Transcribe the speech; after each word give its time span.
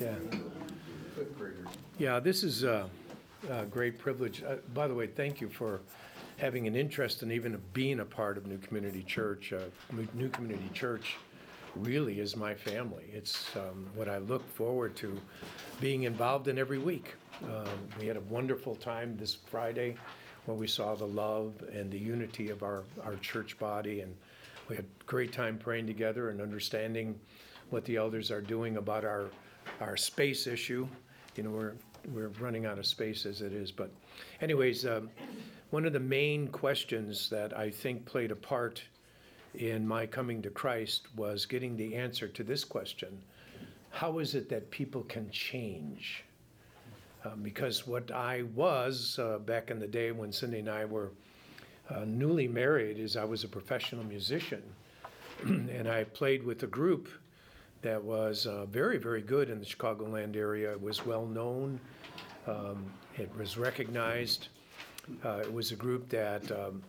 Yeah. 0.00 0.14
Yeah, 1.98 2.20
this 2.20 2.42
is 2.42 2.64
a, 2.64 2.88
a 3.48 3.64
great 3.66 3.98
privilege. 3.98 4.42
Uh, 4.42 4.56
by 4.74 4.88
the 4.88 4.94
way, 4.94 5.06
thank 5.06 5.40
you 5.40 5.48
for 5.48 5.80
having 6.38 6.66
an 6.66 6.74
interest 6.74 7.22
in 7.22 7.30
even 7.30 7.60
being 7.72 8.00
a 8.00 8.04
part 8.04 8.36
of 8.36 8.46
New 8.46 8.58
Community 8.58 9.04
Church. 9.04 9.52
Uh, 9.52 9.60
New 10.14 10.28
Community 10.28 10.68
Church 10.72 11.16
really 11.76 12.18
is 12.18 12.36
my 12.36 12.54
family. 12.54 13.04
It's 13.12 13.54
um, 13.56 13.86
what 13.94 14.08
I 14.08 14.18
look 14.18 14.48
forward 14.54 14.96
to 14.96 15.20
being 15.80 16.02
involved 16.02 16.48
in 16.48 16.58
every 16.58 16.78
week. 16.78 17.14
Um, 17.44 17.68
we 18.00 18.06
had 18.06 18.16
a 18.16 18.20
wonderful 18.22 18.74
time 18.74 19.16
this 19.16 19.34
Friday 19.34 19.96
where 20.46 20.56
we 20.56 20.66
saw 20.66 20.94
the 20.94 21.06
love 21.06 21.52
and 21.72 21.90
the 21.90 21.98
unity 21.98 22.50
of 22.50 22.62
our, 22.62 22.82
our 23.04 23.14
church 23.16 23.58
body, 23.58 24.00
and 24.00 24.14
we 24.68 24.76
had 24.76 24.84
a 24.84 25.04
great 25.06 25.32
time 25.32 25.58
praying 25.58 25.86
together 25.86 26.30
and 26.30 26.40
understanding 26.40 27.18
what 27.70 27.84
the 27.84 27.96
elders 27.96 28.30
are 28.30 28.40
doing 28.40 28.76
about 28.76 29.04
our 29.04 29.26
our 29.80 29.96
space 29.96 30.46
issue. 30.46 30.86
You 31.36 31.42
know, 31.42 31.50
we're 31.50 31.74
we're 32.12 32.28
running 32.40 32.66
out 32.66 32.78
of 32.78 32.86
space 32.86 33.26
as 33.26 33.40
it 33.40 33.52
is. 33.52 33.72
But, 33.72 33.90
anyways, 34.40 34.86
um, 34.86 35.10
one 35.70 35.84
of 35.86 35.92
the 35.92 36.00
main 36.00 36.48
questions 36.48 37.30
that 37.30 37.56
I 37.56 37.70
think 37.70 38.04
played 38.04 38.30
a 38.30 38.36
part 38.36 38.82
in 39.54 39.86
my 39.86 40.06
coming 40.06 40.42
to 40.42 40.50
Christ 40.50 41.06
was 41.16 41.46
getting 41.46 41.76
the 41.76 41.94
answer 41.94 42.28
to 42.28 42.42
this 42.44 42.64
question: 42.64 43.22
How 43.90 44.18
is 44.18 44.34
it 44.34 44.48
that 44.48 44.70
people 44.70 45.02
can 45.02 45.30
change? 45.30 46.24
Um, 47.24 47.42
because 47.42 47.86
what 47.86 48.10
I 48.10 48.42
was 48.54 49.18
uh, 49.18 49.38
back 49.38 49.70
in 49.70 49.78
the 49.78 49.86
day 49.86 50.12
when 50.12 50.30
Cindy 50.30 50.58
and 50.58 50.68
I 50.68 50.84
were 50.84 51.10
uh, 51.88 52.04
newly 52.06 52.46
married 52.46 52.98
is 52.98 53.16
I 53.16 53.24
was 53.24 53.44
a 53.44 53.48
professional 53.48 54.04
musician, 54.04 54.62
and 55.44 55.88
I 55.88 56.04
played 56.04 56.42
with 56.42 56.62
a 56.64 56.66
group 56.66 57.08
that 57.84 58.02
was 58.02 58.46
uh, 58.46 58.64
very, 58.64 58.96
very 58.96 59.20
good 59.20 59.50
in 59.50 59.60
the 59.60 59.66
Chicagoland 59.66 60.36
area. 60.36 60.72
It 60.72 60.80
was 60.80 61.04
well 61.04 61.26
known, 61.26 61.78
um, 62.46 62.82
it 63.18 63.30
was 63.36 63.58
recognized. 63.58 64.48
Uh, 65.22 65.42
it 65.42 65.52
was 65.52 65.70
a 65.70 65.76
group 65.76 66.08
that 66.08 66.50
um, 66.50 66.82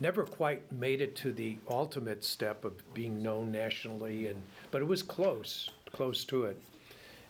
never 0.00 0.24
quite 0.24 0.70
made 0.72 1.00
it 1.00 1.14
to 1.14 1.32
the 1.32 1.56
ultimate 1.68 2.24
step 2.24 2.64
of 2.64 2.72
being 2.94 3.22
known 3.22 3.52
nationally, 3.52 4.26
and 4.26 4.42
but 4.72 4.82
it 4.82 4.84
was 4.84 5.04
close, 5.04 5.70
close 5.92 6.24
to 6.24 6.46
it. 6.46 6.60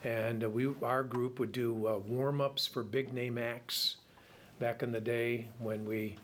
And 0.03 0.43
uh, 0.43 0.49
we, 0.49 0.73
our 0.83 1.03
group 1.03 1.39
would 1.41 1.53
do 1.53 1.87
uh, 1.87 1.99
warm-ups 1.99 2.67
for 2.67 2.83
big 2.83 3.13
name 3.13 3.37
acts 3.37 3.97
back 4.59 4.83
in 4.83 4.93
the 4.93 5.01
day 5.01 5.47
when 5.59 5.85
we 5.85 6.17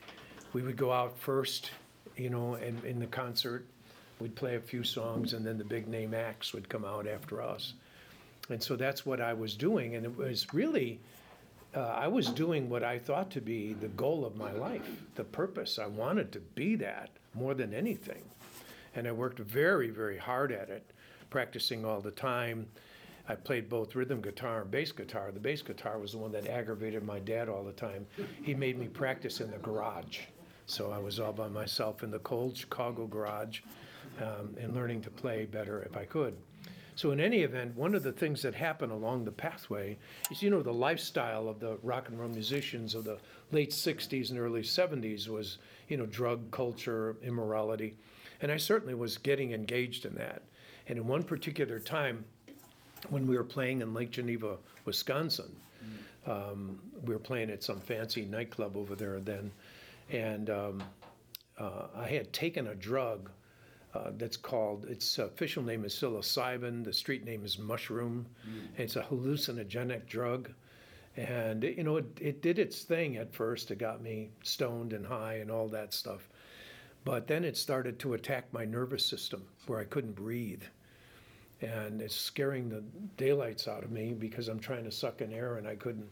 we 0.54 0.62
would 0.62 0.78
go 0.78 0.92
out 0.92 1.18
first, 1.18 1.72
you 2.16 2.30
know, 2.30 2.54
in, 2.54 2.80
in 2.86 2.98
the 2.98 3.06
concert 3.06 3.66
we'd 4.20 4.34
play 4.34 4.56
a 4.56 4.60
few 4.60 4.82
songs 4.82 5.32
and 5.32 5.46
then 5.46 5.58
the 5.58 5.64
big 5.64 5.88
name 5.88 6.14
acts 6.14 6.52
would 6.52 6.68
come 6.68 6.84
out 6.84 7.06
after 7.06 7.42
us. 7.42 7.74
And 8.48 8.62
so 8.62 8.76
that's 8.76 9.04
what 9.04 9.20
I 9.20 9.32
was 9.32 9.56
doing. 9.56 9.96
And 9.96 10.04
it 10.04 10.16
was 10.16 10.52
really, 10.54 11.00
uh, 11.74 11.80
I 11.80 12.08
was 12.08 12.28
doing 12.28 12.68
what 12.68 12.84
I 12.84 12.98
thought 12.98 13.30
to 13.32 13.40
be 13.40 13.72
the 13.74 13.88
goal 13.88 14.24
of 14.24 14.36
my 14.36 14.52
life, 14.52 15.02
the 15.16 15.24
purpose. 15.24 15.78
I 15.78 15.86
wanted 15.86 16.32
to 16.32 16.40
be 16.40 16.76
that 16.76 17.10
more 17.34 17.54
than 17.54 17.74
anything. 17.74 18.22
And 18.94 19.06
I 19.06 19.12
worked 19.12 19.38
very, 19.38 19.90
very 19.90 20.16
hard 20.16 20.52
at 20.52 20.70
it, 20.70 20.92
practicing 21.28 21.84
all 21.84 22.00
the 22.00 22.12
time. 22.12 22.66
I 23.28 23.34
played 23.34 23.68
both 23.68 23.96
rhythm 23.96 24.22
guitar 24.22 24.62
and 24.62 24.70
bass 24.70 24.92
guitar. 24.92 25.32
The 25.32 25.40
bass 25.40 25.60
guitar 25.60 25.98
was 25.98 26.12
the 26.12 26.18
one 26.18 26.30
that 26.32 26.46
aggravated 26.46 27.02
my 27.02 27.18
dad 27.18 27.48
all 27.48 27.64
the 27.64 27.72
time. 27.72 28.06
He 28.42 28.54
made 28.54 28.78
me 28.78 28.86
practice 28.86 29.40
in 29.40 29.50
the 29.50 29.58
garage. 29.58 30.20
So 30.66 30.92
I 30.92 30.98
was 30.98 31.18
all 31.18 31.32
by 31.32 31.48
myself 31.48 32.04
in 32.04 32.10
the 32.10 32.20
cold 32.20 32.56
Chicago 32.56 33.06
garage 33.06 33.60
um, 34.20 34.54
and 34.60 34.74
learning 34.74 35.02
to 35.02 35.10
play 35.10 35.46
better 35.46 35.82
if 35.82 35.96
I 35.96 36.04
could. 36.04 36.36
So, 36.94 37.10
in 37.10 37.20
any 37.20 37.42
event, 37.42 37.76
one 37.76 37.94
of 37.94 38.02
the 38.02 38.12
things 38.12 38.40
that 38.40 38.54
happened 38.54 38.90
along 38.90 39.24
the 39.24 39.32
pathway 39.32 39.98
is, 40.30 40.42
you 40.42 40.48
know, 40.48 40.62
the 40.62 40.72
lifestyle 40.72 41.46
of 41.46 41.60
the 41.60 41.76
rock 41.82 42.08
and 42.08 42.18
roll 42.18 42.30
musicians 42.30 42.94
of 42.94 43.04
the 43.04 43.18
late 43.52 43.70
60s 43.70 44.30
and 44.30 44.38
early 44.38 44.62
70s 44.62 45.28
was, 45.28 45.58
you 45.88 45.98
know, 45.98 46.06
drug 46.06 46.50
culture, 46.50 47.16
immorality. 47.22 47.94
And 48.40 48.50
I 48.50 48.56
certainly 48.56 48.94
was 48.94 49.18
getting 49.18 49.52
engaged 49.52 50.06
in 50.06 50.14
that. 50.14 50.42
And 50.88 50.98
in 50.98 51.06
one 51.06 51.22
particular 51.22 51.78
time, 51.80 52.24
when 53.10 53.26
we 53.26 53.36
were 53.36 53.44
playing 53.44 53.82
in 53.82 53.92
Lake 53.92 54.10
Geneva, 54.10 54.56
Wisconsin, 54.86 55.54
um, 56.26 56.78
we 57.04 57.12
were 57.12 57.20
playing 57.20 57.50
at 57.50 57.62
some 57.62 57.80
fancy 57.80 58.24
nightclub 58.24 58.76
over 58.76 58.94
there 58.94 59.20
then. 59.20 59.50
And 60.10 60.50
um, 60.50 60.82
uh, 61.58 61.88
I 61.94 62.08
had 62.08 62.32
taken 62.32 62.68
a 62.68 62.74
drug 62.74 63.30
uh, 63.96 64.10
that's 64.16 64.36
called, 64.36 64.84
its 64.86 65.18
official 65.18 65.62
name 65.62 65.84
is 65.84 65.94
psilocybin, 65.94 66.84
the 66.84 66.92
street 66.92 67.24
name 67.24 67.44
is 67.44 67.58
mushroom. 67.58 68.26
Mm. 68.48 68.78
it's 68.78 68.96
a 68.96 69.02
hallucinogenic 69.02 70.06
drug. 70.06 70.50
And, 71.16 71.64
it, 71.64 71.78
you 71.78 71.84
know, 71.84 71.96
it, 71.96 72.06
it 72.20 72.42
did 72.42 72.58
its 72.58 72.82
thing 72.82 73.16
at 73.16 73.32
first. 73.32 73.70
It 73.70 73.78
got 73.78 74.02
me 74.02 74.30
stoned 74.42 74.92
and 74.92 75.06
high 75.06 75.34
and 75.34 75.50
all 75.50 75.68
that 75.68 75.94
stuff. 75.94 76.28
But 77.04 77.26
then 77.26 77.44
it 77.44 77.56
started 77.56 77.98
to 78.00 78.14
attack 78.14 78.52
my 78.52 78.64
nervous 78.64 79.06
system 79.06 79.44
where 79.66 79.78
I 79.78 79.84
couldn't 79.84 80.14
breathe. 80.14 80.62
And 81.62 82.02
it's 82.02 82.14
scaring 82.14 82.68
the 82.68 82.82
daylights 83.16 83.66
out 83.66 83.82
of 83.82 83.90
me 83.90 84.12
because 84.12 84.48
I'm 84.48 84.58
trying 84.58 84.84
to 84.84 84.90
suck 84.90 85.22
in 85.22 85.32
air 85.32 85.56
and 85.56 85.66
I 85.66 85.76
couldn't 85.76 86.10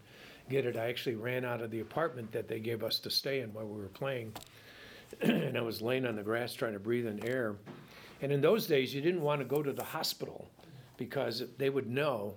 get 0.48 0.64
it. 0.64 0.76
I 0.76 0.88
actually 0.88 1.16
ran 1.16 1.44
out 1.44 1.60
of 1.60 1.70
the 1.70 1.80
apartment 1.80 2.32
that 2.32 2.48
they 2.48 2.60
gave 2.60 2.82
us 2.82 2.98
to 3.00 3.10
stay 3.10 3.40
in 3.40 3.52
while 3.52 3.66
we 3.66 3.80
were 3.80 3.88
playing. 3.88 4.32
and 5.22 5.56
I 5.56 5.60
was 5.60 5.82
laying 5.82 6.06
on 6.06 6.16
the 6.16 6.22
grass 6.22 6.54
trying 6.54 6.72
to 6.72 6.78
breathe 6.78 7.06
in 7.06 7.24
air. 7.26 7.56
And 8.22 8.32
in 8.32 8.40
those 8.40 8.66
days, 8.66 8.94
you 8.94 9.00
didn't 9.00 9.22
want 9.22 9.40
to 9.40 9.44
go 9.44 9.62
to 9.62 9.72
the 9.72 9.84
hospital 9.84 10.48
because 10.96 11.42
they 11.58 11.70
would 11.70 11.88
know, 11.88 12.34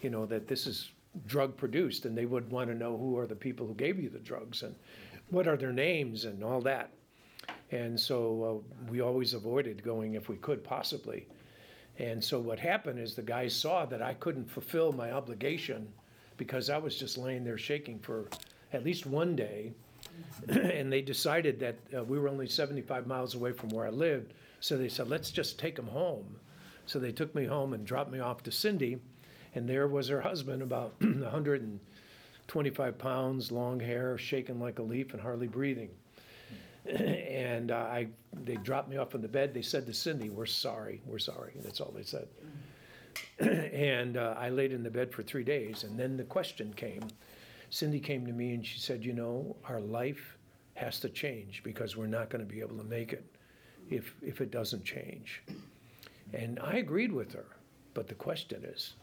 you 0.00 0.10
know, 0.10 0.26
that 0.26 0.46
this 0.46 0.66
is 0.66 0.90
drug 1.26 1.56
produced 1.56 2.04
and 2.04 2.16
they 2.16 2.26
would 2.26 2.50
want 2.50 2.68
to 2.68 2.74
know 2.74 2.96
who 2.96 3.18
are 3.18 3.26
the 3.26 3.34
people 3.34 3.66
who 3.66 3.74
gave 3.74 3.98
you 3.98 4.08
the 4.08 4.18
drugs 4.18 4.62
and 4.62 4.74
what 5.30 5.48
are 5.48 5.56
their 5.56 5.72
names 5.72 6.24
and 6.24 6.44
all 6.44 6.60
that. 6.60 6.90
And 7.70 7.98
so 7.98 8.62
uh, 8.64 8.90
we 8.90 9.00
always 9.00 9.34
avoided 9.34 9.82
going 9.82 10.14
if 10.14 10.28
we 10.28 10.36
could 10.36 10.64
possibly. 10.64 11.26
And 11.98 12.22
so 12.22 12.38
what 12.38 12.58
happened 12.58 12.98
is 12.98 13.14
the 13.14 13.22
guys 13.22 13.54
saw 13.54 13.84
that 13.86 14.02
I 14.02 14.14
couldn't 14.14 14.48
fulfill 14.48 14.92
my 14.92 15.12
obligation 15.12 15.88
because 16.36 16.70
I 16.70 16.78
was 16.78 16.96
just 16.96 17.18
laying 17.18 17.44
there 17.44 17.58
shaking 17.58 17.98
for 17.98 18.28
at 18.72 18.84
least 18.84 19.04
one 19.06 19.34
day. 19.34 19.72
And 20.48 20.92
they 20.92 21.02
decided 21.02 21.60
that 21.60 21.76
uh, 21.96 22.04
we 22.04 22.18
were 22.18 22.28
only 22.28 22.48
75 22.48 23.06
miles 23.06 23.34
away 23.34 23.52
from 23.52 23.70
where 23.70 23.86
I 23.86 23.90
lived. 23.90 24.34
So 24.60 24.76
they 24.76 24.88
said, 24.88 25.08
let's 25.08 25.30
just 25.30 25.58
take 25.58 25.78
him 25.78 25.86
home. 25.86 26.36
So 26.86 26.98
they 26.98 27.12
took 27.12 27.34
me 27.34 27.44
home 27.44 27.74
and 27.74 27.84
dropped 27.84 28.10
me 28.10 28.20
off 28.20 28.42
to 28.44 28.50
Cindy. 28.50 28.98
And 29.54 29.68
there 29.68 29.88
was 29.88 30.08
her 30.08 30.20
husband, 30.20 30.62
about 30.62 30.94
125 31.00 32.98
pounds, 32.98 33.52
long 33.52 33.80
hair, 33.80 34.18
shaking 34.18 34.60
like 34.60 34.78
a 34.78 34.82
leaf, 34.82 35.12
and 35.12 35.22
hardly 35.22 35.48
breathing. 35.48 35.90
and 36.88 37.70
uh, 37.70 37.76
I, 37.76 38.08
they 38.44 38.56
dropped 38.56 38.88
me 38.88 38.96
off 38.96 39.14
in 39.14 39.20
the 39.20 39.28
bed. 39.28 39.52
They 39.52 39.62
said 39.62 39.86
to 39.86 39.92
Cindy, 39.92 40.30
"We're 40.30 40.46
sorry, 40.46 41.00
we're 41.06 41.18
sorry." 41.18 41.52
That's 41.62 41.80
all 41.80 41.92
they 41.94 42.02
said. 42.02 42.28
and 43.38 44.16
uh, 44.16 44.34
I 44.38 44.48
laid 44.50 44.72
in 44.72 44.82
the 44.82 44.90
bed 44.90 45.12
for 45.12 45.22
three 45.22 45.44
days, 45.44 45.84
and 45.84 45.98
then 45.98 46.16
the 46.16 46.24
question 46.24 46.72
came. 46.74 47.02
Cindy 47.70 48.00
came 48.00 48.26
to 48.26 48.32
me 48.32 48.54
and 48.54 48.64
she 48.64 48.78
said, 48.78 49.04
"You 49.04 49.12
know, 49.12 49.56
our 49.64 49.80
life 49.80 50.36
has 50.74 51.00
to 51.00 51.08
change 51.08 51.62
because 51.62 51.96
we're 51.96 52.06
not 52.06 52.30
going 52.30 52.46
to 52.46 52.52
be 52.52 52.60
able 52.60 52.78
to 52.78 52.84
make 52.84 53.12
it 53.12 53.24
if 53.90 54.14
if 54.22 54.40
it 54.40 54.50
doesn't 54.50 54.84
change." 54.84 55.42
And 56.32 56.58
I 56.60 56.76
agreed 56.76 57.12
with 57.12 57.32
her, 57.32 57.46
but 57.94 58.06
the 58.06 58.14
question 58.14 58.64
is, 58.64 58.94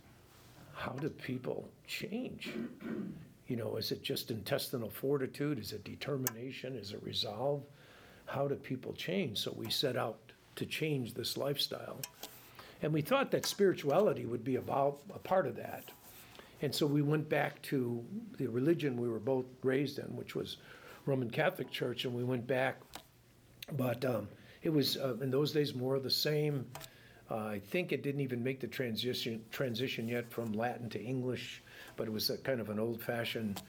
how 0.74 0.92
do 0.92 1.10
people 1.10 1.70
change? 1.88 2.54
You 3.48 3.56
know, 3.56 3.78
is 3.78 3.92
it 3.92 4.04
just 4.04 4.30
intestinal 4.30 4.90
fortitude? 4.90 5.60
Is 5.60 5.72
it 5.72 5.84
determination? 5.84 6.76
Is 6.76 6.92
it 6.92 7.04
resolve? 7.04 7.64
How 8.26 8.48
do 8.48 8.56
people 8.56 8.94
change? 8.94 9.40
So 9.40 9.54
we 9.56 9.70
set 9.70 9.96
out 9.96 10.20
to 10.56 10.66
change 10.66 11.14
this 11.14 11.38
lifestyle. 11.38 12.00
And 12.82 12.94
we 12.94 13.02
thought 13.02 13.32
that 13.32 13.46
spirituality 13.46 14.26
would 14.26 14.44
be 14.44 14.58
about 14.58 15.00
a 15.14 15.20
part 15.20 15.48
of 15.48 15.56
that. 15.56 15.92
And 16.62 16.74
so 16.74 16.86
we 16.86 17.02
went 17.02 17.30
back 17.30 17.62
to 17.64 18.04
the 18.38 18.48
religion 18.48 18.98
we 18.98 19.10
were 19.10 19.20
both 19.20 19.46
raised 19.64 20.00
in, 20.00 20.16
which 20.16 20.36
was 20.36 20.58
Roman 21.06 21.30
Catholic 21.30 21.70
Church, 21.70 22.06
and 22.06 22.14
we 22.14 22.24
went 22.24 22.48
back. 22.48 22.78
But 23.74 24.06
um, 24.06 24.28
it 24.64 24.70
was 24.70 24.98
uh, 24.98 25.16
in 25.22 25.32
those 25.32 25.52
days 25.52 25.76
more 25.76 25.96
of 25.96 26.04
the 26.04 26.10
same. 26.10 26.66
Uh, 27.30 27.36
I 27.36 27.60
think 27.60 27.92
it 27.92 28.04
didn't 28.04 28.22
even 28.22 28.44
make 28.44 28.60
the 28.60 28.68
transition 28.68 29.44
transition 29.52 30.08
yet 30.08 30.32
from 30.32 30.54
Latin 30.54 30.90
to 30.92 31.02
English 31.02 31.64
but 31.96 32.08
it 32.08 32.12
was 32.12 32.30
a 32.30 32.38
kind 32.38 32.60
of 32.60 32.70
an 32.70 32.80
old-fashioned 32.80 33.62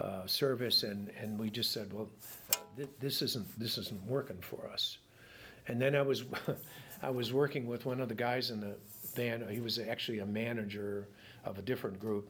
uh, 0.00 0.26
service, 0.26 0.82
and, 0.82 1.10
and 1.20 1.38
we 1.38 1.50
just 1.50 1.72
said, 1.72 1.92
well, 1.92 2.08
th- 2.76 2.88
this 3.00 3.22
isn't 3.22 3.46
this 3.58 3.78
isn't 3.78 4.02
working 4.06 4.38
for 4.40 4.68
us. 4.72 4.98
And 5.68 5.80
then 5.80 5.94
I 5.94 6.02
was 6.02 6.24
I 7.02 7.10
was 7.10 7.32
working 7.32 7.66
with 7.66 7.86
one 7.86 8.00
of 8.00 8.08
the 8.08 8.14
guys 8.14 8.50
in 8.50 8.60
the 8.60 8.76
band. 9.16 9.48
He 9.50 9.60
was 9.60 9.78
actually 9.78 10.20
a 10.20 10.26
manager 10.26 11.08
of 11.44 11.58
a 11.58 11.62
different 11.62 12.00
group, 12.00 12.28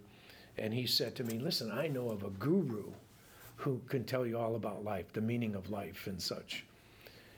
and 0.59 0.73
he 0.73 0.87
said 0.87 1.15
to 1.17 1.25
me, 1.25 1.39
"Listen, 1.39 1.71
I 1.71 1.89
know 1.89 2.11
of 2.11 2.23
a 2.23 2.31
guru 2.31 2.93
who 3.57 3.81
can 3.89 4.05
tell 4.05 4.27
you 4.27 4.39
all 4.39 4.57
about 4.57 4.85
life, 4.85 5.13
the 5.13 5.21
meaning 5.21 5.55
of 5.55 5.71
life, 5.71 6.07
and 6.07 6.21
such." 6.21 6.65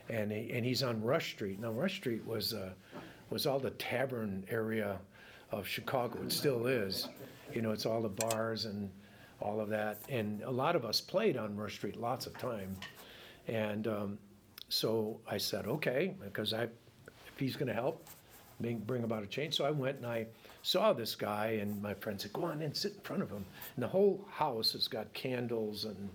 And 0.08 0.30
he, 0.30 0.50
and 0.52 0.64
he's 0.64 0.82
on 0.82 1.02
Rush 1.02 1.32
Street. 1.32 1.60
Now 1.60 1.70
Rush 1.70 1.96
Street 1.96 2.26
was 2.26 2.52
uh, 2.52 2.72
was 3.30 3.46
all 3.46 3.58
the 3.58 3.70
tavern 3.70 4.44
area 4.50 4.98
of 5.50 5.66
Chicago. 5.66 6.20
It 6.22 6.32
still 6.32 6.66
is. 6.66 7.08
You 7.52 7.62
know, 7.62 7.72
it's 7.72 7.86
all 7.86 8.02
the 8.02 8.08
bars 8.08 8.64
and 8.64 8.90
all 9.40 9.60
of 9.60 9.68
that. 9.68 9.98
And 10.08 10.42
a 10.42 10.50
lot 10.50 10.76
of 10.76 10.84
us 10.84 11.00
played 11.00 11.36
on 11.36 11.56
Rush 11.56 11.74
Street 11.74 11.96
lots 11.96 12.26
of 12.26 12.36
time. 12.38 12.76
And 13.46 13.86
um, 13.86 14.18
so 14.68 15.20
I 15.28 15.38
said, 15.38 15.66
okay, 15.66 16.14
because 16.22 16.52
I, 16.52 16.64
if 16.64 17.38
he's 17.38 17.56
going 17.56 17.68
to 17.68 17.74
help, 17.74 18.06
bring, 18.60 18.78
bring 18.78 19.04
about 19.04 19.22
a 19.22 19.26
change. 19.26 19.54
So 19.54 19.64
I 19.64 19.70
went 19.70 19.98
and 19.98 20.06
I 20.06 20.26
saw 20.64 20.94
this 20.94 21.14
guy, 21.14 21.58
and 21.60 21.80
my 21.82 21.92
friend 21.92 22.18
said, 22.18 22.32
go 22.32 22.44
on 22.44 22.62
in, 22.62 22.72
sit 22.72 22.94
in 22.94 23.00
front 23.00 23.22
of 23.22 23.30
him. 23.30 23.44
And 23.76 23.82
the 23.82 23.88
whole 23.88 24.26
house 24.30 24.72
has 24.72 24.88
got 24.88 25.12
candles 25.12 25.84
and 25.84 26.08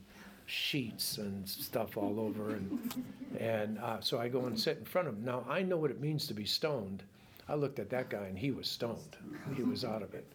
sheets 0.47 1.19
and 1.19 1.47
stuff 1.47 1.97
all 1.97 2.19
over. 2.19 2.55
And, 2.55 3.05
and 3.39 3.77
uh, 3.77 4.01
so 4.01 4.17
I 4.17 4.27
go 4.27 4.45
and 4.45 4.59
sit 4.59 4.79
in 4.79 4.85
front 4.85 5.07
of 5.07 5.13
him. 5.13 5.23
Now, 5.23 5.45
I 5.47 5.61
know 5.61 5.77
what 5.77 5.91
it 5.91 6.01
means 6.01 6.25
to 6.27 6.33
be 6.33 6.45
stoned. 6.45 7.03
I 7.47 7.53
looked 7.53 7.77
at 7.77 7.91
that 7.91 8.09
guy, 8.09 8.25
and 8.25 8.39
he 8.39 8.49
was 8.49 8.67
stoned. 8.67 9.17
He 9.55 9.61
was 9.61 9.85
out 9.85 10.01
of 10.01 10.15
it. 10.15 10.25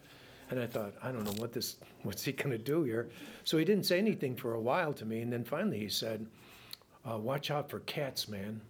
And 0.49 0.61
I 0.61 0.67
thought, 0.69 0.93
I 1.03 1.11
don't 1.11 1.25
know 1.25 1.43
what 1.43 1.53
this, 1.53 1.77
what's 2.05 2.23
he 2.23 2.31
going 2.31 2.53
to 2.53 2.59
do 2.59 2.85
here? 2.85 3.09
So 3.43 3.59
he 3.59 3.65
didn't 3.65 3.85
say 3.85 3.99
anything 3.99 4.37
for 4.37 4.55
a 4.55 4.61
while 4.61 4.93
to 4.93 5.05
me, 5.05 5.23
and 5.23 5.33
then 5.33 5.43
finally 5.43 5.81
he 5.81 5.89
said, 5.89 6.25
uh, 7.11 7.19
"Watch 7.19 7.51
out 7.51 7.69
for 7.69 7.81
cats, 7.81 8.29
man." 8.29 8.61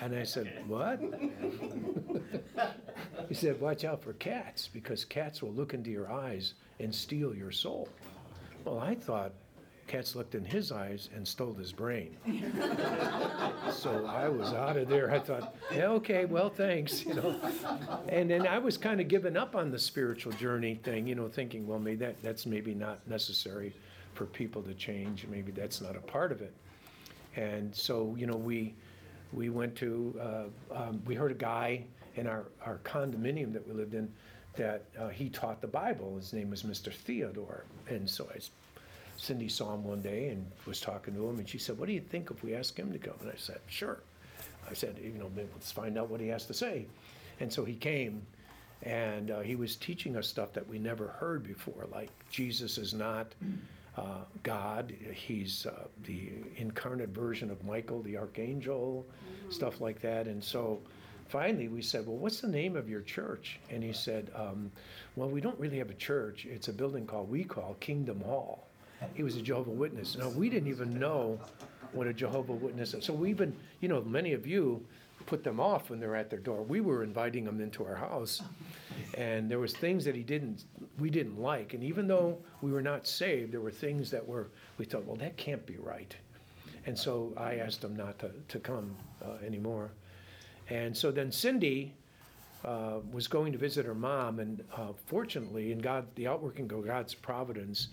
And 0.00 0.14
I 0.14 0.22
said, 0.24 0.52
What? 0.66 1.00
he 3.28 3.34
said, 3.34 3.60
Watch 3.60 3.84
out 3.84 4.02
for 4.02 4.12
cats 4.14 4.68
because 4.72 5.04
cats 5.04 5.42
will 5.42 5.52
look 5.52 5.74
into 5.74 5.90
your 5.90 6.10
eyes 6.10 6.54
and 6.80 6.94
steal 6.94 7.34
your 7.34 7.50
soul. 7.50 7.88
Well, 8.64 8.78
I 8.78 8.94
thought 8.94 9.32
cats 9.88 10.14
looked 10.14 10.34
in 10.34 10.44
his 10.44 10.70
eyes 10.70 11.08
and 11.14 11.26
stole 11.26 11.54
his 11.54 11.72
brain. 11.72 12.16
so 13.72 14.06
I 14.06 14.28
was 14.28 14.52
out 14.52 14.76
of 14.76 14.88
there. 14.88 15.10
I 15.10 15.18
thought, 15.18 15.56
yeah, 15.74 15.86
okay, 15.88 16.26
well, 16.26 16.50
thanks, 16.50 17.04
you 17.04 17.14
know. 17.14 17.34
And 18.08 18.30
then 18.30 18.46
I 18.46 18.58
was 18.58 18.76
kind 18.76 19.00
of 19.00 19.08
giving 19.08 19.36
up 19.36 19.56
on 19.56 19.70
the 19.70 19.78
spiritual 19.78 20.32
journey 20.32 20.78
thing, 20.84 21.06
you 21.06 21.14
know, 21.14 21.28
thinking, 21.28 21.66
well, 21.66 21.78
maybe 21.78 21.96
that, 21.96 22.22
that's 22.22 22.44
maybe 22.46 22.74
not 22.74 23.00
necessary 23.08 23.74
for 24.14 24.26
people 24.26 24.62
to 24.62 24.74
change. 24.74 25.26
Maybe 25.28 25.50
that's 25.52 25.80
not 25.80 25.96
a 25.96 26.00
part 26.00 26.32
of 26.32 26.42
it. 26.42 26.54
And 27.34 27.74
so, 27.74 28.14
you 28.18 28.26
know, 28.26 28.36
we 28.36 28.74
we 29.32 29.50
went 29.50 29.76
to 29.76 30.18
uh, 30.20 30.74
um, 30.74 31.02
we 31.06 31.14
heard 31.14 31.30
a 31.30 31.34
guy 31.34 31.84
in 32.16 32.26
our, 32.26 32.44
our 32.64 32.78
condominium 32.84 33.52
that 33.52 33.66
we 33.66 33.74
lived 33.74 33.94
in 33.94 34.12
that 34.56 34.84
uh, 34.98 35.08
he 35.08 35.28
taught 35.28 35.60
the 35.60 35.68
Bible. 35.68 36.16
His 36.16 36.32
name 36.32 36.50
was 36.50 36.64
Mr. 36.64 36.92
Theodore. 36.92 37.64
And 37.88 38.10
so 38.10 38.28
I, 38.34 38.40
Cindy 39.16 39.48
saw 39.48 39.74
him 39.74 39.84
one 39.84 40.02
day 40.02 40.28
and 40.28 40.44
was 40.66 40.80
talking 40.80 41.14
to 41.14 41.28
him, 41.28 41.38
and 41.38 41.48
she 41.48 41.58
said, 41.58 41.78
"What 41.78 41.86
do 41.86 41.92
you 41.92 42.00
think 42.00 42.30
if 42.30 42.42
we 42.42 42.54
ask 42.54 42.76
him 42.76 42.92
to 42.92 42.98
come?" 42.98 43.14
And 43.20 43.30
I 43.30 43.36
said, 43.36 43.60
"Sure." 43.68 44.00
I 44.68 44.74
said, 44.74 44.98
"You 45.02 45.12
know, 45.12 45.30
let's 45.36 45.72
find 45.72 45.96
out 45.98 46.10
what 46.10 46.20
he 46.20 46.28
has 46.28 46.46
to 46.46 46.54
say." 46.54 46.86
And 47.40 47.52
so 47.52 47.64
he 47.64 47.74
came, 47.74 48.22
and 48.82 49.30
uh, 49.30 49.40
he 49.40 49.56
was 49.56 49.76
teaching 49.76 50.16
us 50.16 50.26
stuff 50.26 50.52
that 50.52 50.68
we 50.68 50.78
never 50.78 51.08
heard 51.08 51.44
before, 51.44 51.86
like 51.92 52.10
Jesus 52.30 52.78
is 52.78 52.94
not 52.94 53.32
uh, 53.98 54.24
God. 54.42 54.94
He's 55.12 55.66
uh, 55.66 55.88
the 56.04 56.30
incarnate 56.56 57.08
version 57.08 57.50
of 57.50 57.64
Michael, 57.64 58.02
the 58.02 58.16
archangel, 58.16 59.04
stuff 59.50 59.80
like 59.80 60.00
that. 60.02 60.26
And 60.26 60.42
so 60.42 60.80
finally 61.26 61.68
we 61.68 61.82
said, 61.82 62.06
Well, 62.06 62.16
what's 62.16 62.40
the 62.40 62.48
name 62.48 62.76
of 62.76 62.88
your 62.88 63.02
church? 63.02 63.58
And 63.70 63.82
he 63.82 63.92
said, 63.92 64.30
um, 64.34 64.70
Well, 65.16 65.28
we 65.28 65.40
don't 65.40 65.58
really 65.58 65.78
have 65.78 65.90
a 65.90 65.94
church. 65.94 66.46
It's 66.46 66.68
a 66.68 66.72
building 66.72 67.06
called, 67.06 67.28
we 67.28 67.44
call 67.44 67.76
Kingdom 67.80 68.20
Hall. 68.20 68.68
He 69.14 69.22
was 69.22 69.36
a 69.36 69.42
Jehovah 69.42 69.70
Witness. 69.70 70.16
Now, 70.16 70.28
we 70.30 70.48
didn't 70.48 70.68
even 70.68 70.98
know 70.98 71.38
what 71.92 72.06
a 72.06 72.12
Jehovah 72.12 72.52
Witness 72.52 72.94
is. 72.94 73.04
So 73.04 73.12
we've 73.12 73.36
been, 73.36 73.56
you 73.80 73.88
know, 73.88 74.02
many 74.02 74.32
of 74.32 74.46
you 74.46 74.84
put 75.28 75.44
them 75.44 75.60
off 75.60 75.90
when 75.90 76.00
they're 76.00 76.16
at 76.16 76.30
their 76.30 76.38
door. 76.38 76.62
We 76.62 76.80
were 76.80 77.04
inviting 77.04 77.44
them 77.44 77.60
into 77.60 77.84
our 77.84 77.94
house, 77.94 78.40
and 79.12 79.50
there 79.50 79.58
was 79.58 79.74
things 79.74 80.02
that 80.06 80.14
he 80.14 80.22
didn't, 80.22 80.64
we 80.98 81.10
didn't 81.10 81.38
like. 81.38 81.74
And 81.74 81.84
even 81.84 82.08
though 82.08 82.38
we 82.62 82.72
were 82.72 82.80
not 82.80 83.06
saved, 83.06 83.52
there 83.52 83.60
were 83.60 83.70
things 83.70 84.10
that 84.10 84.26
were, 84.26 84.48
we 84.78 84.86
thought, 84.86 85.04
well, 85.04 85.16
that 85.16 85.36
can't 85.36 85.64
be 85.66 85.76
right. 85.76 86.16
And 86.86 86.98
so 86.98 87.34
I 87.36 87.56
asked 87.56 87.82
them 87.82 87.94
not 87.94 88.18
to, 88.20 88.30
to 88.48 88.58
come 88.58 88.96
uh, 89.22 89.44
anymore. 89.44 89.90
And 90.70 90.96
so 90.96 91.10
then 91.10 91.30
Cindy 91.30 91.92
uh, 92.64 93.00
was 93.12 93.28
going 93.28 93.52
to 93.52 93.58
visit 93.58 93.84
her 93.84 93.94
mom, 93.94 94.38
and 94.38 94.64
uh, 94.74 94.92
fortunately, 95.04 95.72
in 95.72 95.78
God, 95.78 96.06
the 96.14 96.26
outworking 96.26 96.72
of 96.72 96.86
God's 96.86 97.12
providence, 97.12 97.88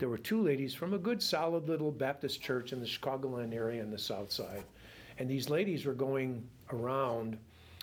there 0.00 0.08
were 0.08 0.18
two 0.18 0.42
ladies 0.42 0.74
from 0.74 0.94
a 0.94 0.98
good, 0.98 1.22
solid 1.22 1.68
little 1.68 1.92
Baptist 1.92 2.42
church 2.42 2.72
in 2.72 2.80
the 2.80 2.86
Chicagoland 2.86 3.54
area 3.54 3.80
on 3.80 3.92
the 3.92 3.98
south 3.98 4.32
side. 4.32 4.64
And 5.20 5.28
these 5.28 5.50
ladies 5.50 5.84
were 5.84 5.92
going 5.94 6.48
around 6.72 7.36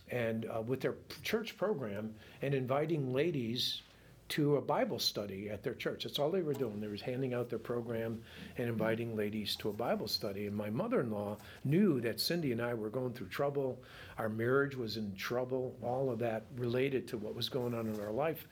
and 0.09 0.49
uh, 0.49 0.61
with 0.61 0.81
their 0.81 0.95
church 1.21 1.55
program 1.55 2.15
and 2.41 2.55
inviting 2.55 3.13
ladies 3.13 3.83
to 4.29 4.55
a 4.55 4.61
Bible 4.61 4.97
study 4.97 5.47
at 5.49 5.61
their 5.61 5.75
church. 5.75 6.03
That's 6.03 6.17
all 6.17 6.31
they 6.31 6.41
were 6.41 6.53
doing. 6.53 6.81
They 6.81 6.87
was 6.87 6.99
handing 6.99 7.35
out 7.35 7.47
their 7.47 7.59
program 7.59 8.23
and 8.57 8.67
inviting 8.67 9.15
ladies 9.15 9.55
to 9.57 9.69
a 9.69 9.73
Bible 9.73 10.07
study. 10.07 10.47
And 10.47 10.55
my 10.55 10.71
mother-in-law 10.71 11.37
knew 11.63 12.01
that 12.01 12.19
Cindy 12.19 12.51
and 12.53 12.61
I 12.61 12.73
were 12.73 12.89
going 12.89 13.13
through 13.13 13.27
trouble. 13.27 13.79
Our 14.17 14.29
marriage 14.29 14.75
was 14.75 14.97
in 14.97 15.15
trouble. 15.15 15.77
All 15.83 16.09
of 16.09 16.17
that 16.19 16.45
related 16.55 17.07
to 17.09 17.17
what 17.17 17.35
was 17.35 17.49
going 17.49 17.75
on 17.75 17.87
in 17.87 17.99
our 18.01 18.11
life. 18.11 18.47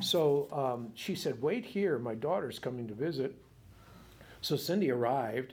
So 0.00 0.48
um, 0.50 0.92
she 0.94 1.14
said, 1.14 1.42
"Wait 1.42 1.66
here. 1.66 1.98
My 1.98 2.14
daughter's 2.14 2.58
coming 2.58 2.88
to 2.88 2.94
visit." 2.94 3.36
So 4.40 4.56
Cindy 4.56 4.90
arrived, 4.90 5.52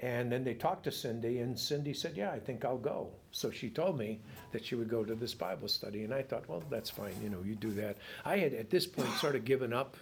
and 0.00 0.30
then 0.30 0.44
they 0.44 0.54
talked 0.54 0.84
to 0.84 0.92
Cindy, 0.92 1.38
and 1.38 1.58
Cindy 1.58 1.94
said, 1.94 2.16
Yeah, 2.16 2.30
I 2.30 2.38
think 2.38 2.64
I'll 2.64 2.76
go. 2.76 3.08
So 3.30 3.50
she 3.50 3.70
told 3.70 3.98
me 3.98 4.20
that 4.52 4.64
she 4.64 4.74
would 4.74 4.88
go 4.88 5.04
to 5.04 5.14
this 5.14 5.32
Bible 5.32 5.68
study, 5.68 6.04
and 6.04 6.12
I 6.12 6.22
thought, 6.22 6.48
Well, 6.48 6.62
that's 6.70 6.90
fine, 6.90 7.14
you 7.22 7.30
know, 7.30 7.42
you 7.44 7.54
do 7.54 7.72
that. 7.72 7.96
I 8.24 8.36
had 8.38 8.52
at 8.52 8.68
this 8.68 8.86
point 8.86 9.10
sort 9.14 9.36
of 9.36 9.44
given 9.44 9.72
up 9.72 9.96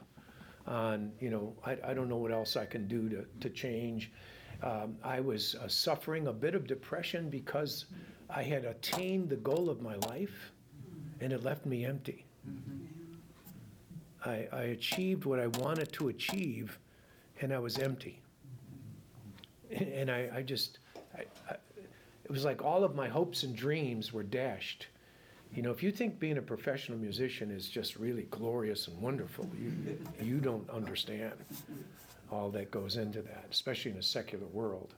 on, 0.67 1.13
you 1.21 1.31
know, 1.31 1.55
I, 1.65 1.77
I 1.85 1.95
don't 1.95 2.09
know 2.09 2.17
what 2.17 2.33
else 2.33 2.57
I 2.57 2.67
can 2.67 2.89
do 2.89 3.09
to, 3.11 3.25
to 3.41 3.51
change. 3.51 4.11
Um, 4.63 4.97
I 5.05 5.21
was 5.21 5.55
uh, 5.57 5.69
suffering 5.69 6.27
a 6.27 6.33
bit 6.33 6.55
of 6.55 6.67
depression 6.67 7.29
because 7.29 7.85
I 8.31 8.43
had 8.43 8.65
attained 8.65 9.29
the 9.29 9.37
goal 9.37 9.69
of 9.69 9.81
my 9.81 9.97
life, 10.09 10.53
and 11.21 11.33
it 11.33 11.45
left 11.45 11.67
me 11.67 11.85
empty. 11.85 12.25
I, 14.25 14.49
I 14.53 14.63
achieved 14.63 15.25
what 15.25 15.39
I 15.39 15.47
wanted 15.47 15.93
to 15.93 16.09
achieve, 16.09 16.79
and 17.41 17.53
I 17.53 17.59
was 17.59 17.79
empty. 17.79 18.24
And 19.71 20.11
I, 20.11 20.31
I 20.37 20.43
just, 20.43 20.79
I, 21.17 21.23
I, 21.51 21.57
it 22.25 22.31
was 22.31 22.45
like 22.45 22.63
all 22.63 22.85
of 22.85 22.95
my 22.95 23.09
hopes 23.09 23.43
and 23.43 23.55
dreams 23.55 24.13
were 24.13 24.23
dashed. 24.23 24.87
You 25.55 25.63
know, 25.63 25.71
if 25.71 25.83
you 25.83 25.93
think 25.93 26.19
being 26.19 26.39
a 26.39 26.43
professional 26.43 26.99
musician 26.99 27.51
is 27.51 27.69
just 27.69 27.97
really 27.97 28.27
glorious 28.31 28.89
and 28.89 29.01
wonderful, 29.01 29.49
you, 29.61 29.99
you 30.21 30.39
don't 30.39 30.69
understand 30.71 31.33
all 32.31 32.51
that 32.51 32.71
goes 32.71 32.97
into 32.97 33.23
that, 33.23 33.47
especially 33.51 33.93
in 33.93 33.99
a 33.99 34.03
secular 34.03 34.47
world. 34.47 34.95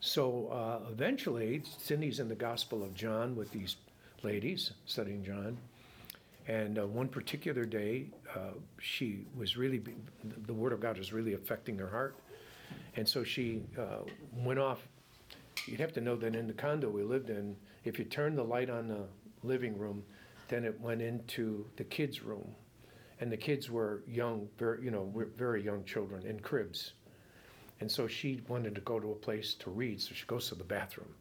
So 0.00 0.48
uh, 0.48 0.90
eventually, 0.90 1.62
Cindy's 1.78 2.20
in 2.20 2.28
the 2.28 2.34
Gospel 2.34 2.82
of 2.82 2.94
John 2.94 3.34
with 3.36 3.50
these 3.50 3.76
ladies 4.22 4.72
studying 4.86 5.24
John. 5.24 5.58
And 6.46 6.78
uh, 6.78 6.86
one 6.86 7.08
particular 7.08 7.66
day, 7.66 8.06
uh, 8.34 8.52
she 8.80 9.26
was 9.36 9.58
really, 9.58 9.78
be- 9.78 9.94
the 10.46 10.54
Word 10.54 10.72
of 10.72 10.80
God 10.80 10.96
was 10.96 11.12
really 11.12 11.34
affecting 11.34 11.76
her 11.78 11.88
heart. 11.88 12.16
And 12.98 13.08
so 13.08 13.22
she 13.22 13.62
uh, 13.78 14.00
went 14.32 14.58
off. 14.58 14.80
You'd 15.66 15.78
have 15.78 15.92
to 15.92 16.00
know 16.00 16.16
that 16.16 16.34
in 16.34 16.48
the 16.48 16.52
condo 16.52 16.90
we 16.90 17.04
lived 17.04 17.30
in, 17.30 17.54
if 17.84 17.96
you 17.96 18.04
turned 18.04 18.36
the 18.36 18.42
light 18.42 18.68
on 18.68 18.88
the 18.88 19.04
living 19.44 19.78
room, 19.78 20.02
then 20.48 20.64
it 20.64 20.80
went 20.80 21.00
into 21.00 21.64
the 21.76 21.84
kids' 21.84 22.24
room. 22.24 22.56
And 23.20 23.30
the 23.30 23.36
kids 23.36 23.70
were 23.70 24.02
young, 24.08 24.48
very, 24.58 24.82
you 24.84 24.90
know, 24.90 25.12
very 25.36 25.62
young 25.62 25.84
children 25.84 26.26
in 26.26 26.40
cribs. 26.40 26.94
And 27.80 27.88
so 27.88 28.08
she 28.08 28.42
wanted 28.48 28.74
to 28.74 28.80
go 28.80 28.98
to 28.98 29.12
a 29.12 29.14
place 29.14 29.54
to 29.60 29.70
read, 29.70 30.00
so 30.02 30.12
she 30.12 30.26
goes 30.26 30.48
to 30.48 30.56
the 30.56 30.64
bathroom. 30.64 31.14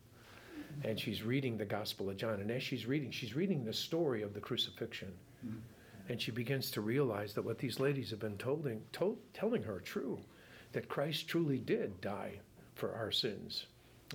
And 0.84 1.00
she's 1.00 1.22
reading 1.22 1.60
the 1.60 1.66
Gospel 1.66 2.10
of 2.10 2.18
John. 2.18 2.40
And 2.42 2.50
as 2.50 2.64
she's 2.64 2.88
reading, 2.88 3.12
she's 3.12 3.36
reading 3.36 3.64
the 3.64 3.74
story 3.74 4.24
of 4.24 4.34
the 4.34 4.40
crucifixion. 4.40 5.14
And 6.10 6.20
she 6.20 6.32
begins 6.32 6.72
to 6.72 6.82
realize 6.82 7.36
that 7.36 7.46
what 7.46 7.60
these 7.60 7.80
ladies 7.80 8.10
have 8.10 8.20
been 8.20 8.38
tolding, 8.38 8.82
told, 8.92 9.20
telling 9.36 9.62
her 9.62 9.76
are 9.76 9.80
true 9.80 10.20
that 10.74 10.90
Christ 10.90 11.28
truly 11.28 11.58
did 11.58 12.00
die 12.02 12.40
for 12.76 12.94
our 12.94 13.12
sins. 13.12 13.66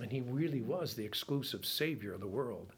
And 0.01 0.11
he 0.11 0.21
really 0.21 0.61
was 0.61 0.93
the 0.93 1.05
exclusive 1.05 1.65
Savior 1.65 2.13
of 2.13 2.21
the 2.21 2.27
world. 2.27 2.73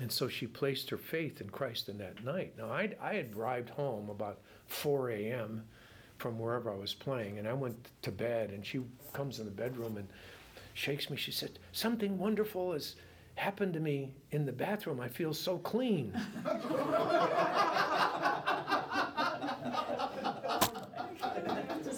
And 0.00 0.10
so 0.10 0.28
she 0.28 0.46
placed 0.46 0.90
her 0.90 0.96
faith 0.96 1.40
in 1.40 1.50
Christ 1.50 1.88
in 1.88 1.98
that 1.98 2.24
night. 2.24 2.54
Now, 2.58 2.72
I'd, 2.72 2.96
I 3.00 3.14
had 3.14 3.34
arrived 3.36 3.70
home 3.70 4.10
about 4.10 4.40
4 4.66 5.10
a.m. 5.10 5.64
from 6.18 6.38
wherever 6.38 6.72
I 6.72 6.76
was 6.76 6.94
playing, 6.94 7.38
and 7.38 7.46
I 7.46 7.52
went 7.52 7.90
to 8.02 8.10
bed, 8.10 8.50
and 8.50 8.66
she 8.66 8.80
comes 9.12 9.38
in 9.38 9.44
the 9.44 9.52
bedroom 9.52 9.96
and 9.96 10.08
shakes 10.74 11.10
me. 11.10 11.16
She 11.16 11.30
said, 11.30 11.58
Something 11.72 12.18
wonderful 12.18 12.72
has 12.72 12.96
happened 13.36 13.74
to 13.74 13.80
me 13.80 14.14
in 14.32 14.46
the 14.46 14.52
bathroom. 14.52 15.00
I 15.00 15.08
feel 15.08 15.32
so 15.32 15.58
clean. 15.58 16.12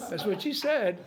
That's 0.09 0.25
what 0.25 0.41
she 0.41 0.53
said. 0.53 0.97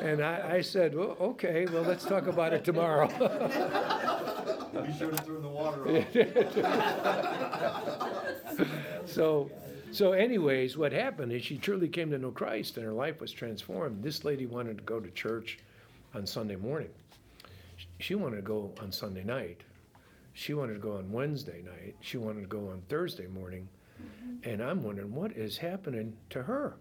and 0.00 0.22
I, 0.22 0.56
I 0.56 0.60
said, 0.60 0.94
well, 0.94 1.16
okay, 1.20 1.66
well, 1.66 1.82
let's 1.82 2.04
talk 2.04 2.26
about 2.26 2.52
it 2.52 2.64
tomorrow. 2.64 3.08
Be 3.08 4.92
sure 4.98 5.10
to 5.10 5.24
turn 5.24 5.42
the 5.42 5.48
water 5.48 5.88
off. 5.88 6.06
So, 9.04 9.50
so 9.90 10.12
anyways, 10.12 10.76
what 10.76 10.92
happened 10.92 11.32
is 11.32 11.44
she 11.44 11.58
truly 11.58 11.88
came 11.88 12.10
to 12.10 12.18
know 12.18 12.30
Christ 12.30 12.76
and 12.76 12.86
her 12.86 12.92
life 12.92 13.20
was 13.20 13.32
transformed. 13.32 14.02
This 14.02 14.24
lady 14.24 14.46
wanted 14.46 14.78
to 14.78 14.84
go 14.84 15.00
to 15.00 15.10
church 15.10 15.58
on 16.14 16.26
Sunday 16.26 16.56
morning. 16.56 16.90
She 17.98 18.14
wanted 18.14 18.36
to 18.36 18.42
go 18.42 18.72
on 18.80 18.92
Sunday 18.92 19.24
night. 19.24 19.60
She 20.34 20.54
wanted 20.54 20.74
to 20.74 20.78
go 20.78 20.96
on 20.96 21.10
Wednesday 21.12 21.62
night. 21.62 21.94
She 22.00 22.16
wanted 22.16 22.40
to 22.42 22.46
go 22.46 22.68
on 22.68 22.82
Thursday 22.88 23.26
morning. 23.26 23.68
And 24.44 24.62
I'm 24.62 24.82
wondering 24.82 25.14
what 25.14 25.32
is 25.32 25.56
happening 25.56 26.14
to 26.30 26.42
her. 26.42 26.74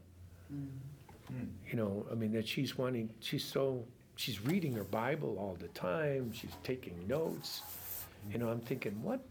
You 1.69 1.77
know, 1.77 2.05
I 2.11 2.15
mean, 2.15 2.33
that 2.33 2.47
she's 2.47 2.77
wanting, 2.77 3.09
she's 3.19 3.43
so, 3.43 3.85
she's 4.15 4.43
reading 4.45 4.73
her 4.73 4.83
Bible 4.83 5.37
all 5.39 5.57
the 5.59 5.69
time. 5.69 6.33
She's 6.33 6.51
taking 6.63 6.95
notes. 7.07 7.61
You 8.31 8.37
know, 8.37 8.49
I'm 8.49 8.59
thinking, 8.59 9.01
what, 9.01 9.21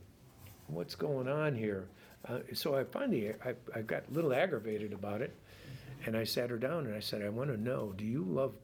what's 0.69 0.95
going 0.95 1.29
on 1.29 1.55
here? 1.55 1.87
Uh, 2.29 2.39
so 2.55 2.75
I 2.77 2.85
finally, 2.85 3.33
I, 3.45 3.55
I 3.75 3.83
got 3.83 4.05
a 4.11 4.15
little 4.15 4.33
aggravated 4.33 4.93
about 4.93 5.23
it. 5.23 5.35
And 6.07 6.17
I 6.17 6.25
sat 6.25 6.49
her 6.49 6.57
down 6.57 6.87
and 6.87 6.95
I 6.95 7.01
said, 7.01 7.23
I 7.23 7.29
want 7.29 7.51
to 7.51 7.61
know, 7.61 7.93
do 7.97 8.05
you 8.05 8.25
love 8.25 8.55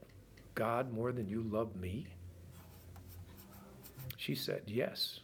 God 0.55 0.91
more 0.91 1.11
than 1.11 1.27
you 1.27 1.43
love 1.43 1.75
me? 1.75 2.07
She 4.17 4.33
said, 4.33 4.63
yes. 4.65 5.19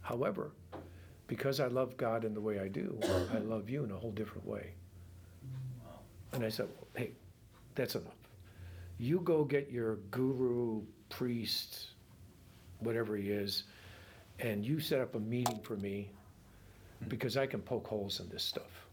However, 0.00 0.50
because 1.32 1.60
I 1.60 1.68
love 1.68 1.96
God 1.96 2.26
in 2.26 2.34
the 2.34 2.42
way 2.42 2.58
I 2.58 2.68
do, 2.68 3.00
I 3.32 3.38
love 3.38 3.70
you 3.70 3.84
in 3.84 3.90
a 3.90 3.96
whole 3.96 4.10
different 4.10 4.46
way. 4.46 4.74
And 6.34 6.44
I 6.44 6.50
said, 6.50 6.68
hey, 6.94 7.12
that's 7.74 7.94
enough. 7.94 8.12
You 8.98 9.18
go 9.20 9.42
get 9.42 9.70
your 9.70 9.96
guru, 10.10 10.82
priest, 11.08 11.86
whatever 12.80 13.16
he 13.16 13.30
is, 13.30 13.64
and 14.40 14.62
you 14.62 14.78
set 14.78 15.00
up 15.00 15.14
a 15.14 15.18
meeting 15.18 15.58
for 15.62 15.78
me 15.78 16.10
because 17.08 17.38
I 17.38 17.46
can 17.46 17.62
poke 17.62 17.86
holes 17.86 18.20
in 18.20 18.28
this 18.28 18.42
stuff. 18.42 18.86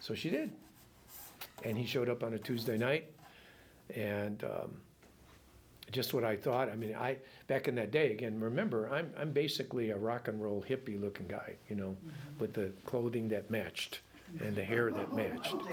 So 0.00 0.12
she 0.12 0.28
did. 0.28 0.50
And 1.62 1.78
he 1.78 1.86
showed 1.86 2.08
up 2.08 2.24
on 2.24 2.34
a 2.34 2.38
Tuesday 2.38 2.76
night, 2.76 3.12
and 3.94 4.42
um, 4.42 4.80
just 5.92 6.12
what 6.14 6.24
I 6.24 6.36
thought. 6.36 6.68
I 6.68 6.74
mean, 6.76 6.94
I 6.94 7.16
back 7.46 7.68
in 7.68 7.74
that 7.76 7.90
day 7.90 8.12
again. 8.12 8.40
Remember, 8.40 8.88
I'm 8.92 9.10
I'm 9.18 9.32
basically 9.32 9.90
a 9.90 9.96
rock 9.96 10.28
and 10.28 10.42
roll 10.42 10.64
hippie 10.68 11.00
looking 11.00 11.26
guy, 11.26 11.54
you 11.68 11.76
know, 11.76 11.96
with 12.38 12.52
the 12.54 12.72
clothing 12.84 13.28
that 13.28 13.50
matched 13.50 14.00
and 14.40 14.56
the 14.56 14.64
hair 14.64 14.90
that 14.90 15.14
matched. 15.14 15.54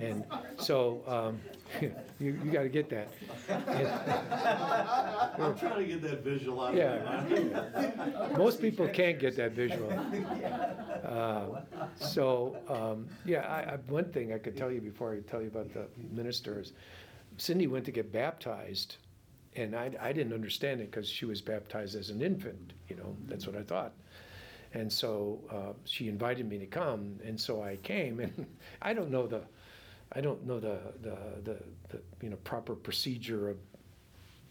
And 0.00 0.24
so 0.56 1.02
um, 1.06 1.40
you 2.20 2.38
you 2.42 2.50
got 2.50 2.62
to 2.62 2.68
get 2.68 2.88
that. 2.90 3.08
And 3.48 3.88
I'm 5.42 5.58
trying 5.58 5.78
to 5.80 5.84
get 5.86 6.02
that 6.02 6.22
visual 6.24 6.60
out 6.60 6.70
of 6.72 6.76
Yeah. 6.78 7.02
my 7.04 8.18
mind. 8.22 8.38
most 8.38 8.60
people 8.62 8.88
can't 8.88 9.18
get 9.18 9.36
that 9.36 9.52
visual. 9.52 9.90
Uh, 11.04 11.60
so 11.96 12.56
um, 12.68 13.08
yeah, 13.24 13.40
I, 13.40 13.72
I, 13.74 13.76
one 13.88 14.04
thing 14.12 14.32
I 14.32 14.38
could 14.38 14.56
tell 14.56 14.70
you 14.70 14.80
before 14.80 15.12
I 15.12 15.20
tell 15.28 15.42
you 15.42 15.48
about 15.48 15.72
the 15.74 15.86
ministers, 16.12 16.72
Cindy 17.36 17.66
went 17.66 17.84
to 17.86 17.90
get 17.92 18.10
baptized, 18.12 18.96
and 19.60 19.76
I, 19.76 19.90
I 20.00 20.12
didn't 20.12 20.32
understand 20.32 20.80
it 20.80 20.90
because 20.90 21.08
she 21.08 21.26
was 21.26 21.40
baptized 21.40 21.94
as 21.94 22.10
an 22.10 22.22
infant. 22.22 22.72
You 22.88 22.96
know, 22.96 23.16
that's 23.28 23.46
what 23.46 23.56
I 23.56 23.62
thought. 23.62 23.92
And 24.72 24.92
so 24.92 25.40
uh, 25.50 25.72
she 25.84 26.08
invited 26.08 26.48
me 26.48 26.58
to 26.58 26.66
come, 26.66 27.18
and 27.24 27.40
so 27.40 27.62
I 27.62 27.76
came. 27.76 28.20
And 28.20 28.46
I 28.82 28.92
don't 28.94 29.10
know 29.10 29.26
the, 29.26 29.42
I 30.12 30.20
don't 30.20 30.46
know 30.46 30.60
the 30.60 30.78
the, 31.02 31.16
the, 31.44 31.56
the 31.88 32.00
you 32.22 32.30
know 32.30 32.36
proper 32.44 32.74
procedure 32.74 33.50
of 33.50 33.56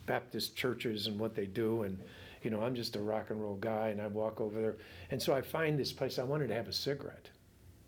Baptist 0.06 0.56
churches 0.56 1.08
and 1.08 1.20
what 1.20 1.36
they 1.36 1.46
do. 1.46 1.84
And 1.84 1.98
you 2.44 2.52
know, 2.52 2.62
I'm 2.62 2.76
just 2.76 2.96
a 2.96 3.02
rock 3.02 3.30
and 3.30 3.42
roll 3.42 3.56
guy, 3.56 3.90
and 3.90 4.02
I 4.02 4.08
walk 4.08 4.42
over 4.42 4.62
there. 4.62 4.76
And 5.12 5.22
so 5.22 5.34
I 5.34 5.42
find 5.42 5.80
this 5.80 5.92
place. 5.92 6.20
I 6.20 6.24
wanted 6.24 6.48
to 6.50 6.56
have 6.56 6.68
a 6.68 6.74
cigarette. 6.74 7.30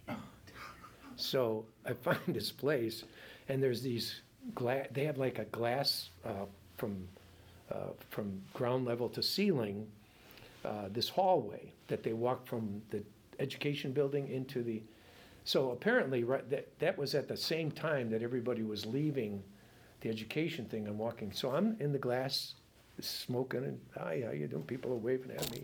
So 1.18 1.66
I 1.86 1.94
find 1.94 2.20
this 2.30 2.52
place, 2.52 3.04
and 3.48 3.62
there's 3.62 3.84
these 3.84 4.22
glass. 4.56 4.88
They 4.92 5.04
have 5.04 5.20
like 5.20 5.38
a 5.38 5.46
glass 5.46 6.10
uh, 6.26 6.46
from 6.82 7.08
uh, 7.72 7.94
from 8.10 8.42
ground 8.54 8.86
level 8.86 9.08
to 9.08 9.22
ceiling. 9.22 9.88
Uh, 10.66 10.90
this 10.92 11.10
hallway 11.10 11.72
that 11.88 12.04
they 12.04 12.14
walk 12.14 12.46
from 12.46 12.82
the 12.90 13.02
education 13.40 13.92
building 13.92 14.28
into 14.28 14.64
the. 14.64 14.82
So 15.44 15.72
apparently, 15.72 16.24
right, 16.24 16.48
that 16.50 16.68
that 16.80 16.98
was 16.98 17.16
at 17.16 17.28
the 17.28 17.38
same 17.38 17.72
time 17.72 18.10
that 18.10 18.22
everybody 18.24 18.64
was 18.64 18.86
leaving 18.86 19.44
the 20.02 20.10
education 20.10 20.66
thing 20.66 20.88
and 20.88 20.98
walking. 20.98 21.32
So 21.32 21.52
I'm 21.52 21.78
in 21.80 21.92
the 21.92 22.00
glass, 22.00 22.56
smoking, 23.00 23.64
and 23.64 23.80
hi, 23.98 24.24
how 24.26 24.32
you 24.32 24.48
doing? 24.48 24.64
People 24.64 24.92
are 24.92 25.04
waving 25.08 25.32
at 25.32 25.52
me. 25.52 25.62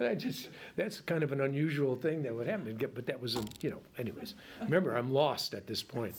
I 0.00 0.14
just, 0.14 0.48
that's 0.76 1.00
kind 1.00 1.22
of 1.22 1.32
an 1.32 1.40
unusual 1.40 1.96
thing 1.96 2.22
that 2.22 2.34
would 2.34 2.46
happen, 2.46 2.78
but 2.94 3.06
that 3.06 3.20
was, 3.20 3.36
a 3.36 3.42
you 3.62 3.70
know, 3.70 3.80
anyways. 3.98 4.34
Remember, 4.60 4.94
I'm 4.94 5.10
lost 5.10 5.54
at 5.54 5.66
this 5.66 5.82
point. 5.82 6.14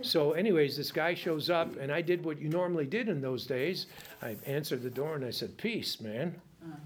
So 0.00 0.32
anyways, 0.32 0.76
this 0.76 0.92
guy 0.92 1.14
shows 1.14 1.50
up, 1.50 1.76
and 1.76 1.90
I 1.90 2.02
did 2.02 2.24
what 2.24 2.40
you 2.40 2.48
normally 2.48 2.86
did 2.86 3.08
in 3.08 3.20
those 3.20 3.46
days. 3.46 3.86
I 4.22 4.36
answered 4.46 4.82
the 4.82 4.90
door 4.90 5.16
and 5.16 5.24
I 5.24 5.30
said, 5.30 5.56
peace, 5.56 6.00
man. 6.00 6.34
Mm. 6.64 6.76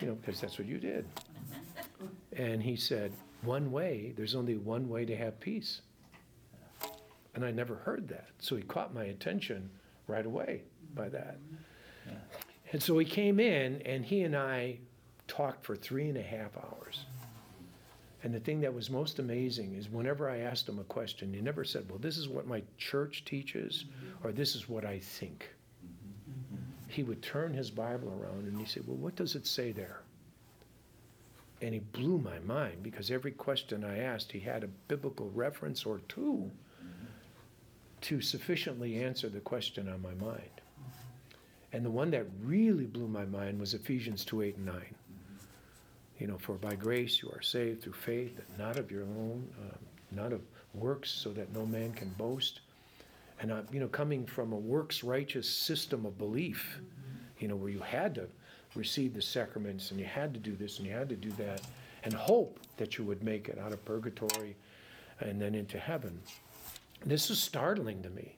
You 0.00 0.06
know, 0.08 0.14
because 0.14 0.40
that's 0.40 0.58
what 0.58 0.66
you 0.66 0.78
did. 0.78 1.06
And 2.36 2.62
he 2.62 2.76
said, 2.76 3.12
one 3.42 3.70
way, 3.70 4.12
there's 4.16 4.34
only 4.34 4.56
one 4.56 4.88
way 4.88 5.04
to 5.04 5.16
have 5.16 5.38
peace. 5.38 5.82
And 7.34 7.44
I 7.44 7.50
never 7.50 7.76
heard 7.76 8.08
that. 8.08 8.28
So 8.38 8.56
he 8.56 8.62
caught 8.62 8.94
my 8.94 9.04
attention 9.04 9.68
right 10.06 10.24
away 10.24 10.62
by 10.94 11.08
that. 11.10 11.36
Mm. 12.08 12.16
And 12.72 12.82
so 12.82 12.98
he 12.98 13.04
came 13.04 13.38
in 13.38 13.82
and 13.82 14.04
he 14.04 14.22
and 14.22 14.36
I 14.36 14.78
talked 15.28 15.64
for 15.64 15.76
three 15.76 16.08
and 16.08 16.18
a 16.18 16.22
half 16.22 16.56
hours. 16.56 17.04
And 18.24 18.34
the 18.34 18.40
thing 18.40 18.62
that 18.62 18.72
was 18.72 18.88
most 18.88 19.18
amazing 19.18 19.74
is 19.74 19.90
whenever 19.90 20.30
I 20.30 20.38
asked 20.38 20.66
him 20.66 20.78
a 20.78 20.84
question, 20.84 21.34
he 21.34 21.42
never 21.42 21.62
said, 21.62 21.84
Well, 21.90 21.98
this 21.98 22.16
is 22.16 22.26
what 22.26 22.46
my 22.46 22.62
church 22.78 23.26
teaches, 23.26 23.84
or 24.24 24.32
this 24.32 24.56
is 24.56 24.66
what 24.66 24.86
I 24.86 24.98
think. 24.98 25.50
He 26.88 27.02
would 27.02 27.22
turn 27.22 27.52
his 27.52 27.70
Bible 27.70 28.18
around 28.18 28.48
and 28.48 28.58
he 28.58 28.64
said, 28.64 28.84
Well, 28.86 28.96
what 28.96 29.14
does 29.14 29.34
it 29.34 29.46
say 29.46 29.72
there? 29.72 30.00
And 31.60 31.74
he 31.74 31.80
blew 31.80 32.16
my 32.18 32.38
mind 32.38 32.82
because 32.82 33.10
every 33.10 33.30
question 33.30 33.84
I 33.84 33.98
asked, 33.98 34.32
he 34.32 34.40
had 34.40 34.64
a 34.64 34.68
biblical 34.88 35.30
reference 35.34 35.84
or 35.84 36.00
two 36.08 36.50
to 38.00 38.22
sufficiently 38.22 39.02
answer 39.02 39.28
the 39.28 39.40
question 39.40 39.86
on 39.86 40.00
my 40.00 40.14
mind. 40.14 40.62
And 41.74 41.84
the 41.84 41.90
one 41.90 42.10
that 42.12 42.26
really 42.42 42.86
blew 42.86 43.06
my 43.06 43.26
mind 43.26 43.60
was 43.60 43.74
Ephesians 43.74 44.24
2 44.24 44.42
8 44.42 44.56
and 44.56 44.66
9. 44.66 44.94
You 46.18 46.28
know, 46.28 46.38
for 46.38 46.54
by 46.54 46.74
grace 46.74 47.22
you 47.22 47.30
are 47.30 47.42
saved 47.42 47.82
through 47.82 47.94
faith, 47.94 48.40
not 48.58 48.76
of 48.76 48.90
your 48.90 49.02
own, 49.02 49.48
uh, 49.60 49.76
not 50.12 50.32
of 50.32 50.40
works, 50.72 51.10
so 51.10 51.32
that 51.32 51.52
no 51.52 51.66
man 51.66 51.92
can 51.92 52.10
boast. 52.10 52.60
And, 53.40 53.50
uh, 53.50 53.62
you 53.72 53.80
know, 53.80 53.88
coming 53.88 54.24
from 54.24 54.52
a 54.52 54.56
works 54.56 55.02
righteous 55.02 55.48
system 55.48 56.06
of 56.06 56.16
belief, 56.16 56.80
you 57.38 57.48
know, 57.48 57.56
where 57.56 57.70
you 57.70 57.80
had 57.80 58.14
to 58.14 58.28
receive 58.74 59.14
the 59.14 59.22
sacraments 59.22 59.90
and 59.90 60.00
you 60.00 60.06
had 60.06 60.32
to 60.34 60.40
do 60.40 60.54
this 60.56 60.78
and 60.78 60.86
you 60.86 60.92
had 60.92 61.08
to 61.08 61.16
do 61.16 61.30
that, 61.32 61.60
and 62.04 62.12
hope 62.12 62.58
that 62.76 62.98
you 62.98 63.04
would 63.04 63.22
make 63.22 63.48
it 63.48 63.58
out 63.58 63.72
of 63.72 63.84
purgatory 63.84 64.54
and 65.20 65.40
then 65.40 65.54
into 65.54 65.78
heaven. 65.78 66.20
This 67.06 67.30
is 67.30 67.38
startling 67.38 68.02
to 68.02 68.10
me. 68.10 68.36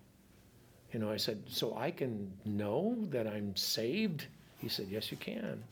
You 0.93 1.01
know, 1.01 1.11
I 1.11 1.17
said, 1.17 1.43
So 1.49 1.77
I 1.77 1.91
can 1.91 2.33
know 2.45 2.97
that 3.11 3.27
I'm 3.27 3.55
saved? 3.57 4.27
He 4.59 4.69
said, 4.69 4.87
Yes, 4.89 5.11
you 5.11 5.17
can. 5.17 5.63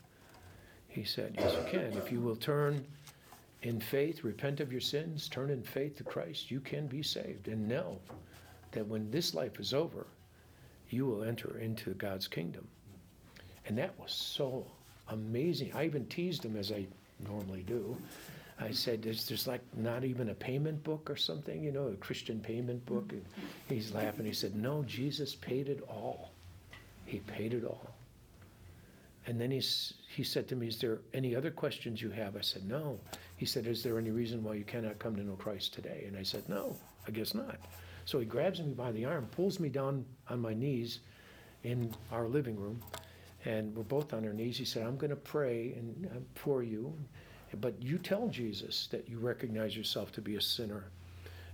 He 0.95 1.03
said, 1.03 1.35
Yes, 1.37 1.53
you 1.53 1.71
can. 1.71 1.93
If 1.99 2.13
you 2.13 2.21
will 2.21 2.37
turn 2.37 2.85
in 3.63 3.81
faith, 3.81 4.23
repent 4.23 4.61
of 4.61 4.71
your 4.71 4.81
sins, 4.81 5.29
turn 5.29 5.51
in 5.51 5.63
faith 5.63 5.97
to 5.97 6.05
Christ, 6.05 6.53
you 6.53 6.61
can 6.61 6.87
be 6.87 7.03
saved. 7.03 7.49
And 7.49 7.69
know 7.69 7.99
that 8.71 8.87
when 8.87 9.11
this 9.11 9.35
life 9.35 9.59
is 9.59 9.75
over, 9.75 10.07
you 10.91 11.05
will 11.05 11.25
enter 11.25 11.59
into 11.59 11.91
God's 11.95 12.29
kingdom. 12.29 12.69
And 13.67 13.77
that 13.77 13.99
was 13.99 14.13
so 14.13 14.65
amazing. 15.09 15.73
I 15.75 15.85
even 15.85 16.07
teased 16.07 16.45
him 16.45 16.57
as 16.57 16.71
I 16.71 16.87
normally 17.27 17.65
do. 17.67 17.97
I 18.61 18.71
said, 18.71 19.03
there's, 19.03 19.27
there's 19.27 19.49
like 19.49 19.63
not 19.77 20.05
even 20.05 20.29
a 20.29 20.35
payment 20.35 20.85
book 20.85 21.11
or 21.11 21.17
something, 21.17 21.65
you 21.65 21.73
know, 21.73 21.89
a 21.89 21.97
Christian 21.97 22.39
payment 22.39 22.87
book. 22.87 23.11
And 23.11 23.25
he's 23.69 23.93
laughing. 23.93 24.27
He 24.27 24.33
said, 24.33 24.55
No, 24.55 24.85
Jesus 24.85 25.35
paid 25.35 25.69
it 25.69 25.83
all. 25.89 26.31
He 27.05 27.19
paid 27.19 27.53
it 27.53 27.65
all. 27.65 27.94
And 29.27 29.41
then 29.41 29.51
he's, 29.51 29.95
he 30.09 30.23
said 30.23 30.49
to 30.49 30.57
me, 30.57 30.69
Is 30.69 30.79
there 30.79 31.01
any 31.15 31.35
other 31.35 31.51
questions 31.51 32.03
you 32.03 32.11
have? 32.11 32.37
I 32.37 32.41
said, 32.41 32.67
No. 32.67 33.01
He 33.37 33.47
said, 33.47 33.67
Is 33.67 33.83
there 33.83 33.99
any 33.99 34.11
reason 34.11 34.43
why 34.43 34.55
you 34.55 34.65
cannot 34.65 34.99
come 34.99 35.17
to 35.17 35.23
know 35.23 35.35
Christ 35.35 35.73
today? 35.73 36.05
And 36.07 36.17
I 36.17 36.23
said, 36.23 36.49
No, 36.49 36.77
I 37.07 37.11
guess 37.11 37.35
not. 37.35 37.59
So 38.05 38.19
he 38.19 38.27
grabs 38.27 38.61
me 38.61 38.73
by 38.75 38.93
the 38.93 39.05
arm, 39.07 39.27
pulls 39.33 39.59
me 39.59 39.69
down 39.69 40.05
on 40.29 40.41
my 40.41 40.53
knees 40.53 41.01
in 41.63 41.95
our 42.13 42.29
living 42.29 42.57
room, 42.57 42.83
and 43.47 43.75
we're 43.75 43.83
both 43.83 44.13
on 44.13 44.27
our 44.27 44.33
knees. 44.33 44.59
He 44.59 44.67
said, 44.67 44.87
I'm 44.87 44.99
going 44.99 45.11
to 45.11 45.17
pray 45.17 45.73
and 45.73 46.07
uh, 46.07 46.19
for 46.35 46.63
you, 46.63 46.95
but 47.61 47.83
you 47.83 47.97
tell 47.99 48.29
Jesus 48.29 48.89
that 48.91 49.09
you 49.09 49.19
recognize 49.19 49.77
yourself 49.77 50.13
to 50.13 50.21
be 50.21 50.37
a 50.37 50.41
sinner 50.41 50.85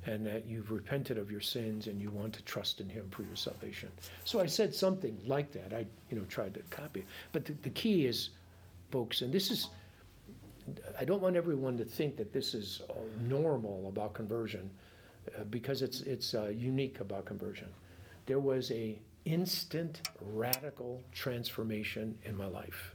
and 0.07 0.26
that 0.26 0.47
you've 0.47 0.71
repented 0.71 1.19
of 1.19 1.30
your 1.30 1.40
sins 1.40 1.87
and 1.87 2.00
you 2.00 2.11
want 2.11 2.33
to 2.33 2.42
trust 2.42 2.80
in 2.80 2.88
him 2.88 3.07
for 3.11 3.23
your 3.23 3.37
salvation. 3.37 3.90
So 4.25 4.40
I 4.40 4.47
said 4.47 4.75
something 4.75 5.19
like 5.26 5.52
that. 5.52 5.75
I, 5.75 5.87
you 6.11 6.19
know, 6.19 6.25
tried 6.25 6.54
to 6.54 6.61
copy. 6.71 7.04
But 7.33 7.45
the, 7.45 7.52
the 7.62 7.71
key 7.71 8.07
is, 8.07 8.30
folks, 8.90 9.21
and 9.21 9.33
this 9.33 9.50
is, 9.50 9.69
I 10.99 11.04
don't 11.04 11.21
want 11.21 11.37
everyone 11.37 11.76
to 11.78 11.85
think 11.85 12.16
that 12.16 12.33
this 12.33 12.54
is 12.54 12.80
uh, 12.88 12.95
normal 13.28 13.88
about 13.88 14.14
conversion, 14.14 14.71
uh, 15.38 15.45
because 15.45 15.83
it's 15.83 16.00
it's 16.00 16.35
uh, 16.35 16.47
unique 16.49 17.00
about 17.00 17.25
conversion. 17.26 17.69
There 18.26 18.40
was 18.40 18.71
a 18.71 18.99
instant 19.25 20.09
radical 20.33 21.02
transformation 21.12 22.16
in 22.25 22.37
my 22.37 22.47
life. 22.47 22.95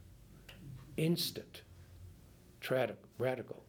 Instant, 0.98 1.62
trad- 2.62 2.96
radical. 3.20 3.62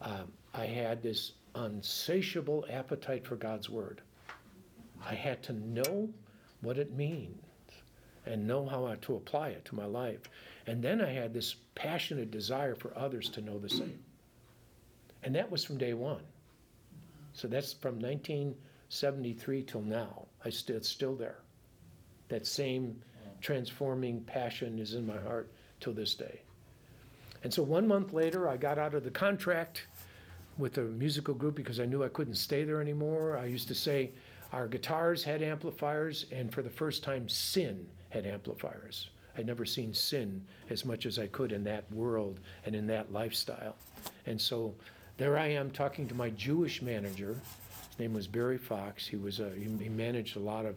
Um, 0.00 0.32
I 0.52 0.66
had 0.66 1.02
this 1.02 1.32
unsatiable 1.54 2.66
appetite 2.70 3.26
for 3.26 3.36
God's 3.36 3.70
word. 3.70 4.00
I 5.06 5.14
had 5.14 5.42
to 5.44 5.52
know 5.52 6.08
what 6.60 6.78
it 6.78 6.92
means 6.92 7.40
and 8.26 8.46
know 8.46 8.66
how 8.66 8.94
to 8.94 9.16
apply 9.16 9.50
it 9.50 9.64
to 9.66 9.74
my 9.74 9.84
life. 9.84 10.20
And 10.66 10.82
then 10.82 11.00
I 11.00 11.12
had 11.12 11.34
this 11.34 11.56
passionate 11.74 12.30
desire 12.30 12.74
for 12.74 12.96
others 12.96 13.28
to 13.30 13.42
know 13.42 13.58
the 13.58 13.68
same. 13.68 13.98
And 15.22 15.34
that 15.34 15.50
was 15.50 15.64
from 15.64 15.78
day 15.78 15.94
one. 15.94 16.22
So 17.34 17.48
that's 17.48 17.72
from 17.72 17.98
1973 17.98 19.62
till 19.62 19.82
now. 19.82 20.26
I 20.44 20.50
st- 20.50 20.76
it's 20.76 20.88
still 20.88 21.14
there. 21.14 21.38
That 22.28 22.46
same 22.46 23.02
transforming 23.40 24.22
passion 24.22 24.78
is 24.78 24.94
in 24.94 25.06
my 25.06 25.18
heart 25.18 25.50
till 25.80 25.92
this 25.92 26.14
day. 26.14 26.40
And 27.42 27.52
so 27.52 27.62
one 27.62 27.86
month 27.86 28.14
later, 28.14 28.48
I 28.48 28.56
got 28.56 28.78
out 28.78 28.94
of 28.94 29.04
the 29.04 29.10
contract 29.10 29.86
with 30.58 30.74
the 30.74 30.82
musical 30.82 31.34
group 31.34 31.54
because 31.54 31.80
I 31.80 31.86
knew 31.86 32.04
I 32.04 32.08
couldn't 32.08 32.36
stay 32.36 32.64
there 32.64 32.80
anymore. 32.80 33.38
I 33.38 33.46
used 33.46 33.68
to 33.68 33.74
say 33.74 34.10
our 34.52 34.68
guitars 34.68 35.24
had 35.24 35.42
amplifiers, 35.42 36.26
and 36.30 36.52
for 36.52 36.62
the 36.62 36.70
first 36.70 37.02
time, 37.02 37.28
sin 37.28 37.86
had 38.10 38.26
amplifiers. 38.26 39.10
I'd 39.36 39.46
never 39.46 39.64
seen 39.64 39.92
sin 39.92 40.44
as 40.70 40.84
much 40.84 41.06
as 41.06 41.18
I 41.18 41.26
could 41.26 41.50
in 41.50 41.64
that 41.64 41.90
world 41.92 42.38
and 42.64 42.74
in 42.74 42.86
that 42.86 43.12
lifestyle. 43.12 43.74
And 44.26 44.40
so 44.40 44.74
there 45.16 45.36
I 45.38 45.48
am 45.48 45.70
talking 45.70 46.06
to 46.08 46.14
my 46.14 46.30
Jewish 46.30 46.82
manager. 46.82 47.36
His 47.90 47.98
name 47.98 48.14
was 48.14 48.28
Barry 48.28 48.58
Fox. 48.58 49.06
He 49.06 49.16
was 49.16 49.40
a, 49.40 49.50
he 49.50 49.68
he 49.82 49.88
managed 49.88 50.36
a 50.36 50.40
lot 50.40 50.66
of, 50.66 50.76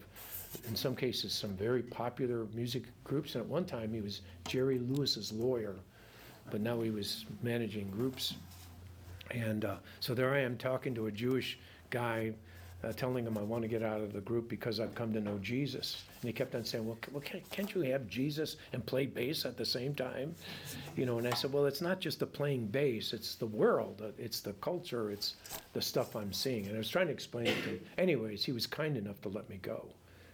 in 0.67 0.75
some 0.75 0.95
cases, 0.95 1.33
some 1.33 1.55
very 1.55 1.83
popular 1.83 2.47
music 2.55 2.83
groups. 3.03 3.35
And 3.35 3.43
at 3.43 3.49
one 3.49 3.65
time, 3.65 3.93
he 3.93 4.01
was 4.01 4.21
Jerry 4.47 4.79
Lewis's 4.79 5.31
lawyer, 5.31 5.75
but 6.49 6.61
now 6.61 6.81
he 6.81 6.89
was 6.89 7.25
managing 7.43 7.91
groups. 7.91 8.35
And 9.31 9.65
uh, 9.65 9.75
so 9.99 10.13
there 10.13 10.33
I 10.33 10.39
am 10.39 10.57
talking 10.57 10.95
to 10.95 11.07
a 11.07 11.11
Jewish 11.11 11.59
guy, 11.89 12.33
uh, 12.83 12.93
telling 12.93 13.25
him 13.25 13.37
I 13.37 13.41
want 13.41 13.63
to 13.63 13.67
get 13.67 13.81
out 13.83 14.01
of 14.01 14.13
the 14.13 14.21
group 14.21 14.47
because 14.47 14.79
I've 14.79 14.93
come 14.93 15.11
to 15.13 15.19
know 15.19 15.37
Jesus. 15.39 16.03
And 16.21 16.29
he 16.29 16.33
kept 16.33 16.53
on 16.55 16.63
saying, 16.63 16.85
Well, 16.85 16.97
well 17.11 17.21
can't, 17.21 17.49
can't 17.49 17.73
you 17.73 17.81
have 17.81 18.07
Jesus 18.07 18.57
and 18.73 18.85
play 18.85 19.05
bass 19.05 19.45
at 19.45 19.57
the 19.57 19.65
same 19.65 19.95
time? 19.95 20.35
You 20.95 21.05
know, 21.05 21.17
and 21.17 21.27
I 21.27 21.31
said, 21.31 21.51
Well, 21.51 21.65
it's 21.65 21.81
not 21.81 21.99
just 21.99 22.19
the 22.19 22.27
playing 22.27 22.67
bass, 22.67 23.13
it's 23.13 23.35
the 23.35 23.47
world, 23.47 24.01
uh, 24.03 24.11
it's 24.17 24.41
the 24.41 24.53
culture, 24.53 25.11
it's 25.11 25.35
the 25.73 25.81
stuff 25.81 26.15
I'm 26.15 26.33
seeing. 26.33 26.67
And 26.67 26.75
I 26.75 26.77
was 26.77 26.89
trying 26.89 27.07
to 27.07 27.13
explain 27.13 27.47
it 27.47 27.63
to 27.63 27.69
him. 27.69 27.79
Anyways, 27.97 28.45
he 28.45 28.51
was 28.51 28.67
kind 28.67 28.95
enough 28.95 29.21
to 29.21 29.29
let 29.29 29.49
me 29.49 29.59
go 29.61 29.87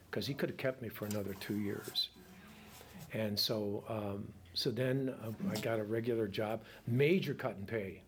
because 0.10 0.28
he 0.28 0.34
could 0.34 0.50
have 0.50 0.58
kept 0.58 0.82
me 0.82 0.90
for 0.90 1.06
another 1.06 1.36
two 1.40 1.58
years. 1.58 2.10
And 3.14 3.40
so, 3.40 3.84
um, 3.88 4.28
so 4.54 4.70
then 4.70 5.14
uh, 5.24 5.32
I 5.52 5.60
got 5.60 5.80
a 5.80 5.84
regular 5.84 6.28
job, 6.28 6.62
major 6.88 7.34
cut 7.34 7.56
in 7.60 7.66
pay 7.66 8.02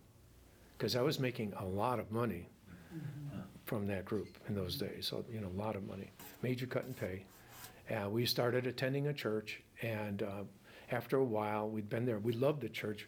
because 0.77 0.95
I 0.95 1.01
was 1.01 1.19
making 1.19 1.53
a 1.59 1.65
lot 1.65 1.99
of 1.99 2.11
money 2.11 2.49
from 3.65 3.87
that 3.87 4.05
group 4.05 4.37
in 4.47 4.55
those 4.55 4.75
days. 4.75 5.07
So, 5.07 5.25
you 5.31 5.41
know, 5.41 5.47
a 5.47 5.59
lot 5.59 5.75
of 5.75 5.87
money, 5.87 6.11
major 6.41 6.65
cut 6.65 6.85
in 6.85 6.93
pay. 6.93 7.25
We 8.09 8.25
started 8.25 8.67
attending 8.67 9.07
a 9.07 9.13
church, 9.13 9.61
and 9.81 10.23
uh, 10.23 10.43
after 10.91 11.17
a 11.17 11.23
while, 11.23 11.69
we'd 11.69 11.89
been 11.89 12.05
there. 12.05 12.19
We 12.19 12.33
loved 12.33 12.61
the 12.61 12.69
church. 12.69 13.07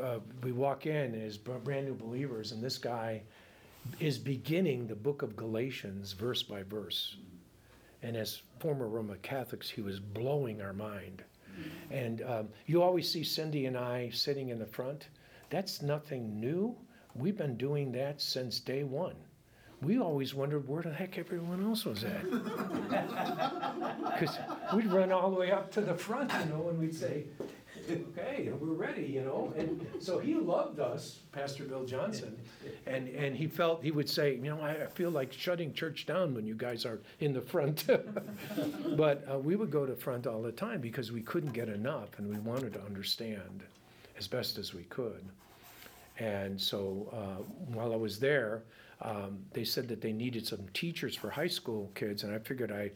Uh, 0.00 0.18
we 0.42 0.52
walk 0.52 0.86
in 0.86 1.14
as 1.20 1.36
brand 1.36 1.86
new 1.86 1.94
believers, 1.94 2.52
and 2.52 2.62
this 2.62 2.78
guy 2.78 3.22
is 4.00 4.18
beginning 4.18 4.86
the 4.86 4.94
book 4.94 5.22
of 5.22 5.36
Galatians 5.36 6.12
verse 6.12 6.42
by 6.42 6.62
verse. 6.62 7.16
And 8.02 8.16
as 8.16 8.42
former 8.60 8.86
Roman 8.86 9.18
Catholics, 9.18 9.68
he 9.68 9.80
was 9.80 9.98
blowing 9.98 10.62
our 10.62 10.72
mind. 10.72 11.24
And 11.90 12.22
um, 12.22 12.48
you 12.66 12.82
always 12.82 13.10
see 13.10 13.24
Cindy 13.24 13.66
and 13.66 13.76
I 13.76 14.10
sitting 14.10 14.50
in 14.50 14.58
the 14.58 14.66
front. 14.66 15.08
That's 15.50 15.82
nothing 15.82 16.38
new. 16.38 16.76
We've 17.18 17.36
been 17.36 17.56
doing 17.56 17.92
that 17.92 18.20
since 18.20 18.60
day 18.60 18.84
one. 18.84 19.14
We 19.82 19.98
always 19.98 20.34
wondered 20.34 20.66
where 20.68 20.82
the 20.82 20.92
heck 20.92 21.18
everyone 21.18 21.64
else 21.64 21.84
was 21.84 22.04
at. 22.04 22.24
Because 24.18 24.36
we'd 24.74 24.86
run 24.86 25.12
all 25.12 25.30
the 25.30 25.36
way 25.36 25.52
up 25.52 25.70
to 25.72 25.80
the 25.80 25.94
front, 25.94 26.32
you 26.32 26.46
know, 26.46 26.68
and 26.68 26.78
we'd 26.80 26.94
say, 26.94 27.22
okay, 27.88 28.50
we're 28.58 28.72
ready, 28.72 29.06
you 29.06 29.20
know. 29.20 29.52
And 29.56 29.86
so 30.00 30.18
he 30.18 30.34
loved 30.34 30.80
us, 30.80 31.20
Pastor 31.30 31.64
Bill 31.64 31.84
Johnson. 31.84 32.36
And, 32.86 33.08
and 33.08 33.36
he 33.36 33.46
felt, 33.46 33.84
he 33.84 33.92
would 33.92 34.08
say, 34.08 34.34
you 34.34 34.50
know, 34.50 34.60
I 34.60 34.70
I 34.70 34.86
feel 34.86 35.10
like 35.10 35.32
shutting 35.32 35.72
church 35.72 36.06
down 36.06 36.34
when 36.34 36.46
you 36.46 36.54
guys 36.54 36.84
are 36.84 36.98
in 37.20 37.32
the 37.32 37.40
front. 37.40 37.86
but 38.96 39.24
uh, 39.32 39.38
we 39.38 39.54
would 39.54 39.70
go 39.70 39.86
to 39.86 39.94
front 39.94 40.26
all 40.26 40.42
the 40.42 40.52
time 40.52 40.80
because 40.80 41.12
we 41.12 41.22
couldn't 41.22 41.52
get 41.52 41.68
enough 41.68 42.18
and 42.18 42.28
we 42.28 42.38
wanted 42.38 42.72
to 42.72 42.82
understand 42.82 43.62
as 44.18 44.26
best 44.26 44.58
as 44.58 44.74
we 44.74 44.82
could. 44.84 45.24
And 46.18 46.60
so 46.60 47.08
uh, 47.12 47.42
while 47.72 47.92
I 47.92 47.96
was 47.96 48.18
there, 48.18 48.64
um, 49.00 49.38
they 49.52 49.64
said 49.64 49.86
that 49.88 50.00
they 50.00 50.12
needed 50.12 50.46
some 50.46 50.66
teachers 50.74 51.14
for 51.14 51.30
high 51.30 51.46
school 51.46 51.92
kids, 51.94 52.24
and 52.24 52.34
I 52.34 52.38
figured 52.38 52.72
I 52.72 52.90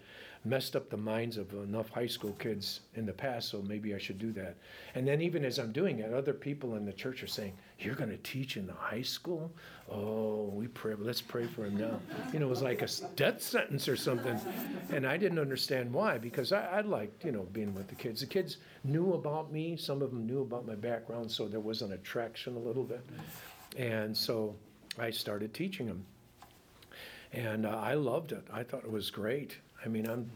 messed 0.45 0.75
up 0.75 0.91
the 0.91 0.97
minds 0.97 1.37
of 1.37 1.53
enough 1.53 1.89
high 1.91 2.07
school 2.07 2.33
kids 2.33 2.81
in 2.97 3.07
the 3.07 3.13
past, 3.13 3.49
so 3.49 3.63
maybe 3.63 3.95
I 3.95 3.99
should 3.99 4.19
do 4.19 4.33
that. 4.33 4.57
And 4.95 5.07
then 5.07 5.21
even 5.21 5.45
as 5.45 5.59
I'm 5.59 5.71
doing 5.73 6.01
it, 6.01 6.13
other 6.13 6.33
people 6.33 6.75
in 6.75 6.85
the 6.85 6.93
church 6.93 7.23
are 7.23 7.29
saying, 7.29 7.53
"You're 7.79 7.95
going 7.95 8.11
to 8.11 8.17
teach 8.19 8.57
in 8.57 8.67
the 8.67 8.73
high 8.73 9.03
school? 9.03 9.53
Oh, 9.89 10.51
we 10.55 10.67
pray. 10.69 10.95
Let's 10.99 11.23
pray 11.23 11.47
for 11.47 11.65
him 11.65 11.77
now." 11.77 12.01
You 12.33 12.41
know, 12.41 12.47
it 12.47 12.51
was 12.51 12.63
like 12.63 12.83
a 12.83 12.89
death 13.15 13.41
sentence 13.41 13.89
or 13.89 13.97
something, 13.97 14.39
and 14.91 15.07
I 15.07 15.17
didn't 15.17 15.39
understand 15.39 15.93
why 15.93 16.19
because 16.19 16.53
I, 16.53 16.65
I 16.65 16.81
liked 16.81 17.25
you 17.25 17.33
know 17.33 17.47
being 17.53 17.75
with 17.75 17.89
the 17.89 17.95
kids. 17.95 18.21
The 18.21 18.27
kids 18.27 18.57
knew 18.85 19.13
about 19.13 19.53
me. 19.53 19.77
Some 19.77 20.03
of 20.03 20.11
them 20.11 20.27
knew 20.27 20.43
about 20.43 20.67
my 20.67 20.75
background, 20.75 21.31
so 21.31 21.47
there 21.47 21.61
was 21.61 21.83
an 21.83 21.93
attraction 21.93 22.57
a 22.57 22.61
little 22.61 22.85
bit. 22.85 23.05
And 23.77 24.17
so 24.17 24.55
I 24.99 25.11
started 25.11 25.55
teaching 25.55 25.87
them. 25.87 26.05
And 27.33 27.65
uh, 27.65 27.71
I 27.71 27.95
loved 27.95 28.33
it. 28.33 28.47
I 28.53 28.63
thought 28.63 28.85
it 28.85 28.91
was 28.91 29.11
great. 29.11 29.57
I 29.85 29.89
mean, 29.89 30.07
I'm, 30.07 30.31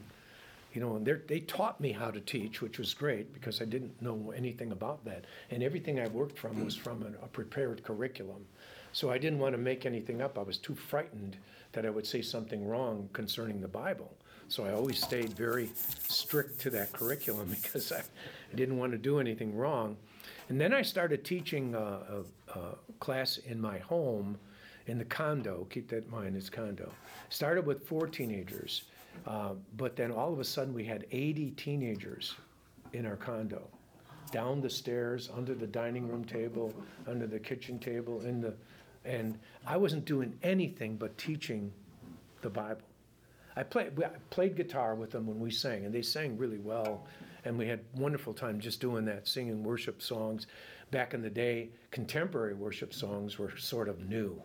you 0.73 0.81
know, 0.81 0.97
and 0.97 1.07
they're- 1.07 1.23
taught 1.47 1.81
me 1.81 1.93
how 1.93 2.11
to 2.11 2.21
teach, 2.21 2.61
which 2.61 2.79
was 2.79 2.93
great 2.95 3.33
because 3.33 3.61
I 3.61 3.65
didn't 3.65 4.01
know 4.03 4.33
anything 4.37 4.73
about 4.73 5.05
that. 5.05 5.25
And 5.51 5.63
everything 5.63 6.01
I 6.01 6.09
worked 6.09 6.39
from 6.39 6.65
was 6.65 6.75
from 6.75 7.03
a, 7.03 7.25
a 7.25 7.29
prepared 7.29 7.83
curriculum. 7.83 8.45
So 8.93 9.11
I 9.11 9.19
didn't 9.19 9.39
want 9.39 9.53
to 9.53 9.59
make 9.59 9.85
anything 9.87 10.23
up. 10.23 10.39
I 10.39 10.43
was 10.43 10.59
too 10.59 10.75
frightened 10.75 11.37
that 11.73 11.85
I 11.85 11.91
would 11.91 12.07
say 12.07 12.23
something 12.23 12.67
wrong 12.67 13.09
concerning 13.13 13.61
the 13.61 13.69
Bible. 13.69 14.13
So 14.49 14.65
I 14.65 14.73
always 14.73 15.03
stayed 15.03 15.35
very 15.37 15.69
strict 16.09 16.61
to 16.61 16.71
that 16.71 16.93
curriculum 16.93 17.49
because 17.63 17.93
I, 17.93 17.99
I 17.99 18.55
didn't 18.55 18.79
want 18.79 18.93
to 18.93 18.99
do 18.99 19.19
anything 19.19 19.55
wrong. 19.55 19.97
And 20.49 20.61
then 20.61 20.73
I 20.73 20.83
started 20.83 21.25
teaching 21.25 21.75
a, 21.75 21.79
a, 22.55 22.59
a 22.59 22.75
class 23.01 23.39
in 23.39 23.61
my 23.61 23.79
home 23.79 24.39
in 24.87 24.99
the 24.99 25.05
condo. 25.05 25.67
Keep 25.71 25.89
that 25.89 26.05
in 26.05 26.11
mind, 26.11 26.37
it's 26.37 26.49
condo. 26.49 26.91
Started 27.29 27.67
with 27.67 27.87
four 27.87 28.07
teenagers, 28.07 28.85
uh, 29.26 29.55
but 29.76 29.96
then 29.96 30.11
all 30.11 30.33
of 30.33 30.40
a 30.40 30.44
sudden 30.44 30.72
we 30.74 30.85
had 30.85 31.07
80 31.11 31.50
teenagers 31.52 32.35
in 32.92 33.07
our 33.07 33.16
condo. 33.16 33.68
Down 34.33 34.61
the 34.61 34.70
stairs, 34.70 35.31
under 35.35 35.55
the 35.55 35.66
dining 35.66 36.09
room 36.09 36.24
table, 36.24 36.74
under 37.07 37.26
the 37.26 37.38
kitchen 37.38 37.79
table, 37.79 38.22
in 38.22 38.40
the, 38.40 38.55
and 39.05 39.38
I 39.66 39.76
wasn't 39.76 40.05
doing 40.05 40.37
anything 40.42 40.96
but 40.96 41.16
teaching 41.16 41.72
the 42.42 42.50
Bible. 42.50 42.83
I 43.57 43.62
played, 43.62 43.92
I 44.02 44.11
played 44.31 44.57
guitar 44.57 44.94
with 44.94 45.11
them 45.11 45.26
when 45.26 45.40
we 45.40 45.50
sang, 45.50 45.85
and 45.85 45.94
they 45.94 46.02
sang 46.02 46.37
really 46.37 46.59
well. 46.59 47.07
And 47.44 47.57
we 47.57 47.68
had 47.68 47.81
wonderful 47.94 48.35
time 48.35 48.59
just 48.59 48.81
doing 48.81 49.05
that, 49.05 49.29
singing 49.29 49.62
worship 49.62 50.02
songs. 50.02 50.48
Back 50.90 51.14
in 51.14 51.22
the 51.22 51.31
day, 51.31 51.70
contemporary 51.90 52.55
worship 52.55 52.92
songs 52.92 53.38
were 53.38 53.57
sort 53.57 53.88
of 53.88 54.09
new, 54.09 54.42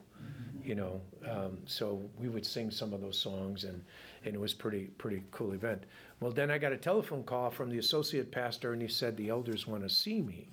you 0.63 0.75
know. 0.75 1.01
Um, 1.27 1.57
so 1.65 2.01
we 2.19 2.29
would 2.29 2.45
sing 2.45 2.69
some 2.69 2.93
of 2.93 3.01
those 3.01 3.17
songs, 3.17 3.63
and, 3.63 3.84
and 4.25 4.36
it 4.36 4.39
was 4.39 4.53
pretty 4.53 4.86
pretty 4.97 5.23
cool 5.31 5.53
event. 5.53 5.84
Well, 6.19 6.31
then 6.31 6.51
I 6.51 6.57
got 6.57 6.71
a 6.71 6.77
telephone 6.77 7.23
call 7.23 7.49
from 7.49 7.69
the 7.69 7.79
associate 7.79 8.31
pastor, 8.31 8.73
and 8.73 8.81
he 8.81 8.88
said 8.88 9.17
the 9.17 9.29
elders 9.29 9.67
want 9.67 9.84
to 9.84 9.89
see 9.89 10.21
me. 10.21 10.47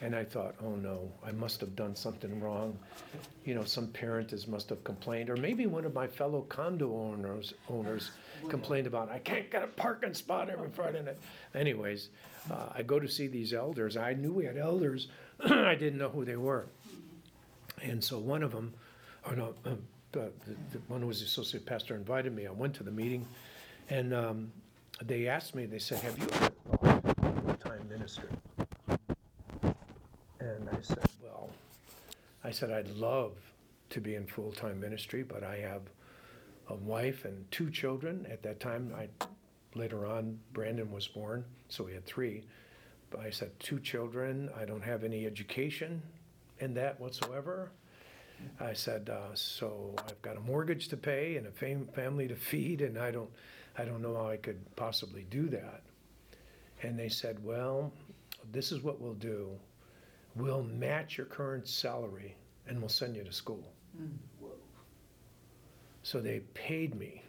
And 0.00 0.16
I 0.16 0.24
thought, 0.24 0.56
oh 0.60 0.74
no, 0.74 1.12
I 1.24 1.30
must 1.30 1.60
have 1.60 1.76
done 1.76 1.94
something 1.94 2.40
wrong. 2.40 2.76
You 3.44 3.54
know, 3.54 3.64
some 3.64 3.86
parent 3.88 4.32
has 4.32 4.48
must 4.48 4.68
have 4.70 4.82
complained, 4.82 5.30
or 5.30 5.36
maybe 5.36 5.66
one 5.66 5.84
of 5.84 5.94
my 5.94 6.08
fellow 6.08 6.42
condo 6.42 6.92
owners 6.92 7.54
owners 7.68 8.10
complained 8.48 8.86
about 8.86 9.10
I 9.10 9.18
can't 9.18 9.50
get 9.50 9.62
a 9.62 9.68
parking 9.68 10.14
spot 10.14 10.50
every 10.50 10.70
Friday 10.70 11.02
night. 11.02 11.18
Anyways, 11.54 12.08
uh, 12.50 12.66
I 12.74 12.82
go 12.82 12.98
to 12.98 13.08
see 13.08 13.28
these 13.28 13.52
elders. 13.52 13.96
I 13.96 14.14
knew 14.14 14.32
we 14.32 14.44
had 14.44 14.56
elders. 14.56 15.08
I 15.44 15.74
didn't 15.74 15.98
know 15.98 16.08
who 16.08 16.24
they 16.24 16.36
were. 16.36 16.66
And 17.80 18.02
so 18.02 18.18
one 18.18 18.42
of 18.42 18.52
them, 18.52 18.74
or 19.24 19.36
no, 19.36 19.54
um, 19.64 19.78
the, 20.12 20.30
the 20.72 20.78
one 20.88 21.00
who 21.00 21.06
was 21.06 21.20
the 21.20 21.26
associate 21.26 21.66
pastor 21.66 21.94
invited 21.94 22.34
me. 22.34 22.46
I 22.46 22.50
went 22.50 22.74
to 22.74 22.82
the 22.82 22.90
meeting, 22.90 23.26
and 23.88 24.14
um, 24.14 24.52
they 25.02 25.26
asked 25.26 25.54
me. 25.54 25.66
They 25.66 25.78
said, 25.78 25.98
"Have 26.00 26.18
you 26.18 26.26
ever 26.32 26.50
thought 26.78 27.04
of 27.04 27.44
full-time 27.44 27.88
ministry?" 27.88 28.28
And 30.40 30.68
I 30.70 30.80
said, 30.82 31.04
"Well, 31.22 31.50
I 32.44 32.50
said 32.50 32.70
I'd 32.70 32.90
love 32.96 33.32
to 33.90 34.00
be 34.00 34.14
in 34.14 34.26
full-time 34.26 34.80
ministry, 34.80 35.22
but 35.22 35.42
I 35.42 35.58
have 35.58 35.82
a 36.68 36.74
wife 36.74 37.24
and 37.24 37.50
two 37.50 37.70
children. 37.70 38.26
At 38.30 38.42
that 38.42 38.60
time, 38.60 38.94
I 38.96 39.08
later 39.74 40.06
on 40.06 40.38
Brandon 40.52 40.90
was 40.92 41.08
born, 41.08 41.44
so 41.68 41.84
we 41.84 41.94
had 41.94 42.04
three. 42.06 42.44
But 43.10 43.20
I 43.20 43.30
said 43.30 43.50
two 43.58 43.80
children. 43.80 44.50
I 44.56 44.64
don't 44.64 44.82
have 44.82 45.04
any 45.04 45.26
education 45.26 46.02
in 46.60 46.74
that 46.74 47.00
whatsoever." 47.00 47.70
I 48.60 48.72
said, 48.72 49.10
uh, 49.10 49.34
so 49.34 49.94
I've 50.06 50.20
got 50.22 50.36
a 50.36 50.40
mortgage 50.40 50.88
to 50.88 50.96
pay 50.96 51.36
and 51.36 51.46
a 51.46 51.50
fam- 51.50 51.88
family 51.94 52.28
to 52.28 52.36
feed, 52.36 52.80
and 52.80 52.98
I 52.98 53.10
don't, 53.10 53.30
I 53.76 53.84
don't 53.84 54.02
know 54.02 54.14
how 54.14 54.28
I 54.28 54.36
could 54.36 54.60
possibly 54.76 55.26
do 55.30 55.48
that. 55.48 55.82
And 56.82 56.98
they 56.98 57.08
said, 57.08 57.42
well, 57.44 57.92
this 58.52 58.72
is 58.72 58.82
what 58.82 59.00
we'll 59.00 59.14
do. 59.14 59.50
We'll 60.36 60.62
match 60.64 61.16
your 61.16 61.26
current 61.26 61.68
salary 61.68 62.34
and 62.66 62.78
we'll 62.80 62.88
send 62.88 63.16
you 63.16 63.24
to 63.24 63.32
school. 63.32 63.64
So 66.02 66.20
they 66.20 66.40
paid 66.54 66.94
me 66.94 67.22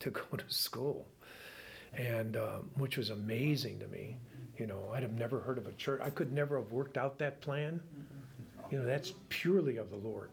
to 0.00 0.10
go 0.10 0.22
to 0.36 0.44
school, 0.48 1.06
and 1.94 2.36
um, 2.36 2.70
which 2.76 2.96
was 2.96 3.10
amazing 3.10 3.78
to 3.80 3.86
me. 3.88 4.16
You 4.58 4.66
know, 4.66 4.90
I'd 4.92 5.02
have 5.02 5.12
never 5.12 5.40
heard 5.40 5.58
of 5.58 5.66
a 5.66 5.72
church. 5.72 6.00
I 6.04 6.10
could 6.10 6.32
never 6.32 6.58
have 6.58 6.70
worked 6.72 6.96
out 6.98 7.18
that 7.18 7.40
plan. 7.40 7.80
You 8.70 8.78
know, 8.78 8.84
that's 8.84 9.14
purely 9.28 9.76
of 9.78 9.90
the 9.90 9.96
Lord. 9.96 10.30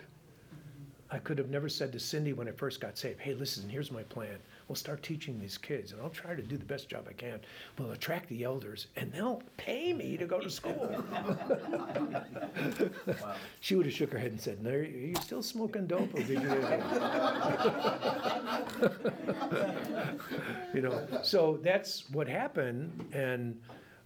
I 1.09 1.19
could 1.19 1.37
have 1.37 1.49
never 1.49 1.69
said 1.69 1.93
to 1.93 1.99
Cindy 1.99 2.33
when 2.33 2.49
I 2.49 2.51
first 2.51 2.81
got 2.81 2.97
saved, 2.97 3.21
hey, 3.21 3.33
listen, 3.33 3.69
here's 3.69 3.91
my 3.91 4.03
plan. 4.03 4.37
We'll 4.67 4.75
start 4.75 5.01
teaching 5.01 5.39
these 5.39 5.57
kids, 5.57 5.93
and 5.93 6.01
I'll 6.01 6.09
try 6.09 6.35
to 6.35 6.41
do 6.41 6.57
the 6.57 6.65
best 6.65 6.89
job 6.89 7.05
I 7.09 7.13
can. 7.13 7.39
We'll 7.79 7.91
attract 7.91 8.27
the 8.27 8.43
elders, 8.43 8.87
and 8.97 9.09
they'll 9.13 9.41
pay 9.55 9.93
me 9.93 10.17
to 10.17 10.25
go 10.25 10.41
to 10.41 10.49
school. 10.49 11.03
She 13.59 13.75
would 13.75 13.85
have 13.85 13.95
shook 13.95 14.11
her 14.11 14.17
head 14.17 14.31
and 14.31 14.39
said, 14.39 14.63
no, 14.63 14.71
are 14.71 14.83
you 14.83 15.15
still 15.21 15.43
smoking 15.43 15.87
dope, 15.87 16.13
or 16.13 16.23
did 16.23 16.41
you? 16.41 16.49
You 20.73 20.81
know, 20.81 21.07
so 21.23 21.59
that's 21.63 22.09
what 22.11 22.27
happened, 22.27 23.09
and, 23.13 23.59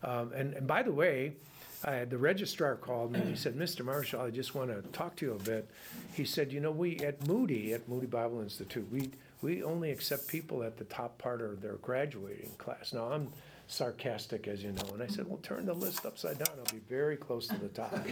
um, 0.04 0.32
and, 0.34 0.54
and 0.54 0.68
by 0.68 0.84
the 0.84 0.92
way, 0.92 1.34
The 1.84 2.18
registrar 2.18 2.76
called 2.76 3.12
me 3.14 3.20
and 3.20 3.30
he 3.30 3.36
said, 3.36 3.56
Mr. 3.56 3.84
Marshall, 3.84 4.22
I 4.22 4.30
just 4.30 4.54
want 4.54 4.70
to 4.70 4.82
talk 4.92 5.16
to 5.18 5.26
you 5.26 5.34
a 5.34 5.40
bit. 5.40 5.68
He 6.14 6.26
said, 6.26 6.52
you 6.52 6.60
know, 6.60 6.72
we, 6.72 6.98
at 7.00 7.26
Moody, 7.28 7.74
at 7.74 7.88
Moody 7.90 8.08
Bible 8.08 8.42
Institute, 8.42 8.88
we, 8.92 9.10
we 9.42 9.64
only 9.64 9.92
accept 9.92 10.28
people 10.28 10.64
at 10.64 10.78
the 10.78 10.84
top 10.86 11.18
part 11.18 11.42
of 11.42 11.62
their 11.62 11.76
graduating 11.76 12.52
class. 12.58 12.94
Now, 12.94 13.12
I'm 13.12 13.30
sarcastic, 13.72 14.48
as 14.48 14.62
you 14.62 14.74
know, 14.74 14.84
and 14.94 15.02
I 15.02 15.08
said, 15.08 15.26
well, 15.28 15.40
turn 15.42 15.66
the 15.66 15.74
list 15.74 16.06
upside 16.06 16.38
down, 16.38 16.50
I'll 16.58 16.74
be 16.74 16.82
very 16.90 17.16
close 17.16 17.48
to 17.48 17.56
the 17.58 17.70
top. 17.70 18.06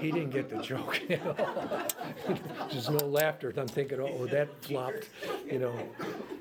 He 0.00 0.12
didn't 0.12 0.30
get 0.30 0.48
the 0.48 0.62
joke, 0.62 1.02
you 1.08 1.16
know. 1.16 1.34
There's 2.70 2.88
no 2.88 3.04
laughter, 3.04 3.52
I'm 3.56 3.66
thinking, 3.66 3.98
oh, 4.00 4.26
that 4.26 4.48
flopped, 4.62 5.08
you 5.50 5.58
know. 5.58 5.74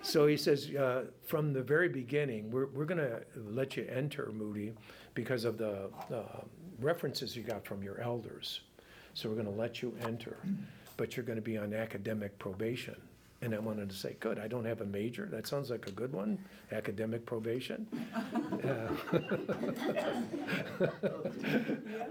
So 0.03 0.27
he 0.27 0.37
says, 0.37 0.69
uh, 0.69 1.05
from 1.25 1.53
the 1.53 1.63
very 1.63 1.89
beginning, 1.89 2.51
we're, 2.51 2.67
we're 2.67 2.85
gonna 2.85 3.21
let 3.35 3.75
you 3.75 3.87
enter 3.91 4.31
Moody 4.31 4.73
because 5.13 5.45
of 5.45 5.57
the, 5.57 5.89
uh, 6.13 6.41
references 6.79 7.35
you 7.35 7.43
got 7.43 7.65
from 7.65 7.83
your 7.83 7.99
elders. 8.01 8.61
So 9.13 9.29
we're 9.29 9.35
gonna 9.35 9.51
let 9.51 9.81
you 9.81 9.95
enter, 10.01 10.37
but 10.97 11.15
you're 11.15 11.25
gonna 11.25 11.41
be 11.41 11.57
on 11.57 11.73
academic 11.73 12.37
probation. 12.39 12.95
And 13.41 13.53
I 13.53 13.59
wanted 13.59 13.89
to 13.89 13.95
say, 13.95 14.15
good, 14.21 14.39
I 14.39 14.47
don't 14.47 14.63
have 14.65 14.81
a 14.81 14.85
major, 14.85 15.27
that 15.31 15.45
sounds 15.47 15.69
like 15.69 15.87
a 15.87 15.91
good 15.91 16.13
one, 16.13 16.37
academic 16.71 17.25
probation. 17.25 17.85
Uh, 18.63 18.87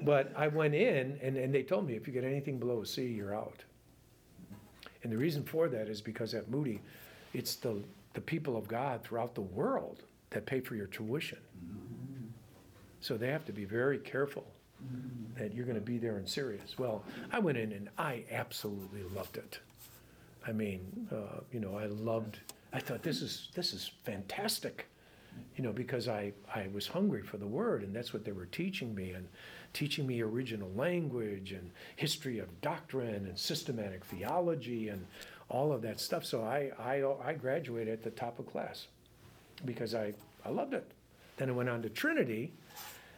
But 0.03 0.33
I 0.37 0.49
went 0.49 0.75
in, 0.75 1.19
and, 1.23 1.37
and 1.37 1.55
they 1.55 1.63
told 1.63 1.87
me, 1.87 1.95
if 1.95 2.07
you 2.07 2.13
get 2.13 2.25
anything 2.25 2.59
below 2.59 2.83
a 2.83 2.87
C, 2.87 3.07
you're 3.07 3.35
out. 3.35 3.65
And 5.03 5.13
the 5.13 5.17
reason 5.17 5.45
for 5.45 5.69
that 5.69 5.89
is 5.89 6.01
because 6.01 6.35
at 6.35 6.51
Moody, 6.51 6.81
it's 7.35 7.57
the, 7.57 7.83
the 8.15 8.21
people 8.21 8.57
of 8.57 8.69
God 8.69 9.03
throughout 9.03 9.35
the 9.35 9.41
world 9.43 10.03
that 10.31 10.45
pay 10.47 10.61
for 10.61 10.75
your 10.75 10.87
tuition. 10.87 11.39
So 13.03 13.17
they 13.17 13.29
have 13.29 13.45
to 13.47 13.53
be 13.53 13.65
very 13.65 13.99
careful 13.99 14.47
that 15.37 15.53
you're 15.55 15.67
gonna 15.67 15.81
be 15.81 15.99
there 15.99 16.17
and 16.17 16.29
serious. 16.29 16.79
Well, 16.79 17.05
I 17.33 17.41
went 17.41 17.59
in 17.59 17.73
and 17.73 17.89
I 17.99 18.25
absolutely 18.31 19.03
loved 19.15 19.37
it. 19.37 19.59
I 20.47 20.53
mean, 20.53 21.09
uh, 21.13 21.41
you 21.53 21.61
know, 21.61 21.77
I 21.77 21.87
loved, 21.87 22.39
I 22.73 22.79
thought, 22.81 23.03
this 23.03 23.21
is, 23.21 23.49
this 23.55 23.73
is 23.73 23.91
fantastic. 24.05 24.87
You 25.57 25.65
know, 25.65 25.73
because 25.73 26.09
I, 26.09 26.33
I 26.55 26.69
was 26.73 26.87
hungry 26.87 27.23
for 27.23 27.39
the 27.39 27.47
word 27.47 27.83
and 27.83 27.95
that's 27.95 28.13
what 28.13 28.25
they 28.25 28.33
were 28.33 28.47
teaching 28.47 28.95
me 28.95 29.13
and 29.13 29.27
teaching 29.73 30.07
me 30.07 30.21
original 30.21 30.71
language 30.77 31.53
and 31.53 31.71
history 31.97 32.39
of 32.39 32.61
doctrine 32.61 33.27
and 33.27 33.39
systematic 33.39 34.05
theology 34.05 34.91
and 34.91 35.07
all 35.49 35.73
of 35.73 35.83
that 35.83 36.01
stuff. 36.01 36.25
So 36.25 36.43
I, 36.45 36.71
I, 36.79 37.03
I 37.25 37.33
graduated 37.35 37.93
at 37.93 38.03
the 38.03 38.11
top 38.11 38.39
of 38.39 38.47
class 38.47 38.87
because 39.65 39.95
I, 39.95 40.13
I 40.45 40.51
loved 40.51 40.75
it. 40.75 40.89
Then 41.37 41.49
I 41.49 41.53
went 41.53 41.69
on 41.69 41.83
to 41.83 41.89
Trinity 41.89 42.53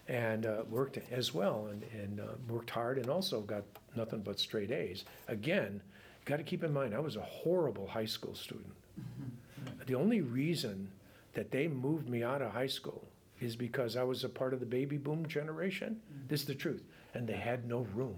and 0.08 0.46
uh, 0.46 0.62
worked 0.68 0.98
as 1.10 1.32
well 1.32 1.68
and, 1.70 1.82
and 1.92 2.20
uh, 2.20 2.34
worked 2.48 2.70
hard 2.70 2.98
and 2.98 3.08
also 3.08 3.40
got 3.40 3.62
nothing 3.96 4.20
but 4.20 4.38
straight 4.38 4.70
A's. 4.70 5.04
Again, 5.28 5.80
got 6.24 6.36
to 6.36 6.42
keep 6.42 6.62
in 6.62 6.72
mind, 6.72 6.94
I 6.94 7.00
was 7.00 7.16
a 7.16 7.22
horrible 7.22 7.86
high 7.86 8.04
school 8.04 8.34
student. 8.34 8.74
Mm-hmm. 9.00 9.84
The 9.86 9.94
only 9.94 10.20
reason 10.20 10.90
that 11.32 11.50
they 11.50 11.68
moved 11.68 12.08
me 12.08 12.22
out 12.22 12.42
of 12.42 12.52
high 12.52 12.66
school 12.66 13.06
is 13.40 13.56
because 13.56 13.96
I 13.96 14.02
was 14.02 14.24
a 14.24 14.28
part 14.28 14.54
of 14.54 14.60
the 14.60 14.66
baby 14.66 14.96
boom 14.96 15.26
generation. 15.26 16.00
Mm-hmm. 16.00 16.28
This 16.28 16.40
is 16.40 16.46
the 16.46 16.54
truth. 16.54 16.84
And 17.14 17.26
they 17.26 17.36
had 17.36 17.68
no 17.68 17.86
room, 17.94 18.16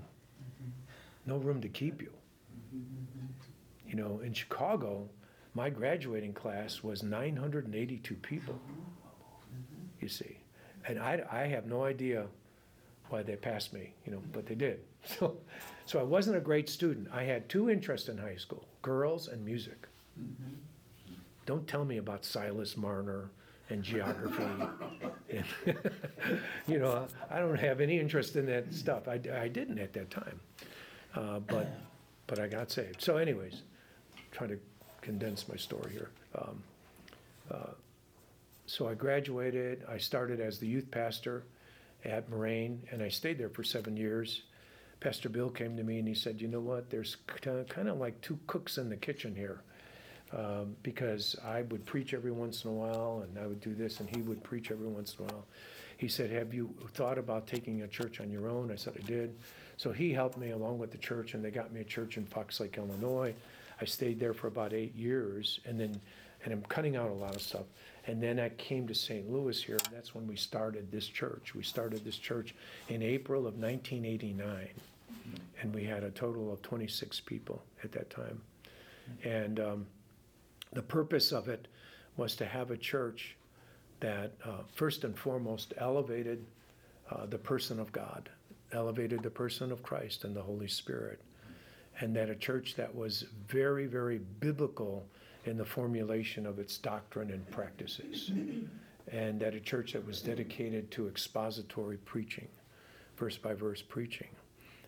mm-hmm. 0.63 0.71
no 1.27 1.39
room 1.39 1.61
to 1.61 1.69
keep 1.69 2.03
you. 2.03 2.13
You 3.87 3.95
know, 3.95 4.21
in 4.25 4.33
Chicago, 4.33 5.09
my 5.55 5.71
graduating 5.71 6.35
class 6.35 6.83
was 6.83 7.03
982 7.03 8.15
people, 8.17 8.59
you 10.01 10.09
see. 10.09 10.39
And 10.87 10.99
I, 10.99 11.23
I 11.31 11.47
have 11.47 11.67
no 11.67 11.85
idea 11.85 12.27
why 13.09 13.23
they 13.23 13.37
passed 13.37 13.73
me, 13.73 13.93
you 14.05 14.13
know, 14.13 14.23
but 14.33 14.47
they 14.47 14.55
did. 14.55 14.81
So, 15.21 15.37
so 15.85 16.01
I 16.01 16.03
wasn't 16.03 16.37
a 16.37 16.41
great 16.41 16.69
student. 16.69 17.07
I 17.13 17.23
had 17.23 17.49
two 17.49 17.71
interests 17.71 18.09
in 18.09 18.19
high 18.19 18.35
school 18.35 18.67
girls 18.83 19.29
and 19.29 19.45
music. 19.45 19.87
Don't 21.47 21.65
tell 21.69 21.85
me 21.85 21.99
about 21.99 22.25
Silas 22.25 22.77
Marner 22.77 23.31
and 23.71 23.85
geography. 23.85 24.43
and, 25.31 25.45
you 26.67 26.81
know, 26.81 27.07
I 27.31 27.39
don't 27.39 27.61
have 27.61 27.81
any 27.81 28.01
interest 28.01 28.35
in 28.35 28.47
that 28.47 28.75
stuff. 28.75 29.07
I, 29.07 29.21
I 29.33 29.47
didn't 29.47 29.79
at 29.79 29.93
that 29.93 30.11
time. 30.11 30.41
Uh, 31.15 31.39
but, 31.39 31.69
but 32.27 32.41
I 32.41 32.49
got 32.49 32.73
saved. 32.73 33.01
So, 33.01 33.17
anyways, 33.17 33.63
trying 34.33 34.51
to 34.51 34.59
condense 35.03 35.49
my 35.49 35.57
story 35.57 35.93
here. 35.93 36.11
Um, 36.37 36.63
uh, 37.49 37.71
so 38.67 38.89
I 38.89 38.95
graduated. 38.95 39.85
I 39.89 39.99
started 39.99 40.41
as 40.41 40.59
the 40.59 40.67
youth 40.67 40.91
pastor 40.91 41.45
at 42.05 42.29
Moraine, 42.29 42.83
and 42.91 43.03
I 43.03 43.09
stayed 43.09 43.39
there 43.39 43.49
for 43.49 43.65
seven 43.65 43.97
years. 43.97 44.43
Pastor 45.01 45.29
Bill 45.29 45.51
came 45.51 45.77
to 45.77 45.83
me 45.83 45.99
and 45.99 46.09
he 46.09 46.15
said, 46.15 46.41
"You 46.41 46.49
know 46.49 46.61
what? 46.61 46.91
There's 46.91 47.17
kind 47.27 47.89
of 47.89 47.99
like 47.99 48.21
two 48.21 48.39
cooks 48.47 48.79
in 48.79 48.89
the 48.89 48.97
kitchen 48.97 49.35
here." 49.35 49.63
um, 50.33 50.77
because 50.83 51.37
I 51.45 51.63
would 51.63 51.85
preach 51.85 52.15
every 52.15 52.33
once 52.33 52.65
in 52.65 52.71
a 52.71 52.73
while, 52.73 53.25
and 53.25 53.39
I 53.39 53.47
would 53.47 53.61
do 53.61 53.75
this, 53.75 54.01
and 54.01 54.09
he 54.09 54.23
would 54.23 54.43
preach 54.43 54.71
every 54.71 54.89
once 54.89 55.17
in 55.19 55.25
a 55.25 55.29
while. 55.29 55.47
He 55.99 56.09
said, 56.09 56.31
"Have 56.31 56.53
you 56.53 56.75
thought 56.95 57.19
about 57.19 57.47
taking 57.47 57.83
a 57.83 57.89
church 57.89 58.21
on 58.21 58.31
your 58.31 58.49
own?" 58.49 58.71
I 58.71 58.77
said, 58.77 58.95
"I 59.03 59.07
did." 59.07 59.37
So 59.77 59.93
he 59.93 60.13
helped 60.13 60.37
me 60.37 60.51
along 60.51 60.79
with 60.79 60.91
the 60.91 60.99
church, 60.99 61.35
and 61.35 61.45
they 61.45 61.51
got 61.51 61.73
me 61.73 61.81
a 61.81 61.85
church 61.85 62.17
in 62.17 62.27
Fox 62.27 62.61
Lake, 62.61 62.77
Illinois. 62.77 63.35
I 63.81 63.85
stayed 63.85 64.19
there 64.19 64.35
for 64.35 64.49
about 64.49 64.73
eight 64.73 64.95
years, 64.95 65.61
and 65.65 65.79
then, 65.79 66.01
and 66.45 66.53
I'm 66.53 66.63
cutting 66.63 66.97
out 66.97 67.11
a 67.11 67.15
lot 67.15 67.35
of 67.35 67.43
stuff. 67.43 67.67
And 68.07 68.23
then 68.23 68.39
I 68.39 68.51
came 68.51 68.87
to 68.87 68.95
St. 68.95 69.31
Louis 69.31 69.61
here, 69.61 69.79
and 69.85 69.95
that's 69.95 70.15
when 70.15 70.27
we 70.27 70.37
started 70.37 70.93
this 70.93 71.09
church. 71.09 71.55
We 71.55 71.65
started 71.65 72.05
this 72.05 72.19
church 72.19 72.55
in 72.89 73.03
April 73.03 73.41
of 73.41 73.55
1989, 73.55 74.69
and 75.61 75.75
we 75.75 75.85
had 75.85 76.05
a 76.05 76.11
total 76.11 76.53
of 76.53 76.63
26 76.63 77.21
people 77.21 77.63
at 77.83 77.91
that 77.93 78.09
time. 78.11 78.41
And 79.25 79.59
um, 79.59 79.87
the 80.73 80.83
purpose 80.83 81.33
of 81.33 81.49
it 81.49 81.67
was 82.17 82.37
to 82.37 82.47
have 82.47 82.71
a 82.71 82.77
church 82.77 83.37
that 84.01 84.33
uh, 84.45 84.63
first 84.73 85.05
and 85.05 85.19
foremost 85.19 85.75
elevated 85.79 86.45
uh, 87.11 87.27
the 87.27 87.39
person 87.39 87.81
of 87.81 87.91
God, 87.93 88.29
elevated 88.73 89.23
the 89.23 89.31
person 89.31 89.73
of 89.73 89.83
Christ 89.83 90.25
and 90.25 90.35
the 90.35 90.43
Holy 90.43 90.69
Spirit, 90.69 91.21
and 92.01 92.15
that 92.15 92.29
a 92.29 92.35
church 92.35 92.75
that 92.77 92.95
was 92.95 93.25
very, 93.49 93.87
very 93.87 94.19
biblical 94.19 95.07
in 95.47 95.57
the 95.57 95.65
formulation 95.65 96.47
of 96.47 96.59
its 96.59 96.79
doctrine 96.79 97.31
and 97.31 97.49
practices, 97.51 98.31
and 99.11 99.43
at 99.43 99.55
a 99.55 99.61
church 99.61 99.93
that 99.93 100.05
was 100.07 100.21
dedicated 100.21 100.91
to 100.91 101.09
expository 101.09 101.97
preaching, 101.99 102.49
verse 103.17 103.39
by 103.39 103.55
verse 103.55 103.83
preaching, 103.83 104.29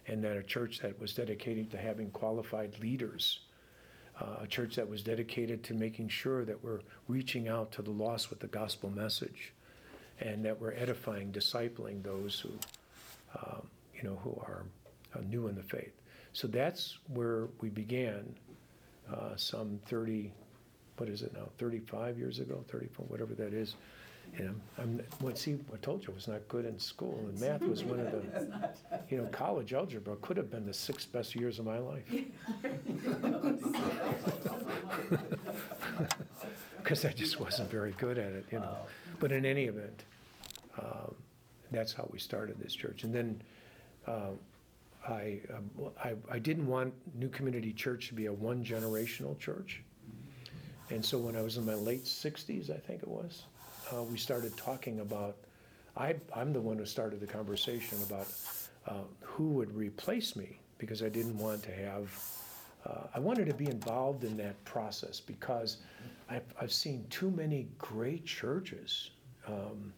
and 0.07 0.23
that 0.23 0.37
a 0.37 0.42
church 0.42 0.81
that 0.81 0.99
was 1.01 1.12
dedicated 1.14 1.71
to 1.71 1.77
having 1.77 2.11
qualified 2.11 2.79
leaders 2.81 3.40
uh, 4.21 4.38
a 4.42 4.47
church 4.47 4.77
that 4.77 4.88
was 4.88 5.03
dedicated 5.03 5.62
to 5.64 5.75
making 5.75 6.09
sure 6.09 6.44
that 6.44 6.62
we're 6.62 6.81
reaching 7.07 7.49
out 7.49 7.71
to 7.73 7.83
the 7.83 7.90
lost 7.90 8.31
with 8.31 8.40
the 8.40 8.47
gospel 8.49 8.90
message 8.90 9.53
and 10.21 10.44
that 10.44 10.61
we're 10.61 10.73
edifying, 10.73 11.31
discipling 11.31 12.03
those 12.03 12.40
who, 12.40 12.51
um, 13.38 13.62
you 13.94 14.03
know, 14.03 14.16
who 14.16 14.31
are 14.42 14.64
uh, 15.14 15.21
new 15.29 15.47
in 15.47 15.55
the 15.55 15.62
faith. 15.62 15.92
So 16.33 16.49
that's 16.49 16.99
where 17.09 17.49
we 17.61 17.68
began 17.68 18.35
uh, 19.12 19.37
some 19.37 19.79
30, 19.87 20.33
what 20.98 21.08
is 21.08 21.22
it 21.22 21.32
now, 21.32 21.48
35 21.58 22.18
years 22.18 22.40
ago, 22.40 22.64
34, 22.68 23.06
whatever 23.06 23.34
that 23.34 23.54
is. 23.54 23.76
And 24.37 24.61
I'm, 24.78 25.00
well, 25.22 25.34
see, 25.34 25.56
I 25.72 25.76
told 25.78 26.02
you 26.02 26.12
I 26.12 26.14
was 26.14 26.28
not 26.28 26.46
good 26.48 26.66
in 26.66 26.78
school, 26.78 27.18
and 27.28 27.40
math 27.40 27.62
was 27.62 27.82
one 27.82 28.00
of 28.00 28.12
the, 28.12 28.70
you 29.08 29.16
know, 29.18 29.24
college 29.26 29.72
algebra 29.72 30.16
could 30.16 30.37
have 30.37 30.50
been 30.50 30.66
the 30.66 30.74
six 30.74 31.06
best 31.06 31.34
years 31.34 31.58
of 31.58 31.64
my 31.64 31.78
life. 31.78 32.04
Because 36.78 37.04
I 37.04 37.12
just 37.12 37.38
wasn't 37.38 37.70
very 37.70 37.92
good 37.98 38.16
at 38.16 38.32
it, 38.32 38.46
you 38.50 38.61
know. 38.61 38.76
But 39.20 39.30
in 39.30 39.44
any 39.44 39.64
event, 39.64 40.04
um, 40.80 41.14
that's 41.70 41.92
how 41.92 42.08
we 42.11 42.18
started 42.18 42.58
this 42.58 42.72
church. 42.72 43.04
And 43.04 43.14
then 43.14 43.42
uh, 44.06 44.30
I, 45.06 45.40
um, 45.54 45.70
I, 46.02 46.14
I 46.30 46.38
didn't 46.38 46.66
want 46.66 46.94
New 47.14 47.28
Community 47.28 47.74
Church 47.74 48.08
to 48.08 48.14
be 48.14 48.24
a 48.26 48.32
one-generational 48.32 49.38
church. 49.38 49.82
And 50.90 51.05
so 51.05 51.18
when 51.18 51.37
I 51.37 51.42
was 51.42 51.57
in 51.57 51.66
my 51.66 51.74
late 51.74 52.05
60s, 52.05 52.70
I 52.70 52.79
think 52.79 53.03
it 53.03 53.09
was, 53.09 53.42
uh, 53.92 54.03
we 54.03 54.16
started 54.16 54.57
talking 54.57 55.01
about, 55.01 55.37
I, 55.96 56.16
I'm 56.35 56.53
the 56.53 56.61
one 56.61 56.79
who 56.79 56.87
started 56.87 57.20
the 57.20 57.27
conversation 57.27 57.98
about 58.03 58.29
uh, 58.87 59.03
who 59.20 59.48
would 59.51 59.74
replace 59.77 60.35
me 60.35 60.61
because 60.79 61.03
I 61.03 61.09
didn't 61.09 61.37
want 61.37 61.62
to 61.64 61.72
have, 61.72 62.24
uh, 62.87 63.07
I 63.14 63.18
wanted 63.18 63.46
to 63.46 63.55
be 63.55 63.66
involved 63.66 64.24
in 64.24 64.37
that 64.38 64.62
process 64.64 65.20
because 65.20 65.79
I've, 66.31 66.55
I've 66.61 66.72
seen 66.72 67.05
too 67.11 67.31
many 67.31 67.68
great 67.77 68.24
churches 68.24 69.11
um, 69.46 69.92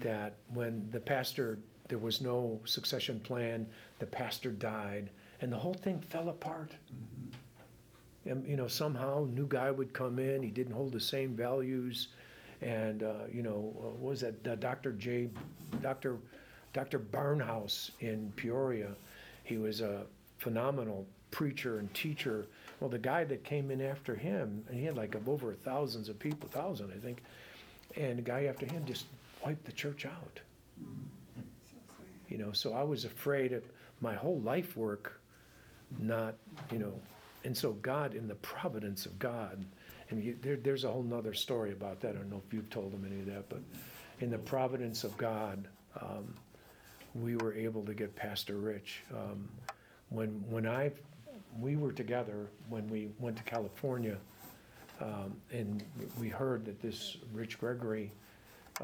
that 0.00 0.34
when 0.54 0.88
the 0.92 1.00
pastor, 1.00 1.58
there 1.88 1.98
was 1.98 2.20
no 2.20 2.60
succession 2.64 3.18
plan, 3.20 3.66
the 3.98 4.06
pastor 4.06 4.50
died, 4.50 5.10
and 5.40 5.50
the 5.50 5.56
whole 5.56 5.74
thing 5.74 6.00
fell 6.00 6.28
apart. 6.28 6.72
And, 8.26 8.46
you 8.46 8.56
know, 8.56 8.68
somehow, 8.68 9.26
new 9.30 9.46
guy 9.46 9.70
would 9.70 9.92
come 9.92 10.18
in, 10.18 10.42
he 10.42 10.50
didn't 10.50 10.74
hold 10.74 10.92
the 10.92 11.00
same 11.00 11.34
values, 11.34 12.08
and, 12.60 13.02
uh, 13.02 13.24
you 13.32 13.42
know, 13.42 13.72
uh, 13.78 13.88
what 13.88 14.10
was 14.10 14.20
that, 14.20 14.46
uh, 14.46 14.56
Dr. 14.56 14.92
J, 14.92 15.30
Dr. 15.80 16.18
Dr. 16.72 16.98
Barnhouse 16.98 17.90
in 18.00 18.32
Peoria, 18.36 18.90
he 19.44 19.56
was 19.56 19.80
a 19.80 20.06
phenomenal 20.38 21.06
preacher 21.30 21.78
and 21.78 21.92
teacher. 21.94 22.46
Well, 22.78 22.90
the 22.90 22.98
guy 22.98 23.24
that 23.24 23.44
came 23.44 23.70
in 23.70 23.80
after 23.80 24.14
him, 24.14 24.64
and 24.68 24.78
he 24.78 24.84
had 24.84 24.96
like 24.96 25.16
over 25.26 25.54
thousands 25.54 26.08
of 26.08 26.18
people, 26.18 26.48
thousand, 26.48 26.92
I 26.94 26.98
think, 26.98 27.22
and 27.96 28.18
the 28.18 28.22
guy 28.22 28.44
after 28.44 28.66
him 28.66 28.84
just 28.84 29.06
wiped 29.44 29.64
the 29.64 29.72
church 29.72 30.06
out. 30.06 30.40
You 32.28 32.38
know, 32.38 32.52
so 32.52 32.74
I 32.74 32.82
was 32.82 33.04
afraid 33.04 33.52
of 33.52 33.64
my 34.00 34.14
whole 34.14 34.40
life 34.40 34.76
work 34.76 35.20
not, 35.98 36.34
you 36.70 36.78
know, 36.78 36.92
and 37.44 37.56
so 37.56 37.72
God, 37.72 38.14
in 38.14 38.28
the 38.28 38.34
providence 38.36 39.06
of 39.06 39.18
God, 39.18 39.64
and 40.10 40.22
you, 40.22 40.36
there, 40.42 40.56
there's 40.56 40.84
a 40.84 40.90
whole 40.90 41.02
nother 41.02 41.34
story 41.34 41.72
about 41.72 42.00
that. 42.00 42.10
I 42.10 42.18
don't 42.18 42.30
know 42.30 42.42
if 42.46 42.52
you've 42.52 42.70
told 42.70 42.92
them 42.92 43.04
any 43.10 43.20
of 43.20 43.26
that, 43.26 43.48
but 43.48 43.60
in 44.20 44.30
the 44.30 44.38
providence 44.38 45.04
of 45.04 45.16
God, 45.16 45.66
um, 46.00 46.34
we 47.14 47.36
were 47.36 47.54
able 47.54 47.84
to 47.84 47.94
get 47.94 48.14
Pastor 48.14 48.56
Rich. 48.56 49.02
Um, 49.14 49.48
when 50.10 50.28
when 50.48 50.66
I 50.66 50.90
we 51.58 51.76
were 51.76 51.92
together 51.92 52.48
when 52.68 52.88
we 52.88 53.08
went 53.18 53.36
to 53.36 53.42
California, 53.42 54.16
um, 55.00 55.36
and 55.52 55.82
we 56.18 56.28
heard 56.28 56.64
that 56.66 56.80
this 56.80 57.16
Rich 57.32 57.58
Gregory, 57.58 58.12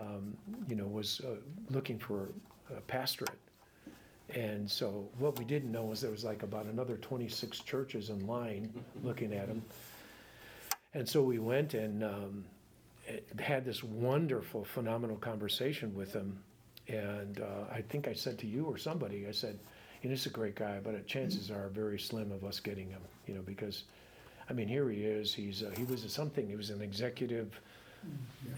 um, 0.01 0.37
you 0.69 0.77
know, 0.77 0.87
was 0.87 1.21
uh, 1.21 1.37
looking 1.71 1.99
for 1.99 2.31
a 2.77 2.81
pastorate. 2.83 3.38
And 4.35 4.71
so 4.71 5.09
what 5.19 5.39
we 5.39 5.45
didn't 5.45 5.71
know 5.71 5.85
was 5.85 6.01
there 6.01 6.11
was 6.11 6.25
like 6.25 6.43
about 6.43 6.67
another 6.67 6.97
26 6.97 7.61
churches 7.61 8.11
in 8.11 8.27
line 8.27 8.73
looking 9.03 9.33
at 9.33 9.49
him. 9.49 9.62
And 10.95 11.09
so 11.09 11.23
we 11.23 11.39
went 11.39 11.75
and 11.75 12.03
um, 12.03 12.45
eh, 13.07 13.19
had 13.39 13.65
this 13.65 13.85
wonderful, 13.85 14.65
phenomenal 14.65 15.17
conversation 15.17 15.95
with 15.95 16.12
him. 16.12 16.39
And 16.89 17.41
uh, 17.41 17.73
I 17.73 17.83
think 17.83 18.09
I 18.09 18.15
said 18.15 18.39
to 18.39 18.47
you 18.47 18.65
or 18.65 18.79
somebody, 18.79 19.27
I 19.29 19.33
said, 19.33 19.59
you 20.03 20.09
know, 20.09 20.15
he's 20.15 20.27
a 20.27 20.31
great 20.31 20.55
guy, 20.55 20.79
but 20.83 21.07
chances 21.07 21.51
are 21.51 21.69
very 21.69 21.99
slim 21.99 22.33
of 22.33 22.45
us 22.45 22.61
getting 22.61 22.91
him, 22.91 23.01
you 23.27 23.35
know, 23.35 23.43
because, 23.43 23.85
I 24.49 24.53
mean, 24.53 24.69
here 24.69 24.89
he 24.91 25.03
is. 25.03 25.35
He's 25.35 25.62
uh, 25.62 25.71
he 25.77 25.85
was 25.85 26.05
something. 26.12 26.49
He 26.49 26.57
was 26.57 26.71
an 26.71 26.83
executive 26.83 27.61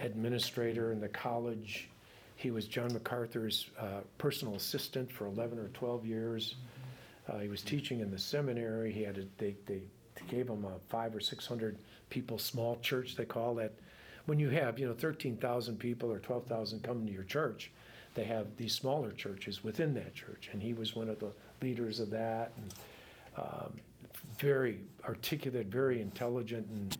administrator 0.00 0.92
in 0.92 1.00
the 1.00 1.08
college. 1.08 1.88
He 2.38 2.52
was 2.52 2.68
John 2.68 2.92
MacArthur's 2.92 3.68
uh, 3.80 4.02
personal 4.16 4.54
assistant 4.54 5.10
for 5.10 5.26
11 5.26 5.58
or 5.58 5.66
12 5.74 6.06
years. 6.06 6.54
Uh, 7.28 7.38
he 7.38 7.48
was 7.48 7.62
teaching 7.62 7.98
in 7.98 8.12
the 8.12 8.18
seminary. 8.18 8.92
He 8.92 9.02
had 9.02 9.18
a, 9.18 9.24
they, 9.38 9.56
they 9.66 9.82
gave 10.28 10.48
him 10.48 10.64
a 10.64 10.78
five 10.88 11.16
or 11.16 11.20
600 11.20 11.76
people 12.10 12.38
small 12.38 12.78
church, 12.80 13.16
they 13.16 13.24
call 13.24 13.56
that. 13.56 13.72
When 14.26 14.38
you 14.38 14.50
have, 14.50 14.78
you 14.78 14.86
know, 14.86 14.94
13,000 14.94 15.80
people 15.80 16.12
or 16.12 16.20
12,000 16.20 16.80
coming 16.84 17.08
to 17.08 17.12
your 17.12 17.24
church, 17.24 17.72
they 18.14 18.22
have 18.22 18.46
these 18.56 18.72
smaller 18.72 19.10
churches 19.10 19.64
within 19.64 19.92
that 19.94 20.14
church. 20.14 20.50
And 20.52 20.62
he 20.62 20.74
was 20.74 20.94
one 20.94 21.08
of 21.08 21.18
the 21.18 21.32
leaders 21.60 21.98
of 21.98 22.10
that. 22.10 22.52
And 22.56 22.74
um, 23.36 23.72
very 24.38 24.78
articulate, 25.04 25.66
very 25.66 26.00
intelligent. 26.00 26.68
And, 26.68 26.96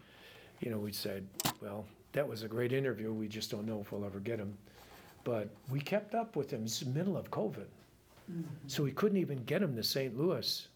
you 0.59 0.73
know, 0.73 0.79
we 0.79 0.91
said, 0.91 1.29
well, 1.63 1.87
that 2.13 2.27
was 2.27 2.43
a 2.43 2.49
great 2.49 2.73
interview. 2.73 3.13
We 3.13 3.29
just 3.29 3.53
don't 3.53 3.67
know 3.67 3.81
if 3.81 3.93
we'll 3.93 4.05
ever 4.05 4.19
get 4.19 4.41
him. 4.41 4.59
But 5.29 5.51
we 5.71 5.79
kept 5.79 6.15
up 6.15 6.37
with 6.37 6.51
him. 6.51 6.63
It's 6.63 6.81
the 6.81 6.87
middle 6.87 7.15
of 7.15 7.31
COVID. 7.31 7.67
So 8.67 8.83
we 8.83 8.93
couldn't 8.93 9.19
even 9.19 9.45
get 9.45 9.61
him 9.61 9.77
to 9.77 9.83
St. 9.83 10.19
Louis 10.19 10.67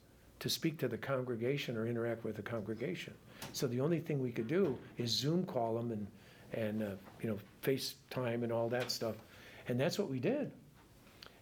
to 0.40 0.50
speak 0.50 0.76
to 0.76 0.88
the 0.88 0.98
congregation 0.98 1.74
or 1.74 1.86
interact 1.86 2.22
with 2.22 2.36
the 2.36 2.42
congregation. 2.42 3.14
So 3.54 3.66
the 3.66 3.80
only 3.80 3.98
thing 3.98 4.20
we 4.20 4.30
could 4.30 4.48
do 4.48 4.76
is 4.98 5.08
Zoom 5.10 5.46
call 5.46 5.78
him 5.78 5.90
and, 5.90 6.06
and 6.52 6.82
uh, 6.82 6.96
you 7.22 7.30
know, 7.30 7.38
FaceTime 7.62 8.42
and 8.42 8.52
all 8.52 8.68
that 8.68 8.90
stuff. 8.90 9.16
And 9.68 9.80
that's 9.80 9.98
what 9.98 10.10
we 10.10 10.20
did. 10.20 10.50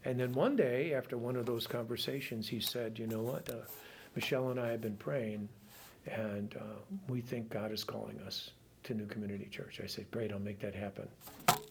And 0.05 0.21
then 0.21 0.33
one 0.33 0.55
day, 0.55 0.95
after 0.95 1.19
one 1.19 1.35
of 1.35 1.47
those 1.47 1.67
conversations, 1.67 2.47
he 2.49 2.61
said, 2.61 2.97
You 2.97 3.09
know 3.09 3.23
what? 3.23 3.51
Uh, 3.51 3.55
Michelle 4.15 4.51
and 4.51 4.61
I 4.61 4.69
have 4.69 4.83
been 4.83 4.97
praying, 4.97 5.49
and 6.07 6.55
uh, 6.57 6.79
we 7.09 7.21
think 7.21 7.51
God 7.51 7.73
is 7.73 7.83
calling 7.83 8.21
us 8.25 8.51
to 8.85 8.95
New 8.95 9.07
Community 9.07 9.47
Church. 9.51 9.81
I 9.83 9.87
said, 9.87 10.11
Great, 10.11 10.33
I'll 10.33 10.39
make 10.39 10.61
that 10.61 10.75
happen. 10.75 11.09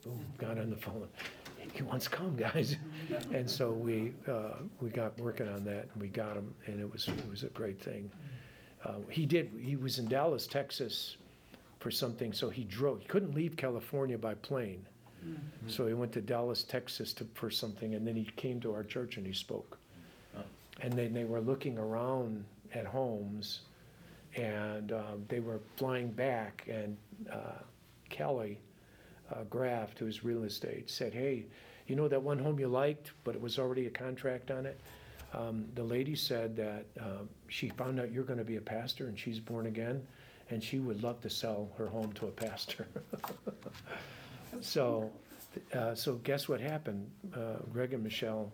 Boom, 0.04 0.20
got 0.38 0.58
on 0.58 0.70
the 0.70 0.76
phone. 0.76 1.08
He 1.74 1.84
wants 1.84 2.06
to 2.06 2.12
come, 2.12 2.36
guys. 2.36 2.78
And 3.34 3.50
so 3.50 3.72
we, 3.72 4.14
uh, 4.28 4.54
we 4.82 4.90
got 4.90 5.18
working 5.20 5.48
on 5.48 5.64
that, 5.66 5.88
and 5.94 6.02
we 6.02 6.08
got 6.08 6.36
him, 6.36 6.54
and 6.66 6.80
it 6.80 6.92
was, 6.92 7.08
it 7.08 7.30
was 7.30 7.44
a 7.44 7.48
great 7.48 7.82
thing. 7.82 8.10
Uh, 8.84 8.94
he 9.10 9.26
did, 9.26 9.52
he 9.62 9.76
was 9.76 10.00
in 10.00 10.08
Dallas, 10.08 10.48
Texas 10.48 11.18
for 11.80 11.92
something, 11.92 12.34
so 12.34 12.50
he 12.50 12.64
drove, 12.64 13.02
he 13.02 13.08
couldn't 13.08 13.34
leave 13.36 13.56
California 13.58 14.18
by 14.18 14.34
plane. 14.36 14.86
So 15.68 15.86
he 15.86 15.94
went 15.94 16.14
to 16.14 16.22
Dallas, 16.22 16.64
Texas 16.64 17.12
to, 17.14 17.28
for 17.34 17.50
something, 17.52 17.94
and 17.94 18.08
then 18.08 18.16
he 18.16 18.24
came 18.38 18.62
to 18.62 18.74
our 18.74 18.84
church 18.86 19.18
and 19.18 19.28
he 19.28 19.34
spoke. 19.34 19.78
And 20.82 20.94
then 20.94 21.14
they 21.14 21.26
were 21.26 21.42
looking 21.42 21.78
around 21.78 22.46
at 22.74 22.86
homes, 22.86 23.62
and 24.36 24.92
um, 24.92 25.26
they 25.28 25.40
were 25.40 25.60
flying 25.76 26.10
back, 26.12 26.68
and 26.70 26.98
uh, 27.32 27.60
Kelly 28.10 28.60
uh, 29.32 29.44
Graft, 29.50 30.00
who's 30.00 30.24
real 30.24 30.44
estate, 30.44 30.90
said, 30.90 31.14
hey, 31.14 31.46
you 31.88 31.96
know 31.96 32.08
that 32.08 32.22
one 32.22 32.38
home 32.40 32.60
you 32.60 32.68
liked, 32.68 33.12
but 33.24 33.36
it 33.36 33.42
was 33.42 33.58
already 33.60 33.88
a 33.88 33.90
contract 33.90 34.52
on 34.52 34.66
it? 34.66 34.80
Um, 35.34 35.66
The 35.76 35.84
lady 35.84 36.16
said 36.16 36.56
that 36.58 36.86
um, 37.00 37.30
she 37.48 37.70
found 37.70 38.00
out 38.00 38.12
you're 38.12 38.24
gonna 38.24 38.44
be 38.44 38.58
a 38.58 38.62
pastor, 38.62 39.08
and 39.08 39.18
she's 39.18 39.40
born 39.40 39.66
again, 39.68 40.06
and 40.50 40.64
she 40.64 40.80
would 40.80 41.04
love 41.04 41.22
to 41.22 41.30
sell 41.30 41.70
her 41.78 41.88
home 41.88 42.12
to 42.14 42.28
a 42.28 42.32
pastor. 42.32 42.88
So, 44.62 45.12
uh, 45.74 45.94
so 45.96 46.16
guess 46.16 46.50
what 46.50 46.60
happened? 46.60 47.10
Uh, 47.34 47.58
Greg 47.72 47.94
and 47.94 48.04
Michelle 48.04 48.52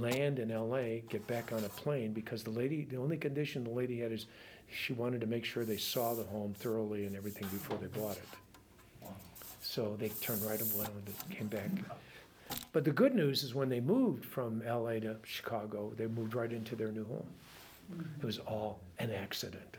land 0.00 0.38
in 0.38 0.48
LA, 0.48 1.00
get 1.08 1.26
back 1.26 1.52
on 1.52 1.64
a 1.64 1.68
plane, 1.68 2.12
because 2.12 2.42
the 2.42 2.50
lady, 2.50 2.84
the 2.84 2.96
only 2.96 3.16
condition 3.16 3.64
the 3.64 3.70
lady 3.70 4.00
had 4.00 4.12
is 4.12 4.26
she 4.70 4.92
wanted 4.92 5.20
to 5.20 5.26
make 5.26 5.44
sure 5.44 5.64
they 5.64 5.76
saw 5.76 6.14
the 6.14 6.24
home 6.24 6.54
thoroughly 6.58 7.06
and 7.06 7.16
everything 7.16 7.48
before 7.48 7.76
they 7.78 7.86
bought 7.86 8.16
it. 8.16 9.08
So 9.60 9.96
they 9.98 10.08
turned 10.08 10.42
right 10.42 10.60
around 10.60 10.90
and 11.06 11.36
came 11.36 11.48
back. 11.48 11.70
But 12.72 12.84
the 12.84 12.92
good 12.92 13.14
news 13.14 13.42
is 13.42 13.54
when 13.54 13.68
they 13.68 13.80
moved 13.80 14.24
from 14.24 14.62
LA 14.64 15.00
to 15.00 15.16
Chicago, 15.24 15.92
they 15.96 16.06
moved 16.06 16.34
right 16.34 16.52
into 16.52 16.76
their 16.76 16.92
new 16.92 17.04
home. 17.04 17.26
It 18.20 18.24
was 18.24 18.38
all 18.38 18.80
an 18.98 19.10
accident. 19.12 19.76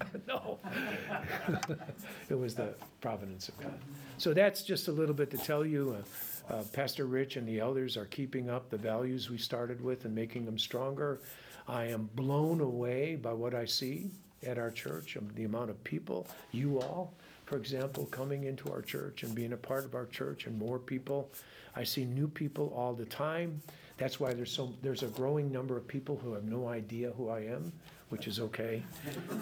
No. 0.26 0.58
It 2.28 2.34
was 2.34 2.54
the 2.54 2.74
providence 3.00 3.48
of 3.48 3.58
God. 3.58 3.78
So 4.18 4.34
that's 4.34 4.62
just 4.62 4.88
a 4.88 4.92
little 4.92 5.14
bit 5.14 5.30
to 5.30 5.38
tell 5.38 5.64
you, 5.64 5.96
uh, 5.98 6.02
uh, 6.50 6.62
Pastor 6.72 7.06
Rich 7.06 7.36
and 7.36 7.46
the 7.46 7.58
elders 7.60 7.96
are 7.96 8.04
keeping 8.06 8.48
up 8.50 8.70
the 8.70 8.76
values 8.76 9.30
we 9.30 9.38
started 9.38 9.80
with 9.80 10.04
and 10.04 10.14
making 10.14 10.44
them 10.44 10.58
stronger. 10.58 11.20
I 11.68 11.84
am 11.86 12.08
blown 12.14 12.60
away 12.60 13.16
by 13.16 13.32
what 13.32 13.54
I 13.54 13.64
see. 13.64 14.10
at 14.46 14.58
our 14.58 14.70
church, 14.70 15.16
the 15.34 15.44
amount 15.44 15.70
of 15.70 15.82
people, 15.82 16.28
you 16.52 16.78
all, 16.80 17.14
for 17.46 17.56
example, 17.56 18.04
coming 18.06 18.44
into 18.44 18.70
our 18.70 18.82
church 18.82 19.22
and 19.22 19.34
being 19.34 19.54
a 19.54 19.56
part 19.56 19.84
of 19.84 19.94
our 19.94 20.06
church 20.06 20.46
and 20.46 20.56
more 20.58 20.78
people. 20.78 21.30
I 21.74 21.82
see 21.84 22.04
new 22.04 22.28
people 22.28 22.72
all 22.76 22.92
the 22.94 23.06
time. 23.06 23.60
That's 23.96 24.20
why 24.20 24.34
there's 24.34 24.52
so, 24.52 24.74
there's 24.82 25.02
a 25.02 25.08
growing 25.08 25.50
number 25.50 25.76
of 25.76 25.88
people 25.88 26.16
who 26.22 26.34
have 26.34 26.44
no 26.44 26.68
idea 26.68 27.10
who 27.16 27.28
I 27.30 27.40
am, 27.40 27.72
which 28.10 28.28
is 28.28 28.38
okay. 28.40 28.82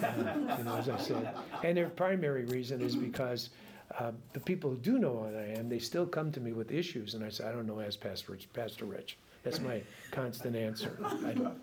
Uh, 0.01 0.11
You 0.57 0.63
know, 0.63 0.77
as 0.77 0.89
I 0.89 0.97
said. 0.97 1.35
And 1.63 1.75
their 1.77 1.89
primary 1.89 2.45
reason 2.45 2.81
is 2.81 2.95
because 2.95 3.49
uh, 3.99 4.11
the 4.33 4.39
people 4.39 4.69
who 4.69 4.77
do 4.77 4.97
know 4.99 5.13
what 5.13 5.35
I 5.35 5.45
am, 5.57 5.69
they 5.69 5.79
still 5.79 6.05
come 6.05 6.31
to 6.33 6.39
me 6.39 6.51
with 6.51 6.71
issues, 6.71 7.13
and 7.13 7.23
I 7.23 7.29
say, 7.29 7.45
I 7.45 7.51
don't 7.51 7.67
know 7.67 7.79
as 7.79 7.95
Pastor 7.95 8.33
Rich. 8.33 8.47
Pastor 8.53 8.85
Rich. 8.85 9.17
That's 9.43 9.59
my 9.59 9.81
constant 10.11 10.55
answer. 10.55 10.97
I 11.03 11.33
don't- 11.33 11.61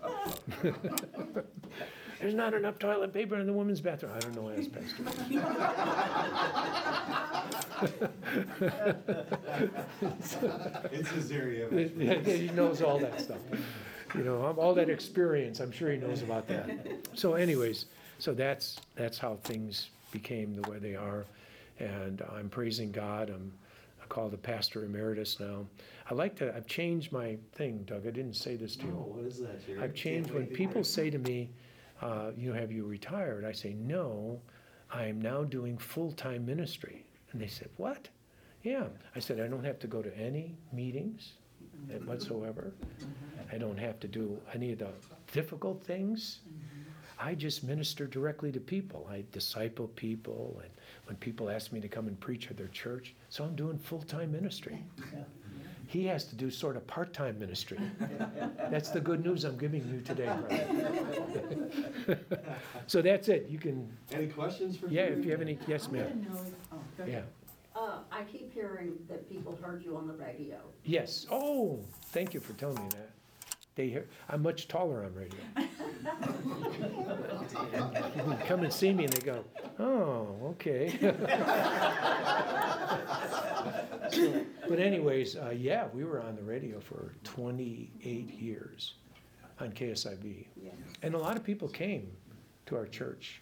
There's 2.21 2.33
not 2.35 2.53
enough 2.53 2.79
toilet 2.79 3.13
paper 3.13 3.37
in 3.37 3.45
the 3.45 3.51
women's 3.51 3.81
bathroom. 3.81 4.13
I 4.15 4.19
don't 4.19 4.35
know 4.35 4.47
as 4.47 4.69
Pastor 4.69 5.03
Rich. 5.03 5.43
It's 10.91 11.09
his 11.09 11.31
area. 11.31 11.67
Yeah, 11.97 12.15
He 12.19 12.49
knows 12.49 12.81
all 12.81 12.99
that 12.99 13.19
stuff. 13.19 13.39
You 14.15 14.23
know, 14.23 14.41
all 14.57 14.73
that 14.75 14.89
experience, 14.89 15.59
I'm 15.59 15.71
sure 15.71 15.91
he 15.91 15.97
knows 15.97 16.21
about 16.21 16.47
that. 16.47 16.69
So 17.13 17.33
anyways, 17.33 17.85
so 18.19 18.33
that's, 18.33 18.77
that's 18.95 19.17
how 19.17 19.37
things 19.43 19.89
became 20.11 20.55
the 20.55 20.69
way 20.69 20.77
they 20.77 20.95
are. 20.95 21.25
And 21.83 22.21
I'm 22.35 22.49
praising 22.49 22.91
God. 22.91 23.29
I'm 23.29 23.51
called 24.09 24.33
a 24.33 24.37
pastor 24.37 24.85
emeritus 24.85 25.39
now. 25.39 25.65
I 26.09 26.13
like 26.13 26.35
to, 26.35 26.55
I've 26.55 26.67
changed 26.67 27.11
my 27.11 27.37
thing, 27.53 27.83
Doug. 27.87 28.05
I 28.05 28.11
didn't 28.11 28.35
say 28.35 28.55
this 28.55 28.75
to 28.75 28.83
Oh, 28.85 28.87
you. 28.87 28.93
what 29.15 29.25
is 29.25 29.39
that, 29.39 29.65
Jerry? 29.65 29.79
I've 29.81 29.95
changed, 29.95 30.29
when 30.31 30.45
people 30.45 30.83
say 30.83 31.09
to 31.09 31.17
me, 31.17 31.49
uh, 32.01 32.31
you 32.37 32.53
know, 32.53 32.59
have 32.59 32.71
you 32.71 32.85
retired? 32.85 33.43
I 33.43 33.53
say, 33.53 33.73
no, 33.73 34.39
I 34.91 35.05
am 35.07 35.19
now 35.19 35.43
doing 35.43 35.77
full-time 35.77 36.45
ministry. 36.45 37.05
And 37.31 37.41
they 37.41 37.47
said, 37.47 37.69
what? 37.77 38.07
Yeah. 38.61 38.83
I 39.15 39.19
said, 39.19 39.39
I 39.39 39.47
don't 39.47 39.63
have 39.63 39.79
to 39.79 39.87
go 39.87 40.01
to 40.03 40.15
any 40.17 40.55
meetings 40.71 41.33
whatsoever. 42.05 42.71
I 43.51 43.57
don't 43.57 43.79
have 43.79 43.99
to 44.01 44.07
do 44.07 44.37
any 44.53 44.73
of 44.73 44.79
the 44.79 44.89
difficult 45.31 45.83
things. 45.83 46.39
I 47.19 47.33
just 47.35 47.63
minister 47.63 48.05
directly 48.05 48.51
to 48.51 48.59
people. 48.59 49.07
I 49.09 49.23
disciple 49.31 49.87
people, 49.89 50.59
and 50.63 50.71
when 51.05 51.15
people 51.17 51.49
ask 51.49 51.71
me 51.71 51.79
to 51.81 51.87
come 51.87 52.07
and 52.07 52.19
preach 52.19 52.49
at 52.49 52.57
their 52.57 52.67
church, 52.69 53.13
so 53.29 53.43
I'm 53.43 53.55
doing 53.55 53.77
full-time 53.77 54.31
ministry. 54.31 54.83
He 55.87 56.05
has 56.05 56.23
to 56.25 56.35
do 56.35 56.49
sort 56.49 56.77
of 56.77 56.87
part-time 56.87 57.37
ministry. 57.37 57.77
That's 58.71 58.89
the 58.89 59.01
good 59.01 59.23
news 59.23 59.43
I'm 59.43 59.57
giving 59.57 59.85
you 59.87 60.01
today, 60.01 60.25
brother. 60.25 62.17
So 62.87 63.01
that's 63.01 63.27
it. 63.29 63.47
You 63.49 63.59
can, 63.59 63.89
Any 64.11 64.27
questions 64.27 64.77
for? 64.77 64.87
yeah, 64.87 65.05
Jerry? 65.07 65.19
if 65.19 65.25
you 65.25 65.31
have 65.31 65.41
any, 65.41 65.57
yes, 65.67 65.89
ma'am. 65.89 66.25
oh, 66.71 66.77
Yeah. 67.07 67.21
Uh, 67.75 67.99
I 68.11 68.23
keep 68.23 68.53
hearing 68.53 68.93
that 69.09 69.27
people 69.29 69.57
heard 69.61 69.83
you 69.83 69.97
on 69.97 70.07
the 70.07 70.13
radio. 70.13 70.57
yes. 70.83 71.25
Oh, 71.31 71.79
thank 72.07 72.33
you 72.33 72.39
for 72.39 72.53
telling 72.53 72.81
me 72.83 72.89
that. 72.91 73.09
They 73.75 73.87
hear, 73.89 74.05
I'm 74.29 74.41
much 74.43 74.67
taller 74.67 75.03
on 75.03 75.13
radio. 75.13 75.39
Come 78.45 78.63
and 78.63 78.73
see 78.73 78.93
me 78.93 79.05
and 79.05 79.13
they 79.13 79.25
go, 79.25 79.43
oh, 79.79 80.37
okay. 80.51 80.97
So, 84.11 84.45
But 84.67 84.79
anyways, 84.79 85.35
uh, 85.35 85.53
yeah, 85.57 85.87
we 85.93 86.03
were 86.03 86.21
on 86.21 86.35
the 86.35 86.41
radio 86.43 86.79
for 86.79 87.13
twenty-eight 87.23 88.29
years 88.39 88.93
on 89.59 89.71
KSIV. 89.71 90.45
Yes. 90.61 90.73
And 91.01 91.15
a 91.15 91.17
lot 91.17 91.35
of 91.37 91.43
people 91.43 91.67
came 91.67 92.11
to 92.65 92.75
our 92.75 92.85
church 92.87 93.41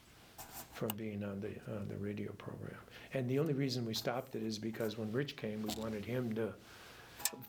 from 0.74 0.90
being 0.98 1.24
on 1.24 1.40
the, 1.40 1.50
on 1.74 1.88
the 1.88 1.96
radio 1.98 2.32
program. 2.34 2.76
And 3.14 3.30
the 3.30 3.40
only 3.40 3.54
reason 3.54 3.86
we 3.86 3.94
stopped 3.94 4.36
it 4.36 4.44
is 4.44 4.58
because 4.58 4.98
when 4.98 5.12
Rich 5.12 5.36
came, 5.36 5.62
we 5.62 5.74
wanted 5.76 6.06
him 6.06 6.34
to, 6.36 6.54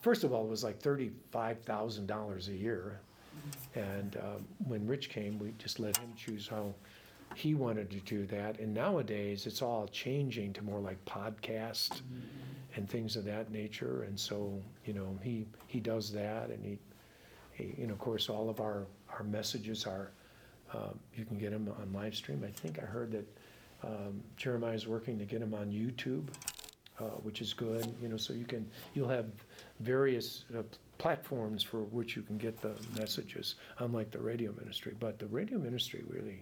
first 0.01 0.23
of 0.23 0.33
all, 0.33 0.45
it 0.45 0.49
was 0.49 0.63
like 0.63 0.79
thirty-five 0.79 1.59
thousand 1.61 2.07
dollars 2.07 2.47
a 2.49 2.53
year. 2.53 2.99
And 3.75 4.17
um, 4.17 4.45
when 4.67 4.85
Rich 4.85 5.09
came, 5.09 5.39
we 5.39 5.53
just 5.57 5.79
let 5.79 5.97
him 5.97 6.13
choose 6.15 6.47
how 6.47 6.73
he 7.35 7.55
wanted 7.55 7.89
to 7.91 7.99
do 7.99 8.25
that. 8.27 8.59
And 8.59 8.73
nowadays, 8.73 9.47
it's 9.47 9.61
all 9.61 9.87
changing 9.87 10.53
to 10.53 10.61
more 10.63 10.79
like 10.79 11.03
podcast 11.05 12.01
and 12.75 12.89
things 12.89 13.15
of 13.15 13.25
that 13.25 13.51
nature. 13.51 14.03
And 14.03 14.19
so, 14.19 14.61
you 14.85 14.93
know, 14.93 15.17
he, 15.23 15.45
he 15.67 15.79
does 15.79 16.11
that 16.11 16.49
and 16.49 16.63
he, 16.63 16.77
he, 17.53 17.75
you 17.77 17.87
know, 17.87 17.93
of 17.93 17.99
course, 17.99 18.29
all 18.29 18.49
of 18.49 18.59
our, 18.59 18.85
our 19.11 19.23
messages 19.23 19.85
are, 19.85 20.11
um, 20.73 20.99
you 21.15 21.25
can 21.25 21.37
get 21.37 21.51
them 21.51 21.71
on 21.79 21.93
live 21.93 22.15
stream. 22.15 22.43
I 22.45 22.51
think 22.51 22.79
I 22.79 22.85
heard 22.85 23.11
that 23.11 23.27
um, 23.83 24.23
is 24.73 24.87
working 24.87 25.19
to 25.19 25.25
get 25.25 25.39
them 25.39 25.53
on 25.53 25.71
YouTube, 25.71 26.27
uh, 26.99 27.03
which 27.23 27.41
is 27.41 27.53
good, 27.53 27.93
you 28.01 28.07
know, 28.07 28.17
so 28.17 28.33
you 28.33 28.45
can, 28.45 28.69
you'll 28.93 29.09
have 29.09 29.25
various 29.83 30.45
uh, 30.57 30.63
platforms 30.97 31.61
for 31.63 31.81
which 31.83 32.15
you 32.15 32.21
can 32.21 32.37
get 32.37 32.59
the 32.61 32.73
messages, 32.97 33.55
unlike 33.79 34.11
the 34.11 34.19
radio 34.19 34.53
ministry. 34.59 34.93
But 34.99 35.19
the 35.19 35.27
radio 35.27 35.57
ministry 35.57 36.03
really 36.07 36.41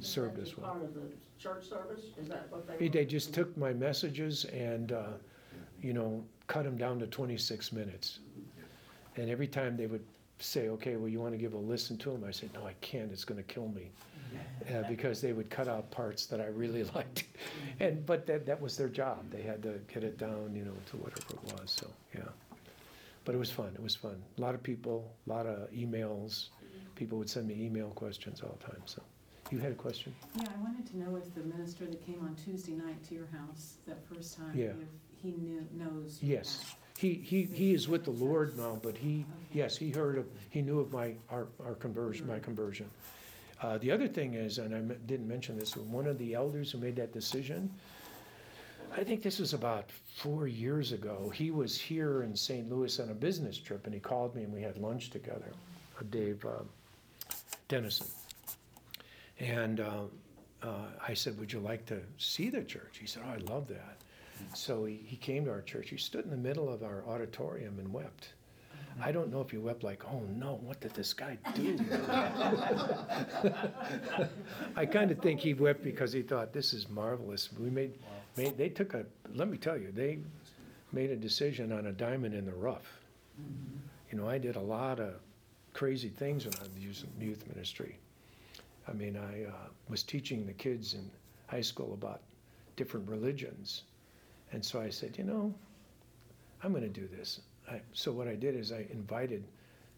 served 0.00 0.38
Is 0.38 0.50
us 0.50 0.56
well. 0.58 0.70
Part 0.70 0.84
of 0.84 0.94
the 0.94 1.02
church 1.38 1.68
service, 1.68 2.06
is 2.20 2.28
that 2.28 2.46
what 2.50 2.66
they? 2.66 2.76
They- 2.76 2.88
They 3.00 3.04
just 3.06 3.34
took 3.34 3.54
my 3.56 3.72
messages 3.72 4.44
and, 4.46 4.92
uh, 4.92 5.04
you 5.82 5.92
know, 5.92 6.24
cut 6.46 6.64
them 6.64 6.76
down 6.76 6.98
to 7.00 7.06
26 7.06 7.72
minutes. 7.72 8.20
And 9.16 9.28
every 9.28 9.46
time 9.48 9.76
they 9.76 9.86
would 9.86 10.04
say, 10.38 10.68
okay, 10.68 10.96
well, 10.96 11.08
you 11.08 11.20
want 11.20 11.34
to 11.34 11.38
give 11.38 11.52
a 11.54 11.58
listen 11.58 11.98
to 11.98 12.10
them? 12.10 12.24
I 12.26 12.30
said, 12.30 12.50
no, 12.54 12.66
I 12.66 12.72
can't, 12.80 13.12
it's 13.12 13.24
going 13.24 13.42
to 13.42 13.54
kill 13.54 13.68
me. 13.68 13.90
Uh, 14.72 14.88
Because 14.88 15.20
they 15.20 15.32
would 15.34 15.50
cut 15.50 15.66
out 15.68 15.90
parts 15.90 16.24
that 16.26 16.40
I 16.40 16.46
really 16.46 16.84
liked. 16.94 17.24
And, 17.80 18.06
but 18.06 18.26
that, 18.26 18.46
that 18.46 18.58
was 18.60 18.76
their 18.76 18.88
job. 18.88 19.28
They 19.30 19.42
had 19.42 19.60
to 19.64 19.78
get 19.92 20.04
it 20.04 20.16
down, 20.18 20.54
you 20.54 20.64
know, 20.64 20.72
to 20.90 20.96
whatever 20.98 21.34
it 21.34 21.60
was, 21.60 21.70
so, 21.70 21.88
yeah. 22.14 22.22
But 23.24 23.34
it 23.34 23.38
was 23.38 23.50
fun, 23.50 23.70
it 23.74 23.82
was 23.82 23.94
fun. 23.94 24.22
A 24.38 24.40
lot 24.40 24.54
of 24.54 24.62
people, 24.62 25.14
a 25.26 25.30
lot 25.30 25.46
of 25.46 25.70
emails. 25.70 26.48
People 26.96 27.18
would 27.18 27.30
send 27.30 27.48
me 27.48 27.54
email 27.64 27.88
questions 27.90 28.40
all 28.42 28.56
the 28.60 28.66
time, 28.66 28.82
so. 28.84 29.02
You 29.50 29.58
had 29.58 29.72
a 29.72 29.76
question? 29.76 30.14
Yeah, 30.36 30.46
I 30.56 30.62
wanted 30.62 30.86
to 30.88 30.98
know 30.98 31.16
if 31.16 31.34
the 31.34 31.42
minister 31.42 31.84
that 31.86 32.04
came 32.06 32.20
on 32.22 32.34
Tuesday 32.36 32.72
night 32.72 33.02
to 33.08 33.14
your 33.14 33.26
house 33.26 33.74
that 33.86 33.98
first 34.08 34.36
time, 34.36 34.52
Yeah. 34.54 34.66
if 34.68 34.88
he 35.22 35.32
knew, 35.32 35.66
knows. 35.72 36.18
Yes, 36.22 36.74
he, 36.96 37.14
he, 37.14 37.42
he 37.42 37.74
is 37.74 37.88
with 37.88 38.04
the 38.04 38.10
Lord 38.12 38.56
now, 38.56 38.78
but 38.82 38.96
he, 38.96 39.26
yes, 39.52 39.76
he 39.76 39.90
heard 39.90 40.16
of, 40.18 40.26
he 40.50 40.62
knew 40.62 40.80
of 40.80 40.92
my, 40.92 41.14
our, 41.28 41.48
our 41.64 41.74
conversion, 41.74 42.26
my 42.26 42.38
conversion. 42.38 42.88
Uh, 43.60 43.78
the 43.78 43.90
other 43.90 44.08
thing 44.08 44.34
is, 44.34 44.58
and 44.58 44.74
I 44.74 44.80
didn't 45.06 45.28
mention 45.28 45.58
this, 45.58 45.76
one 45.76 46.06
of 46.06 46.18
the 46.18 46.34
elders 46.34 46.72
who 46.72 46.78
made 46.78 46.96
that 46.96 47.12
decision, 47.12 47.70
I 48.94 49.04
think 49.04 49.22
this 49.22 49.38
was 49.38 49.54
about 49.54 49.90
four 50.16 50.46
years 50.46 50.92
ago, 50.92 51.32
he 51.34 51.50
was 51.50 51.80
here 51.80 52.22
in 52.22 52.36
St. 52.36 52.70
Louis 52.70 53.00
on 53.00 53.08
a 53.08 53.14
business 53.14 53.56
trip, 53.56 53.86
and 53.86 53.94
he 53.94 54.00
called 54.00 54.34
me 54.34 54.42
and 54.42 54.52
we 54.52 54.60
had 54.60 54.76
lunch 54.76 55.10
together, 55.10 55.52
Dave 56.10 56.44
uh, 56.44 56.62
Dennison. 57.68 58.06
And 59.38 59.80
uh, 59.80 60.02
uh, 60.62 60.86
I 61.06 61.14
said, 61.14 61.38
would 61.38 61.52
you 61.52 61.60
like 61.60 61.86
to 61.86 62.00
see 62.18 62.50
the 62.50 62.62
church? 62.62 62.98
He 63.00 63.06
said, 63.06 63.22
oh, 63.26 63.30
I 63.30 63.38
love 63.52 63.66
that. 63.68 63.96
So 64.54 64.84
he, 64.84 65.00
he 65.06 65.16
came 65.16 65.46
to 65.46 65.50
our 65.50 65.62
church. 65.62 65.88
He 65.88 65.96
stood 65.96 66.24
in 66.24 66.30
the 66.30 66.36
middle 66.36 66.68
of 66.68 66.82
our 66.82 67.04
auditorium 67.06 67.78
and 67.78 67.92
wept. 67.92 68.34
I 69.00 69.10
don't 69.10 69.30
know 69.32 69.40
if 69.40 69.50
he 69.50 69.56
wept 69.56 69.82
like, 69.82 70.04
oh 70.04 70.20
no, 70.36 70.60
what 70.62 70.80
did 70.80 70.92
this 70.92 71.14
guy 71.14 71.38
do? 71.54 71.78
I 74.76 74.84
kind 74.84 75.10
of 75.10 75.18
think 75.20 75.40
he 75.40 75.54
wept 75.54 75.82
because 75.82 76.12
he 76.12 76.20
thought, 76.20 76.52
this 76.52 76.74
is 76.74 76.90
marvelous. 76.90 77.48
We 77.58 77.70
made, 77.70 77.94
made, 78.36 78.56
they 78.56 78.68
took 78.68 78.94
a, 78.94 79.04
let 79.34 79.48
me 79.48 79.58
tell 79.58 79.76
you, 79.76 79.92
they 79.92 80.18
made 80.92 81.10
a 81.10 81.16
decision 81.16 81.72
on 81.72 81.86
a 81.86 81.92
diamond 81.92 82.34
in 82.34 82.44
the 82.44 82.54
rough. 82.54 83.00
You 84.10 84.18
know, 84.18 84.28
I 84.28 84.38
did 84.38 84.56
a 84.56 84.60
lot 84.60 85.00
of 85.00 85.14
crazy 85.72 86.10
things 86.10 86.44
when 86.44 86.54
I 86.56 86.62
was 86.62 87.04
in 87.04 87.26
youth 87.26 87.44
ministry. 87.48 87.96
I 88.88 88.92
mean, 88.92 89.16
I 89.16 89.44
uh, 89.44 89.68
was 89.88 90.02
teaching 90.02 90.46
the 90.46 90.52
kids 90.52 90.94
in 90.94 91.10
high 91.46 91.62
school 91.62 91.94
about 91.94 92.20
different 92.76 93.08
religions. 93.08 93.82
And 94.52 94.64
so 94.64 94.80
I 94.80 94.90
said, 94.90 95.16
you 95.16 95.24
know, 95.24 95.54
I'm 96.62 96.72
going 96.72 96.82
to 96.82 96.88
do 96.88 97.08
this. 97.08 97.40
I, 97.70 97.80
so 97.92 98.12
what 98.12 98.28
I 98.28 98.34
did 98.34 98.54
is 98.54 98.72
I 98.72 98.86
invited 98.92 99.44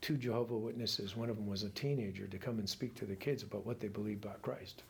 two 0.00 0.16
Jehovah 0.16 0.56
Witnesses. 0.56 1.16
One 1.16 1.30
of 1.30 1.36
them 1.36 1.46
was 1.46 1.62
a 1.62 1.70
teenager 1.70 2.26
to 2.26 2.38
come 2.38 2.58
and 2.58 2.68
speak 2.68 2.94
to 2.96 3.04
the 3.04 3.16
kids 3.16 3.42
about 3.42 3.66
what 3.66 3.80
they 3.80 3.88
believe 3.88 4.22
about 4.22 4.42
Christ. 4.42 4.82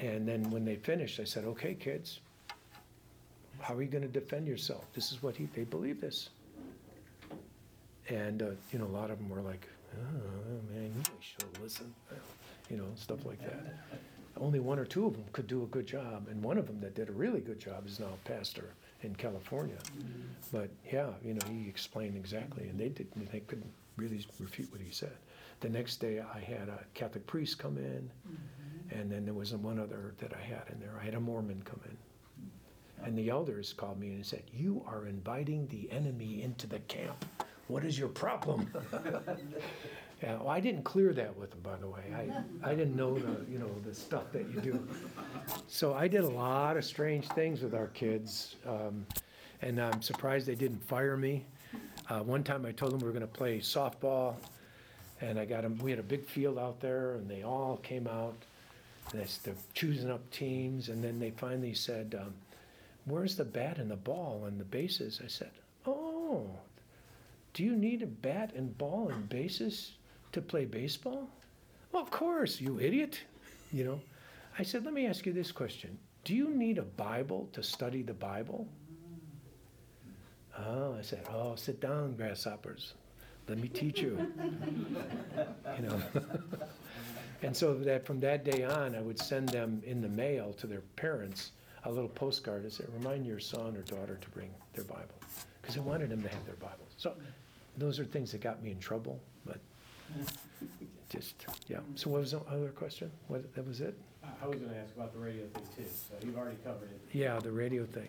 And 0.00 0.26
then 0.26 0.50
when 0.50 0.64
they 0.64 0.76
finished, 0.76 1.20
I 1.20 1.24
said, 1.24 1.44
"Okay, 1.44 1.74
kids, 1.74 2.20
how 3.60 3.74
are 3.74 3.82
you 3.82 3.88
going 3.88 4.02
to 4.02 4.08
defend 4.08 4.48
yourself? 4.48 4.84
This 4.94 5.12
is 5.12 5.22
what 5.22 5.36
he, 5.36 5.46
they 5.54 5.64
believe 5.64 6.00
this." 6.00 6.30
And 8.08 8.42
uh, 8.42 8.50
you 8.72 8.78
know, 8.78 8.86
a 8.86 8.94
lot 8.96 9.10
of 9.10 9.18
them 9.18 9.28
were 9.28 9.42
like, 9.42 9.68
"Oh 9.94 10.72
man, 10.74 10.90
you 10.96 11.02
should 11.20 11.62
listen," 11.62 11.94
you 12.70 12.78
know, 12.78 12.86
stuff 12.96 13.24
like 13.26 13.40
that. 13.40 13.76
Only 14.36 14.58
one 14.58 14.78
or 14.78 14.86
two 14.86 15.06
of 15.06 15.12
them 15.12 15.24
could 15.32 15.46
do 15.46 15.64
a 15.64 15.66
good 15.66 15.86
job, 15.86 16.28
and 16.30 16.42
one 16.42 16.56
of 16.56 16.66
them 16.66 16.80
that 16.80 16.94
did 16.94 17.10
a 17.10 17.12
really 17.12 17.40
good 17.40 17.60
job 17.60 17.86
is 17.86 18.00
now 18.00 18.06
a 18.06 18.28
pastor 18.28 18.70
in 19.02 19.14
California. 19.14 19.76
But 20.50 20.70
yeah, 20.90 21.10
you 21.22 21.34
know, 21.34 21.46
he 21.46 21.68
explained 21.68 22.16
exactly, 22.16 22.68
and 22.68 22.78
they 22.80 22.88
didn't, 22.88 23.30
they 23.30 23.40
couldn't 23.40 23.70
really 23.96 24.24
refute 24.38 24.72
what 24.72 24.80
he 24.80 24.90
said. 24.90 25.12
The 25.60 25.68
next 25.68 25.96
day, 25.96 26.20
I 26.20 26.40
had 26.40 26.68
a 26.70 26.78
Catholic 26.94 27.26
priest 27.26 27.58
come 27.58 27.76
in, 27.76 28.10
And 28.90 29.10
then 29.10 29.24
there 29.24 29.34
was 29.34 29.54
one 29.54 29.78
other 29.78 30.14
that 30.18 30.32
I 30.34 30.40
had 30.40 30.62
in 30.72 30.80
there. 30.80 30.98
I 31.00 31.04
had 31.04 31.14
a 31.14 31.20
Mormon 31.20 31.62
come 31.64 31.80
in. 31.84 31.96
And 33.06 33.16
the 33.16 33.30
elders 33.30 33.72
called 33.72 33.98
me 33.98 34.08
and 34.08 34.26
said, 34.26 34.42
You 34.52 34.84
are 34.86 35.06
inviting 35.06 35.66
the 35.68 35.90
enemy 35.90 36.42
into 36.42 36.66
the 36.66 36.80
camp. 36.80 37.24
What 37.68 37.84
is 37.84 37.98
your 37.98 38.08
problem? 38.08 38.70
yeah, 40.22 40.36
well, 40.38 40.48
I 40.48 40.60
didn't 40.60 40.82
clear 40.82 41.12
that 41.12 41.36
with 41.36 41.50
them, 41.50 41.60
by 41.62 41.76
the 41.76 41.86
way. 41.86 42.02
I, 42.12 42.70
I 42.70 42.74
didn't 42.74 42.96
know 42.96 43.16
the, 43.16 43.46
you 43.50 43.58
know, 43.58 43.70
the 43.86 43.94
stuff 43.94 44.32
that 44.32 44.50
you 44.52 44.60
do. 44.60 44.88
So 45.68 45.94
I 45.94 46.08
did 46.08 46.24
a 46.24 46.28
lot 46.28 46.76
of 46.76 46.84
strange 46.84 47.28
things 47.28 47.62
with 47.62 47.74
our 47.74 47.86
kids. 47.88 48.56
Um, 48.66 49.06
and 49.62 49.80
I'm 49.80 50.02
surprised 50.02 50.46
they 50.46 50.54
didn't 50.54 50.82
fire 50.82 51.16
me. 51.16 51.46
Uh, 52.08 52.20
one 52.20 52.42
time 52.42 52.66
I 52.66 52.72
told 52.72 52.92
them 52.92 52.98
we 52.98 53.06
were 53.06 53.12
going 53.12 53.20
to 53.20 53.26
play 53.28 53.60
softball. 53.60 54.34
And 55.20 55.38
I 55.38 55.44
got 55.44 55.62
them, 55.62 55.78
we 55.78 55.90
had 55.90 56.00
a 56.00 56.04
big 56.04 56.26
field 56.26 56.58
out 56.58 56.80
there, 56.80 57.12
and 57.14 57.28
they 57.28 57.42
all 57.42 57.76
came 57.76 58.06
out. 58.06 58.34
They- 59.12 59.26
they're 59.42 59.54
choosing 59.74 60.10
up 60.10 60.30
teams. 60.30 60.88
And 60.88 61.02
then 61.02 61.18
they 61.18 61.30
finally 61.30 61.74
said, 61.74 62.14
um, 62.14 62.34
Where's 63.06 63.36
the 63.36 63.44
bat 63.44 63.78
and 63.78 63.90
the 63.90 63.96
ball 63.96 64.44
and 64.44 64.60
the 64.60 64.64
bases? 64.64 65.20
I 65.24 65.26
said, 65.28 65.50
Oh, 65.86 66.58
do 67.54 67.64
you 67.64 67.74
need 67.74 68.02
a 68.02 68.06
bat 68.06 68.52
and 68.54 68.76
ball 68.76 69.08
and 69.08 69.28
bases 69.28 69.92
to 70.32 70.40
play 70.42 70.64
baseball? 70.64 71.28
Well, 71.92 72.02
of 72.02 72.10
course, 72.10 72.60
you 72.60 72.78
idiot. 72.78 73.20
You 73.72 73.84
know, 73.84 74.00
I 74.58 74.62
said, 74.62 74.84
let 74.84 74.94
me 74.94 75.06
ask 75.06 75.26
you 75.26 75.32
this 75.32 75.50
question 75.52 75.98
Do 76.24 76.34
you 76.34 76.50
need 76.50 76.78
a 76.78 76.82
Bible 76.82 77.48
to 77.52 77.62
study 77.62 78.02
the 78.02 78.14
Bible? 78.14 78.68
Oh, 80.58 80.94
I 80.98 81.02
said, 81.02 81.24
Oh, 81.30 81.54
sit 81.56 81.80
down, 81.80 82.14
grasshoppers. 82.16 82.94
Let 83.48 83.58
me 83.58 83.68
teach 83.68 84.00
you. 84.00 84.30
you 85.76 85.82
know. 85.82 86.02
and 87.42 87.56
so 87.56 87.74
that 87.74 88.04
from 88.06 88.20
that 88.20 88.44
day 88.44 88.64
on, 88.64 88.94
I 88.94 89.00
would 89.00 89.18
send 89.18 89.48
them 89.48 89.82
in 89.86 90.00
the 90.00 90.08
mail 90.08 90.52
to 90.54 90.66
their 90.66 90.82
parents 90.96 91.52
a 91.84 91.90
little 91.90 92.08
postcard 92.10 92.62
that 92.64 92.72
said, 92.72 92.86
remind 92.92 93.24
your 93.26 93.40
son 93.40 93.76
or 93.76 93.82
daughter 93.82 94.18
to 94.20 94.28
bring 94.30 94.50
their 94.74 94.84
Bible. 94.84 95.14
Because 95.62 95.76
I 95.76 95.80
wanted 95.80 96.10
them 96.10 96.22
to 96.22 96.28
have 96.28 96.44
their 96.44 96.56
Bible. 96.56 96.86
So 96.98 97.14
those 97.78 97.98
are 97.98 98.04
things 98.04 98.32
that 98.32 98.40
got 98.42 98.62
me 98.62 98.70
in 98.70 98.78
trouble, 98.78 99.18
but 99.46 99.58
just, 101.08 101.34
yeah. 101.68 101.78
So 101.94 102.10
what 102.10 102.20
was 102.20 102.32
the 102.32 102.40
other 102.50 102.68
question? 102.68 103.10
What, 103.28 103.54
that 103.54 103.66
was 103.66 103.80
it? 103.80 103.96
I- 104.22 104.44
I 104.44 104.46
was 104.46 104.58
gonna 104.60 104.76
ask 104.76 104.94
about 104.94 105.12
the 105.14 105.18
radio 105.18 105.46
thing 105.46 105.62
too, 105.76 105.84
so 105.90 106.14
you've 106.26 106.36
already 106.36 106.58
covered 106.64 106.90
it. 106.90 107.00
Yeah, 107.16 107.38
the 107.40 107.50
radio 107.52 107.84
thing. 107.86 108.08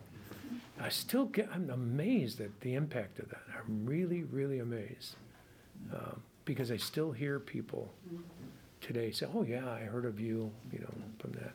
I 0.79 0.89
still 0.89 1.25
get, 1.25 1.47
I'm 1.53 1.69
amazed 1.69 2.41
at 2.41 2.59
the 2.61 2.73
impact 2.73 3.19
of 3.19 3.29
that. 3.29 3.41
I'm 3.57 3.85
really, 3.85 4.23
really 4.23 4.59
amazed. 4.59 5.15
Um, 5.93 6.21
Because 6.43 6.71
I 6.71 6.77
still 6.77 7.11
hear 7.11 7.39
people 7.39 7.93
today 8.93 9.11
say, 9.11 9.25
oh, 9.33 9.43
yeah, 9.43 9.69
I 9.69 9.81
heard 9.81 10.05
of 10.05 10.19
you, 10.19 10.51
you 10.71 10.79
know, 10.79 10.93
from 11.19 11.31
that. 11.33 11.53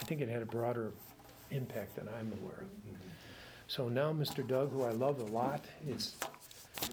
I 0.00 0.04
think 0.04 0.20
it 0.20 0.28
had 0.28 0.40
a 0.40 0.46
broader 0.46 0.92
impact 1.50 1.96
than 1.96 2.08
I'm 2.18 2.32
aware 2.40 2.60
of. 2.62 2.68
So 3.66 3.88
now 3.88 4.12
Mr. 4.12 4.46
Doug, 4.46 4.72
who 4.72 4.84
I 4.84 4.92
love 4.92 5.20
a 5.20 5.24
lot, 5.24 5.64
is, 5.86 6.14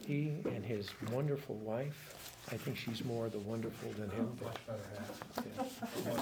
he 0.06 0.34
and 0.46 0.66
his 0.66 0.90
wonderful 1.10 1.56
wife, 1.56 2.14
I 2.52 2.58
think 2.58 2.76
she's 2.78 3.04
more 3.06 3.30
the 3.30 3.40
wonderful 3.40 3.92
than 3.98 4.10
him, 4.10 4.38
but, 4.44 4.58
yeah. 6.06 6.22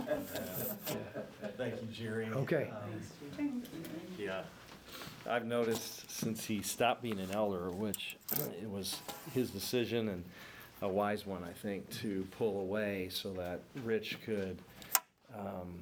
Yeah. 0.87 0.95
Thank 1.57 1.81
you, 1.81 1.87
Jerry. 1.91 2.27
Okay. 2.27 2.71
Um, 3.39 3.63
Yeah. 4.19 4.43
I've 5.27 5.45
noticed 5.45 6.11
since 6.11 6.45
he 6.45 6.61
stopped 6.61 7.01
being 7.01 7.19
an 7.19 7.31
elder, 7.31 7.71
which 7.71 8.17
it 8.61 8.69
was 8.69 8.97
his 9.33 9.49
decision 9.49 10.09
and 10.09 10.23
a 10.83 10.87
wise 10.87 11.25
one, 11.25 11.43
I 11.45 11.53
think, 11.53 11.89
to 12.01 12.27
pull 12.37 12.59
away 12.59 13.07
so 13.09 13.31
that 13.33 13.61
Rich 13.85 14.17
could 14.25 14.57
um, 15.33 15.79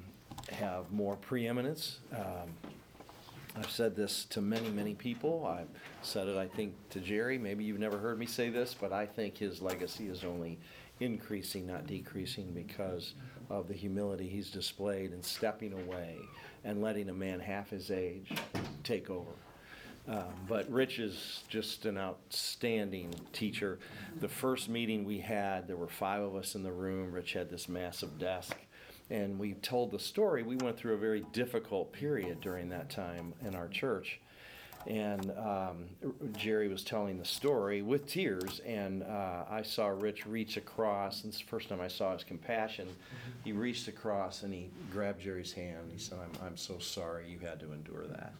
have 0.50 0.90
more 0.92 1.16
preeminence. 1.16 1.98
Um, 2.16 2.48
I've 3.56 3.68
said 3.68 3.96
this 3.96 4.24
to 4.26 4.40
many, 4.40 4.70
many 4.70 4.94
people. 4.94 5.44
I've 5.44 5.68
said 6.02 6.28
it, 6.28 6.36
I 6.36 6.46
think, 6.46 6.74
to 6.90 7.00
Jerry. 7.00 7.36
Maybe 7.36 7.64
you've 7.64 7.80
never 7.80 7.98
heard 7.98 8.16
me 8.16 8.26
say 8.26 8.48
this, 8.48 8.76
but 8.80 8.92
I 8.92 9.04
think 9.04 9.36
his 9.36 9.60
legacy 9.60 10.06
is 10.06 10.22
only 10.22 10.56
increasing, 11.00 11.66
not 11.66 11.88
decreasing, 11.88 12.52
because 12.52 13.14
of 13.50 13.66
the 13.66 13.74
humility 13.74 14.28
he's 14.28 14.50
displayed 14.50 15.12
in 15.12 15.22
stepping 15.22 15.72
away 15.72 16.16
and 16.64 16.80
letting 16.80 17.08
a 17.08 17.12
man 17.12 17.40
half 17.40 17.70
his 17.70 17.90
age 17.90 18.32
take 18.84 19.10
over. 19.10 19.32
Um, 20.08 20.24
but 20.48 20.68
Rich 20.70 20.98
is 20.98 21.44
just 21.48 21.84
an 21.86 21.96
outstanding 21.96 23.14
teacher. 23.32 23.78
The 24.20 24.28
first 24.28 24.68
meeting 24.68 25.04
we 25.04 25.18
had, 25.18 25.68
there 25.68 25.76
were 25.76 25.88
five 25.88 26.22
of 26.22 26.34
us 26.34 26.56
in 26.56 26.64
the 26.64 26.72
room. 26.72 27.12
Rich 27.12 27.34
had 27.34 27.50
this 27.50 27.68
massive 27.68 28.18
desk 28.18 28.56
and 29.12 29.38
we 29.38 29.52
told 29.54 29.90
the 29.90 29.98
story. 29.98 30.42
We 30.42 30.56
went 30.56 30.78
through 30.78 30.94
a 30.94 30.98
very 30.98 31.24
difficult 31.32 31.92
period 31.92 32.40
during 32.40 32.70
that 32.70 32.88
time 32.88 33.34
in 33.46 33.54
our 33.54 33.68
church. 33.68 34.20
And 34.86 35.30
um, 35.38 35.84
Jerry 36.32 36.66
was 36.66 36.82
telling 36.82 37.18
the 37.18 37.24
story 37.24 37.82
with 37.82 38.06
tears, 38.08 38.60
and 38.66 39.04
uh, 39.04 39.44
I 39.48 39.62
saw 39.62 39.88
Rich 39.88 40.26
reach 40.26 40.56
across. 40.56 41.22
And 41.22 41.32
it's 41.32 41.40
the 41.40 41.46
first 41.46 41.68
time 41.68 41.80
I 41.80 41.86
saw 41.88 42.14
his 42.14 42.24
compassion. 42.24 42.88
He 43.44 43.52
reached 43.52 43.86
across 43.86 44.42
and 44.42 44.52
he 44.52 44.70
grabbed 44.90 45.20
Jerry's 45.20 45.52
hand. 45.52 45.90
He 45.92 45.98
said, 45.98 46.18
I'm, 46.18 46.46
I'm 46.46 46.56
so 46.56 46.78
sorry 46.78 47.26
you 47.30 47.38
had 47.46 47.60
to 47.60 47.72
endure 47.72 48.06
that. 48.08 48.32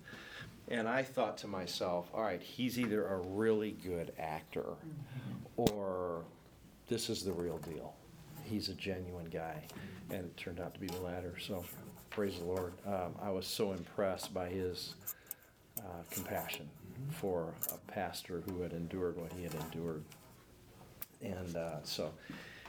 And 0.73 0.89
I 0.89 1.03
thought 1.03 1.37
to 1.39 1.47
myself, 1.47 2.09
all 2.15 2.23
right, 2.23 2.43
he's 2.43 2.79
either 2.79 3.07
a 3.07 3.19
really 3.19 3.73
good 3.85 4.11
actor 4.19 4.65
or 5.57 6.25
this 6.89 7.11
is 7.11 7.23
the 7.23 7.33
real 7.33 7.59
deal. 7.59 7.95
He's 8.43 8.71
a 8.71 8.75
genuine 8.75 9.27
guy. 9.27 9.65
And 10.11 10.25
it 10.25 10.37
turned 10.39 10.61
out 10.61 10.73
to 10.73 10.81
be 10.81 10.87
the 10.87 11.01
latter. 11.01 11.35
So 11.39 11.63
praise 12.09 12.39
the 12.39 12.47
Lord. 12.47 12.73
Um, 12.87 13.15
I 13.21 13.31
was 13.31 13.47
so 13.47 13.73
impressed 13.73 14.33
by 14.33 14.49
his 14.49 14.95
uh, 15.79 16.03
compassion 16.11 16.69
for 17.11 17.53
a 17.71 17.93
pastor 17.93 18.43
who 18.49 18.63
had 18.63 18.73
endured 18.73 19.21
what 19.21 19.31
he 19.35 19.43
had 19.43 19.55
endured. 19.55 20.03
And 21.21 21.55
uh, 21.55 21.83
so, 21.83 22.13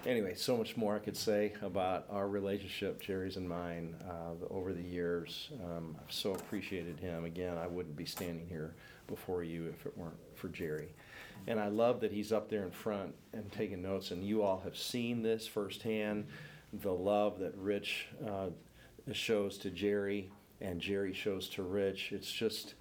anyway, 0.05 0.33
so 0.35 0.57
much 0.57 0.75
more 0.77 0.95
I 0.95 0.99
could 0.99 1.17
say 1.17 1.53
about 1.61 2.05
our 2.09 2.27
relationship, 2.27 3.01
Jerry's 3.01 3.37
and 3.37 3.47
mine, 3.47 3.95
uh, 4.07 4.45
over 4.49 4.73
the 4.73 4.81
years. 4.81 5.49
Um, 5.63 5.95
I've 5.99 6.13
so 6.13 6.33
appreciated 6.33 6.99
him. 6.99 7.25
Again, 7.25 7.57
I 7.57 7.67
wouldn't 7.67 7.95
be 7.95 8.05
standing 8.05 8.47
here 8.47 8.75
before 9.07 9.43
you 9.43 9.67
if 9.67 9.85
it 9.85 9.97
weren't 9.97 10.17
for 10.35 10.49
Jerry. 10.49 10.89
And 11.47 11.59
I 11.59 11.67
love 11.67 11.99
that 12.01 12.11
he's 12.11 12.31
up 12.31 12.49
there 12.49 12.63
in 12.63 12.71
front 12.71 13.13
and 13.33 13.51
taking 13.51 13.81
notes, 13.81 14.11
and 14.11 14.23
you 14.23 14.43
all 14.43 14.61
have 14.63 14.77
seen 14.77 15.21
this 15.21 15.47
firsthand 15.47 16.25
the 16.81 16.91
love 16.91 17.39
that 17.39 17.55
Rich 17.55 18.07
uh, 18.27 18.47
shows 19.11 19.57
to 19.59 19.69
Jerry 19.69 20.31
and 20.61 20.79
Jerry 20.79 21.13
shows 21.13 21.47
to 21.49 21.63
Rich. 21.63 22.11
It's 22.11 22.31
just, 22.31 22.73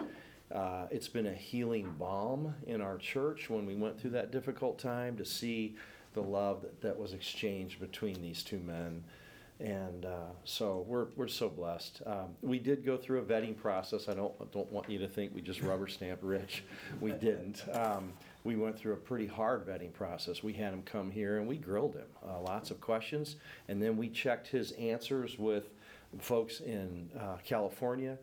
uh, 0.51 0.87
it's 0.89 1.07
been 1.07 1.27
a 1.27 1.33
healing 1.33 1.93
balm 1.99 2.55
in 2.65 2.81
our 2.81 2.97
church 2.97 3.49
when 3.49 3.65
we 3.65 3.75
went 3.75 3.99
through 3.99 4.11
that 4.11 4.31
difficult 4.31 4.79
time 4.79 5.17
to 5.17 5.25
see 5.25 5.75
the 6.13 6.21
love 6.21 6.61
that, 6.61 6.81
that 6.81 6.97
was 6.97 7.13
exchanged 7.13 7.79
between 7.79 8.21
these 8.21 8.43
two 8.43 8.59
men. 8.59 9.03
And 9.59 10.05
uh, 10.05 10.31
so 10.43 10.83
we're, 10.87 11.07
we're 11.15 11.27
so 11.27 11.47
blessed. 11.47 12.01
Um, 12.05 12.35
we 12.41 12.59
did 12.59 12.85
go 12.85 12.97
through 12.97 13.19
a 13.19 13.23
vetting 13.23 13.55
process. 13.55 14.09
I 14.09 14.13
don't, 14.13 14.51
don't 14.51 14.71
want 14.71 14.89
you 14.89 14.99
to 14.99 15.07
think 15.07 15.33
we 15.33 15.41
just 15.41 15.61
rubber 15.61 15.87
stamped 15.87 16.23
Rich. 16.23 16.63
We 16.99 17.11
didn't. 17.11 17.63
Um, 17.71 18.13
we 18.43 18.55
went 18.55 18.77
through 18.77 18.93
a 18.93 18.97
pretty 18.97 19.27
hard 19.27 19.65
vetting 19.65 19.93
process. 19.93 20.43
We 20.43 20.53
had 20.53 20.73
him 20.73 20.81
come 20.83 21.11
here 21.11 21.37
and 21.37 21.47
we 21.47 21.55
grilled 21.55 21.95
him, 21.95 22.07
uh, 22.27 22.41
lots 22.41 22.71
of 22.71 22.81
questions, 22.81 23.37
and 23.69 23.81
then 23.81 23.95
we 23.95 24.09
checked 24.09 24.47
his 24.47 24.71
answers 24.73 25.39
with 25.39 25.69
folks 26.19 26.59
in 26.59 27.09
uh, 27.17 27.37
California 27.45 28.17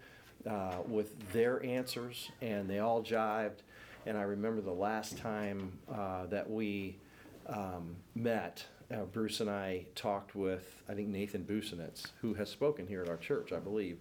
uh, 0.49 0.79
with 0.87 1.33
their 1.33 1.65
answers, 1.65 2.31
and 2.43 2.69
they 2.69 2.81
all 2.81 3.03
jived. 3.03 3.61
And 4.07 4.17
I 4.17 4.23
remember 4.23 4.61
the 4.61 4.73
last 4.73 5.19
time 5.19 5.73
uh, 5.93 6.27
that 6.27 6.49
we 6.49 6.99
um, 7.47 7.97
met, 8.15 8.65
uh, 8.93 9.05
Bruce 9.05 9.41
and 9.41 9.51
I 9.51 9.87
talked 9.95 10.35
with, 10.35 10.83
I 10.89 10.95
think 10.95 11.09
Nathan 11.09 11.45
Busenitz, 11.45 12.07
who 12.21 12.35
has 12.35 12.49
spoken 12.49 12.87
here 12.87 13.03
at 13.03 13.09
our 13.09 13.17
church, 13.17 13.53
I 13.53 13.59
believe, 13.59 13.99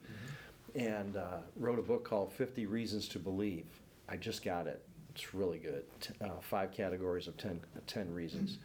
and 0.75 1.17
uh, 1.17 1.39
wrote 1.55 1.79
a 1.79 1.83
book 1.83 2.03
called 2.03 2.31
50 2.33 2.65
Reasons 2.65 3.07
to 3.09 3.19
Believe. 3.19 3.65
I 4.07 4.17
just 4.17 4.43
got 4.43 4.67
it. 4.67 4.81
It's 5.13 5.33
really 5.33 5.57
good. 5.57 5.83
Uh, 6.21 6.39
five 6.41 6.71
categories 6.71 7.27
of 7.27 7.37
10, 7.37 7.59
10 7.87 8.13
reasons. 8.13 8.59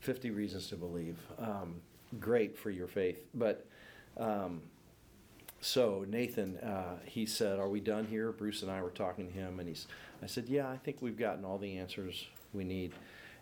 50 0.00 0.30
reasons 0.30 0.68
to 0.68 0.76
believe. 0.76 1.16
Um, 1.38 1.76
great 2.18 2.58
for 2.58 2.70
your 2.70 2.88
faith. 2.88 3.26
But 3.34 3.66
um, 4.16 4.62
so 5.60 6.04
Nathan, 6.08 6.56
uh, 6.58 6.96
he 7.04 7.26
said, 7.26 7.58
"Are 7.58 7.68
we 7.68 7.80
done 7.80 8.06
here?" 8.06 8.32
Bruce 8.32 8.62
and 8.62 8.70
I 8.70 8.82
were 8.82 8.90
talking 8.90 9.28
to 9.28 9.32
him, 9.32 9.60
and 9.60 9.68
he's. 9.68 9.86
I 10.22 10.26
said, 10.26 10.48
"Yeah, 10.48 10.68
I 10.68 10.78
think 10.78 10.98
we've 11.00 11.18
gotten 11.18 11.44
all 11.44 11.58
the 11.58 11.78
answers 11.78 12.26
we 12.52 12.64
need." 12.64 12.92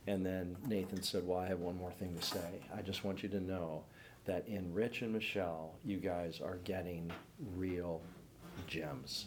And 0.09 0.25
then 0.25 0.57
Nathan 0.67 1.03
said, 1.03 1.27
"Well, 1.27 1.39
I 1.39 1.47
have 1.49 1.61
one 1.61 1.77
more 1.77 1.93
thing 1.93 2.17
to 2.19 2.23
say. 2.25 2.63
I 2.75 2.81
just 2.81 3.05
want 3.05 3.23
you 3.23 3.29
to 3.29 3.41
know 3.41 3.85
that 4.25 4.49
in 4.49 4.73
Rich 4.73 5.03
and 5.03 5.13
Michelle, 5.13 5.75
you 5.85 5.99
guys 5.99 6.41
are 6.41 6.57
getting 6.65 7.13
real 7.57 8.01
gems. 8.67 9.27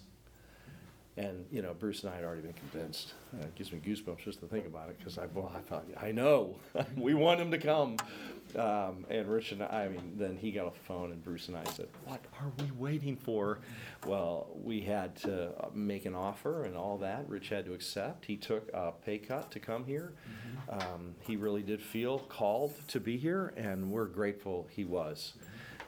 And, 1.17 1.45
you 1.51 1.61
know, 1.61 1.75
Bruce 1.75 2.03
and 2.03 2.11
I 2.11 2.15
had 2.15 2.23
already 2.23 2.41
been 2.41 2.53
convinced. 2.53 3.13
Uh, 3.33 3.43
It 3.43 3.53
gives 3.55 3.71
me 3.71 3.79
goosebumps 3.79 4.19
just 4.23 4.39
to 4.39 4.47
think 4.47 4.65
about 4.65 4.89
it, 4.89 4.97
because 4.97 5.17
I, 5.19 5.25
well, 5.33 5.51
I 5.55 5.59
thought, 5.59 5.85
I 6.01 6.11
know, 6.11 6.55
we 6.97 7.13
want 7.13 7.39
him 7.39 7.51
to 7.51 7.57
come. 7.59 7.97
Um, 8.55 9.05
and 9.09 9.27
Rich 9.27 9.51
and 9.53 9.63
I, 9.63 9.85
I 9.85 9.89
mean, 9.89 10.13
then 10.17 10.37
he 10.37 10.51
got 10.51 10.65
off 10.65 10.73
the 10.73 10.85
phone 10.85 11.11
and 11.11 11.23
Bruce 11.23 11.47
and 11.47 11.57
I 11.57 11.63
said, 11.71 11.87
what 12.05 12.23
are 12.39 12.51
we 12.59 12.71
waiting 12.71 13.15
for? 13.15 13.59
Well, 14.05 14.49
we 14.53 14.81
had 14.81 15.15
to 15.17 15.49
uh, 15.59 15.69
make 15.73 16.05
an 16.05 16.15
offer 16.15 16.65
and 16.65 16.75
all 16.75 16.97
that. 16.97 17.27
Rich 17.29 17.49
had 17.49 17.65
to 17.65 17.73
accept. 17.73 18.25
He 18.25 18.37
took 18.37 18.69
a 18.73 18.91
pay 18.91 19.17
cut 19.17 19.51
to 19.51 19.59
come 19.59 19.85
here. 19.85 20.13
Um, 20.69 21.15
he 21.21 21.35
really 21.35 21.61
did 21.61 21.81
feel 21.81 22.19
called 22.19 22.73
to 22.89 22.99
be 22.99 23.17
here, 23.17 23.53
and 23.55 23.91
we're 23.91 24.05
grateful 24.05 24.67
he 24.69 24.85
was. 24.85 25.33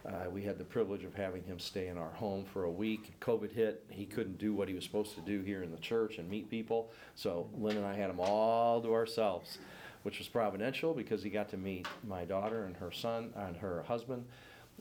Uh, 0.06 0.30
we 0.30 0.42
had 0.42 0.58
the 0.58 0.66
privilege 0.66 1.06
of 1.06 1.16
having 1.16 1.44
him 1.44 1.58
stay 1.60 1.88
in 1.88 1.98
our 1.98 2.12
home 2.12 2.44
for 2.44 2.66
a 2.66 2.72
week. 2.72 3.14
COVID 3.22 3.54
hit. 3.54 3.86
He 3.90 4.06
couldn't 4.06 4.38
do 4.38 4.54
what 4.54 4.68
he 4.68 4.74
was 4.74 4.84
supposed 4.84 5.16
to 5.16 5.22
do 5.22 5.42
here 5.42 5.64
in 5.64 5.72
the 5.72 5.78
church 5.78 6.18
and 6.18 6.30
meet 6.30 6.50
people. 6.50 6.92
So 7.16 7.50
Lynn 7.58 7.78
and 7.78 7.86
I 7.86 7.96
had 7.96 8.10
him 8.10 8.20
all 8.20 8.82
to 8.82 8.94
ourselves, 8.94 9.60
which 10.04 10.20
was 10.20 10.28
providential 10.28 10.94
because 10.94 11.24
he 11.24 11.30
got 11.30 11.50
to 11.50 11.58
meet 11.58 11.88
my 12.08 12.26
daughter 12.26 12.66
and 12.66 12.76
her 12.78 12.92
son 12.92 13.34
and 13.36 13.58
her 13.58 13.84
husband. 13.84 14.26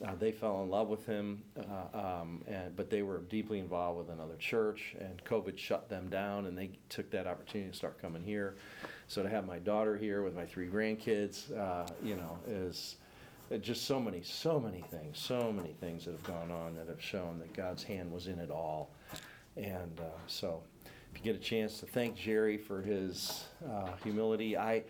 Uh, 0.05 0.15
they 0.19 0.33
fell 0.33 0.63
in 0.63 0.71
love 0.71 0.89
with 0.89 1.05
him, 1.07 1.43
uh, 1.59 2.21
um, 2.21 2.43
and, 2.49 2.75
but 2.75 2.91
they 2.91 3.03
were 3.03 3.19
deeply 3.19 3.59
involved 3.59 3.99
with 3.99 4.09
another 4.09 4.35
church, 4.37 4.97
and 4.99 5.23
COVID 5.25 5.57
shut 5.59 5.89
them 5.89 6.09
down, 6.09 6.47
and 6.47 6.57
they 6.57 6.71
took 6.89 7.11
that 7.11 7.27
opportunity 7.27 7.71
to 7.71 7.77
start 7.77 8.01
coming 8.01 8.23
here. 8.23 8.57
So 9.07 9.23
to 9.23 9.29
have 9.29 9.47
my 9.47 9.59
daughter 9.59 9.97
here 9.97 10.23
with 10.23 10.35
my 10.35 10.47
three 10.47 10.67
grandkids, 10.67 11.57
uh, 11.57 11.87
you 12.03 12.17
know, 12.17 12.39
is 12.49 12.97
uh, 13.53 13.59
just 13.59 13.85
so 13.85 14.01
many, 14.01 14.23
so 14.23 14.59
many 14.59 14.83
things, 14.91 15.19
so 15.19 15.53
many 15.53 15.75
things 15.81 16.07
that 16.07 16.13
have 16.13 16.25
gone 16.25 16.51
on 16.51 16.75
that 16.75 16.89
have 16.89 17.03
shown 17.03 17.39
that 17.39 17.53
God's 17.53 17.83
hand 17.83 18.11
was 18.11 18.27
in 18.27 18.39
it 18.39 18.51
all. 18.51 18.91
And 19.57 20.01
uh, 20.01 20.19
so, 20.27 20.63
if 21.13 21.19
you 21.19 21.25
get 21.25 21.37
a 21.37 21.45
chance 21.45 21.79
to 21.81 21.87
thank 21.87 22.17
Jerry 22.17 22.57
for 22.57 22.81
his 22.81 23.45
uh, 23.71 23.91
humility, 24.03 24.57
I, 24.57 24.85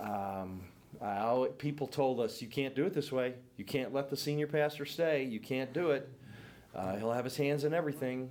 um, 0.00 0.60
I 1.00 1.48
people 1.58 1.86
told 1.86 2.20
us 2.20 2.40
you 2.40 2.48
can't 2.48 2.74
do 2.74 2.86
it 2.86 2.94
this 2.94 3.12
way. 3.12 3.34
You 3.56 3.64
can't 3.64 3.92
let 3.92 4.10
the 4.10 4.16
senior 4.16 4.46
pastor 4.46 4.84
stay. 4.84 5.24
You 5.24 5.40
can't 5.40 5.72
do 5.72 5.90
it. 5.90 6.08
Uh, 6.74 6.96
he'll 6.96 7.12
have 7.12 7.24
his 7.24 7.36
hands 7.36 7.64
in 7.64 7.72
everything. 7.72 8.30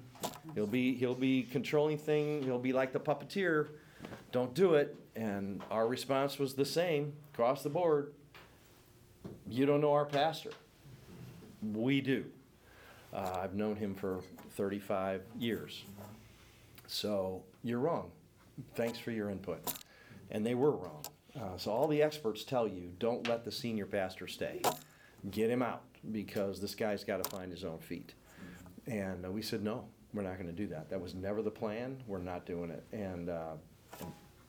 He'll 0.56 0.68
be 0.68 0.96
he'll 0.96 1.16
be 1.16 1.44
controlling 1.44 1.98
thing. 1.98 2.44
He'll 2.44 2.60
be 2.60 2.74
like 2.74 2.92
the 2.92 3.00
puppeteer. 3.00 3.68
Don't 4.32 4.54
do 4.54 4.74
it. 4.74 4.96
And 5.16 5.62
our 5.70 5.88
response 5.88 6.40
was 6.40 6.56
the 6.56 6.66
same 6.66 7.14
across 7.34 7.64
the 7.64 7.70
board. 7.70 8.14
You 9.48 9.66
don't 9.66 9.82
know 9.82 9.94
our 9.94 10.06
pastor. 10.06 10.52
We 11.62 12.02
do. 12.02 12.26
Uh, 13.14 13.40
I've 13.42 13.54
known 13.54 13.76
him 13.76 13.94
for 13.94 14.22
35 14.56 15.22
years. 15.40 15.84
So 16.88 17.44
you're 17.64 17.80
wrong. 17.80 18.10
Thanks 18.76 18.98
for 18.98 19.12
your 19.12 19.30
input. 19.30 19.62
And 20.32 20.46
they 20.46 20.56
were 20.56 20.72
wrong. 20.72 21.04
Uh, 21.40 21.58
so 21.58 21.72
all 21.72 21.88
the 21.88 22.02
experts 22.02 22.44
tell 22.44 22.68
you 22.68 22.92
don't 23.00 23.28
let 23.28 23.44
the 23.44 23.52
senior 23.52 23.86
pastor 23.86 24.28
stay. 24.28 24.62
Get 25.32 25.50
him 25.50 25.62
out 25.62 25.84
because 26.12 26.60
this 26.60 26.76
guy's 26.76 27.04
got 27.04 27.24
to 27.24 27.30
find 27.30 27.52
his 27.52 27.64
own 27.64 27.80
feet. 27.80 28.14
And 28.86 29.26
uh, 29.26 29.32
we 29.32 29.42
said, 29.42 29.64
no, 29.64 29.86
we're 30.14 30.24
not 30.24 30.36
going 30.36 30.48
to 30.48 30.54
do 30.54 30.68
that. 30.68 30.90
That 30.90 31.02
was 31.02 31.16
never 31.16 31.42
the 31.42 31.52
plan. 31.52 32.04
We're 32.08 32.20
not 32.20 32.46
doing 32.46 32.70
it. 32.70 32.84
And, 32.92 33.30
uh, 33.30 33.54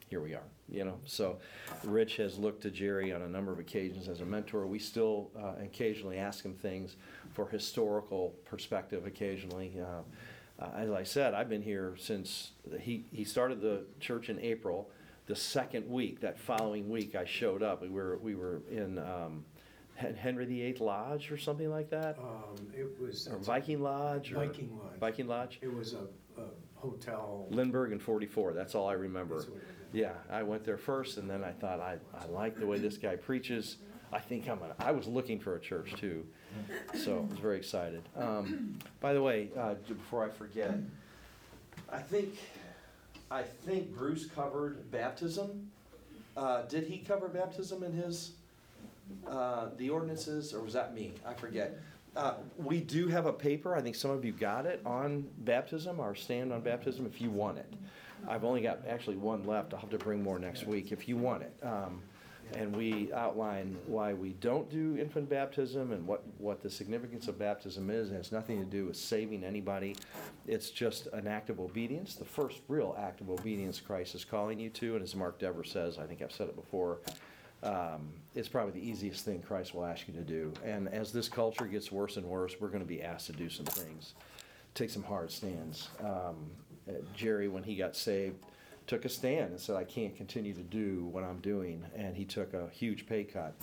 here 0.09 0.21
we 0.21 0.33
are, 0.33 0.43
you 0.69 0.85
know. 0.85 0.99
So 1.05 1.39
Rich 1.83 2.17
has 2.17 2.37
looked 2.37 2.61
to 2.63 2.71
Jerry 2.71 3.11
on 3.11 3.23
a 3.23 3.27
number 3.27 3.51
of 3.51 3.59
occasions 3.59 4.07
as 4.07 4.21
a 4.21 4.25
mentor. 4.25 4.67
We 4.67 4.79
still 4.79 5.31
uh, 5.37 5.53
occasionally 5.63 6.17
ask 6.17 6.45
him 6.45 6.53
things 6.53 6.95
for 7.33 7.47
historical 7.49 8.33
perspective 8.45 9.05
occasionally. 9.05 9.77
Uh, 9.79 10.63
uh, 10.63 10.69
as 10.77 10.91
I 10.91 11.03
said, 11.03 11.33
I've 11.33 11.49
been 11.49 11.61
here 11.61 11.95
since 11.99 12.51
he, 12.79 13.05
he 13.11 13.23
started 13.23 13.61
the 13.61 13.83
church 13.99 14.29
in 14.29 14.39
April. 14.39 14.89
The 15.27 15.35
second 15.35 15.89
week, 15.89 16.19
that 16.21 16.37
following 16.37 16.87
week, 16.89 17.15
I 17.15 17.25
showed 17.25 17.63
up. 17.63 17.81
We 17.81 17.89
were, 17.89 18.17
we 18.17 18.35
were 18.35 18.61
in 18.69 18.99
um, 18.99 19.43
Hen- 19.95 20.15
Henry 20.15 20.45
VIII 20.45 20.77
Lodge 20.79 21.31
or 21.31 21.37
something 21.37 21.69
like 21.69 21.89
that, 21.89 22.17
Um, 22.19 22.55
it 22.77 22.99
was. 23.01 23.27
or 23.27 23.37
Viking 23.39 23.81
Lodge, 23.81 24.31
or 24.31 24.35
Viking 24.35 24.69
Lodge. 24.77 24.99
Viking 24.99 25.27
Lodge. 25.27 25.57
It 25.61 25.73
was 25.73 25.93
a, 25.93 26.41
a 26.41 26.45
hotel. 26.75 27.47
Lindbergh 27.49 27.91
and 27.91 28.01
44. 28.01 28.53
That's 28.53 28.75
all 28.75 28.87
I 28.87 28.93
remember. 28.93 29.35
That's 29.37 29.47
what 29.49 29.57
it 29.57 29.61
is. 29.63 29.69
Yeah, 29.93 30.11
I 30.29 30.43
went 30.43 30.63
there 30.63 30.77
first, 30.77 31.17
and 31.17 31.27
then 31.29 31.43
I 31.43 31.51
thought 31.53 31.79
I, 31.79 31.97
I 32.13 32.25
like 32.27 32.59
the 32.59 32.67
way 32.67 32.77
this 32.77 32.97
guy 32.97 33.15
preaches. 33.15 33.77
I 34.13 34.19
think 34.19 34.47
I'm 34.47 34.59
gonna. 34.59 34.75
I 34.79 34.91
was 34.91 35.07
looking 35.07 35.39
for 35.39 35.55
a 35.55 35.59
church 35.59 35.95
too, 35.97 36.25
so 36.93 37.17
I 37.27 37.31
was 37.31 37.39
very 37.39 37.57
excited. 37.57 38.03
Um, 38.15 38.77
by 38.99 39.13
the 39.13 39.21
way, 39.21 39.49
uh, 39.57 39.73
before 39.87 40.23
I 40.25 40.29
forget, 40.29 40.75
I 41.91 41.99
think 41.99 42.35
I 43.31 43.43
think 43.43 43.95
Bruce 43.95 44.25
covered 44.25 44.91
baptism. 44.91 45.69
Uh, 46.37 46.63
did 46.63 46.83
he 46.83 46.99
cover 46.99 47.27
baptism 47.27 47.83
in 47.83 47.93
his 47.93 48.31
uh, 49.27 49.69
the 49.77 49.89
ordinances, 49.89 50.53
or 50.53 50.61
was 50.61 50.73
that 50.73 50.93
me? 50.93 51.13
I 51.25 51.33
forget. 51.33 51.79
Uh, 52.15 52.35
we 52.57 52.79
do 52.79 53.07
have 53.07 53.25
a 53.25 53.33
paper. 53.33 53.75
I 53.75 53.81
think 53.81 53.95
some 53.95 54.11
of 54.11 54.23
you 54.23 54.31
got 54.31 54.65
it 54.65 54.81
on 54.85 55.27
baptism. 55.39 55.99
Our 55.99 56.15
stand 56.15 56.53
on 56.53 56.61
baptism, 56.61 57.05
if 57.05 57.19
you 57.19 57.29
want 57.29 57.57
it. 57.57 57.71
I've 58.27 58.43
only 58.43 58.61
got 58.61 58.79
actually 58.87 59.17
one 59.17 59.43
left. 59.45 59.73
I'll 59.73 59.79
have 59.79 59.89
to 59.89 59.97
bring 59.97 60.23
more 60.23 60.39
next 60.39 60.65
week 60.65 60.91
if 60.91 61.07
you 61.07 61.17
want 61.17 61.43
it. 61.43 61.53
Um, 61.61 62.01
and 62.53 62.75
we 62.75 63.11
outline 63.13 63.75
why 63.87 64.13
we 64.13 64.33
don't 64.33 64.69
do 64.69 64.97
infant 64.97 65.29
baptism 65.29 65.91
and 65.91 66.05
what, 66.05 66.23
what 66.37 66.61
the 66.61 66.69
significance 66.69 67.27
of 67.27 67.37
baptism 67.37 67.89
is. 67.89 68.11
It 68.11 68.15
has 68.15 68.31
nothing 68.31 68.59
to 68.59 68.65
do 68.65 68.85
with 68.85 68.97
saving 68.97 69.43
anybody. 69.43 69.95
It's 70.47 70.69
just 70.69 71.07
an 71.07 71.27
act 71.27 71.49
of 71.49 71.59
obedience, 71.59 72.15
the 72.15 72.25
first 72.25 72.61
real 72.67 72.95
act 72.99 73.21
of 73.21 73.29
obedience 73.29 73.79
Christ 73.79 74.15
is 74.15 74.23
calling 74.23 74.59
you 74.59 74.69
to. 74.71 74.95
And 74.95 75.03
as 75.03 75.15
Mark 75.15 75.39
Dever 75.39 75.63
says, 75.63 75.97
I 75.97 76.05
think 76.05 76.21
I've 76.21 76.31
said 76.31 76.47
it 76.47 76.55
before, 76.55 76.99
um, 77.63 78.09
it's 78.35 78.47
probably 78.47 78.79
the 78.79 78.87
easiest 78.87 79.25
thing 79.25 79.41
Christ 79.41 79.73
will 79.73 79.85
ask 79.85 80.07
you 80.07 80.13
to 80.13 80.21
do. 80.21 80.53
And 80.63 80.87
as 80.89 81.11
this 81.11 81.27
culture 81.27 81.65
gets 81.65 81.91
worse 81.91 82.17
and 82.17 82.25
worse, 82.25 82.55
we're 82.59 82.67
going 82.67 82.83
to 82.83 82.87
be 82.87 83.01
asked 83.01 83.25
to 83.27 83.33
do 83.33 83.49
some 83.49 83.65
things, 83.65 84.13
take 84.75 84.89
some 84.89 85.03
hard 85.03 85.31
stands. 85.31 85.89
Um, 85.99 86.51
uh, 86.87 86.93
Jerry, 87.15 87.47
when 87.47 87.63
he 87.63 87.75
got 87.75 87.95
saved, 87.95 88.37
took 88.87 89.05
a 89.05 89.09
stand 89.09 89.51
and 89.51 89.59
said, 89.59 89.75
I 89.75 89.83
can't 89.83 90.15
continue 90.15 90.53
to 90.53 90.61
do 90.61 91.05
what 91.05 91.23
I'm 91.23 91.39
doing. 91.39 91.83
And 91.95 92.15
he 92.15 92.25
took 92.25 92.53
a 92.53 92.69
huge 92.71 93.07
pay 93.07 93.23
cut. 93.23 93.55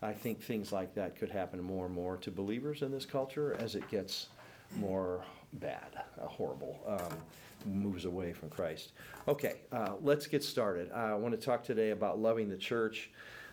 I 0.00 0.12
think 0.12 0.40
things 0.40 0.70
like 0.70 0.94
that 0.94 1.16
could 1.16 1.30
happen 1.30 1.60
more 1.62 1.86
and 1.86 1.94
more 1.94 2.16
to 2.18 2.30
believers 2.30 2.82
in 2.82 2.92
this 2.92 3.04
culture 3.04 3.56
as 3.58 3.74
it 3.74 3.88
gets 3.90 4.28
more 4.76 5.24
bad, 5.54 6.02
uh, 6.22 6.26
horrible, 6.26 6.78
um, 6.86 7.16
moves 7.66 8.04
away 8.04 8.32
from 8.32 8.48
Christ. 8.50 8.92
Okay, 9.26 9.56
uh, 9.72 9.94
let's 10.00 10.26
get 10.26 10.44
started. 10.44 10.92
I 10.92 11.14
want 11.14 11.38
to 11.38 11.44
talk 11.44 11.64
today 11.64 11.90
about 11.90 12.20
loving 12.20 12.48
the 12.48 12.56
church. 12.56 13.10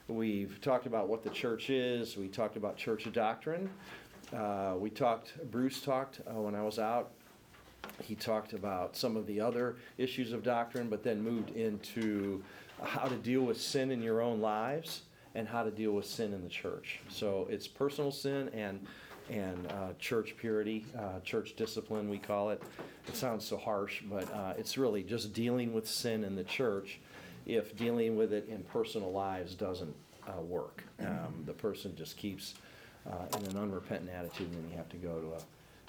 We've 0.07 0.61
talked 0.61 0.85
about 0.85 1.07
what 1.07 1.23
the 1.23 1.31
church 1.31 1.71
is, 1.71 2.15
we 2.15 2.27
talked 2.27 2.57
about 2.57 2.77
church 2.77 3.11
doctrine. 3.11 3.69
Uh, 4.35 4.75
we 4.77 4.89
talked, 4.91 5.33
Bruce 5.49 5.81
talked 5.81 6.21
uh, 6.27 6.33
when 6.33 6.53
I 6.53 6.61
was 6.61 6.77
out 6.77 7.11
he 8.03 8.15
talked 8.15 8.53
about 8.53 8.95
some 8.95 9.15
of 9.15 9.25
the 9.27 9.39
other 9.39 9.77
issues 9.97 10.31
of 10.33 10.43
doctrine, 10.43 10.89
but 10.89 11.03
then 11.03 11.21
moved 11.21 11.51
into 11.51 12.43
how 12.81 13.05
to 13.05 13.15
deal 13.15 13.41
with 13.41 13.59
sin 13.59 13.91
in 13.91 14.01
your 14.01 14.21
own 14.21 14.41
lives 14.41 15.03
and 15.33 15.47
how 15.47 15.63
to 15.63 15.71
deal 15.71 15.91
with 15.91 16.05
sin 16.05 16.33
in 16.33 16.43
the 16.43 16.49
church. 16.49 16.99
So 17.09 17.47
it's 17.49 17.67
personal 17.67 18.11
sin 18.11 18.49
and 18.53 18.85
and 19.29 19.71
uh, 19.71 19.93
church 19.97 20.35
purity, 20.37 20.85
uh, 20.95 21.19
church 21.21 21.55
discipline, 21.55 22.09
we 22.09 22.19
call 22.19 22.51
it. 22.51 22.61
It 23.07 23.15
sounds 23.15 23.43
so 23.43 23.57
harsh, 23.57 24.03
but 24.07 24.31
uh, 24.31 24.53
it's 24.55 24.77
really 24.77 25.01
just 25.01 25.33
dealing 25.33 25.73
with 25.73 25.87
sin 25.87 26.23
in 26.23 26.35
the 26.35 26.43
church. 26.43 26.99
If 27.47 27.75
dealing 27.75 28.15
with 28.15 28.33
it 28.33 28.47
in 28.49 28.61
personal 28.63 29.11
lives 29.11 29.55
doesn't 29.55 29.95
uh, 30.27 30.41
work, 30.41 30.83
um, 30.99 31.43
the 31.45 31.53
person 31.53 31.95
just 31.95 32.17
keeps 32.17 32.53
uh, 33.09 33.37
in 33.39 33.45
an 33.47 33.57
unrepentant 33.57 34.11
attitude, 34.11 34.51
and 34.51 34.63
then 34.63 34.69
you 34.69 34.77
have 34.77 34.89
to 34.89 34.97
go 34.97 35.19
to 35.19 35.33
a 35.33 35.39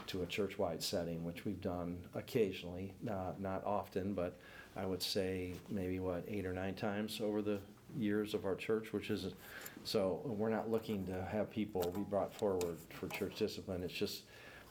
to 0.09 0.23
a 0.23 0.27
church-wide 0.27 0.83
setting, 0.83 1.25
which 1.25 1.45
we've 1.45 1.61
done 1.61 1.99
occasionally, 2.15 2.95
not, 3.03 3.41
not 3.41 3.65
often, 3.65 4.15
but 4.15 4.39
I 4.77 4.87
would 4.87 5.03
say 5.03 5.55
maybe 5.71 6.01
what, 6.01 6.25
eight 6.29 6.47
or 6.47 6.53
nine 6.53 6.75
times 6.75 7.21
over 7.23 7.43
the 7.43 7.59
years 7.97 8.35
of 8.35 8.45
our 8.45 8.55
church, 8.55 8.93
which 8.93 9.11
is, 9.11 9.33
so 9.85 10.21
we're 10.25 10.51
not 10.51 10.71
looking 10.71 11.07
to 11.07 11.25
have 11.31 11.51
people 11.51 11.93
be 11.95 12.03
brought 12.03 12.35
forward 12.35 12.77
for 12.91 13.09
church 13.09 13.37
discipline. 13.37 13.83
It's 13.83 13.95
just 13.95 14.23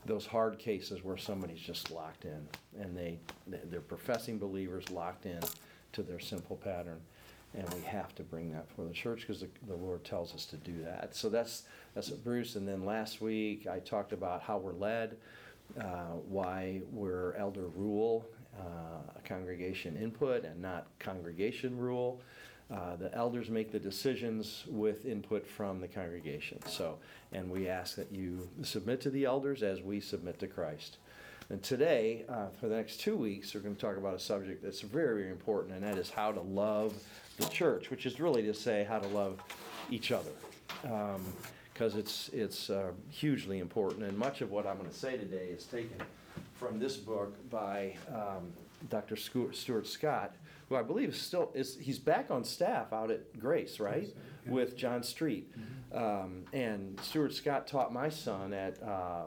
those 0.06 0.26
hard 0.26 0.60
cases 0.60 1.04
where 1.04 1.18
somebody's 1.18 1.60
just 1.60 1.92
locked 1.92 2.26
in 2.26 2.48
and 2.80 2.96
they, 2.96 3.20
they're 3.48 3.82
professing 3.82 4.38
believers 4.38 4.90
locked 4.92 5.26
in 5.26 5.40
to 5.94 6.04
their 6.04 6.20
simple 6.20 6.56
pattern. 6.58 7.02
And 7.58 7.74
we 7.74 7.82
have 7.84 8.14
to 8.16 8.24
bring 8.24 8.52
that 8.52 8.70
for 8.76 8.84
the 8.84 8.94
church 8.94 9.22
because 9.22 9.40
the, 9.40 9.48
the 9.68 9.76
Lord 9.76 10.04
tells 10.04 10.34
us 10.36 10.46
to 10.48 10.58
do 10.58 10.84
that. 10.84 11.16
So 11.16 11.30
that's, 11.30 11.64
that's 11.94 12.10
what 12.10 12.24
Bruce. 12.24 12.56
And 12.56 12.68
then 12.68 12.86
last 12.86 13.22
week 13.22 13.66
I 13.66 13.80
talked 13.80 14.12
about 14.12 14.42
how 14.42 14.58
we're 14.58 14.74
led, 14.74 15.16
uh, 15.80 16.18
why 16.28 16.82
we're 16.92 17.34
elder 17.36 17.68
rule, 17.68 18.26
uh, 18.60 19.20
congregation 19.24 19.96
input, 19.96 20.44
and 20.44 20.62
not 20.62 20.88
congregation 21.00 21.78
rule. 21.78 22.22
Uh, 22.74 22.96
the 22.96 23.14
elders 23.14 23.50
make 23.50 23.72
the 23.72 23.80
decisions 23.80 24.66
with 24.68 25.06
input 25.06 25.48
from 25.48 25.80
the 25.80 25.88
congregation. 25.88 26.60
So, 26.66 26.98
and 27.32 27.50
we 27.50 27.70
ask 27.70 27.96
that 27.96 28.12
you 28.12 28.50
submit 28.64 29.02
to 29.02 29.12
the 29.12 29.26
elders 29.26 29.62
as 29.62 29.82
we 29.82 30.00
submit 30.00 30.40
to 30.40 30.48
Christ. 30.48 30.98
And 31.50 31.62
today, 31.62 32.26
uh, 32.28 32.48
for 32.60 32.68
the 32.68 32.76
next 32.76 33.02
two 33.02 33.16
weeks, 33.16 33.54
we're 33.54 33.62
going 33.62 33.76
to 33.76 33.82
talk 33.82 33.98
about 33.98 34.16
a 34.16 34.20
subject 34.20 34.64
that's 34.64 34.82
very, 34.82 35.22
very 35.22 35.32
important, 35.32 35.76
and 35.76 35.84
that 35.84 36.00
is 36.00 36.10
how 36.10 36.32
to 36.32 36.42
love 36.42 36.96
the 37.38 37.46
church, 37.46 37.90
which 37.90 38.06
is 38.06 38.20
really 38.20 38.44
to 38.44 38.54
say 38.54 38.86
how 38.88 39.00
to 39.00 39.08
love 39.08 39.40
each 39.90 40.12
other. 40.12 40.32
Because 41.74 41.96
it's, 41.96 42.30
it's 42.30 42.70
uh, 42.70 42.92
hugely 43.10 43.60
important, 43.60 44.04
and 44.04 44.18
much 44.18 44.42
of 44.42 44.52
what 44.52 44.66
I'm 44.66 44.78
going 44.78 44.90
to 44.90 44.96
say 44.96 45.18
today 45.18 45.48
is 45.50 45.66
taken 45.66 45.98
from 46.54 46.80
this 46.80 46.96
book 46.96 47.50
by 47.50 47.96
um, 48.14 48.54
Dr. 48.90 49.16
Stuart, 49.16 49.88
Scott, 49.88 50.36
who 50.70 50.76
I 50.76 50.82
believe 50.82 51.10
is 51.10 51.22
still 51.22 51.52
is 51.54 51.78
he's 51.80 52.00
back 52.00 52.32
on 52.32 52.44
staff 52.44 52.94
out 52.94 53.12
at 53.12 53.40
Grace, 53.40 53.80
right, 53.80 54.08
with 54.46 54.76
John 54.78 55.04
Street. 55.04 55.52
Um, 55.94 56.44
and 56.54 57.00
Stuart 57.02 57.34
Scott 57.34 57.68
taught 57.68 57.94
my 57.94 58.10
son 58.10 58.54
at 58.54 58.82
uh, 58.82 59.26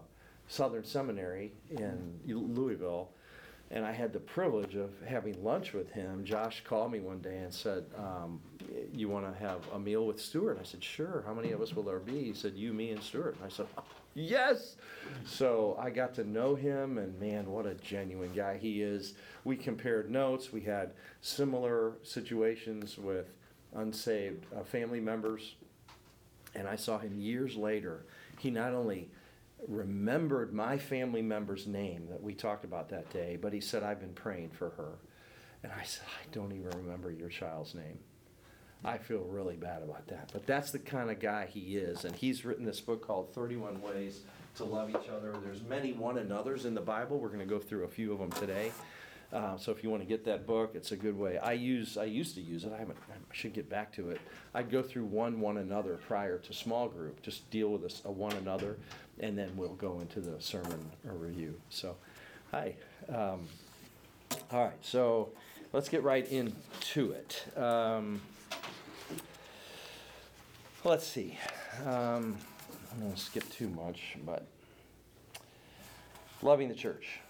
Southern 0.48 0.84
Seminary 0.84 1.52
in 1.70 2.18
Louisville, 2.26 3.11
and 3.70 3.84
I 3.84 3.92
had 3.92 4.12
the 4.12 4.20
privilege 4.20 4.74
of 4.74 4.90
having 5.06 5.42
lunch 5.44 5.72
with 5.72 5.90
him. 5.90 6.24
Josh 6.24 6.62
called 6.64 6.90
me 6.90 7.00
one 7.00 7.20
day 7.20 7.38
and 7.38 7.52
said, 7.52 7.84
um, 7.96 8.40
"You 8.92 9.08
want 9.08 9.30
to 9.30 9.38
have 9.38 9.60
a 9.72 9.78
meal 9.78 10.06
with 10.06 10.20
Stuart?" 10.20 10.58
I 10.60 10.64
said, 10.64 10.82
"Sure." 10.82 11.22
How 11.26 11.34
many 11.34 11.52
of 11.52 11.60
us 11.60 11.74
will 11.74 11.82
there 11.82 11.98
be? 11.98 12.24
He 12.24 12.34
said, 12.34 12.54
"You, 12.54 12.72
me, 12.72 12.90
and 12.90 13.02
Stuart." 13.02 13.36
And 13.36 13.44
I 13.44 13.48
said, 13.48 13.66
"Yes." 14.14 14.76
So 15.24 15.76
I 15.78 15.90
got 15.90 16.14
to 16.14 16.24
know 16.24 16.54
him, 16.54 16.98
and 16.98 17.18
man, 17.20 17.50
what 17.50 17.66
a 17.66 17.74
genuine 17.74 18.32
guy 18.34 18.56
he 18.56 18.82
is. 18.82 19.14
We 19.44 19.56
compared 19.56 20.10
notes. 20.10 20.52
We 20.52 20.62
had 20.62 20.92
similar 21.20 21.92
situations 22.02 22.96
with 22.96 23.26
unsaved 23.74 24.46
uh, 24.56 24.64
family 24.64 25.00
members, 25.00 25.56
and 26.54 26.66
I 26.66 26.76
saw 26.76 26.98
him 26.98 27.18
years 27.18 27.54
later. 27.54 28.06
He 28.38 28.50
not 28.50 28.72
only 28.72 29.10
remembered 29.66 30.52
my 30.52 30.78
family 30.78 31.22
member's 31.22 31.66
name 31.66 32.06
that 32.11 32.22
we 32.22 32.34
talked 32.34 32.64
about 32.64 32.88
that 32.90 33.11
day, 33.11 33.38
but 33.40 33.52
he 33.52 33.61
said, 33.61 33.82
I've 33.82 34.00
been 34.00 34.14
praying 34.14 34.50
for 34.50 34.70
her. 34.70 34.98
And 35.62 35.72
I 35.72 35.82
said, 35.84 36.06
I 36.06 36.26
don't 36.32 36.52
even 36.52 36.70
remember 36.70 37.11
your 37.11 37.28
child's 37.28 37.74
name. 37.74 37.98
I 38.84 38.98
feel 38.98 39.24
really 39.28 39.56
bad 39.56 39.82
about 39.82 40.06
that. 40.09 40.30
But 40.32 40.46
that's 40.46 40.70
the 40.70 40.78
kind 40.78 41.11
of 41.11 41.18
guy 41.18 41.46
he 41.46 41.76
is. 41.76 42.04
And 42.04 42.14
he's 42.14 42.44
written 42.44 42.64
this 42.64 42.80
book 42.80 43.04
called 43.04 43.34
31 43.34 43.82
Ways 43.82 44.20
to 44.56 44.64
Love 44.64 44.90
Each 44.90 45.09
Other. 45.09 45.34
There's 45.42 45.62
many 45.62 45.92
one 45.92 46.18
another's 46.18 46.64
in 46.64 46.74
the 46.74 46.80
Bible. 46.80 47.18
We're 47.18 47.28
going 47.28 47.40
to 47.40 47.46
go 47.46 47.59
through 47.59 47.84
a 47.84 47.88
few 47.88 48.12
of 48.12 48.20
them 48.20 48.30
today. 48.30 48.70
Uh, 49.32 49.59
so 49.59 49.72
if 49.72 49.82
you 49.84 49.90
want 49.90 50.02
to 50.02 50.09
get 50.09 50.24
that 50.24 50.46
book, 50.46 50.72
it's 50.74 50.92
a 50.92 50.96
good 50.96 51.18
way. 51.18 51.38
I 51.38 51.52
use 51.52 51.98
I 51.98 52.04
used 52.04 52.34
to 52.36 52.40
use 52.40 52.64
it. 52.64 52.72
I 52.72 52.78
haven't. 52.78 52.96
I 53.11 53.14
should 53.32 53.52
get 53.52 53.68
back 53.68 53.92
to 53.94 54.11
it. 54.11 54.20
I'd 54.54 54.70
go 54.70 54.82
through 54.82 55.04
one 55.04 55.40
one 55.40 55.59
another 55.59 55.98
prior 56.06 56.38
to 56.38 56.52
small 56.54 56.88
group. 56.88 57.20
Just 57.20 57.50
deal 57.50 57.68
with 57.68 57.84
a, 57.84 58.09
a 58.09 58.11
one 58.11 58.32
another, 58.36 58.78
and 59.20 59.36
then 59.36 59.50
we'll 59.56 59.74
go 59.74 60.00
into 60.00 60.20
the 60.20 60.40
sermon 60.40 60.90
or 61.06 61.14
review. 61.14 61.60
So, 61.70 61.96
hi. 62.50 62.74
Um, 63.08 63.46
all 64.50 64.64
right. 64.64 64.78
So 64.82 65.30
let's 65.72 65.88
get 65.88 66.02
right 66.02 66.26
into 66.28 67.12
it. 67.12 67.44
Um, 67.56 68.20
let's 70.84 71.06
see. 71.06 71.38
Um, 71.84 72.36
I'm 72.92 73.00
going 73.00 73.12
to 73.12 73.18
skip 73.18 73.48
too 73.50 73.68
much, 73.68 74.16
but 74.24 74.46
loving 76.42 76.68
the 76.68 76.74
church. 76.74 77.20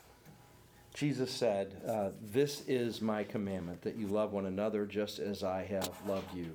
Jesus 0.94 1.30
said, 1.30 1.80
uh, 1.86 2.10
This 2.32 2.62
is 2.66 3.00
my 3.00 3.22
commandment, 3.22 3.82
that 3.82 3.96
you 3.96 4.06
love 4.08 4.32
one 4.32 4.46
another 4.46 4.86
just 4.86 5.18
as 5.18 5.44
I 5.44 5.64
have 5.64 5.90
loved 6.06 6.34
you. 6.34 6.50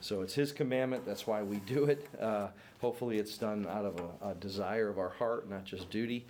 So 0.00 0.22
it's 0.22 0.34
his 0.34 0.52
commandment, 0.52 1.04
that's 1.04 1.26
why 1.26 1.42
we 1.42 1.56
do 1.58 1.84
it. 1.84 2.06
Uh, 2.20 2.48
hopefully, 2.80 3.18
it's 3.18 3.36
done 3.36 3.66
out 3.68 3.84
of 3.84 4.00
a, 4.00 4.30
a, 4.30 4.34
desire 4.34 4.88
of 4.88 4.98
our 4.98 5.08
heart, 5.08 5.50
not 5.50 5.64
just 5.64 5.90
duty. 5.90 6.26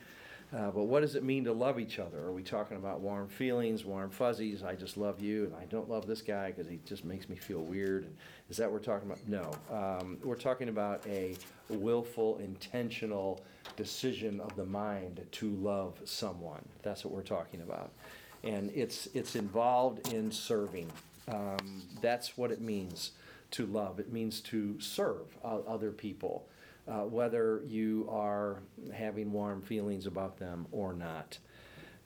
Uh, 0.56 0.70
but 0.70 0.84
what 0.84 1.00
does 1.00 1.14
it 1.14 1.22
mean 1.22 1.44
to 1.44 1.52
love 1.52 1.78
each 1.78 1.98
other? 1.98 2.18
Are 2.20 2.32
we 2.32 2.42
talking 2.42 2.78
about 2.78 3.00
warm 3.00 3.28
feelings, 3.28 3.84
warm 3.84 4.08
fuzzies? 4.08 4.62
I 4.62 4.74
just 4.74 4.96
love 4.96 5.20
you, 5.20 5.44
and 5.44 5.54
I 5.54 5.66
don't 5.66 5.90
love 5.90 6.06
this 6.06 6.22
guy 6.22 6.52
because 6.52 6.66
he 6.66 6.78
just 6.86 7.04
makes 7.04 7.28
me 7.28 7.36
feel 7.36 7.60
weird. 7.60 8.06
Is 8.48 8.56
that 8.56 8.70
what 8.70 8.72
we're 8.72 8.94
talking 8.94 9.10
about? 9.10 9.28
No. 9.28 9.50
Um, 9.70 10.16
we're 10.24 10.36
talking 10.36 10.70
about 10.70 11.06
a 11.06 11.36
willful, 11.68 12.38
intentional 12.38 13.44
decision 13.76 14.40
of 14.40 14.56
the 14.56 14.64
mind 14.64 15.20
to 15.32 15.50
love 15.56 16.00
someone. 16.04 16.66
That's 16.82 17.04
what 17.04 17.12
we're 17.12 17.20
talking 17.20 17.60
about. 17.60 17.90
And 18.42 18.70
it's, 18.74 19.06
it's 19.12 19.36
involved 19.36 20.14
in 20.14 20.30
serving. 20.30 20.90
Um, 21.30 21.82
that's 22.00 22.38
what 22.38 22.50
it 22.50 22.62
means 22.62 23.10
to 23.52 23.66
love. 23.66 23.98
It 23.98 24.12
means 24.12 24.40
to 24.42 24.80
serve 24.80 25.36
uh, 25.44 25.58
other 25.66 25.90
people 25.90 26.48
uh, 26.88 27.02
whether 27.02 27.62
you 27.66 28.08
are 28.10 28.62
having 28.94 29.30
warm 29.30 29.60
feelings 29.60 30.06
about 30.06 30.38
them 30.38 30.66
or 30.72 30.94
not. 30.94 31.38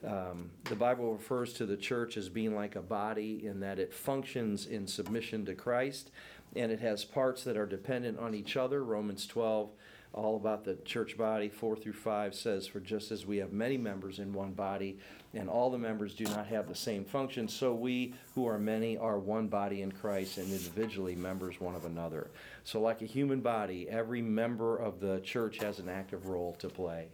Um, 0.05 0.51
the 0.65 0.75
Bible 0.75 1.13
refers 1.13 1.53
to 1.53 1.65
the 1.65 1.77
church 1.77 2.17
as 2.17 2.27
being 2.27 2.53
like 2.53 2.75
a 2.75 2.81
body 2.81 3.45
in 3.45 3.61
that 3.61 3.79
it 3.79 3.93
functions 3.93 4.65
in 4.65 4.85
submission 4.85 5.45
to 5.45 5.55
Christ 5.55 6.11
and 6.55 6.71
it 6.71 6.81
has 6.81 7.05
parts 7.05 7.43
that 7.45 7.55
are 7.55 7.65
dependent 7.65 8.19
on 8.19 8.35
each 8.35 8.57
other. 8.57 8.83
Romans 8.83 9.25
12 9.25 9.69
all 10.13 10.35
about 10.35 10.63
the 10.63 10.75
church 10.85 11.17
body, 11.17 11.49
4 11.49 11.75
through 11.75 11.93
5 11.93 12.35
says, 12.35 12.67
For 12.67 12.79
just 12.79 13.11
as 13.11 13.25
we 13.25 13.37
have 13.37 13.51
many 13.51 13.77
members 13.77 14.19
in 14.19 14.31
one 14.31 14.51
body, 14.51 14.99
and 15.33 15.49
all 15.49 15.71
the 15.71 15.77
members 15.79 16.13
do 16.13 16.25
not 16.25 16.45
have 16.47 16.67
the 16.67 16.75
same 16.75 17.03
function, 17.03 17.47
so 17.47 17.73
we 17.73 18.13
who 18.35 18.47
are 18.47 18.59
many 18.59 18.95
are 18.95 19.17
one 19.17 19.47
body 19.47 19.81
in 19.81 19.91
Christ 19.91 20.37
and 20.37 20.51
individually 20.51 21.15
members 21.15 21.59
one 21.59 21.73
of 21.73 21.85
another. 21.85 22.29
So, 22.63 22.79
like 22.79 23.01
a 23.01 23.05
human 23.05 23.41
body, 23.41 23.89
every 23.89 24.21
member 24.21 24.77
of 24.77 24.99
the 24.99 25.19
church 25.21 25.57
has 25.57 25.79
an 25.79 25.89
active 25.89 26.27
role 26.27 26.53
to 26.59 26.69
play. 26.69 27.07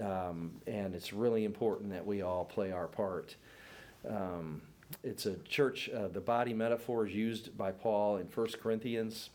Um, 0.00 0.52
and 0.66 0.94
it's 0.94 1.14
really 1.14 1.44
important 1.44 1.90
that 1.90 2.06
we 2.06 2.20
all 2.20 2.44
play 2.44 2.70
our 2.70 2.86
part. 2.86 3.34
Um, 4.06 4.60
it's 5.02 5.24
a 5.24 5.36
church, 5.48 5.88
uh, 5.88 6.08
the 6.08 6.20
body 6.20 6.52
metaphor 6.52 7.06
is 7.06 7.14
used 7.14 7.56
by 7.56 7.72
Paul 7.72 8.18
in 8.18 8.26
1 8.26 8.48
Corinthians 8.62 9.30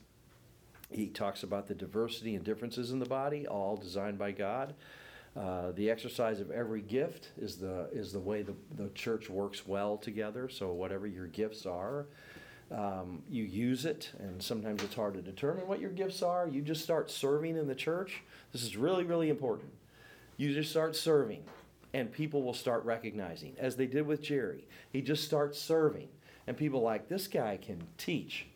he 0.91 1.07
talks 1.07 1.43
about 1.43 1.67
the 1.67 1.75
diversity 1.75 2.35
and 2.35 2.43
differences 2.43 2.91
in 2.91 2.99
the 2.99 3.05
body, 3.05 3.47
all 3.47 3.75
designed 3.75 4.17
by 4.17 4.31
God. 4.31 4.73
Uh, 5.35 5.71
the 5.73 5.89
exercise 5.89 6.39
of 6.39 6.49
every 6.51 6.81
gift 6.81 7.29
is 7.37 7.57
the 7.57 7.89
is 7.91 8.13
the 8.13 8.19
way 8.19 8.41
the, 8.41 8.53
the 8.77 8.89
church 8.89 9.29
works 9.29 9.67
well 9.67 9.97
together. 9.97 10.47
So 10.47 10.71
whatever 10.71 11.07
your 11.07 11.27
gifts 11.27 11.65
are, 11.65 12.05
um, 12.71 13.21
you 13.29 13.43
use 13.43 13.85
it, 13.85 14.11
and 14.19 14.41
sometimes 14.41 14.81
it's 14.81 14.95
hard 14.95 15.13
to 15.15 15.21
determine 15.21 15.67
what 15.67 15.81
your 15.81 15.91
gifts 15.91 16.23
are. 16.23 16.47
You 16.47 16.61
just 16.61 16.83
start 16.83 17.11
serving 17.11 17.57
in 17.57 17.67
the 17.67 17.75
church. 17.75 18.21
This 18.53 18.63
is 18.63 18.77
really 18.77 19.03
really 19.03 19.29
important. 19.29 19.71
You 20.37 20.53
just 20.53 20.69
start 20.69 20.95
serving, 20.95 21.43
and 21.93 22.11
people 22.11 22.41
will 22.41 22.53
start 22.53 22.85
recognizing, 22.85 23.55
as 23.57 23.75
they 23.75 23.87
did 23.87 24.07
with 24.07 24.21
Jerry. 24.21 24.67
He 24.89 25.01
just 25.01 25.25
starts 25.25 25.59
serving, 25.59 26.07
and 26.47 26.55
people 26.55 26.81
like 26.81 27.09
this 27.09 27.27
guy 27.27 27.57
can 27.57 27.83
teach. 27.97 28.47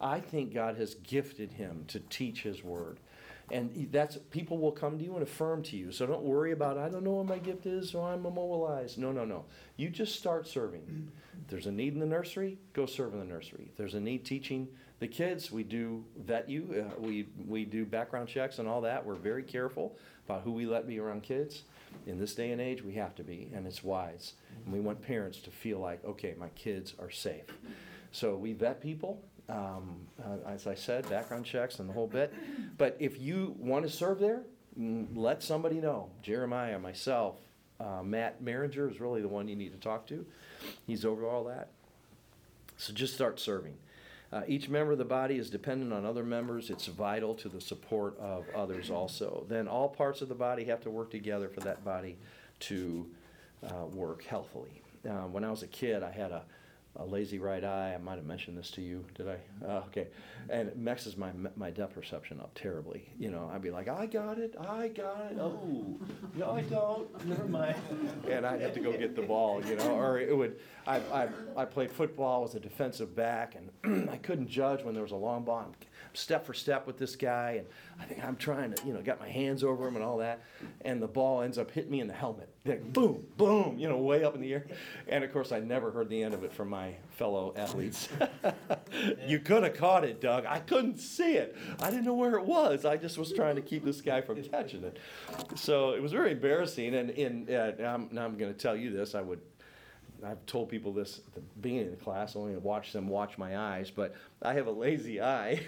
I 0.00 0.20
think 0.20 0.52
God 0.52 0.76
has 0.76 0.94
gifted 0.94 1.52
him 1.52 1.84
to 1.88 2.00
teach 2.00 2.42
his 2.42 2.62
word. 2.62 2.98
And 3.50 3.88
that's 3.92 4.16
people 4.30 4.58
will 4.58 4.72
come 4.72 4.98
to 4.98 5.04
you 5.04 5.14
and 5.14 5.22
affirm 5.22 5.62
to 5.64 5.76
you. 5.76 5.92
So 5.92 6.04
don't 6.04 6.22
worry 6.22 6.50
about 6.50 6.78
I 6.78 6.88
don't 6.88 7.04
know 7.04 7.12
what 7.12 7.26
my 7.26 7.38
gift 7.38 7.64
is, 7.64 7.90
so 7.90 8.02
I'm 8.02 8.26
immobilized. 8.26 8.98
No, 8.98 9.12
no, 9.12 9.24
no. 9.24 9.44
You 9.76 9.88
just 9.88 10.16
start 10.16 10.48
serving. 10.48 11.10
If 11.42 11.48
there's 11.48 11.66
a 11.66 11.72
need 11.72 11.94
in 11.94 12.00
the 12.00 12.06
nursery, 12.06 12.58
go 12.72 12.86
serve 12.86 13.12
in 13.12 13.20
the 13.20 13.24
nursery. 13.24 13.68
If 13.70 13.76
there's 13.76 13.94
a 13.94 14.00
need 14.00 14.24
teaching 14.24 14.66
the 14.98 15.06
kids, 15.06 15.52
we 15.52 15.62
do 15.62 16.04
vet 16.18 16.48
you. 16.48 16.86
Uh, 16.90 17.00
we 17.00 17.28
we 17.46 17.64
do 17.64 17.84
background 17.84 18.28
checks 18.28 18.58
and 18.58 18.66
all 18.66 18.80
that. 18.80 19.06
We're 19.06 19.14
very 19.14 19.44
careful 19.44 19.96
about 20.24 20.42
who 20.42 20.52
we 20.52 20.66
let 20.66 20.88
be 20.88 20.98
around 20.98 21.22
kids. 21.22 21.62
In 22.06 22.18
this 22.18 22.34
day 22.34 22.50
and 22.50 22.60
age, 22.60 22.82
we 22.82 22.94
have 22.94 23.14
to 23.14 23.22
be, 23.22 23.50
and 23.54 23.66
it's 23.66 23.84
wise. 23.84 24.32
And 24.64 24.74
we 24.74 24.80
want 24.80 25.00
parents 25.00 25.38
to 25.42 25.50
feel 25.50 25.78
like, 25.78 26.04
okay, 26.04 26.34
my 26.36 26.48
kids 26.50 26.94
are 26.98 27.10
safe. 27.10 27.44
So 28.10 28.34
we 28.36 28.52
vet 28.52 28.80
people 28.80 29.22
um, 29.48 29.96
uh, 30.22 30.48
as 30.48 30.66
I 30.66 30.74
said, 30.74 31.08
background 31.08 31.44
checks 31.44 31.78
and 31.78 31.88
the 31.88 31.92
whole 31.92 32.06
bit. 32.06 32.32
But 32.78 32.96
if 32.98 33.20
you 33.20 33.54
want 33.58 33.84
to 33.84 33.90
serve 33.90 34.18
there, 34.18 34.42
mm, 34.78 35.06
let 35.14 35.42
somebody 35.42 35.76
know. 35.80 36.10
Jeremiah, 36.22 36.78
myself, 36.78 37.36
uh, 37.78 38.02
Matt 38.02 38.42
Maringer 38.42 38.90
is 38.90 39.00
really 39.00 39.20
the 39.20 39.28
one 39.28 39.48
you 39.48 39.56
need 39.56 39.72
to 39.72 39.78
talk 39.78 40.06
to. 40.08 40.24
He's 40.86 41.04
over 41.04 41.26
all 41.26 41.44
that. 41.44 41.68
So 42.76 42.92
just 42.92 43.14
start 43.14 43.38
serving. 43.40 43.74
Uh, 44.32 44.42
each 44.48 44.68
member 44.68 44.92
of 44.92 44.98
the 44.98 45.04
body 45.04 45.36
is 45.38 45.48
dependent 45.48 45.92
on 45.92 46.04
other 46.04 46.24
members. 46.24 46.68
It's 46.68 46.86
vital 46.86 47.34
to 47.36 47.48
the 47.48 47.60
support 47.60 48.18
of 48.18 48.44
others 48.54 48.90
also. 48.90 49.46
Then 49.48 49.68
all 49.68 49.88
parts 49.88 50.20
of 50.20 50.28
the 50.28 50.34
body 50.34 50.64
have 50.64 50.80
to 50.82 50.90
work 50.90 51.10
together 51.10 51.48
for 51.48 51.60
that 51.60 51.84
body 51.84 52.18
to 52.60 53.06
uh, 53.64 53.86
work 53.86 54.24
healthily. 54.24 54.82
Uh, 55.08 55.28
when 55.28 55.44
I 55.44 55.50
was 55.50 55.62
a 55.62 55.68
kid, 55.68 56.02
I 56.02 56.10
had 56.10 56.32
a 56.32 56.42
a 56.98 57.04
lazy 57.04 57.38
right 57.38 57.62
eye. 57.62 57.94
I 57.94 57.98
might 57.98 58.16
have 58.16 58.26
mentioned 58.26 58.56
this 58.56 58.70
to 58.72 58.82
you, 58.82 59.04
did 59.14 59.28
I? 59.28 59.36
Uh, 59.64 59.82
okay, 59.88 60.08
and 60.48 60.68
it 60.68 60.76
messes 60.76 61.16
my 61.16 61.30
my 61.56 61.70
depth 61.70 61.94
perception 61.94 62.40
up 62.40 62.52
terribly. 62.54 63.08
You 63.18 63.30
know, 63.30 63.50
I'd 63.52 63.62
be 63.62 63.70
like, 63.70 63.88
I 63.88 64.06
got 64.06 64.38
it, 64.38 64.54
I 64.58 64.88
got 64.88 65.32
it. 65.32 65.38
Oh, 65.38 65.98
no, 66.34 66.50
I 66.52 66.62
don't. 66.62 67.26
Never 67.26 67.46
mind. 67.46 67.76
And 68.28 68.46
I'd 68.46 68.60
have 68.60 68.74
to 68.74 68.80
go 68.80 68.92
get 68.92 69.14
the 69.16 69.22
ball. 69.22 69.64
You 69.64 69.76
know, 69.76 69.96
or 69.96 70.18
it 70.18 70.36
would. 70.36 70.58
I 70.86 70.96
I, 71.12 71.28
I 71.56 71.64
played 71.64 71.90
football 71.90 72.44
as 72.44 72.54
a 72.54 72.60
defensive 72.60 73.14
back, 73.14 73.56
and 73.84 74.08
I 74.10 74.16
couldn't 74.16 74.48
judge 74.48 74.82
when 74.82 74.94
there 74.94 75.02
was 75.02 75.12
a 75.12 75.16
long 75.16 75.44
ball. 75.44 75.58
I'm 75.66 75.74
step 76.16 76.46
for 76.46 76.54
step 76.54 76.86
with 76.86 76.98
this 76.98 77.16
guy, 77.16 77.56
and 77.58 77.66
I 78.00 78.04
think 78.04 78.24
I'm 78.24 78.36
trying 78.36 78.72
to, 78.72 78.86
you 78.86 78.92
know, 78.92 79.02
got 79.02 79.20
my 79.20 79.28
hands 79.28 79.62
over 79.62 79.86
him 79.86 79.96
and 79.96 80.04
all 80.04 80.18
that, 80.18 80.42
and 80.82 81.00
the 81.00 81.06
ball 81.06 81.42
ends 81.42 81.58
up 81.58 81.70
hitting 81.70 81.90
me 81.90 82.00
in 82.00 82.06
the 82.06 82.14
helmet 82.14 82.48
Like, 82.64 82.92
boom, 82.92 83.26
boom, 83.36 83.78
you 83.78 83.88
know, 83.88 83.98
way 83.98 84.24
up 84.24 84.34
in 84.34 84.40
the 84.40 84.52
air. 84.52 84.66
And 85.08 85.22
of 85.22 85.32
course, 85.32 85.52
I 85.52 85.60
never 85.60 85.90
heard 85.90 86.08
the 86.08 86.22
end 86.22 86.34
of 86.34 86.44
it 86.44 86.52
from 86.52 86.68
my 86.68 86.94
fellow 87.10 87.52
athletes. 87.56 88.08
you 89.26 89.38
could 89.40 89.62
have 89.62 89.74
caught 89.74 90.04
it, 90.04 90.20
Doug. 90.20 90.46
I 90.46 90.60
couldn't 90.60 90.98
see 90.98 91.34
it. 91.34 91.56
I 91.80 91.90
didn't 91.90 92.04
know 92.04 92.14
where 92.14 92.36
it 92.36 92.44
was. 92.44 92.84
I 92.84 92.96
just 92.96 93.18
was 93.18 93.32
trying 93.32 93.56
to 93.56 93.62
keep 93.62 93.84
this 93.84 94.00
guy 94.00 94.20
from 94.20 94.42
catching 94.42 94.84
it. 94.84 94.98
So 95.54 95.92
it 95.92 96.02
was 96.02 96.12
very 96.12 96.32
embarrassing. 96.32 96.94
And, 96.94 97.10
and 97.10 97.50
uh, 97.50 97.72
I'm, 97.84 98.08
I'm 98.18 98.36
going 98.36 98.52
to 98.52 98.58
tell 98.58 98.76
you 98.76 98.90
this. 98.90 99.14
I 99.14 99.20
would 99.20 99.40
I've 100.24 100.44
told 100.46 100.68
people 100.68 100.92
this 100.92 101.20
at 101.26 101.34
the 101.34 101.40
beginning 101.60 101.92
of 101.92 101.98
the 101.98 102.04
class, 102.04 102.36
only 102.36 102.54
to 102.54 102.60
watch 102.60 102.92
them 102.92 103.08
watch 103.08 103.38
my 103.38 103.56
eyes, 103.56 103.90
but 103.90 104.14
I 104.42 104.54
have 104.54 104.66
a 104.66 104.72
lazy 104.72 105.20
eye, 105.22 105.60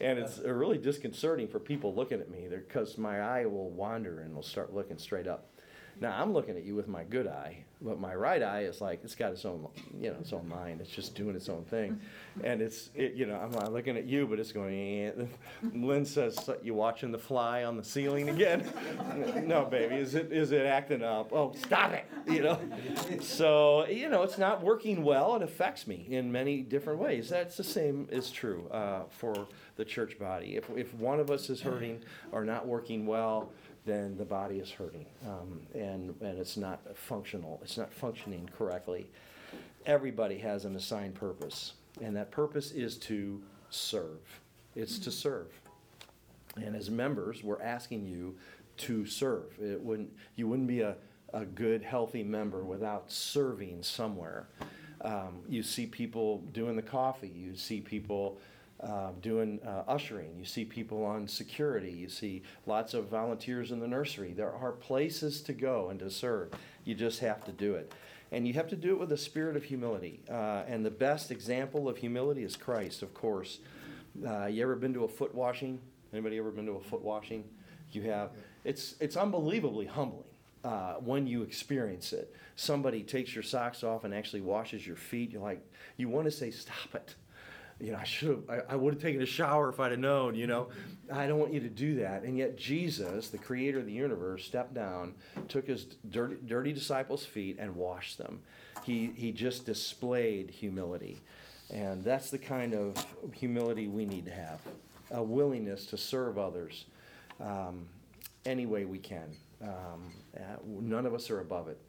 and 0.00 0.18
it's 0.18 0.38
really 0.38 0.78
disconcerting 0.78 1.48
for 1.48 1.58
people 1.58 1.94
looking 1.94 2.20
at 2.20 2.30
me 2.30 2.48
because 2.50 2.98
my 2.98 3.20
eye 3.20 3.46
will 3.46 3.70
wander 3.70 4.20
and 4.20 4.34
will 4.34 4.42
start 4.42 4.74
looking 4.74 4.98
straight 4.98 5.26
up. 5.26 5.50
Now 6.00 6.20
I'm 6.20 6.32
looking 6.32 6.56
at 6.56 6.64
you 6.64 6.74
with 6.74 6.86
my 6.86 7.02
good 7.02 7.26
eye, 7.26 7.64
but 7.80 8.00
my 8.00 8.14
right 8.14 8.42
eye 8.42 8.64
is 8.64 8.80
like 8.80 9.00
it's 9.02 9.16
got 9.16 9.32
its 9.32 9.44
own, 9.44 9.66
you 10.00 10.10
know, 10.10 10.16
its 10.20 10.32
own 10.32 10.48
mind. 10.48 10.80
It's 10.80 10.90
just 10.90 11.16
doing 11.16 11.34
its 11.34 11.48
own 11.48 11.64
thing, 11.64 12.00
and 12.44 12.62
it's, 12.62 12.90
it, 12.94 13.14
you 13.14 13.26
know, 13.26 13.34
I'm 13.36 13.50
not 13.50 13.72
looking 13.72 13.96
at 13.96 14.04
you, 14.04 14.26
but 14.26 14.38
it's 14.38 14.52
going. 14.52 14.74
Eh. 14.78 15.12
Lynn 15.74 16.04
says, 16.04 16.36
"So 16.44 16.56
"You 16.62 16.74
watching 16.74 17.10
the 17.10 17.18
fly 17.18 17.64
on 17.64 17.76
the 17.76 17.82
ceiling 17.82 18.28
again?" 18.28 18.70
no, 19.44 19.64
baby, 19.64 19.96
is 19.96 20.14
it 20.14 20.32
is 20.32 20.52
it 20.52 20.66
acting 20.66 21.02
up? 21.02 21.32
Oh, 21.32 21.52
stop 21.56 21.92
it! 21.92 22.04
You 22.26 22.42
know. 22.42 22.60
So 23.20 23.86
you 23.86 24.08
know, 24.08 24.22
it's 24.22 24.38
not 24.38 24.62
working 24.62 25.02
well. 25.02 25.34
It 25.34 25.42
affects 25.42 25.86
me 25.86 26.06
in 26.08 26.30
many 26.30 26.62
different 26.62 27.00
ways. 27.00 27.28
That's 27.28 27.56
the 27.56 27.64
same 27.64 28.08
is 28.10 28.30
true 28.30 28.68
uh, 28.70 29.04
for 29.10 29.48
the 29.76 29.84
church 29.84 30.18
body. 30.18 30.56
If 30.56 30.70
if 30.76 30.94
one 30.94 31.18
of 31.18 31.30
us 31.30 31.50
is 31.50 31.60
hurting 31.60 32.02
or 32.30 32.44
not 32.44 32.66
working 32.66 33.06
well 33.06 33.50
then 33.88 34.16
the 34.16 34.24
body 34.24 34.58
is 34.58 34.70
hurting 34.70 35.06
um, 35.26 35.60
and, 35.74 36.14
and 36.20 36.38
it's 36.38 36.56
not 36.56 36.80
functional. 36.96 37.60
It's 37.62 37.78
not 37.78 37.92
functioning 37.92 38.48
correctly. 38.56 39.08
Everybody 39.86 40.38
has 40.38 40.64
an 40.64 40.76
assigned 40.76 41.14
purpose, 41.14 41.72
and 42.02 42.14
that 42.16 42.30
purpose 42.30 42.72
is 42.72 42.96
to 42.98 43.42
serve. 43.70 44.20
It's 44.76 44.98
to 45.00 45.10
serve. 45.10 45.48
And 46.56 46.76
as 46.76 46.90
members, 46.90 47.42
we're 47.42 47.62
asking 47.62 48.06
you 48.06 48.36
to 48.78 49.06
serve. 49.06 49.58
It 49.60 49.80
wouldn't, 49.80 50.10
you 50.36 50.46
wouldn't 50.48 50.68
be 50.68 50.80
a, 50.80 50.96
a 51.32 51.44
good, 51.44 51.82
healthy 51.82 52.22
member 52.22 52.64
without 52.64 53.10
serving 53.10 53.82
somewhere. 53.82 54.48
Um, 55.00 55.40
you 55.48 55.62
see 55.62 55.86
people 55.86 56.38
doing 56.52 56.76
the 56.76 56.82
coffee, 56.82 57.32
you 57.34 57.56
see 57.56 57.80
people 57.80 58.38
uh, 58.82 59.10
doing 59.20 59.60
uh, 59.66 59.82
ushering. 59.88 60.36
You 60.38 60.44
see 60.44 60.64
people 60.64 61.04
on 61.04 61.26
security. 61.26 61.90
You 61.90 62.08
see 62.08 62.42
lots 62.66 62.94
of 62.94 63.06
volunteers 63.08 63.72
in 63.72 63.80
the 63.80 63.88
nursery. 63.88 64.32
There 64.32 64.52
are 64.52 64.72
places 64.72 65.40
to 65.42 65.52
go 65.52 65.88
and 65.90 65.98
to 66.00 66.10
serve. 66.10 66.50
You 66.84 66.94
just 66.94 67.20
have 67.20 67.44
to 67.44 67.52
do 67.52 67.74
it. 67.74 67.92
And 68.30 68.46
you 68.46 68.54
have 68.54 68.68
to 68.68 68.76
do 68.76 68.92
it 68.92 69.00
with 69.00 69.10
a 69.12 69.16
spirit 69.16 69.56
of 69.56 69.64
humility. 69.64 70.20
Uh, 70.30 70.62
and 70.68 70.84
the 70.84 70.90
best 70.90 71.30
example 71.30 71.88
of 71.88 71.96
humility 71.96 72.44
is 72.44 72.56
Christ, 72.56 73.02
of 73.02 73.14
course. 73.14 73.58
Uh, 74.26 74.46
you 74.46 74.62
ever 74.62 74.76
been 74.76 74.94
to 74.94 75.04
a 75.04 75.08
foot 75.08 75.34
washing? 75.34 75.80
Anybody 76.12 76.38
ever 76.38 76.50
been 76.50 76.66
to 76.66 76.72
a 76.72 76.80
foot 76.80 77.02
washing? 77.02 77.44
You 77.92 78.02
have. 78.02 78.30
It's, 78.64 78.96
it's 79.00 79.16
unbelievably 79.16 79.86
humbling. 79.86 80.24
Uh, 80.64 80.94
when 80.94 81.26
you 81.26 81.42
experience 81.42 82.12
it, 82.12 82.34
somebody 82.56 83.02
takes 83.02 83.34
your 83.34 83.44
socks 83.44 83.84
off 83.84 84.04
and 84.04 84.12
actually 84.12 84.40
washes 84.40 84.86
your 84.86 84.96
feet. 84.96 85.30
You're 85.30 85.40
like, 85.40 85.64
you 85.96 86.08
want 86.08 86.24
to 86.24 86.32
say, 86.32 86.50
"Stop 86.50 86.94
it! 86.94 87.14
You 87.80 87.92
know, 87.92 87.98
I 87.98 88.04
should 88.04 88.28
have, 88.30 88.50
I, 88.50 88.72
I 88.72 88.76
would 88.76 88.94
have 88.94 89.02
taken 89.02 89.22
a 89.22 89.26
shower 89.26 89.68
if 89.68 89.78
I'd 89.78 89.92
have 89.92 90.00
known, 90.00 90.34
you 90.34 90.46
know. 90.46 90.68
I 91.12 91.26
don't 91.26 91.38
want 91.38 91.52
you 91.52 91.60
to 91.60 91.68
do 91.68 91.96
that. 91.96 92.24
And 92.24 92.36
yet, 92.36 92.56
Jesus, 92.56 93.28
the 93.28 93.38
creator 93.38 93.78
of 93.78 93.86
the 93.86 93.92
universe, 93.92 94.44
stepped 94.44 94.74
down, 94.74 95.14
took 95.48 95.66
his 95.66 95.84
dirty, 96.10 96.36
dirty 96.46 96.72
disciples' 96.72 97.24
feet, 97.24 97.56
and 97.58 97.74
washed 97.74 98.18
them. 98.18 98.40
He, 98.84 99.12
he 99.14 99.32
just 99.32 99.64
displayed 99.64 100.50
humility. 100.50 101.20
And 101.70 102.02
that's 102.02 102.30
the 102.30 102.38
kind 102.38 102.74
of 102.74 102.94
humility 103.32 103.88
we 103.88 104.06
need 104.06 104.24
to 104.26 104.32
have 104.32 104.60
a 105.10 105.22
willingness 105.22 105.86
to 105.86 105.96
serve 105.96 106.38
others 106.38 106.84
um, 107.40 107.86
any 108.44 108.66
way 108.66 108.84
we 108.84 108.98
can. 108.98 109.34
Um, 109.62 110.12
uh, 110.36 110.56
none 110.64 111.06
of 111.06 111.14
us 111.14 111.30
are 111.30 111.40
above 111.40 111.68
it. 111.68 111.80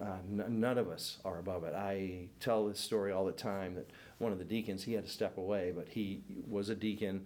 Uh, 0.00 0.16
n- 0.30 0.60
none 0.60 0.78
of 0.78 0.88
us 0.88 1.18
are 1.24 1.38
above 1.38 1.64
it. 1.64 1.74
I 1.74 2.28
tell 2.40 2.66
this 2.66 2.80
story 2.80 3.12
all 3.12 3.26
the 3.26 3.32
time 3.32 3.74
that 3.74 3.90
one 4.18 4.32
of 4.32 4.38
the 4.38 4.44
deacons, 4.44 4.82
he 4.82 4.94
had 4.94 5.04
to 5.04 5.10
step 5.10 5.36
away, 5.36 5.72
but 5.74 5.88
he 5.88 6.22
was 6.48 6.70
a 6.70 6.74
deacon, 6.74 7.24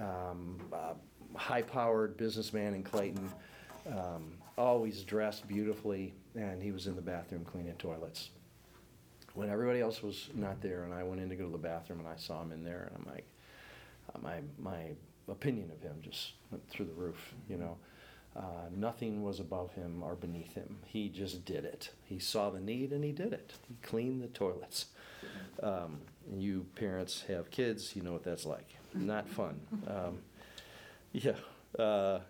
um, 0.00 0.58
uh, 0.72 0.94
high 1.36 1.62
powered 1.62 2.16
businessman 2.16 2.74
in 2.74 2.82
Clayton, 2.82 3.30
um, 3.86 4.32
always 4.58 5.02
dressed 5.02 5.46
beautifully, 5.46 6.14
and 6.34 6.60
he 6.60 6.72
was 6.72 6.88
in 6.88 6.96
the 6.96 7.02
bathroom 7.02 7.44
cleaning 7.44 7.74
toilets. 7.74 8.30
When 9.34 9.48
everybody 9.50 9.80
else 9.80 10.02
was 10.02 10.30
not 10.34 10.60
there, 10.60 10.84
and 10.84 10.94
I 10.94 11.02
went 11.04 11.20
in 11.20 11.28
to 11.28 11.36
go 11.36 11.44
to 11.44 11.52
the 11.52 11.58
bathroom, 11.58 12.00
and 12.00 12.08
I 12.08 12.16
saw 12.16 12.42
him 12.42 12.52
in 12.52 12.64
there, 12.64 12.90
and 12.90 12.96
I'm 13.06 13.12
like, 13.12 13.26
uh, 14.14 14.18
my, 14.20 14.40
my 14.58 14.90
opinion 15.28 15.70
of 15.70 15.80
him 15.82 15.96
just 16.02 16.32
went 16.50 16.66
through 16.68 16.86
the 16.86 16.94
roof, 16.94 17.34
you 17.48 17.56
know. 17.56 17.76
Uh, 18.36 18.68
nothing 18.74 19.22
was 19.22 19.40
above 19.40 19.72
him 19.72 20.02
or 20.02 20.14
beneath 20.14 20.54
him. 20.54 20.76
He 20.84 21.08
just 21.08 21.44
did 21.44 21.64
it. 21.64 21.90
He 22.04 22.18
saw 22.18 22.50
the 22.50 22.60
need 22.60 22.92
and 22.92 23.02
he 23.02 23.12
did 23.12 23.32
it. 23.32 23.54
He 23.66 23.76
cleaned 23.82 24.22
the 24.22 24.28
toilets. 24.28 24.86
Um, 25.62 26.00
you 26.36 26.66
parents 26.74 27.24
have 27.28 27.50
kids, 27.50 27.96
you 27.96 28.02
know 28.02 28.12
what 28.12 28.24
that's 28.24 28.44
like. 28.44 28.68
Not 28.94 29.28
fun. 29.28 29.60
Um, 29.86 30.18
yeah. 31.12 31.32
Uh, 31.78 32.20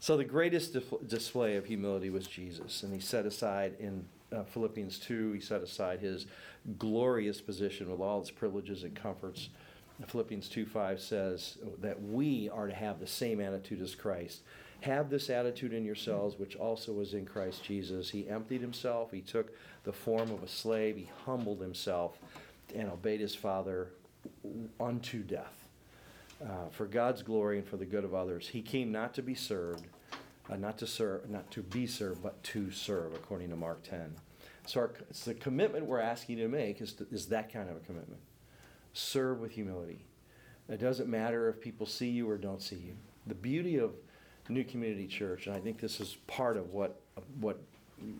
so 0.00 0.16
the 0.16 0.24
greatest 0.24 0.72
dif- 0.72 1.08
display 1.08 1.56
of 1.56 1.66
humility 1.66 2.10
was 2.10 2.26
Jesus, 2.26 2.82
and 2.82 2.92
he 2.92 3.00
set 3.00 3.24
aside 3.24 3.74
in 3.78 4.04
uh, 4.34 4.42
Philippians 4.44 4.98
2, 4.98 5.32
he 5.32 5.40
set 5.40 5.62
aside 5.62 6.00
his 6.00 6.26
glorious 6.78 7.40
position 7.40 7.90
with 7.90 8.00
all 8.00 8.20
its 8.20 8.30
privileges 8.30 8.82
and 8.82 8.94
comforts. 8.94 9.50
Philippians 10.06 10.48
2 10.48 10.66
5 10.66 11.00
says 11.00 11.56
that 11.80 12.02
we 12.02 12.50
are 12.50 12.66
to 12.66 12.74
have 12.74 12.98
the 12.98 13.06
same 13.06 13.40
attitude 13.40 13.80
as 13.80 13.94
Christ. 13.94 14.42
Have 14.84 15.08
this 15.08 15.30
attitude 15.30 15.72
in 15.72 15.82
yourselves, 15.82 16.38
which 16.38 16.56
also 16.56 16.92
was 16.92 17.14
in 17.14 17.24
Christ 17.24 17.64
Jesus. 17.64 18.10
He 18.10 18.28
emptied 18.28 18.60
himself, 18.60 19.10
he 19.10 19.22
took 19.22 19.56
the 19.84 19.94
form 19.94 20.30
of 20.30 20.42
a 20.42 20.48
slave, 20.48 20.96
he 20.96 21.08
humbled 21.24 21.62
himself 21.62 22.18
and 22.74 22.90
obeyed 22.90 23.20
his 23.20 23.34
father 23.34 23.88
unto 24.78 25.22
death. 25.22 25.64
Uh, 26.44 26.68
for 26.70 26.84
God's 26.84 27.22
glory 27.22 27.56
and 27.56 27.66
for 27.66 27.78
the 27.78 27.86
good 27.86 28.04
of 28.04 28.12
others. 28.14 28.48
He 28.48 28.60
came 28.60 28.92
not 28.92 29.14
to 29.14 29.22
be 29.22 29.34
served, 29.34 29.86
uh, 30.50 30.56
not 30.56 30.76
to 30.78 30.86
serve, 30.86 31.30
not 31.30 31.50
to 31.52 31.62
be 31.62 31.86
served, 31.86 32.22
but 32.22 32.42
to 32.42 32.70
serve, 32.70 33.14
according 33.14 33.48
to 33.48 33.56
Mark 33.56 33.82
10. 33.84 34.14
So 34.66 34.80
our, 34.80 34.90
it's 35.08 35.24
the 35.24 35.32
commitment 35.32 35.86
we're 35.86 36.00
asking 36.00 36.36
you 36.36 36.44
to 36.44 36.50
make 36.50 36.82
is, 36.82 36.92
to, 36.94 37.06
is 37.10 37.26
that 37.26 37.50
kind 37.50 37.70
of 37.70 37.76
a 37.76 37.80
commitment. 37.80 38.20
Serve 38.92 39.40
with 39.40 39.52
humility. 39.52 40.04
It 40.68 40.80
doesn't 40.80 41.08
matter 41.08 41.48
if 41.48 41.58
people 41.58 41.86
see 41.86 42.10
you 42.10 42.28
or 42.28 42.36
don't 42.36 42.60
see 42.60 42.76
you. 42.76 42.96
The 43.26 43.34
beauty 43.34 43.78
of 43.78 43.92
New 44.48 44.64
Community 44.64 45.06
Church, 45.06 45.46
and 45.46 45.56
I 45.56 45.60
think 45.60 45.80
this 45.80 46.00
is 46.00 46.16
part 46.26 46.56
of 46.56 46.72
what 46.72 47.00
what 47.40 47.60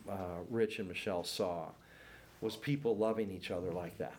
uh, 0.09 0.41
Rich 0.51 0.79
and 0.79 0.89
Michelle 0.89 1.25
saw, 1.25 1.67
was 2.41 2.57
people 2.57 2.97
loving 2.97 3.31
each 3.31 3.51
other 3.51 3.71
like 3.71 3.99
that 3.99 4.15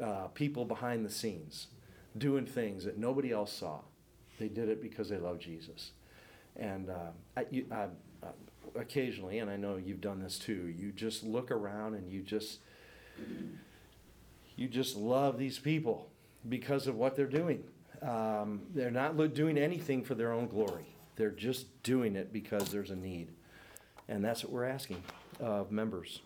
uh, 0.00 0.28
people 0.28 0.64
behind 0.64 1.04
the 1.04 1.10
scenes 1.10 1.68
doing 2.16 2.46
things 2.46 2.84
that 2.84 2.98
nobody 2.98 3.32
else 3.32 3.52
saw. 3.52 3.80
They 4.38 4.48
did 4.48 4.68
it 4.68 4.82
because 4.82 5.08
they 5.08 5.18
love 5.18 5.38
Jesus. 5.38 5.92
And 6.56 6.90
uh, 6.90 7.10
I, 7.36 7.46
you, 7.50 7.66
I, 7.70 7.84
uh, 8.22 8.32
occasionally, 8.74 9.38
and 9.38 9.50
I 9.50 9.56
know 9.56 9.76
you've 9.76 10.00
done 10.00 10.22
this 10.22 10.38
too, 10.38 10.74
you 10.76 10.92
just 10.92 11.24
look 11.24 11.50
around 11.50 11.94
and 11.94 12.10
you 12.10 12.22
just 12.22 12.58
you 14.56 14.68
just 14.68 14.96
love 14.96 15.38
these 15.38 15.58
people 15.58 16.08
because 16.48 16.86
of 16.86 16.96
what 16.96 17.16
they're 17.16 17.26
doing. 17.26 17.64
Um, 18.02 18.62
they're 18.74 18.90
not 18.90 19.16
doing 19.34 19.56
anything 19.56 20.02
for 20.02 20.14
their 20.14 20.32
own 20.32 20.48
glory. 20.48 20.91
They're 21.16 21.30
just 21.30 21.82
doing 21.82 22.16
it 22.16 22.32
because 22.32 22.70
there's 22.70 22.90
a 22.90 22.96
need, 22.96 23.28
and 24.08 24.24
that's 24.24 24.42
what 24.44 24.52
we're 24.52 24.64
asking 24.64 25.02
of 25.40 25.70
members. 25.70 26.20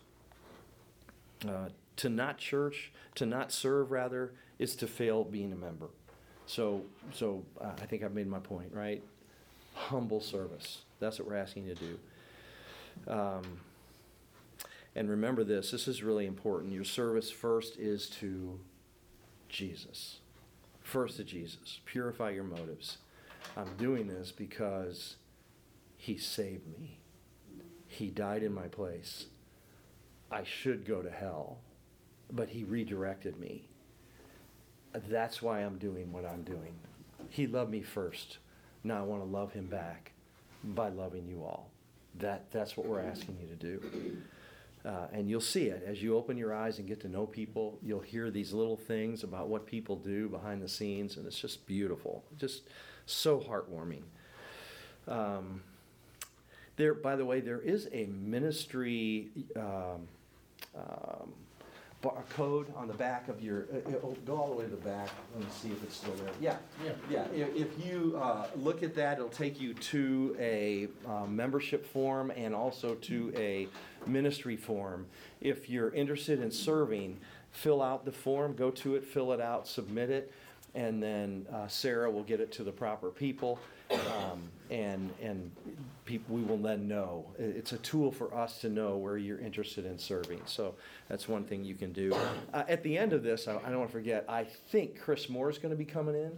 Uh, 1.47 1.69
to 1.97 2.09
not 2.09 2.37
church, 2.37 2.91
to 3.15 3.25
not 3.25 3.51
serve 3.51 3.91
rather, 3.91 4.33
is 4.59 4.75
to 4.77 4.87
fail 4.87 5.23
being 5.23 5.51
a 5.51 5.55
member. 5.55 5.87
So, 6.45 6.83
so 7.11 7.43
uh, 7.59 7.71
I 7.81 7.85
think 7.85 8.03
I've 8.03 8.13
made 8.13 8.27
my 8.27 8.39
point, 8.39 8.71
right? 8.73 9.03
Humble 9.73 10.21
service. 10.21 10.79
That's 10.99 11.19
what 11.19 11.27
we're 11.27 11.35
asking 11.35 11.65
you 11.67 11.75
to 11.75 11.81
do. 11.81 13.11
Um, 13.11 13.59
and 14.95 15.09
remember 15.09 15.43
this 15.43 15.69
this 15.69 15.87
is 15.87 16.01
really 16.01 16.25
important. 16.25 16.73
Your 16.73 16.83
service 16.83 17.29
first 17.29 17.77
is 17.77 18.09
to 18.21 18.59
Jesus. 19.49 20.17
First 20.81 21.17
to 21.17 21.23
Jesus. 21.23 21.79
Purify 21.85 22.31
your 22.31 22.45
motives. 22.45 22.97
I'm 23.55 23.75
doing 23.77 24.07
this 24.07 24.31
because 24.31 25.15
He 25.95 26.17
saved 26.17 26.67
me, 26.67 26.99
He 27.87 28.09
died 28.09 28.43
in 28.43 28.53
my 28.53 28.67
place. 28.67 29.27
I 30.29 30.43
should 30.43 30.85
go 30.85 31.01
to 31.01 31.09
hell 31.09 31.59
but 32.31 32.49
he 32.49 32.63
redirected 32.63 33.39
me. 33.39 33.67
That's 35.09 35.41
why 35.41 35.59
I'm 35.59 35.77
doing 35.77 36.11
what 36.11 36.25
I'm 36.25 36.43
doing. 36.43 36.75
He 37.29 37.47
loved 37.47 37.71
me 37.71 37.81
first. 37.81 38.39
Now 38.83 38.99
I 38.99 39.01
want 39.03 39.21
to 39.21 39.29
love 39.29 39.51
him 39.51 39.67
back 39.67 40.13
by 40.63 40.89
loving 40.89 41.27
you 41.27 41.43
all. 41.43 41.69
That, 42.15 42.49
that's 42.51 42.75
what 42.75 42.87
we're 42.87 43.01
asking 43.01 43.37
you 43.39 43.47
to 43.47 43.55
do. 43.55 44.17
Uh, 44.85 45.07
and 45.11 45.29
you'll 45.29 45.41
see 45.41 45.65
it 45.65 45.83
as 45.85 46.01
you 46.01 46.15
open 46.15 46.37
your 46.37 46.53
eyes 46.53 46.79
and 46.79 46.87
get 46.87 47.01
to 47.01 47.09
know 47.09 47.25
people. 47.25 47.77
You'll 47.81 47.99
hear 47.99 48.31
these 48.31 48.53
little 48.53 48.77
things 48.77 49.23
about 49.23 49.49
what 49.49 49.65
people 49.65 49.97
do 49.97 50.29
behind 50.29 50.61
the 50.61 50.69
scenes, 50.69 51.17
and 51.17 51.25
it's 51.25 51.39
just 51.39 51.67
beautiful, 51.67 52.23
just 52.37 52.63
so 53.07 53.39
heartwarming. 53.39 54.03
Um, 55.07 55.61
there, 56.75 56.93
by 56.93 57.15
the 57.15 57.25
way, 57.25 57.39
there 57.39 57.59
is 57.59 57.89
a 57.91 58.05
ministry 58.05 59.29
um, 59.55 60.07
um, 60.75 61.33
barcode 62.03 62.65
on 62.77 62.87
the 62.87 62.93
back 62.93 63.27
of 63.29 63.41
your. 63.41 63.65
Uh, 63.73 63.97
uh, 63.97 64.13
go 64.25 64.35
all 64.37 64.49
the 64.49 64.55
way 64.55 64.65
to 64.65 64.69
the 64.69 64.77
back. 64.77 65.09
Let 65.33 65.43
me 65.43 65.49
see 65.49 65.69
if 65.69 65.81
it's 65.83 65.95
still 65.95 66.13
there. 66.15 66.29
Yeah, 66.39 66.57
Yeah. 67.09 67.25
yeah. 67.33 67.45
If, 67.45 67.55
if 67.55 67.85
you 67.85 68.19
uh, 68.21 68.47
look 68.55 68.83
at 68.83 68.93
that, 68.95 69.17
it'll 69.17 69.29
take 69.29 69.59
you 69.59 69.73
to 69.73 70.35
a 70.39 70.87
uh, 71.07 71.25
membership 71.25 71.85
form 71.91 72.31
and 72.31 72.53
also 72.53 72.93
to 72.95 73.33
a 73.35 73.67
ministry 74.05 74.55
form. 74.57 75.07
If 75.41 75.69
you're 75.69 75.89
interested 75.95 76.41
in 76.41 76.51
serving, 76.51 77.17
fill 77.51 77.81
out 77.81 78.05
the 78.05 78.11
form. 78.11 78.53
Go 78.53 78.69
to 78.71 78.95
it, 78.95 79.03
fill 79.03 79.31
it 79.31 79.41
out, 79.41 79.67
submit 79.67 80.11
it, 80.11 80.31
and 80.77 81.01
then 81.01 81.47
uh, 81.51 81.67
Sarah 81.67 82.09
will 82.09 82.23
get 82.23 82.39
it 82.39 82.51
to 82.53 82.63
the 82.63 82.71
proper 82.71 83.09
people. 83.09 83.59
Um, 83.89 84.43
and 84.69 85.09
and 85.21 85.51
we 86.07 86.41
will 86.43 86.57
then 86.57 86.87
know. 86.87 87.25
It's 87.39 87.71
a 87.71 87.77
tool 87.77 88.11
for 88.11 88.33
us 88.33 88.61
to 88.61 88.69
know 88.69 88.95
where 88.95 89.17
you're 89.17 89.39
interested 89.39 89.85
in 89.85 89.97
serving. 89.97 90.41
So 90.45 90.75
that's 91.09 91.27
one 91.27 91.45
thing 91.45 91.65
you 91.65 91.73
can 91.73 91.93
do. 91.93 92.13
Uh, 92.53 92.63
at 92.67 92.83
the 92.83 92.97
end 92.97 93.11
of 93.11 93.23
this, 93.23 93.47
I, 93.47 93.55
I 93.57 93.69
don't 93.69 93.79
want 93.79 93.89
to 93.89 93.93
forget. 93.93 94.25
I 94.29 94.43
think 94.43 94.99
Chris 94.99 95.29
Moore 95.29 95.49
is 95.49 95.57
going 95.57 95.71
to 95.71 95.77
be 95.77 95.85
coming 95.85 96.15
in. 96.15 96.31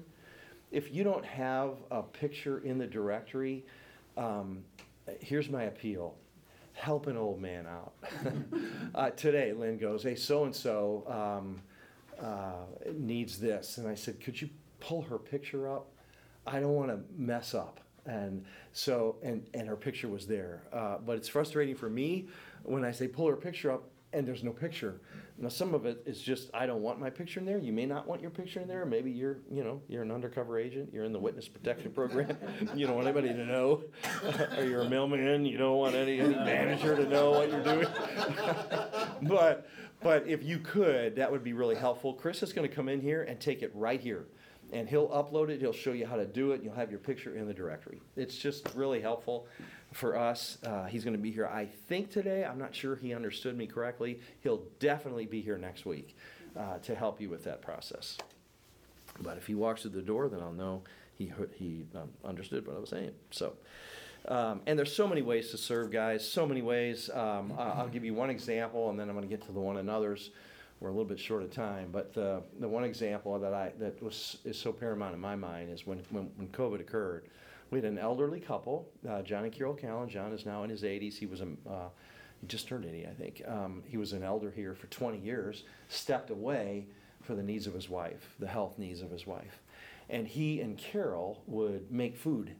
If 0.71 0.93
you 0.93 1.03
don't 1.03 1.25
have 1.25 1.73
a 1.91 2.01
picture 2.03 2.59
in 2.59 2.77
the 2.77 2.87
directory, 2.87 3.65
um, 4.15 4.63
here's 5.19 5.49
my 5.49 5.63
appeal. 5.63 6.15
Help 6.73 7.07
an 7.07 7.17
old 7.17 7.41
man 7.41 7.65
out. 7.67 7.93
uh, 8.95 9.09
today, 9.09 9.51
Lynn 9.51 9.77
goes, 9.77 10.03
"Hey, 10.03 10.15
so 10.15 10.45
and 10.45 10.55
so 10.55 11.03
needs 12.93 13.39
this," 13.39 13.77
and 13.77 13.87
I 13.87 13.95
said, 13.95 14.19
"Could 14.21 14.41
you 14.41 14.49
pull 14.79 15.01
her 15.03 15.17
picture 15.17 15.69
up? 15.69 15.91
I 16.45 16.59
don't 16.59 16.75
want 16.75 16.89
to 16.89 16.99
mess 17.17 17.53
up." 17.53 17.79
And 18.05 18.45
so, 18.73 19.17
and 19.23 19.47
and 19.53 19.67
her 19.67 19.75
picture 19.75 20.07
was 20.07 20.27
there, 20.27 20.63
uh, 20.73 20.97
but 21.05 21.17
it's 21.17 21.27
frustrating 21.27 21.75
for 21.75 21.89
me 21.89 22.27
when 22.63 22.83
I 22.83 22.91
say 22.91 23.07
pull 23.07 23.27
her 23.27 23.35
picture 23.35 23.71
up 23.71 23.83
and 24.13 24.27
there's 24.27 24.43
no 24.43 24.51
picture. 24.51 24.99
Now, 25.37 25.49
some 25.49 25.73
of 25.73 25.85
it 25.85 26.03
is 26.05 26.21
just 26.21 26.49
I 26.53 26.65
don't 26.65 26.81
want 26.81 26.99
my 26.99 27.09
picture 27.09 27.39
in 27.39 27.45
there. 27.45 27.59
You 27.59 27.71
may 27.71 27.85
not 27.85 28.07
want 28.07 28.21
your 28.21 28.31
picture 28.31 28.59
in 28.59 28.67
there. 28.67 28.85
Maybe 28.85 29.09
you're, 29.09 29.37
you 29.49 29.63
know, 29.63 29.81
you're 29.87 30.03
an 30.03 30.11
undercover 30.11 30.59
agent. 30.59 30.89
You're 30.91 31.05
in 31.05 31.13
the 31.13 31.19
witness 31.19 31.47
protection 31.47 31.91
program. 31.91 32.35
you 32.75 32.85
don't 32.87 32.95
want 32.95 33.07
anybody 33.07 33.29
to 33.29 33.45
know, 33.45 33.83
or 34.57 34.63
you're 34.65 34.81
a 34.81 34.89
mailman. 34.89 35.45
You 35.45 35.57
don't 35.57 35.77
want 35.77 35.95
any, 35.95 36.19
any 36.19 36.35
manager 36.35 36.95
to 36.95 37.07
know 37.07 37.31
what 37.31 37.49
you're 37.49 37.63
doing. 37.63 37.87
but 39.23 39.69
but 40.01 40.27
if 40.27 40.43
you 40.43 40.59
could, 40.59 41.15
that 41.17 41.31
would 41.31 41.43
be 41.43 41.53
really 41.53 41.75
helpful. 41.75 42.13
Chris 42.13 42.43
is 42.43 42.53
going 42.53 42.67
to 42.67 42.73
come 42.73 42.89
in 42.89 43.01
here 43.01 43.23
and 43.23 43.39
take 43.39 43.61
it 43.61 43.71
right 43.73 43.99
here. 43.99 44.25
And 44.71 44.87
he'll 44.87 45.09
upload 45.09 45.49
it, 45.49 45.59
he'll 45.59 45.73
show 45.73 45.93
you 45.93 46.05
how 46.05 46.15
to 46.15 46.25
do 46.25 46.51
it, 46.51 46.61
you'll 46.61 46.75
have 46.75 46.91
your 46.91 46.99
picture 46.99 47.35
in 47.35 47.47
the 47.47 47.53
directory. 47.53 48.01
It's 48.15 48.37
just 48.37 48.69
really 48.75 49.01
helpful 49.01 49.47
for 49.93 50.15
us. 50.15 50.59
Uh, 50.63 50.85
he's 50.85 51.03
going 51.03 51.15
to 51.15 51.21
be 51.21 51.31
here, 51.31 51.47
I 51.47 51.65
think, 51.87 52.11
today. 52.11 52.45
I'm 52.45 52.59
not 52.59 52.75
sure 52.75 52.95
he 52.95 53.13
understood 53.15 53.57
me 53.57 53.65
correctly. 53.65 54.19
He'll 54.41 54.63
definitely 54.79 55.25
be 55.25 55.41
here 55.41 55.57
next 55.57 55.85
week 55.87 56.15
uh, 56.55 56.77
to 56.79 56.93
help 56.93 57.19
you 57.19 57.29
with 57.29 57.43
that 57.45 57.61
process. 57.61 58.17
But 59.19 59.37
if 59.37 59.47
he 59.47 59.55
walks 59.55 59.81
through 59.81 59.91
the 59.91 60.01
door, 60.03 60.29
then 60.29 60.39
I'll 60.41 60.53
know 60.53 60.83
he, 61.17 61.31
he 61.55 61.85
um, 61.95 62.09
understood 62.23 62.67
what 62.67 62.75
I 62.75 62.79
was 62.79 62.89
saying. 62.89 63.11
So, 63.31 63.53
um, 64.27 64.61
and 64.65 64.77
there's 64.77 64.93
so 64.95 65.07
many 65.07 65.21
ways 65.21 65.51
to 65.51 65.57
serve, 65.57 65.91
guys. 65.91 66.27
So 66.27 66.45
many 66.45 66.61
ways. 66.61 67.09
Um, 67.13 67.53
I'll 67.57 67.87
give 67.87 68.03
you 68.03 68.13
one 68.13 68.29
example, 68.29 68.89
and 68.89 68.99
then 68.99 69.09
I'm 69.09 69.15
going 69.15 69.27
to 69.27 69.35
get 69.35 69.45
to 69.47 69.51
the 69.51 69.59
one 69.59 69.77
another's. 69.77 70.31
We're 70.79 70.89
a 70.89 70.91
little 70.91 71.05
bit 71.05 71.19
short 71.19 71.43
of 71.43 71.51
time, 71.51 71.89
but 71.91 72.13
the 72.13 72.41
the 72.59 72.67
one 72.67 72.83
example 72.83 73.37
that 73.37 73.53
I 73.53 73.73
that 73.79 74.01
was 74.01 74.37
is 74.45 74.57
so 74.57 74.71
paramount 74.71 75.13
in 75.13 75.19
my 75.19 75.35
mind 75.35 75.71
is 75.71 75.85
when 75.85 76.01
when, 76.09 76.31
when 76.37 76.47
COVID 76.49 76.79
occurred. 76.79 77.25
We 77.69 77.77
had 77.77 77.85
an 77.85 77.99
elderly 77.99 78.39
couple, 78.39 78.89
uh, 79.07 79.21
John 79.21 79.43
and 79.43 79.53
Carol 79.53 79.75
Callen. 79.75 80.09
John 80.09 80.33
is 80.33 80.43
now 80.43 80.63
in 80.63 80.71
his 80.71 80.81
80s. 80.81 81.15
He 81.15 81.27
was 81.27 81.41
a 81.41 81.47
uh, 81.69 81.89
he 82.41 82.47
just 82.47 82.67
turned 82.67 82.85
80, 82.85 83.05
I 83.05 83.11
think. 83.11 83.41
Um, 83.45 83.83
he 83.85 83.97
was 83.97 84.13
an 84.13 84.23
elder 84.23 84.49
here 84.49 84.73
for 84.73 84.87
20 84.87 85.19
years. 85.19 85.65
Stepped 85.89 86.29
away 86.29 86.87
for 87.21 87.35
the 87.35 87.43
needs 87.43 87.67
of 87.67 87.73
his 87.73 87.89
wife, 87.89 88.33
the 88.39 88.47
health 88.47 88.79
needs 88.79 89.01
of 89.01 89.11
his 89.11 89.27
wife, 89.27 89.59
and 90.09 90.25
he 90.27 90.61
and 90.61 90.77
Carol 90.77 91.43
would 91.45 91.91
make 91.91 92.15
food 92.15 92.55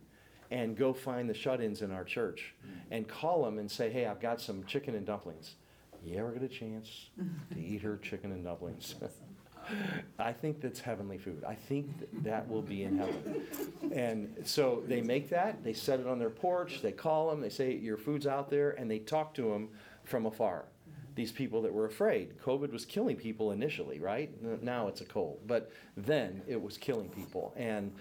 and 0.52 0.76
go 0.76 0.93
find 0.93 1.30
the 1.30 1.34
shut-ins 1.34 1.82
in 1.82 1.91
our 1.91 2.04
church 2.04 2.56
mm. 2.66 2.80
and 2.91 3.08
call 3.08 3.43
them 3.43 3.60
and 3.60 3.70
say, 3.70 3.89
"Hey, 3.89 4.06
I've 4.06 4.20
got 4.20 4.41
some 4.41 4.64
chicken 4.66 4.95
and 4.95 5.06
dumplings. 5.06 5.56
You 6.04 6.18
ever 6.18 6.32
get 6.32 6.43
a 6.43 6.47
chance 6.47 7.10
to 7.54 7.60
eat 7.60 7.82
her 7.82 7.97
chicken 7.97 8.32
and 8.32 8.43
dumplings?" 8.43 8.95
I 10.18 10.34
think 10.34 10.62
that's 10.62 10.80
heavenly 10.80 11.18
food. 11.18 11.43
I 11.47 11.56
think 11.56 12.00
that, 12.00 12.24
that 12.24 12.50
will 12.50 12.62
be 12.62 12.84
in 12.84 12.97
heaven. 12.97 13.41
And 13.91 14.36
so 14.43 14.84
they 14.88 15.02
make 15.02 15.30
that, 15.30 15.64
they 15.64 15.74
set 15.74 16.00
it 16.00 16.08
on 16.08 16.20
their 16.20 16.30
porch, 16.30 16.82
they 16.82 16.91
call 16.91 17.30
them, 17.30 17.41
they 17.41 17.50
say, 17.50 17.76
Your 17.76 17.97
food's 17.97 18.28
out 18.28 18.50
there, 18.50 18.72
and 18.72 18.89
they 18.89 19.00
talk 19.00 19.34
to 19.36 19.43
them 19.43 19.70
from 20.04 20.26
afar. 20.26 20.66
These 21.16 21.32
people 21.32 21.62
that 21.64 21.74
were 21.74 21.86
afraid. 21.86 22.39
COVID 22.43 22.72
was 22.72 22.86
killing 22.86 23.16
people 23.16 23.52
initially, 23.52 24.00
right? 24.00 24.32
Now 24.64 24.88
it's 24.88 25.02
a 25.02 25.06
cold. 25.06 25.39
But 25.47 25.72
then 25.97 26.41
it 26.47 26.62
was 26.62 26.78
killing 26.78 27.10
people. 27.10 27.54
And 27.58 27.91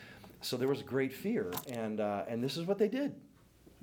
so 0.41 0.57
there 0.57 0.69
was 0.69 0.83
great 0.83 1.13
fear. 1.13 1.53
And, 1.69 2.01
uh, 2.01 2.25
and 2.29 2.43
this 2.43 2.57
is 2.57 2.67
what 2.67 2.79
they 2.79 2.89
did. 2.89 3.15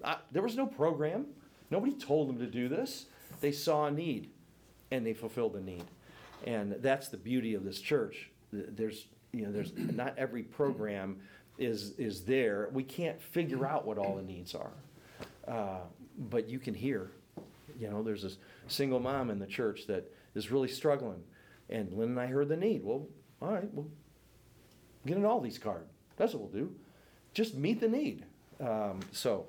I, 0.03 0.18
there 0.32 0.41
was 0.41 0.56
no 0.56 0.66
program, 0.66 1.28
nobody 1.72 1.93
told 1.93 2.30
them 2.30 2.39
to 2.39 2.47
do 2.47 2.68
this. 2.68 3.06
They 3.41 3.51
saw 3.51 3.86
a 3.86 3.91
need, 3.91 4.30
and 4.91 5.06
they 5.06 5.14
fulfilled 5.14 5.53
the 5.53 5.62
need. 5.62 5.84
And 6.45 6.74
that's 6.82 7.10
the 7.10 7.18
beauty 7.18 7.53
of 7.53 7.64
this 7.64 7.80
church. 7.80 8.30
There's, 8.51 9.08
you 9.32 9.45
know, 9.45 9.51
there's 9.51 9.74
not 9.76 10.18
every 10.18 10.43
program 10.43 11.18
is 11.58 11.91
is 11.97 12.24
there. 12.24 12.70
We 12.74 12.84
can't 12.84 13.22
figure 13.22 13.66
out 13.66 13.86
what 13.86 13.97
all 13.97 14.16
the 14.16 14.22
needs 14.22 14.56
are, 14.56 14.74
uh, 15.47 15.80
but 16.18 16.47
you 16.47 16.60
can 16.60 16.74
hear. 16.74 17.12
You 17.80 17.89
know, 17.89 18.03
there's 18.03 18.24
this 18.24 18.38
single 18.68 18.99
mom 18.99 19.30
in 19.30 19.39
the 19.39 19.47
church 19.47 19.88
that 19.88 20.12
is 20.34 20.51
really 20.51 20.68
struggling, 20.68 21.24
and 21.70 21.91
Lynn 21.93 22.10
and 22.10 22.20
I 22.20 22.28
heard 22.28 22.49
the 22.49 22.58
need. 22.58 22.84
Well, 22.84 23.08
all 23.41 23.51
right, 23.51 23.74
well, 23.74 23.88
get 25.06 25.18
an 25.18 25.24
Aldi's 25.24 25.58
card. 25.58 25.86
That's 26.18 26.34
what 26.34 26.43
we'll 26.43 26.63
do. 26.63 26.74
Just 27.34 27.55
meet 27.55 27.80
the 27.80 27.89
need. 27.89 28.24
Um, 28.59 28.99
so. 29.11 29.45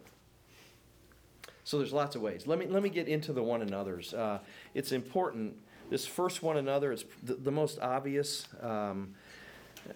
So 1.65 1.79
there's 1.79 1.93
lots 1.93 2.15
of 2.15 2.23
ways. 2.23 2.47
Let 2.47 2.61
me 2.61 2.67
let 2.67 2.83
me 2.83 2.89
get 2.89 3.09
into 3.09 3.33
the 3.33 3.43
one 3.43 3.61
another's. 3.61 4.15
Uh, 4.15 4.39
it's 4.73 4.93
important. 4.93 5.57
This 5.91 6.07
first 6.07 6.43
one 6.43 6.57
another 6.57 6.93
is 6.93 7.05
the, 7.25 7.35
the 7.35 7.51
most 7.51 7.81
obvious, 7.81 8.47
um, 8.61 9.15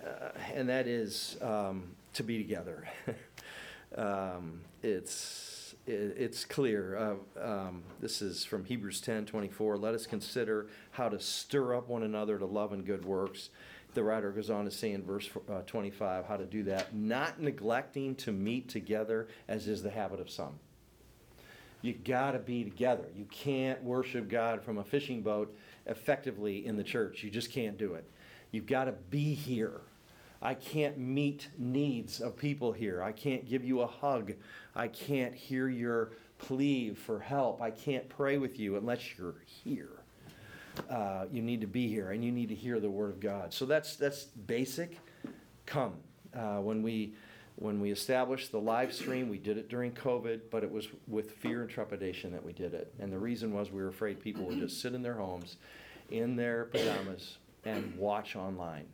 uh, 0.05 0.31
and 0.53 0.69
that 0.69 0.89
is 0.89 1.37
um, 1.41 1.85
to 2.15 2.25
be 2.25 2.39
together. 2.39 2.89
um, 3.97 4.63
it's 4.83 5.75
it, 5.87 6.17
it's 6.19 6.45
clear. 6.45 6.97
Uh, 6.97 7.41
um, 7.41 7.83
this 8.01 8.23
is 8.23 8.45
from 8.45 8.65
Hebrews 8.65 9.01
10, 9.01 9.27
24. 9.27 9.77
Let 9.77 9.95
us 9.95 10.07
consider 10.07 10.67
how 10.93 11.09
to 11.09 11.21
stir 11.21 11.77
up 11.77 11.89
one 11.89 12.03
another 12.03 12.39
to 12.39 12.47
love 12.47 12.73
and 12.73 12.85
good 12.85 13.05
works. 13.05 13.51
The 13.95 14.03
writer 14.03 14.31
goes 14.31 14.51
on 14.51 14.65
to 14.65 14.71
say 14.71 14.93
in 14.93 15.03
verse 15.03 15.29
uh, 15.51 15.63
25 15.67 16.27
how 16.27 16.37
to 16.37 16.45
do 16.45 16.63
that, 16.65 16.95
not 16.95 17.41
neglecting 17.41 18.15
to 18.17 18.33
meet 18.33 18.69
together 18.69 19.29
as 19.49 19.67
is 19.67 19.83
the 19.83 19.91
habit 19.91 20.21
of 20.21 20.31
some. 20.31 20.59
You 21.83 21.95
got 21.95 22.33
to 22.33 22.39
be 22.39 22.65
together. 22.65 23.07
You 23.17 23.25
can't 23.25 23.83
worship 23.83 24.29
God 24.29 24.63
from 24.63 24.79
a 24.79 24.85
fishing 24.85 25.23
boat 25.23 25.57
effectively 25.87 26.67
in 26.67 26.77
the 26.77 26.85
church. 26.85 27.23
You 27.23 27.31
just 27.31 27.51
can't 27.51 27.79
do 27.79 27.95
it. 27.95 28.05
You've 28.51 28.67
got 28.67 28.85
to 28.85 28.93
be 28.93 29.35
here. 29.35 29.81
I 30.43 30.55
can't 30.55 30.99
meet 30.99 31.49
needs 31.59 32.21
of 32.21 32.37
people 32.37 32.73
here. 32.73 33.03
I 33.03 33.13
can't 33.13 33.49
give 33.49 33.65
you 33.65 33.81
a 33.81 33.87
hug. 33.87 34.33
I 34.75 34.89
can't 34.89 35.35
hear 35.35 35.69
your 35.69 36.13
plea 36.39 36.95
for 36.95 37.21
help. 37.21 37.61
I 37.61 37.71
can't 37.71 38.09
pray 38.09 38.39
with 38.39 38.59
you 38.59 38.77
unless 38.77 39.19
you're 39.19 39.37
here. 39.45 40.00
Uh, 40.89 41.27
you 41.31 41.43
need 41.43 41.61
to 41.61 41.67
be 41.67 41.89
here 41.89 42.11
and 42.11 42.25
you 42.25 42.33
need 42.33 42.49
to 42.49 42.55
hear 42.55 42.81
the 42.81 42.91
word 42.91 43.11
of 43.11 43.21
God. 43.21 43.53
So 43.53 43.67
that's 43.67 43.97
that's 43.97 44.25
basic. 44.25 44.99
Come 45.67 45.95
uh, 46.35 46.59
when 46.59 46.83
we 46.83 47.15
when 47.57 47.81
we 47.81 47.91
established 47.91 48.53
the 48.53 48.61
live 48.61 48.93
stream, 48.93 49.29
we 49.29 49.39
did 49.39 49.59
it 49.59 49.69
during 49.69 49.93
COVID, 49.93 50.41
but 50.51 50.65
it 50.65 50.71
was 50.71 50.89
with 51.07 51.33
fear 51.33 51.61
and 51.61 51.69
trepidation 51.69 52.33
that 52.33 52.43
we 52.43 52.55
did 52.55 52.73
it. 52.73 52.95
And 52.99 53.13
the 53.13 53.19
reason 53.19 53.53
was 53.53 53.71
we 53.71 53.83
were 53.83 53.89
afraid 53.89 54.19
people 54.19 54.47
would 54.47 54.59
just 54.59 54.81
sit 54.81 54.95
in 54.95 55.03
their 55.03 55.15
homes, 55.15 55.57
in 56.11 56.37
their 56.37 56.65
pajamas, 56.67 57.37
and 57.67 57.95
watch 57.97 58.35
online. 58.35 58.87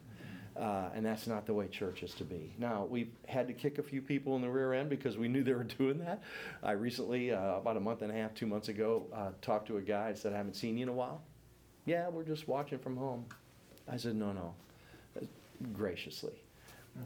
Uh, 0.56 0.88
and 0.94 1.04
that's 1.04 1.26
not 1.26 1.46
the 1.46 1.54
way 1.54 1.68
church 1.68 2.02
is 2.02 2.12
to 2.14 2.24
be. 2.24 2.54
Now, 2.58 2.86
we've 2.88 3.12
had 3.28 3.46
to 3.46 3.52
kick 3.52 3.78
a 3.78 3.82
few 3.82 4.00
people 4.00 4.34
in 4.36 4.42
the 4.42 4.48
rear 4.48 4.72
end 4.72 4.88
because 4.88 5.16
we 5.16 5.28
knew 5.28 5.44
they 5.44 5.52
were 5.52 5.64
doing 5.78 5.98
that. 5.98 6.22
I 6.62 6.72
recently, 6.72 7.30
uh, 7.30 7.58
about 7.58 7.76
a 7.76 7.80
month 7.80 8.02
and 8.02 8.10
a 8.10 8.14
half, 8.14 8.34
two 8.34 8.46
months 8.46 8.68
ago, 8.68 9.06
uh, 9.14 9.30
talked 9.42 9.68
to 9.68 9.76
a 9.76 9.82
guy 9.82 10.08
and 10.08 10.18
said, 10.18 10.32
I 10.32 10.38
haven't 10.38 10.56
seen 10.56 10.76
you 10.76 10.84
in 10.84 10.88
a 10.88 10.94
while. 10.94 11.20
Yeah, 11.86 12.08
we're 12.08 12.24
just 12.24 12.48
watching 12.48 12.78
from 12.78 12.96
home. 12.96 13.24
I 13.88 13.96
said, 13.96 14.16
no, 14.16 14.32
no, 14.32 14.54
Uh, 15.16 15.24
graciously. 15.72 16.34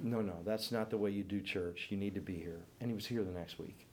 No, 0.02 0.20
no, 0.22 0.36
that's 0.44 0.72
not 0.72 0.88
the 0.88 0.96
way 0.96 1.10
you 1.10 1.22
do 1.22 1.40
church. 1.40 1.88
You 1.90 1.96
need 1.96 2.14
to 2.14 2.20
be 2.20 2.36
here. 2.36 2.60
And 2.80 2.90
he 2.90 2.94
was 2.94 3.06
here 3.06 3.22
the 3.22 3.32
next 3.32 3.58
week. 3.58 3.86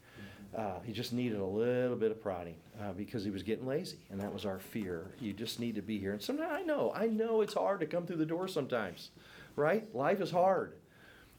Uh, 0.55 0.79
he 0.85 0.93
just 0.93 1.11
needed 1.11 1.39
a 1.39 1.45
little 1.45 1.97
bit 1.97 2.09
of 2.11 2.21
prodding 2.21 2.55
uh, 2.81 2.93
because 2.93 3.23
he 3.23 3.29
was 3.29 3.43
getting 3.43 3.67
lazy, 3.67 3.97
and 4.09 4.19
that 4.19 4.33
was 4.33 4.45
our 4.45 4.59
fear. 4.59 5.07
You 5.19 5.33
just 5.33 5.59
need 5.59 5.75
to 5.75 5.81
be 5.81 5.99
here. 5.99 6.13
And 6.13 6.21
sometimes 6.21 6.51
I 6.51 6.61
know, 6.61 6.93
I 6.95 7.07
know 7.07 7.41
it's 7.41 7.53
hard 7.53 7.81
to 7.81 7.85
come 7.85 8.05
through 8.05 8.17
the 8.17 8.25
door 8.25 8.47
sometimes, 8.47 9.09
right? 9.55 9.93
Life 9.93 10.21
is 10.21 10.31
hard. 10.31 10.73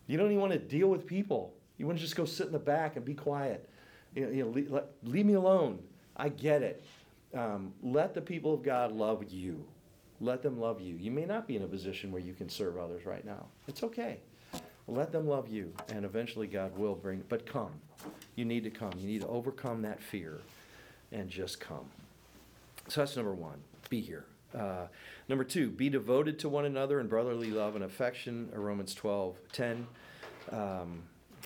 You 0.06 0.18
don't 0.18 0.26
even 0.26 0.40
want 0.40 0.52
to 0.52 0.58
deal 0.58 0.88
with 0.88 1.06
people. 1.06 1.54
You 1.78 1.86
want 1.86 1.98
to 1.98 2.04
just 2.04 2.16
go 2.16 2.26
sit 2.26 2.46
in 2.46 2.52
the 2.52 2.58
back 2.58 2.96
and 2.96 3.04
be 3.04 3.14
quiet. 3.14 3.68
You 4.14 4.26
know, 4.26 4.30
you 4.30 4.44
know 4.44 4.50
leave, 4.50 4.78
leave 5.04 5.26
me 5.26 5.34
alone. 5.34 5.78
I 6.16 6.28
get 6.28 6.62
it. 6.62 6.84
Um, 7.34 7.72
let 7.82 8.14
the 8.14 8.20
people 8.20 8.54
of 8.54 8.62
God 8.62 8.92
love 8.92 9.24
you. 9.30 9.64
Let 10.20 10.42
them 10.42 10.58
love 10.58 10.80
you. 10.80 10.96
You 10.96 11.10
may 11.10 11.24
not 11.24 11.46
be 11.46 11.56
in 11.56 11.62
a 11.62 11.66
position 11.66 12.10
where 12.10 12.22
you 12.22 12.34
can 12.34 12.48
serve 12.48 12.76
others 12.76 13.06
right 13.06 13.24
now. 13.24 13.46
It's 13.68 13.82
okay. 13.82 14.18
Let 14.88 15.12
them 15.12 15.28
love 15.28 15.48
you, 15.48 15.72
and 15.90 16.04
eventually 16.04 16.46
God 16.46 16.76
will 16.76 16.94
bring. 16.94 17.22
But 17.28 17.44
come. 17.46 17.72
You 18.36 18.44
need 18.44 18.64
to 18.64 18.70
come. 18.70 18.92
You 18.96 19.06
need 19.06 19.20
to 19.20 19.28
overcome 19.28 19.82
that 19.82 20.02
fear 20.02 20.40
and 21.12 21.28
just 21.28 21.60
come. 21.60 21.84
So 22.88 23.02
that's 23.02 23.14
number 23.14 23.34
one. 23.34 23.60
Be 23.90 24.00
here. 24.00 24.24
Uh, 24.58 24.86
number 25.28 25.44
two, 25.44 25.68
be 25.68 25.90
devoted 25.90 26.38
to 26.38 26.48
one 26.48 26.64
another 26.64 27.00
in 27.00 27.06
brotherly 27.06 27.50
love 27.50 27.74
and 27.74 27.84
affection. 27.84 28.48
uh, 28.54 28.58
Romans 28.58 28.94
12, 28.94 29.36
10. 29.52 29.86
Um, 30.50 31.02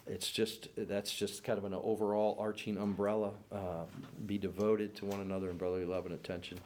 it's 0.06 0.30
just, 0.30 0.68
that's 0.76 1.12
just 1.12 1.44
kind 1.44 1.58
of 1.58 1.64
an 1.64 1.74
overall 1.74 2.36
arching 2.40 2.76
umbrella. 2.76 3.32
Uh, 3.50 3.84
be 4.26 4.38
devoted 4.38 4.94
to 4.96 5.06
one 5.06 5.20
another 5.20 5.50
in 5.50 5.56
brotherly 5.56 5.84
love 5.84 6.06
and 6.06 6.14
attention. 6.14 6.58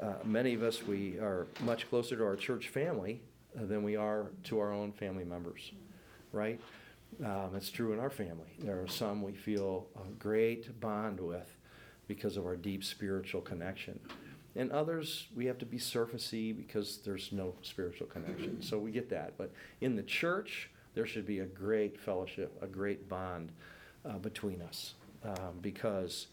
Uh, 0.00 0.14
many 0.24 0.54
of 0.54 0.62
us, 0.62 0.82
we 0.82 1.18
are 1.18 1.46
much 1.60 1.88
closer 1.88 2.16
to 2.16 2.24
our 2.24 2.36
church 2.36 2.68
family 2.68 3.20
uh, 3.56 3.66
than 3.66 3.82
we 3.82 3.96
are 3.96 4.26
to 4.44 4.58
our 4.58 4.72
own 4.72 4.92
family 4.92 5.24
members, 5.24 5.72
right? 6.32 6.60
Um, 7.24 7.50
it's 7.54 7.70
true 7.70 7.92
in 7.92 8.00
our 8.00 8.10
family. 8.10 8.48
There 8.58 8.80
are 8.80 8.88
some 8.88 9.22
we 9.22 9.32
feel 9.32 9.86
a 9.96 10.10
great 10.18 10.80
bond 10.80 11.20
with 11.20 11.56
because 12.08 12.36
of 12.36 12.46
our 12.46 12.56
deep 12.56 12.82
spiritual 12.82 13.42
connection. 13.42 14.00
And 14.54 14.70
others, 14.70 15.28
we 15.34 15.46
have 15.46 15.58
to 15.58 15.66
be 15.66 15.78
surfacey 15.78 16.56
because 16.56 16.98
there's 17.04 17.30
no 17.32 17.54
spiritual 17.62 18.06
connection. 18.06 18.62
So 18.62 18.78
we 18.78 18.90
get 18.90 19.08
that. 19.10 19.38
But 19.38 19.50
in 19.80 19.96
the 19.96 20.02
church, 20.02 20.70
there 20.94 21.06
should 21.06 21.26
be 21.26 21.40
a 21.40 21.46
great 21.46 21.98
fellowship, 21.98 22.56
a 22.62 22.66
great 22.66 23.08
bond 23.08 23.52
uh, 24.04 24.18
between 24.18 24.62
us 24.62 24.94
um, 25.24 25.58
because 25.60 26.26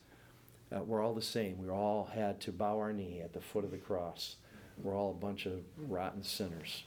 uh, 0.76 0.84
we're 0.84 1.01
all 1.03 1.14
the 1.14 1.22
same. 1.22 1.57
We 1.57 1.70
all 1.70 2.10
had 2.14 2.39
to 2.41 2.51
bow 2.51 2.78
our 2.78 2.93
knee 2.93 3.22
at 3.24 3.34
the 3.34 3.41
foot 3.41 3.64
of 3.64 3.72
the 3.72 3.78
cross. 3.78 4.36
We're 4.82 4.95
all 4.95 5.12
a 5.12 5.14
bunch 5.14 5.45
of 5.45 5.62
rotten 5.78 6.24
sinners 6.24 6.84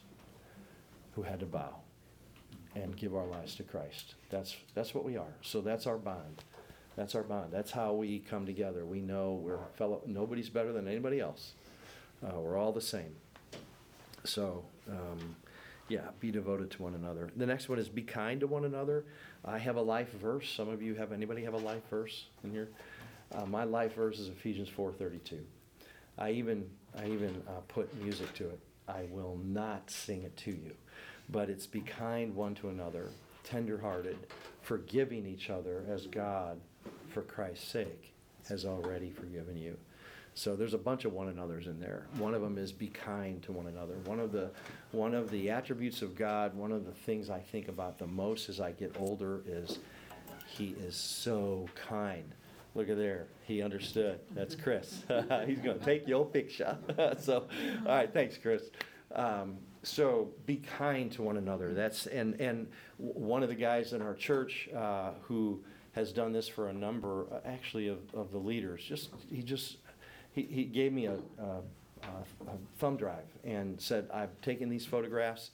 who 1.14 1.22
had 1.22 1.40
to 1.40 1.46
bow 1.46 1.76
and 2.74 2.96
give 2.96 3.14
our 3.14 3.26
lives 3.26 3.54
to 3.56 3.62
Christ. 3.62 4.14
That's, 4.30 4.56
that's 4.74 4.94
what 4.94 5.04
we 5.04 5.16
are. 5.16 5.34
So 5.42 5.60
that's 5.60 5.86
our 5.86 5.98
bond. 5.98 6.42
That's 6.96 7.14
our 7.14 7.22
bond. 7.22 7.52
That's 7.52 7.70
how 7.70 7.92
we 7.94 8.18
come 8.18 8.46
together. 8.46 8.84
We 8.84 9.00
know 9.00 9.34
we're 9.34 9.58
fellow, 9.76 10.02
nobody's 10.06 10.48
better 10.48 10.72
than 10.72 10.88
anybody 10.88 11.20
else. 11.20 11.52
Uh, 12.24 12.38
we're 12.38 12.56
all 12.56 12.72
the 12.72 12.80
same. 12.80 13.14
So, 14.24 14.64
um, 14.88 15.36
yeah, 15.92 16.08
be 16.20 16.30
devoted 16.30 16.70
to 16.70 16.82
one 16.82 16.94
another. 16.94 17.28
The 17.36 17.44
next 17.44 17.68
one 17.68 17.78
is 17.78 17.86
be 17.86 18.00
kind 18.00 18.40
to 18.40 18.46
one 18.46 18.64
another. 18.64 19.04
I 19.44 19.58
have 19.58 19.76
a 19.76 19.82
life 19.82 20.10
verse. 20.12 20.48
Some 20.48 20.70
of 20.70 20.80
you 20.80 20.94
have, 20.94 21.12
anybody 21.12 21.44
have 21.44 21.52
a 21.52 21.58
life 21.58 21.82
verse 21.90 22.28
in 22.42 22.50
here? 22.50 22.70
Uh, 23.30 23.44
my 23.44 23.64
life 23.64 23.94
verse 23.94 24.18
is 24.18 24.28
Ephesians 24.28 24.70
4.32. 24.70 25.40
I 26.18 26.30
even, 26.30 26.66
I 26.98 27.08
even 27.08 27.42
uh, 27.46 27.60
put 27.68 27.94
music 28.02 28.32
to 28.34 28.44
it. 28.44 28.58
I 28.88 29.02
will 29.10 29.38
not 29.44 29.90
sing 29.90 30.22
it 30.22 30.34
to 30.38 30.50
you. 30.50 30.72
But 31.28 31.50
it's 31.50 31.66
be 31.66 31.82
kind 31.82 32.34
one 32.34 32.54
to 32.56 32.70
another, 32.70 33.10
tenderhearted, 33.44 34.16
forgiving 34.62 35.26
each 35.26 35.50
other 35.50 35.84
as 35.90 36.06
God, 36.06 36.58
for 37.12 37.20
Christ's 37.20 37.68
sake, 37.68 38.14
has 38.48 38.64
already 38.64 39.10
forgiven 39.10 39.58
you. 39.58 39.76
So 40.34 40.56
there's 40.56 40.74
a 40.74 40.78
bunch 40.78 41.04
of 41.04 41.12
one 41.12 41.28
another's 41.28 41.66
in 41.66 41.78
there. 41.78 42.06
One 42.16 42.34
of 42.34 42.40
them 42.40 42.56
is 42.56 42.72
be 42.72 42.88
kind 42.88 43.42
to 43.42 43.52
one 43.52 43.66
another. 43.66 43.94
One 44.06 44.18
of 44.18 44.32
the 44.32 44.50
one 44.90 45.14
of 45.14 45.30
the 45.30 45.50
attributes 45.50 46.00
of 46.00 46.16
God, 46.16 46.54
one 46.54 46.72
of 46.72 46.86
the 46.86 46.92
things 46.92 47.28
I 47.28 47.38
think 47.40 47.68
about 47.68 47.98
the 47.98 48.06
most 48.06 48.48
as 48.48 48.60
I 48.60 48.72
get 48.72 48.96
older 48.98 49.42
is 49.46 49.78
he 50.46 50.74
is 50.80 50.96
so 50.96 51.68
kind. 51.88 52.34
Look 52.74 52.88
at 52.88 52.96
there. 52.96 53.26
He 53.44 53.60
understood. 53.60 54.20
That's 54.30 54.54
Chris. 54.54 55.04
He's 55.46 55.58
going 55.58 55.78
to 55.78 55.84
take 55.84 56.08
your 56.08 56.24
picture. 56.24 56.78
so, 57.20 57.46
all 57.86 57.94
right, 57.94 58.10
thanks, 58.10 58.38
Chris. 58.38 58.62
Um, 59.14 59.58
so 59.82 60.30
be 60.46 60.56
kind 60.56 61.12
to 61.12 61.22
one 61.22 61.36
another. 61.36 61.74
That's 61.74 62.06
and 62.06 62.40
and 62.40 62.68
one 62.96 63.42
of 63.42 63.48
the 63.50 63.54
guys 63.54 63.92
in 63.92 64.00
our 64.00 64.14
church 64.14 64.70
uh, 64.74 65.10
who 65.22 65.62
has 65.92 66.12
done 66.12 66.32
this 66.32 66.48
for 66.48 66.68
a 66.68 66.72
number, 66.72 67.26
uh, 67.30 67.40
actually, 67.44 67.88
of, 67.88 67.98
of 68.14 68.32
the 68.32 68.38
leaders. 68.38 68.82
Just 68.82 69.10
he 69.30 69.42
just 69.42 69.78
he, 70.32 70.42
he 70.42 70.64
gave 70.64 70.92
me 70.92 71.06
a, 71.06 71.14
a, 71.38 71.60
a 72.02 72.56
thumb 72.78 72.96
drive 72.96 73.26
and 73.44 73.80
said, 73.80 74.08
"I've 74.12 74.38
taken 74.40 74.68
these 74.68 74.86
photographs. 74.86 75.50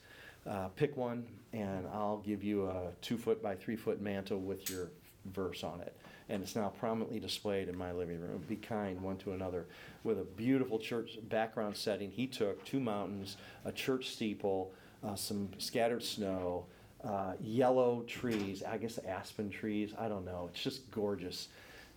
Uh, 0.49 0.69
pick 0.69 0.97
one, 0.97 1.27
and 1.53 1.87
I'll 1.93 2.19
give 2.19 2.43
you 2.43 2.67
a 2.67 2.93
two 3.03 3.19
foot 3.19 3.43
by 3.43 3.55
three 3.55 3.77
foot 3.77 4.01
mantle 4.01 4.39
with 4.39 4.71
your 4.71 4.91
verse 5.27 5.63
on 5.63 5.81
it." 5.81 5.97
And 6.31 6.43
it's 6.43 6.55
now 6.55 6.69
prominently 6.69 7.21
displayed 7.21 7.69
in 7.69 7.77
my 7.77 7.91
living 7.93 8.21
room. 8.21 8.45
Be 8.49 8.57
kind 8.57 9.01
one 9.01 9.17
to 9.19 9.33
another. 9.33 9.67
With 10.05 10.19
a 10.21 10.25
beautiful 10.25 10.79
church 10.79 11.19
background 11.29 11.77
setting, 11.77 12.11
he 12.11 12.27
took 12.27 12.63
two 12.65 12.81
mountains, 12.81 13.39
a 13.65 13.73
church 13.73 14.11
steeple, 14.11 14.73
uh, 15.03 15.15
some 15.15 15.49
scattered 15.57 16.03
snow, 16.03 16.67
uh, 17.03 17.33
yellow 17.41 18.05
trees, 18.07 18.63
I 18.63 18.77
guess 18.77 18.99
aspen 18.99 19.51
trees, 19.51 19.95
I 19.99 20.09
don't 20.09 20.25
know. 20.25 20.51
It's 20.53 20.63
just 20.63 20.91
gorgeous. 20.91 21.49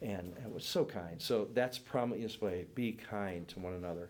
And 0.01 0.33
it 0.43 0.51
was 0.51 0.65
so 0.65 0.83
kind. 0.83 1.21
So 1.21 1.47
that's 1.53 1.77
prominently 1.77 2.25
displayed. 2.25 2.73
Be 2.73 2.93
kind 2.93 3.47
to 3.49 3.59
one 3.59 3.73
another. 3.73 4.09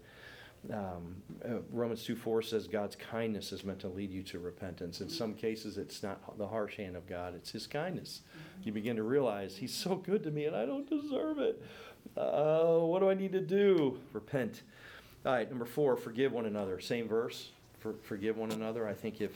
Um, 0.71 1.15
uh, 1.43 1.55
Romans 1.71 2.03
2 2.03 2.15
4 2.15 2.43
says 2.43 2.67
God's 2.67 2.95
kindness 2.95 3.51
is 3.51 3.63
meant 3.63 3.79
to 3.79 3.87
lead 3.87 4.11
you 4.11 4.21
to 4.23 4.39
repentance. 4.39 5.01
In 5.01 5.09
some 5.09 5.33
cases, 5.33 5.77
it's 5.77 6.03
not 6.03 6.37
the 6.37 6.47
harsh 6.47 6.77
hand 6.77 6.95
of 6.95 7.07
God, 7.07 7.33
it's 7.35 7.51
His 7.51 7.65
kindness. 7.65 8.21
You 8.63 8.71
begin 8.71 8.95
to 8.97 9.03
realize 9.03 9.57
He's 9.57 9.73
so 9.73 9.95
good 9.95 10.23
to 10.23 10.31
me 10.31 10.45
and 10.45 10.55
I 10.55 10.65
don't 10.65 10.87
deserve 10.87 11.39
it. 11.39 11.61
Uh, 12.15 12.77
what 12.79 12.99
do 12.99 13.09
I 13.09 13.15
need 13.15 13.31
to 13.31 13.41
do? 13.41 13.99
Repent. 14.13 14.61
All 15.25 15.33
right, 15.33 15.49
number 15.49 15.65
four, 15.65 15.95
forgive 15.95 16.31
one 16.31 16.45
another. 16.45 16.79
Same 16.79 17.07
verse. 17.07 17.49
For, 17.79 17.95
forgive 18.03 18.37
one 18.37 18.51
another. 18.51 18.87
I 18.87 18.93
think 18.93 19.21
if 19.21 19.31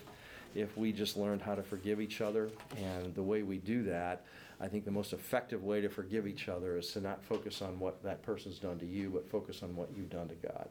if 0.53 0.77
we 0.77 0.93
just 0.93 1.17
learned 1.17 1.41
how 1.41 1.53
to 1.53 1.63
forgive 1.63 1.99
each 1.99 2.21
other, 2.21 2.49
and 2.77 3.13
the 3.13 3.21
way 3.21 3.43
we 3.43 3.57
do 3.57 3.83
that, 3.83 4.25
I 4.59 4.67
think 4.67 4.85
the 4.85 4.91
most 4.91 5.13
effective 5.13 5.63
way 5.63 5.81
to 5.81 5.89
forgive 5.89 6.27
each 6.27 6.47
other 6.47 6.77
is 6.77 6.91
to 6.93 7.01
not 7.01 7.23
focus 7.23 7.61
on 7.61 7.79
what 7.79 8.01
that 8.03 8.21
person's 8.23 8.57
done 8.57 8.79
to 8.79 8.85
you, 8.85 9.09
but 9.09 9.29
focus 9.29 9.63
on 9.63 9.75
what 9.75 9.89
you've 9.95 10.09
done 10.09 10.29
to 10.29 10.35
God. 10.35 10.69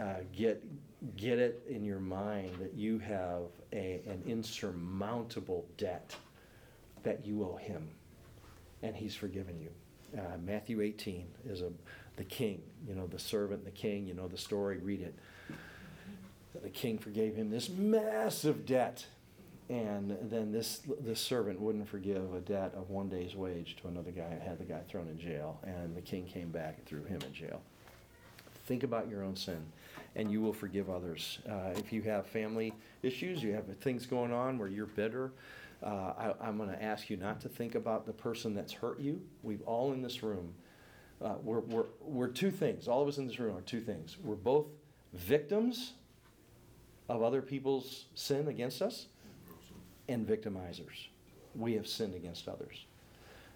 Uh, 0.00 0.22
get 0.32 0.62
get 1.16 1.38
it 1.38 1.62
in 1.68 1.84
your 1.84 2.00
mind 2.00 2.50
that 2.60 2.74
you 2.74 2.98
have 2.98 3.42
a, 3.72 4.00
an 4.06 4.22
insurmountable 4.26 5.64
debt 5.76 6.14
that 7.02 7.24
you 7.24 7.42
owe 7.44 7.56
Him, 7.56 7.88
and 8.82 8.94
He's 8.94 9.14
forgiven 9.14 9.58
you. 9.60 9.70
Uh, 10.18 10.36
Matthew 10.44 10.80
18 10.80 11.26
is 11.48 11.62
a 11.62 11.72
the 12.16 12.24
king, 12.24 12.62
you 12.88 12.94
know, 12.94 13.06
the 13.06 13.18
servant, 13.18 13.64
the 13.64 13.70
king. 13.70 14.06
You 14.06 14.14
know 14.14 14.26
the 14.26 14.38
story. 14.38 14.78
Read 14.78 15.02
it. 15.02 15.14
The 16.62 16.70
king 16.70 16.98
forgave 16.98 17.36
him 17.36 17.50
this 17.50 17.68
massive 17.68 18.64
debt, 18.64 19.06
and 19.68 20.16
then 20.22 20.52
this 20.52 20.82
this 21.00 21.20
servant 21.20 21.60
wouldn't 21.60 21.88
forgive 21.88 22.34
a 22.34 22.40
debt 22.40 22.72
of 22.76 22.90
one 22.90 23.08
day's 23.08 23.34
wage 23.34 23.76
to 23.82 23.88
another 23.88 24.12
guy 24.12 24.24
and 24.30 24.40
had 24.40 24.58
the 24.58 24.64
guy 24.64 24.80
thrown 24.88 25.08
in 25.08 25.18
jail. 25.18 25.58
And 25.64 25.96
the 25.96 26.00
king 26.00 26.24
came 26.24 26.50
back 26.50 26.76
and 26.78 26.86
threw 26.86 27.02
him 27.04 27.20
in 27.26 27.32
jail. 27.32 27.60
Think 28.66 28.82
about 28.82 29.08
your 29.08 29.22
own 29.22 29.36
sin, 29.36 29.64
and 30.14 30.30
you 30.30 30.40
will 30.40 30.52
forgive 30.52 30.90
others. 30.90 31.38
Uh, 31.48 31.70
if 31.76 31.92
you 31.92 32.02
have 32.02 32.26
family 32.26 32.72
issues, 33.02 33.42
you 33.42 33.52
have 33.52 33.64
things 33.78 34.06
going 34.06 34.32
on 34.32 34.58
where 34.58 34.68
you're 34.68 34.86
bitter. 34.86 35.32
Uh, 35.82 36.12
I, 36.18 36.34
I'm 36.40 36.56
going 36.56 36.70
to 36.70 36.82
ask 36.82 37.10
you 37.10 37.16
not 37.16 37.40
to 37.42 37.48
think 37.48 37.74
about 37.74 38.06
the 38.06 38.12
person 38.12 38.54
that's 38.54 38.72
hurt 38.72 38.98
you. 38.98 39.20
We've 39.42 39.62
all 39.62 39.92
in 39.92 40.02
this 40.02 40.22
room. 40.22 40.52
Uh, 41.22 41.34
we're, 41.42 41.60
we're, 41.60 41.84
we're 42.00 42.28
two 42.28 42.50
things. 42.50 42.88
All 42.88 43.02
of 43.02 43.08
us 43.08 43.18
in 43.18 43.26
this 43.26 43.38
room 43.38 43.56
are 43.56 43.62
two 43.62 43.80
things. 43.80 44.16
We're 44.22 44.34
both 44.34 44.66
victims 45.12 45.92
of 47.08 47.22
other 47.22 47.40
people's 47.40 48.06
sin 48.14 48.48
against 48.48 48.82
us 48.82 49.06
and 50.08 50.26
victimizers. 50.26 51.08
We 51.54 51.74
have 51.74 51.86
sinned 51.86 52.14
against 52.14 52.48
others. 52.48 52.84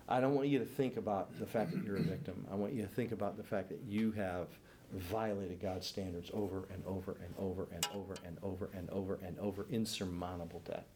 I 0.09 0.21
don't 0.21 0.35
want 0.35 0.49
you 0.49 0.59
to 0.59 0.65
think 0.65 0.97
about 0.97 1.39
the 1.39 1.47
fact 1.47 1.71
that 1.73 1.85
you're 1.85 1.97
a 1.97 2.03
victim. 2.03 2.45
I 2.51 2.57
want 2.57 2.73
you 2.73 2.83
to 2.83 2.89
think 2.89 3.13
about 3.13 3.37
the 3.37 3.45
fact 3.45 3.69
that 3.69 3.81
you 3.87 4.11
have 4.13 4.49
violated 4.93 5.61
God's 5.63 5.87
standards 5.87 6.31
over 6.35 6.67
and 6.73 6.83
over 6.85 7.17
and 7.25 7.33
over 7.39 7.69
and 7.73 7.87
over 7.95 8.17
and 8.27 8.37
over 8.43 8.71
and 8.75 8.91
over 8.91 9.19
and 9.25 9.39
over, 9.39 9.67
insurmountable 9.71 10.63
debt. 10.65 10.87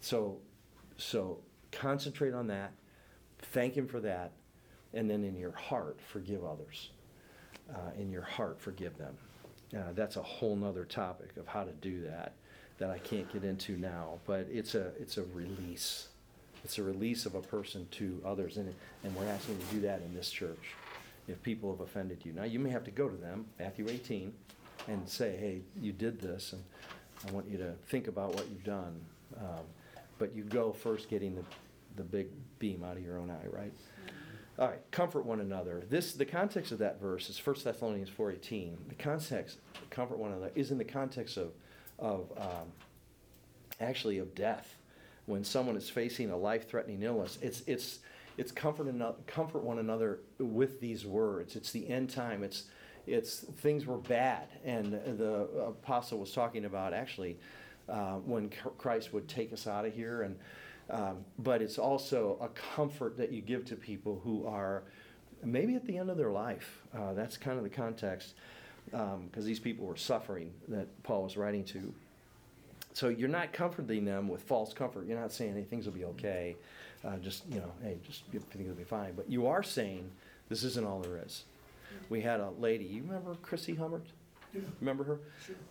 So, 0.00 0.38
so 0.96 1.38
concentrate 1.70 2.34
on 2.34 2.48
that, 2.48 2.72
thank 3.38 3.74
Him 3.74 3.86
for 3.86 4.00
that, 4.00 4.32
and 4.94 5.08
then 5.08 5.22
in 5.22 5.36
your 5.36 5.52
heart, 5.52 6.00
forgive 6.00 6.44
others. 6.44 6.90
Uh, 7.72 7.90
in 7.98 8.10
your 8.10 8.22
heart, 8.22 8.60
forgive 8.60 8.96
them. 8.98 9.14
Uh, 9.76 9.92
that's 9.94 10.16
a 10.16 10.22
whole 10.22 10.56
nother 10.56 10.84
topic 10.84 11.36
of 11.36 11.46
how 11.46 11.62
to 11.62 11.72
do 11.72 12.02
that 12.02 12.34
that 12.78 12.90
I 12.90 12.98
can't 12.98 13.30
get 13.32 13.44
into 13.44 13.76
now, 13.76 14.18
but 14.26 14.46
it's 14.50 14.74
a 14.74 14.92
it's 14.98 15.18
a 15.18 15.24
release. 15.34 16.08
It's 16.64 16.78
a 16.78 16.82
release 16.82 17.26
of 17.26 17.34
a 17.34 17.40
person 17.40 17.86
to 17.92 18.20
others, 18.24 18.56
and, 18.56 18.74
and 19.04 19.14
we're 19.14 19.26
asking 19.26 19.54
you 19.54 19.64
to 19.64 19.74
do 19.76 19.80
that 19.82 20.00
in 20.00 20.12
this 20.14 20.28
church. 20.30 20.74
If 21.28 21.40
people 21.42 21.70
have 21.70 21.80
offended 21.80 22.24
you, 22.24 22.32
now 22.32 22.44
you 22.44 22.58
may 22.58 22.70
have 22.70 22.84
to 22.84 22.90
go 22.90 23.08
to 23.08 23.16
them, 23.16 23.46
Matthew 23.58 23.86
18, 23.88 24.32
and 24.88 25.08
say, 25.08 25.36
"Hey, 25.36 25.60
you 25.80 25.92
did 25.92 26.20
this, 26.20 26.52
and 26.52 26.62
I 27.28 27.32
want 27.32 27.48
you 27.48 27.58
to 27.58 27.74
think 27.88 28.08
about 28.08 28.34
what 28.34 28.48
you've 28.48 28.64
done." 28.64 29.00
Um, 29.38 29.64
but 30.18 30.34
you 30.34 30.42
go 30.42 30.72
first, 30.72 31.08
getting 31.08 31.34
the 31.34 31.44
the 31.96 32.04
big 32.04 32.28
beam 32.58 32.84
out 32.84 32.96
of 32.96 33.04
your 33.04 33.18
own 33.18 33.30
eye, 33.30 33.46
right? 33.50 33.72
All 34.58 34.68
right, 34.68 34.80
comfort 34.90 35.24
one 35.24 35.40
another. 35.40 35.84
This 35.88 36.14
the 36.14 36.24
context 36.24 36.72
of 36.72 36.78
that 36.78 37.00
verse 37.00 37.28
is 37.28 37.38
1 37.44 37.56
Thessalonians 37.64 38.10
4:18. 38.10 38.76
The 38.88 38.94
context, 38.96 39.58
comfort 39.90 40.18
one 40.18 40.32
another, 40.32 40.50
is 40.54 40.70
in 40.70 40.78
the 40.78 40.84
context 40.84 41.36
of 41.36 41.52
of 41.98 42.30
um, 42.36 42.72
actually 43.80 44.18
of 44.18 44.34
death. 44.34 44.74
When 45.26 45.44
someone 45.44 45.76
is 45.76 45.90
facing 45.90 46.30
a 46.30 46.36
life-threatening 46.36 47.02
illness, 47.02 47.38
it's 47.42 47.62
it's 47.66 47.98
it's 48.38 48.52
comfort 48.52 48.86
comfort 49.26 49.62
one 49.62 49.78
another 49.78 50.20
with 50.38 50.80
these 50.80 51.04
words. 51.04 51.56
It's 51.56 51.72
the 51.72 51.88
end 51.88 52.10
time. 52.10 52.42
It's 52.42 52.64
it's 53.06 53.40
things 53.40 53.84
were 53.86 53.98
bad, 53.98 54.48
and 54.64 54.92
the 54.92 55.48
apostle 55.66 56.18
was 56.18 56.32
talking 56.32 56.64
about 56.64 56.94
actually 56.94 57.38
uh, 57.88 58.14
when 58.16 58.50
Christ 58.78 59.12
would 59.12 59.28
take 59.28 59.52
us 59.52 59.66
out 59.66 59.84
of 59.84 59.94
here, 59.94 60.22
and 60.22 60.36
um, 60.90 61.24
but 61.38 61.60
it's 61.60 61.78
also 61.78 62.38
a 62.40 62.48
comfort 62.48 63.16
that 63.18 63.32
you 63.32 63.42
give 63.42 63.64
to 63.66 63.76
people 63.76 64.20
who 64.24 64.46
are 64.46 64.84
maybe 65.44 65.74
at 65.74 65.86
the 65.86 65.96
end 65.98 66.10
of 66.10 66.16
their 66.16 66.30
life. 66.30 66.80
Uh, 66.96 67.12
that's 67.12 67.36
kind 67.36 67.58
of 67.58 67.64
the 67.64 67.70
context 67.70 68.34
because 68.90 69.14
um, 69.14 69.44
these 69.44 69.58
people 69.58 69.86
were 69.86 69.96
suffering 69.96 70.52
that 70.68 70.86
Paul 71.02 71.24
was 71.24 71.36
writing 71.36 71.64
to. 71.64 71.92
So 72.92 73.08
you're 73.08 73.28
not 73.28 73.52
comforting 73.52 74.04
them 74.04 74.28
with 74.28 74.42
false 74.42 74.72
comfort. 74.72 75.06
You're 75.06 75.20
not 75.20 75.32
saying, 75.32 75.54
hey, 75.54 75.62
things 75.62 75.86
will 75.86 75.92
be 75.92 76.04
okay. 76.06 76.56
Uh, 77.04 77.16
just, 77.18 77.44
you 77.48 77.60
know, 77.60 77.70
hey, 77.82 77.98
just 78.04 78.24
things 78.50 78.66
will 78.66 78.74
be 78.74 78.84
fine. 78.84 79.12
But 79.14 79.30
you 79.30 79.46
are 79.46 79.62
saying 79.62 80.10
this 80.48 80.64
isn't 80.64 80.86
all 80.86 81.00
there 81.00 81.22
is. 81.24 81.44
We 82.08 82.20
had 82.20 82.40
a 82.40 82.50
lady, 82.58 82.84
you 82.84 83.02
remember 83.02 83.36
Chrissy 83.42 83.74
Hummert? 83.74 84.06
Yeah. 84.54 84.62
Remember 84.80 85.04
her? 85.04 85.18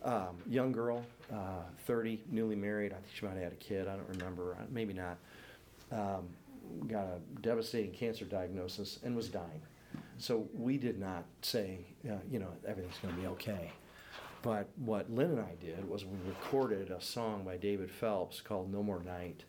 Um, 0.04 0.38
young 0.48 0.72
girl, 0.72 1.04
uh, 1.34 1.64
30, 1.86 2.22
newly 2.32 2.56
married. 2.56 2.92
I 2.92 2.96
think 2.96 3.08
she 3.14 3.26
might 3.26 3.34
have 3.34 3.44
had 3.44 3.52
a 3.54 3.56
kid. 3.56 3.88
I 3.88 3.96
don't 3.96 4.08
remember. 4.10 4.56
Uh, 4.60 4.64
Maybe 4.72 4.94
not. 4.94 5.18
Um, 5.92 6.28
got 6.88 7.06
a 7.06 7.20
devastating 7.42 7.92
cancer 7.92 8.26
diagnosis 8.26 9.00
and 9.04 9.16
was 9.16 9.30
dying. 9.30 9.62
So 10.18 10.48
we 10.54 10.78
did 10.78 11.00
not 11.00 11.26
say, 11.42 11.80
uh, 12.10 12.16
you 12.30 12.40
know, 12.40 12.50
everything's 12.68 12.98
going 13.02 13.16
to 13.16 13.22
be 13.22 13.28
okay. 13.28 13.72
But 14.42 14.68
what 14.78 15.12
Lynn 15.12 15.32
and 15.32 15.40
I 15.40 15.56
did 15.60 15.88
was 15.88 16.06
we 16.06 16.18
recorded 16.28 16.92
a 16.92 17.02
song 17.02 17.44
by 17.44 17.58
David 17.58 17.92
Phelps 17.92 18.42
called 18.42 18.72
No 18.72 18.82
More 18.84 19.04
Night. 19.04 19.44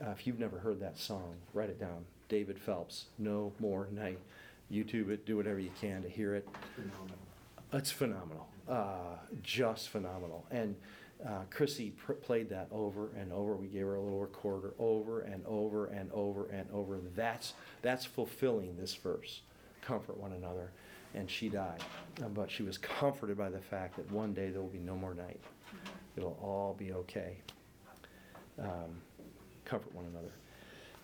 Uh, 0.00 0.10
if 0.10 0.26
you've 0.26 0.38
never 0.38 0.58
heard 0.58 0.80
that 0.80 0.98
song, 0.98 1.36
write 1.54 1.70
it 1.70 1.80
down. 1.80 2.04
David 2.28 2.58
Phelps, 2.58 3.06
No 3.18 3.52
More 3.58 3.88
Night. 3.92 4.18
YouTube 4.70 5.10
it, 5.10 5.24
do 5.26 5.36
whatever 5.36 5.58
you 5.60 5.70
can 5.80 6.02
to 6.02 6.08
hear 6.08 6.34
it. 6.34 6.48
Phenomenal. 6.74 7.18
It's 7.72 7.90
phenomenal, 7.90 8.48
uh, 8.68 9.16
just 9.42 9.88
phenomenal. 9.90 10.44
And 10.50 10.74
uh, 11.24 11.42
Chrissy 11.50 11.90
pr- 11.90 12.12
played 12.14 12.50
that 12.50 12.68
over 12.70 13.10
and 13.18 13.32
over. 13.32 13.54
We 13.54 13.68
gave 13.68 13.82
her 13.82 13.94
a 13.94 14.00
little 14.00 14.20
recorder 14.20 14.74
over 14.78 15.20
and 15.20 15.44
over 15.46 15.86
and 15.86 16.10
over 16.12 16.46
and 16.46 16.68
over. 16.72 16.98
That's 17.14 17.54
that's 17.82 18.04
fulfilling 18.04 18.76
this 18.76 18.94
verse. 18.94 19.42
Comfort 19.86 20.16
one 20.18 20.32
another. 20.32 20.72
And 21.14 21.30
she 21.30 21.48
died, 21.48 21.82
Uh, 22.22 22.28
but 22.28 22.50
she 22.50 22.62
was 22.62 22.76
comforted 23.00 23.38
by 23.38 23.48
the 23.48 23.60
fact 23.60 23.96
that 23.96 24.10
one 24.10 24.34
day 24.34 24.50
there 24.50 24.60
will 24.60 24.68
be 24.68 24.80
no 24.80 24.96
more 24.96 25.14
night. 25.14 25.40
It'll 26.16 26.38
all 26.42 26.74
be 26.76 26.92
okay. 26.92 27.36
Um, 28.58 29.00
comfort 29.64 29.94
one 29.94 30.06
another. 30.06 30.32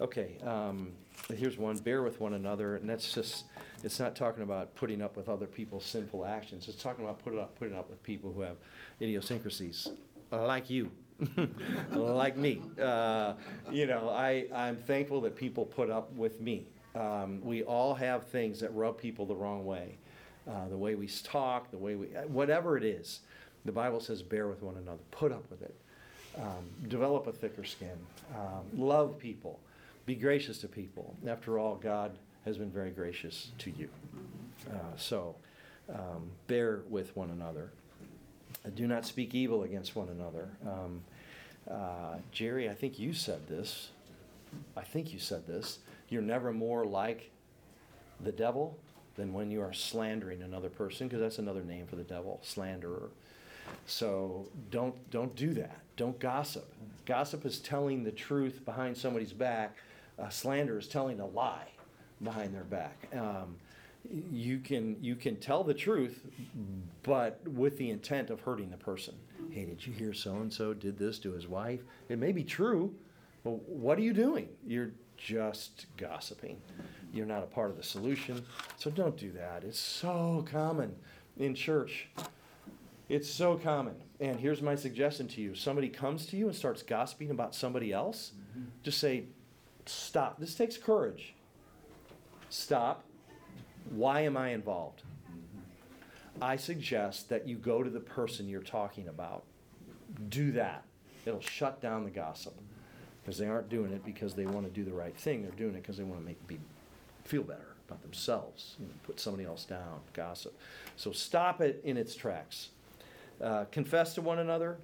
Okay, 0.00 0.36
um, 0.44 0.90
here's 1.32 1.56
one, 1.58 1.76
bear 1.76 2.02
with 2.02 2.18
one 2.18 2.34
another, 2.34 2.74
and 2.76 2.90
that's 2.90 3.14
just, 3.14 3.44
it's 3.84 4.00
not 4.00 4.16
talking 4.16 4.42
about 4.42 4.74
putting 4.74 5.00
up 5.00 5.16
with 5.16 5.28
other 5.28 5.46
people's 5.46 5.84
sinful 5.84 6.24
actions. 6.26 6.66
It's 6.66 6.82
talking 6.82 7.04
about 7.04 7.22
putting 7.22 7.38
up, 7.38 7.56
putting 7.56 7.76
up 7.76 7.88
with 7.88 8.02
people 8.02 8.32
who 8.32 8.40
have 8.40 8.56
idiosyncrasies, 9.00 9.90
like 10.32 10.70
you, 10.70 10.90
like 11.92 12.36
me. 12.36 12.62
Uh, 12.80 13.34
you 13.70 13.86
know, 13.86 14.08
I, 14.08 14.46
I'm 14.52 14.76
thankful 14.76 15.20
that 15.20 15.36
people 15.36 15.64
put 15.66 15.88
up 15.88 16.12
with 16.14 16.40
me. 16.40 16.66
Um, 16.94 17.40
we 17.42 17.62
all 17.62 17.94
have 17.94 18.26
things 18.26 18.60
that 18.60 18.74
rub 18.74 18.98
people 18.98 19.26
the 19.26 19.34
wrong 19.34 19.64
way. 19.64 19.96
Uh, 20.48 20.68
the 20.68 20.76
way 20.76 20.94
we 20.96 21.06
talk, 21.22 21.70
the 21.70 21.78
way 21.78 21.94
we, 21.94 22.06
whatever 22.26 22.76
it 22.76 22.82
is, 22.84 23.20
the 23.64 23.70
Bible 23.70 24.00
says 24.00 24.22
bear 24.22 24.48
with 24.48 24.60
one 24.62 24.76
another, 24.76 25.02
put 25.12 25.30
up 25.30 25.48
with 25.50 25.62
it. 25.62 25.74
Um, 26.36 26.88
develop 26.88 27.26
a 27.26 27.32
thicker 27.32 27.62
skin, 27.62 27.96
um, 28.34 28.64
love 28.74 29.18
people, 29.18 29.60
be 30.06 30.14
gracious 30.14 30.58
to 30.58 30.68
people. 30.68 31.14
After 31.26 31.58
all, 31.58 31.76
God 31.76 32.12
has 32.46 32.56
been 32.56 32.70
very 32.70 32.90
gracious 32.90 33.50
to 33.58 33.70
you. 33.70 33.88
Uh, 34.68 34.96
so, 34.96 35.36
um, 35.90 36.30
bear 36.46 36.80
with 36.88 37.14
one 37.16 37.30
another. 37.30 37.70
Uh, 38.64 38.70
do 38.74 38.86
not 38.86 39.04
speak 39.04 39.34
evil 39.34 39.62
against 39.62 39.94
one 39.94 40.08
another. 40.08 40.48
Um, 40.66 41.02
uh, 41.70 42.16
Jerry, 42.32 42.68
I 42.68 42.74
think 42.74 42.98
you 42.98 43.12
said 43.12 43.46
this. 43.46 43.90
I 44.76 44.82
think 44.82 45.12
you 45.12 45.18
said 45.18 45.46
this. 45.46 45.78
You're 46.12 46.22
never 46.22 46.52
more 46.52 46.84
like 46.84 47.30
the 48.20 48.32
devil 48.32 48.78
than 49.16 49.32
when 49.32 49.50
you 49.50 49.62
are 49.62 49.72
slandering 49.72 50.42
another 50.42 50.68
person, 50.68 51.08
because 51.08 51.20
that's 51.20 51.38
another 51.38 51.62
name 51.62 51.86
for 51.86 51.96
the 51.96 52.04
devil, 52.04 52.38
slanderer. 52.42 53.10
So 53.86 54.48
don't 54.70 54.94
don't 55.10 55.34
do 55.34 55.54
that. 55.54 55.78
Don't 55.96 56.18
gossip. 56.18 56.70
Gossip 57.06 57.46
is 57.46 57.58
telling 57.60 58.04
the 58.04 58.12
truth 58.12 58.64
behind 58.64 58.96
somebody's 58.96 59.32
back. 59.32 59.76
Uh, 60.18 60.28
slander 60.28 60.78
is 60.78 60.86
telling 60.86 61.20
a 61.20 61.26
lie 61.26 61.68
behind 62.22 62.54
their 62.54 62.64
back. 62.64 63.08
Um, 63.16 63.56
you 64.30 64.58
can 64.58 64.96
you 65.00 65.14
can 65.16 65.36
tell 65.36 65.64
the 65.64 65.74
truth, 65.74 66.20
but 67.02 67.40
with 67.48 67.78
the 67.78 67.90
intent 67.90 68.30
of 68.30 68.40
hurting 68.40 68.70
the 68.70 68.76
person. 68.76 69.14
Hey, 69.50 69.64
did 69.64 69.86
you 69.86 69.92
hear 69.92 70.12
so 70.12 70.36
and 70.36 70.52
so 70.52 70.74
did 70.74 70.98
this 70.98 71.18
to 71.20 71.32
his 71.32 71.48
wife? 71.48 71.80
It 72.08 72.18
may 72.18 72.32
be 72.32 72.44
true. 72.44 72.94
but 73.44 73.52
what 73.68 73.98
are 73.98 74.02
you 74.02 74.12
doing? 74.12 74.48
You're 74.66 74.90
just 75.22 75.86
gossiping. 75.96 76.60
You're 77.12 77.26
not 77.26 77.42
a 77.42 77.46
part 77.46 77.70
of 77.70 77.76
the 77.76 77.82
solution. 77.82 78.44
So 78.76 78.90
don't 78.90 79.16
do 79.16 79.30
that. 79.32 79.62
It's 79.64 79.78
so 79.78 80.44
common 80.50 80.94
in 81.36 81.54
church. 81.54 82.08
It's 83.08 83.30
so 83.30 83.56
common. 83.56 83.94
And 84.20 84.40
here's 84.40 84.60
my 84.60 84.74
suggestion 84.74 85.28
to 85.28 85.40
you 85.40 85.54
somebody 85.54 85.88
comes 85.88 86.26
to 86.26 86.36
you 86.36 86.46
and 86.46 86.56
starts 86.56 86.82
gossiping 86.82 87.30
about 87.30 87.54
somebody 87.54 87.92
else, 87.92 88.32
mm-hmm. 88.50 88.66
just 88.82 88.98
say, 88.98 89.24
Stop. 89.84 90.38
This 90.38 90.54
takes 90.54 90.76
courage. 90.76 91.34
Stop. 92.50 93.04
Why 93.90 94.20
am 94.20 94.36
I 94.36 94.50
involved? 94.50 95.02
Mm-hmm. 95.28 96.42
I 96.42 96.56
suggest 96.56 97.28
that 97.28 97.48
you 97.48 97.56
go 97.56 97.82
to 97.82 97.90
the 97.90 98.00
person 98.00 98.48
you're 98.48 98.62
talking 98.62 99.08
about. 99.08 99.44
Do 100.28 100.52
that. 100.52 100.84
It'll 101.26 101.40
shut 101.40 101.80
down 101.80 102.04
the 102.04 102.10
gossip 102.10 102.54
because 103.22 103.38
they 103.38 103.46
aren't 103.46 103.68
doing 103.68 103.92
it 103.92 104.04
because 104.04 104.34
they 104.34 104.46
want 104.46 104.66
to 104.66 104.72
do 104.72 104.84
the 104.84 104.92
right 104.96 105.16
thing. 105.16 105.42
They're 105.42 105.50
doing 105.52 105.74
it 105.74 105.82
because 105.82 105.96
they 105.96 106.04
want 106.04 106.20
to 106.20 106.26
make 106.26 106.44
be, 106.46 106.58
feel 107.24 107.42
better 107.42 107.74
about 107.88 108.02
themselves. 108.02 108.76
You 108.80 108.86
know, 108.86 108.92
put 109.04 109.20
somebody 109.20 109.44
else 109.44 109.64
down. 109.64 110.00
Gossip. 110.12 110.58
So 110.96 111.12
stop 111.12 111.60
it 111.60 111.80
in 111.84 111.96
its 111.96 112.14
tracks. 112.14 112.68
Uh, 113.40 113.64
confess 113.70 114.14
to 114.14 114.22
one 114.22 114.38
another. 114.38 114.76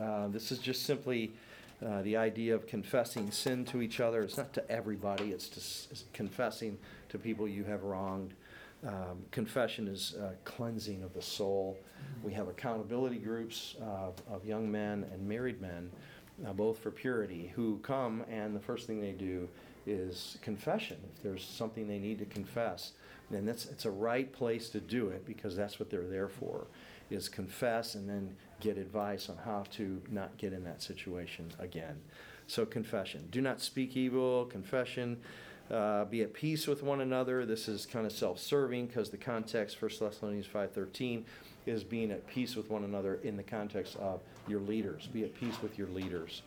Uh, 0.00 0.28
this 0.28 0.52
is 0.52 0.58
just 0.58 0.84
simply 0.84 1.32
uh, 1.84 2.02
the 2.02 2.16
idea 2.16 2.54
of 2.54 2.66
confessing 2.66 3.30
sin 3.30 3.64
to 3.66 3.82
each 3.82 4.00
other. 4.00 4.22
It's 4.22 4.36
not 4.36 4.52
to 4.54 4.70
everybody, 4.70 5.30
it's 5.30 5.50
s- 5.56 6.04
confessing 6.12 6.78
to 7.08 7.18
people 7.18 7.48
you 7.48 7.64
have 7.64 7.82
wronged. 7.82 8.34
Um, 8.86 9.24
confession 9.30 9.88
is 9.88 10.14
uh, 10.20 10.32
cleansing 10.44 11.02
of 11.02 11.14
the 11.14 11.22
soul. 11.22 11.78
We 12.22 12.32
have 12.34 12.48
accountability 12.48 13.16
groups 13.16 13.76
of, 13.80 14.14
of 14.30 14.44
young 14.44 14.70
men 14.70 15.06
and 15.12 15.26
married 15.26 15.60
men, 15.60 15.90
uh, 16.46 16.52
both 16.52 16.78
for 16.78 16.90
purity, 16.90 17.52
who 17.54 17.78
come 17.82 18.24
and 18.28 18.54
the 18.54 18.60
first 18.60 18.86
thing 18.86 19.00
they 19.00 19.12
do 19.12 19.48
is 19.86 20.38
confession. 20.42 20.96
If 21.14 21.22
there's 21.22 21.44
something 21.44 21.86
they 21.86 21.98
need 21.98 22.18
to 22.18 22.24
confess, 22.24 22.92
then 23.30 23.44
that's 23.44 23.66
it's 23.66 23.84
a 23.84 23.90
right 23.90 24.32
place 24.32 24.68
to 24.70 24.80
do 24.80 25.08
it 25.08 25.26
because 25.26 25.56
that's 25.56 25.78
what 25.78 25.90
they're 25.90 26.06
there 26.06 26.28
for, 26.28 26.66
is 27.10 27.28
confess 27.28 27.94
and 27.94 28.08
then 28.08 28.36
get 28.60 28.78
advice 28.78 29.28
on 29.28 29.36
how 29.36 29.64
to 29.72 30.00
not 30.10 30.36
get 30.38 30.52
in 30.52 30.64
that 30.64 30.82
situation 30.82 31.52
again. 31.58 32.00
So 32.46 32.66
confession. 32.66 33.28
Do 33.30 33.40
not 33.40 33.60
speak 33.60 33.96
evil. 33.96 34.46
Confession. 34.46 35.18
Uh, 35.70 36.04
be 36.04 36.22
at 36.22 36.34
peace 36.34 36.66
with 36.66 36.82
one 36.82 37.00
another. 37.00 37.46
This 37.46 37.68
is 37.68 37.86
kind 37.86 38.04
of 38.04 38.12
self-serving 38.12 38.86
because 38.86 39.08
the 39.08 39.16
context, 39.16 39.80
1 39.80 39.92
Thessalonians 39.98 40.46
5.13, 40.46 41.24
is 41.66 41.84
being 41.84 42.10
at 42.10 42.26
peace 42.26 42.56
with 42.56 42.70
one 42.70 42.84
another 42.84 43.20
in 43.22 43.36
the 43.36 43.42
context 43.42 43.96
of 43.96 44.20
your 44.48 44.60
leaders. 44.60 45.06
Be 45.06 45.24
at 45.24 45.34
peace 45.34 45.54
with 45.62 45.78
your 45.78 45.88
leaders. 45.88 46.42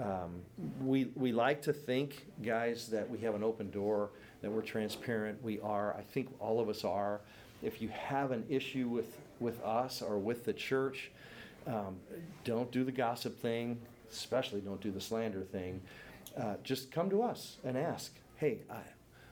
Um, 0.00 0.40
we, 0.82 1.06
we 1.16 1.32
like 1.32 1.62
to 1.62 1.72
think, 1.72 2.26
guys, 2.42 2.88
that 2.88 3.08
we 3.08 3.18
have 3.18 3.34
an 3.34 3.42
open 3.42 3.70
door, 3.70 4.10
that 4.42 4.50
we're 4.50 4.62
transparent. 4.62 5.42
We 5.42 5.60
are. 5.60 5.94
I 5.96 6.02
think 6.02 6.28
all 6.40 6.60
of 6.60 6.68
us 6.68 6.84
are. 6.84 7.20
If 7.62 7.82
you 7.82 7.88
have 7.88 8.30
an 8.30 8.44
issue 8.48 8.88
with, 8.88 9.18
with 9.40 9.60
us 9.64 10.02
or 10.02 10.18
with 10.18 10.44
the 10.44 10.52
church, 10.52 11.10
um, 11.66 11.96
don't 12.44 12.70
do 12.70 12.84
the 12.84 12.92
gossip 12.92 13.38
thing. 13.40 13.78
especially 14.10 14.60
don't 14.60 14.80
do 14.80 14.90
the 14.90 15.00
slander 15.00 15.42
thing, 15.42 15.80
uh, 16.40 16.54
just 16.62 16.90
come 16.90 17.10
to 17.10 17.22
us 17.22 17.58
and 17.64 17.76
ask, 17.76 18.12
hey, 18.36 18.58
I, 18.70 18.78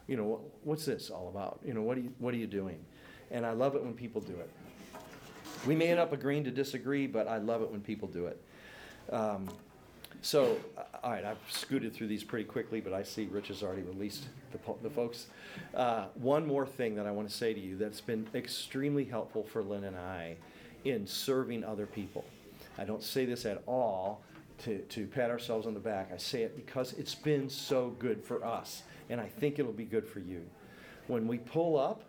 you 0.06 0.16
know, 0.16 0.24
"Wh- 0.62 0.66
what's 0.66 0.84
this 0.84 1.08
all 1.10 1.28
about? 1.28 1.60
You 1.64 1.72
know, 1.74 1.82
what 1.82 1.96
are 1.96 2.00
you, 2.02 2.12
what 2.18 2.34
are 2.34 2.36
you 2.36 2.46
doing? 2.46 2.84
And 3.30 3.46
I 3.46 3.52
love 3.52 3.74
it 3.74 3.82
when 3.82 3.94
people 3.94 4.20
do 4.20 4.34
it. 4.34 4.50
We 5.66 5.74
may 5.74 5.88
end 5.88 6.00
up 6.00 6.12
agreeing 6.12 6.44
to 6.44 6.50
disagree, 6.50 7.06
but 7.06 7.28
I 7.28 7.38
love 7.38 7.62
it 7.62 7.70
when 7.70 7.80
people 7.80 8.08
do 8.08 8.26
it. 8.26 8.40
Um, 9.10 9.48
so, 10.22 10.58
all 11.02 11.12
right, 11.12 11.24
I've 11.24 11.38
scooted 11.48 11.94
through 11.94 12.08
these 12.08 12.24
pretty 12.24 12.44
quickly, 12.44 12.80
but 12.80 12.92
I 12.92 13.02
see 13.02 13.26
Rich 13.26 13.48
has 13.48 13.62
already 13.62 13.82
released 13.82 14.26
the, 14.50 14.58
the 14.82 14.90
folks. 14.90 15.26
Uh, 15.74 16.06
one 16.14 16.46
more 16.46 16.66
thing 16.66 16.96
that 16.96 17.06
I 17.06 17.10
want 17.12 17.28
to 17.28 17.34
say 17.34 17.54
to 17.54 17.60
you 17.60 17.76
that's 17.76 18.00
been 18.00 18.26
extremely 18.34 19.04
helpful 19.04 19.44
for 19.44 19.62
Lynn 19.62 19.84
and 19.84 19.96
I 19.96 20.36
in 20.84 21.06
serving 21.06 21.64
other 21.64 21.86
people. 21.86 22.24
I 22.78 22.84
don't 22.84 23.02
say 23.02 23.24
this 23.24 23.46
at 23.46 23.62
all 23.66 24.22
to, 24.64 24.78
to 24.78 25.06
pat 25.06 25.30
ourselves 25.30 25.66
on 25.66 25.74
the 25.74 25.80
back. 25.80 26.10
I 26.12 26.16
say 26.16 26.42
it 26.42 26.56
because 26.56 26.92
it's 26.94 27.14
been 27.14 27.48
so 27.48 27.94
good 27.98 28.22
for 28.22 28.44
us, 28.44 28.82
and 29.08 29.20
I 29.20 29.26
think 29.26 29.58
it'll 29.58 29.72
be 29.72 29.84
good 29.84 30.06
for 30.06 30.20
you. 30.20 30.42
When 31.06 31.28
we 31.28 31.38
pull 31.38 31.78
up 31.78 32.02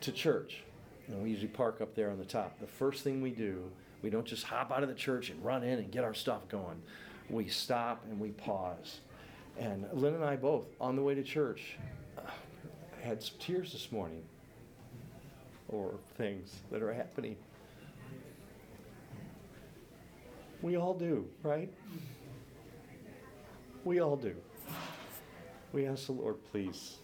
to 0.00 0.12
church, 0.12 0.62
and 1.08 1.22
we 1.22 1.30
usually 1.30 1.48
park 1.48 1.80
up 1.80 1.94
there 1.94 2.10
on 2.10 2.18
the 2.18 2.24
top, 2.24 2.58
the 2.60 2.66
first 2.66 3.04
thing 3.04 3.20
we 3.20 3.30
do, 3.30 3.70
we 4.02 4.10
don't 4.10 4.26
just 4.26 4.44
hop 4.44 4.70
out 4.70 4.82
of 4.82 4.88
the 4.88 4.94
church 4.94 5.30
and 5.30 5.42
run 5.44 5.62
in 5.62 5.78
and 5.78 5.90
get 5.90 6.04
our 6.04 6.14
stuff 6.14 6.48
going. 6.48 6.80
We 7.30 7.48
stop 7.48 8.04
and 8.10 8.20
we 8.20 8.30
pause. 8.30 9.00
And 9.58 9.86
Lynn 9.92 10.14
and 10.14 10.24
I 10.24 10.36
both, 10.36 10.66
on 10.80 10.96
the 10.96 11.02
way 11.02 11.14
to 11.14 11.22
church, 11.22 11.76
had 13.02 13.22
some 13.22 13.36
tears 13.38 13.72
this 13.72 13.90
morning 13.92 14.22
or 15.68 15.94
things 16.16 16.54
that 16.70 16.82
are 16.82 16.92
happening. 16.92 17.36
We 20.62 20.76
all 20.76 20.94
do, 20.94 21.26
right? 21.42 21.70
We 23.84 24.00
all 24.00 24.16
do. 24.16 24.34
We 25.72 25.86
ask 25.86 26.06
the 26.06 26.12
Lord, 26.12 26.36
please, 26.52 26.98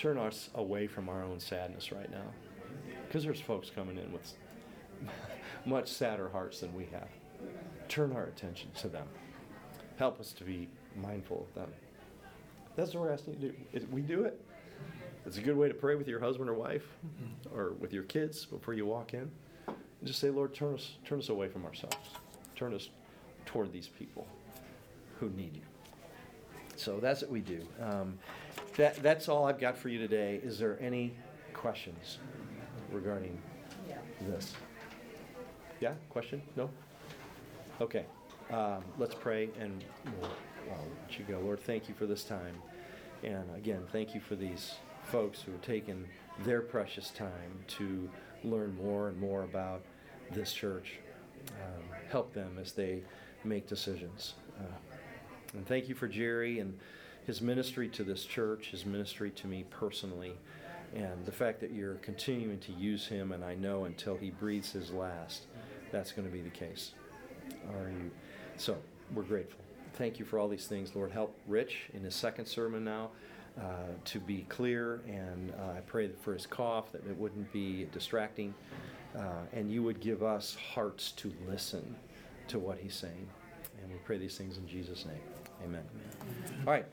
turn 0.00 0.16
us 0.16 0.48
away 0.54 0.86
from 0.86 1.10
our 1.10 1.22
own 1.22 1.38
sadness 1.38 1.92
right 1.92 2.10
now. 2.10 2.24
Because 3.06 3.22
there's 3.22 3.40
folks 3.40 3.70
coming 3.70 3.98
in 3.98 4.10
with 4.12 4.32
much 5.66 5.88
sadder 5.88 6.30
hearts 6.30 6.60
than 6.60 6.74
we 6.74 6.86
have. 6.86 7.08
Turn 7.88 8.12
our 8.16 8.24
attention 8.24 8.70
to 8.80 8.88
them. 8.88 9.06
Help 9.98 10.18
us 10.18 10.32
to 10.32 10.44
be 10.44 10.68
mindful 10.96 11.46
of 11.48 11.54
them. 11.54 11.70
That's 12.76 12.94
what 12.94 13.02
we're 13.02 13.12
asking 13.12 13.40
you 13.40 13.52
to 13.72 13.80
do. 13.80 13.86
We 13.92 14.00
do 14.00 14.24
it. 14.24 14.40
It's 15.26 15.36
a 15.36 15.42
good 15.42 15.56
way 15.56 15.68
to 15.68 15.74
pray 15.74 15.96
with 15.96 16.08
your 16.08 16.20
husband 16.20 16.48
or 16.48 16.54
wife 16.54 16.86
or 17.54 17.72
with 17.78 17.92
your 17.92 18.04
kids 18.04 18.46
before 18.46 18.72
you 18.72 18.86
walk 18.86 19.12
in. 19.12 19.30
And 19.66 19.76
just 20.04 20.18
say, 20.18 20.30
Lord, 20.30 20.54
turn 20.54 20.74
us, 20.74 20.92
turn 21.04 21.18
us 21.18 21.28
away 21.28 21.48
from 21.48 21.66
ourselves. 21.66 21.96
Turn 22.56 22.72
us 22.72 22.88
toward 23.44 23.70
these 23.70 23.88
people 23.88 24.26
who 25.18 25.28
need 25.30 25.56
you. 25.56 25.62
So 26.76 27.00
that's 27.00 27.20
what 27.20 27.30
we 27.30 27.40
do. 27.40 27.60
Um, 27.82 28.18
that, 28.76 28.96
that's 29.02 29.28
all 29.28 29.46
I've 29.46 29.58
got 29.58 29.76
for 29.76 29.88
you 29.88 29.98
today. 29.98 30.40
Is 30.42 30.58
there 30.58 30.78
any 30.80 31.14
questions 31.52 32.18
regarding 32.90 33.38
this? 34.22 34.54
Yeah, 35.80 35.94
question? 36.10 36.42
No? 36.56 36.70
Okay. 37.80 38.04
Um, 38.50 38.84
let's 38.98 39.14
pray 39.14 39.48
and 39.58 39.84
we'll, 40.20 40.30
let 40.68 41.18
you 41.18 41.24
go. 41.24 41.40
Lord, 41.40 41.60
thank 41.60 41.88
you 41.88 41.94
for 41.94 42.06
this 42.06 42.22
time. 42.22 42.54
And 43.22 43.44
again, 43.56 43.82
thank 43.92 44.14
you 44.14 44.20
for 44.20 44.36
these 44.36 44.74
folks 45.04 45.40
who 45.40 45.52
have 45.52 45.62
taken 45.62 46.06
their 46.44 46.60
precious 46.60 47.10
time 47.10 47.64
to 47.66 48.08
learn 48.44 48.76
more 48.76 49.08
and 49.08 49.18
more 49.18 49.42
about 49.42 49.82
this 50.32 50.52
church. 50.52 50.98
Um, 51.48 51.82
help 52.10 52.32
them 52.32 52.58
as 52.60 52.72
they 52.72 53.02
make 53.44 53.66
decisions. 53.66 54.34
Uh, 54.58 54.62
and 55.54 55.66
thank 55.66 55.88
you 55.88 55.94
for 55.94 56.06
Jerry 56.06 56.60
and 56.60 56.78
his 57.26 57.40
ministry 57.40 57.88
to 57.88 58.04
this 58.04 58.24
church, 58.24 58.68
his 58.70 58.84
ministry 58.86 59.30
to 59.30 59.46
me 59.46 59.64
personally, 59.70 60.34
and 60.94 61.24
the 61.24 61.32
fact 61.32 61.60
that 61.60 61.72
you're 61.72 61.94
continuing 61.96 62.58
to 62.60 62.72
use 62.72 63.06
him, 63.06 63.32
and 63.32 63.44
I 63.44 63.54
know 63.54 63.84
until 63.84 64.16
he 64.16 64.30
breathes 64.30 64.72
his 64.72 64.90
last, 64.90 65.46
that's 65.92 66.12
going 66.12 66.26
to 66.26 66.32
be 66.32 66.42
the 66.42 66.50
case. 66.50 66.92
Are 67.74 67.90
you? 67.90 68.10
So 68.56 68.76
we're 69.14 69.22
grateful. 69.22 69.60
Thank 69.94 70.18
you 70.18 70.24
for 70.24 70.38
all 70.38 70.48
these 70.48 70.66
things, 70.66 70.94
Lord. 70.94 71.10
Help 71.10 71.36
Rich 71.46 71.90
in 71.94 72.02
his 72.02 72.14
second 72.14 72.46
sermon 72.46 72.84
now 72.84 73.10
uh, 73.60 73.92
to 74.04 74.18
be 74.18 74.46
clear, 74.48 75.00
and 75.06 75.52
uh, 75.52 75.76
I 75.76 75.80
pray 75.80 76.06
that 76.06 76.22
for 76.22 76.32
his 76.32 76.46
cough 76.46 76.92
that 76.92 77.06
it 77.06 77.16
wouldn't 77.16 77.52
be 77.52 77.86
distracting, 77.92 78.54
uh, 79.16 79.42
and 79.52 79.70
you 79.70 79.82
would 79.82 80.00
give 80.00 80.22
us 80.22 80.56
hearts 80.74 81.12
to 81.12 81.32
listen 81.48 81.94
to 82.48 82.58
what 82.58 82.78
he's 82.78 82.94
saying. 82.94 83.28
And 83.82 83.92
we 83.92 83.98
pray 84.04 84.18
these 84.18 84.36
things 84.36 84.56
in 84.56 84.66
Jesus' 84.66 85.04
name. 85.04 85.20
Amen. 85.64 85.82
All 86.66 86.72
right. 86.72 86.86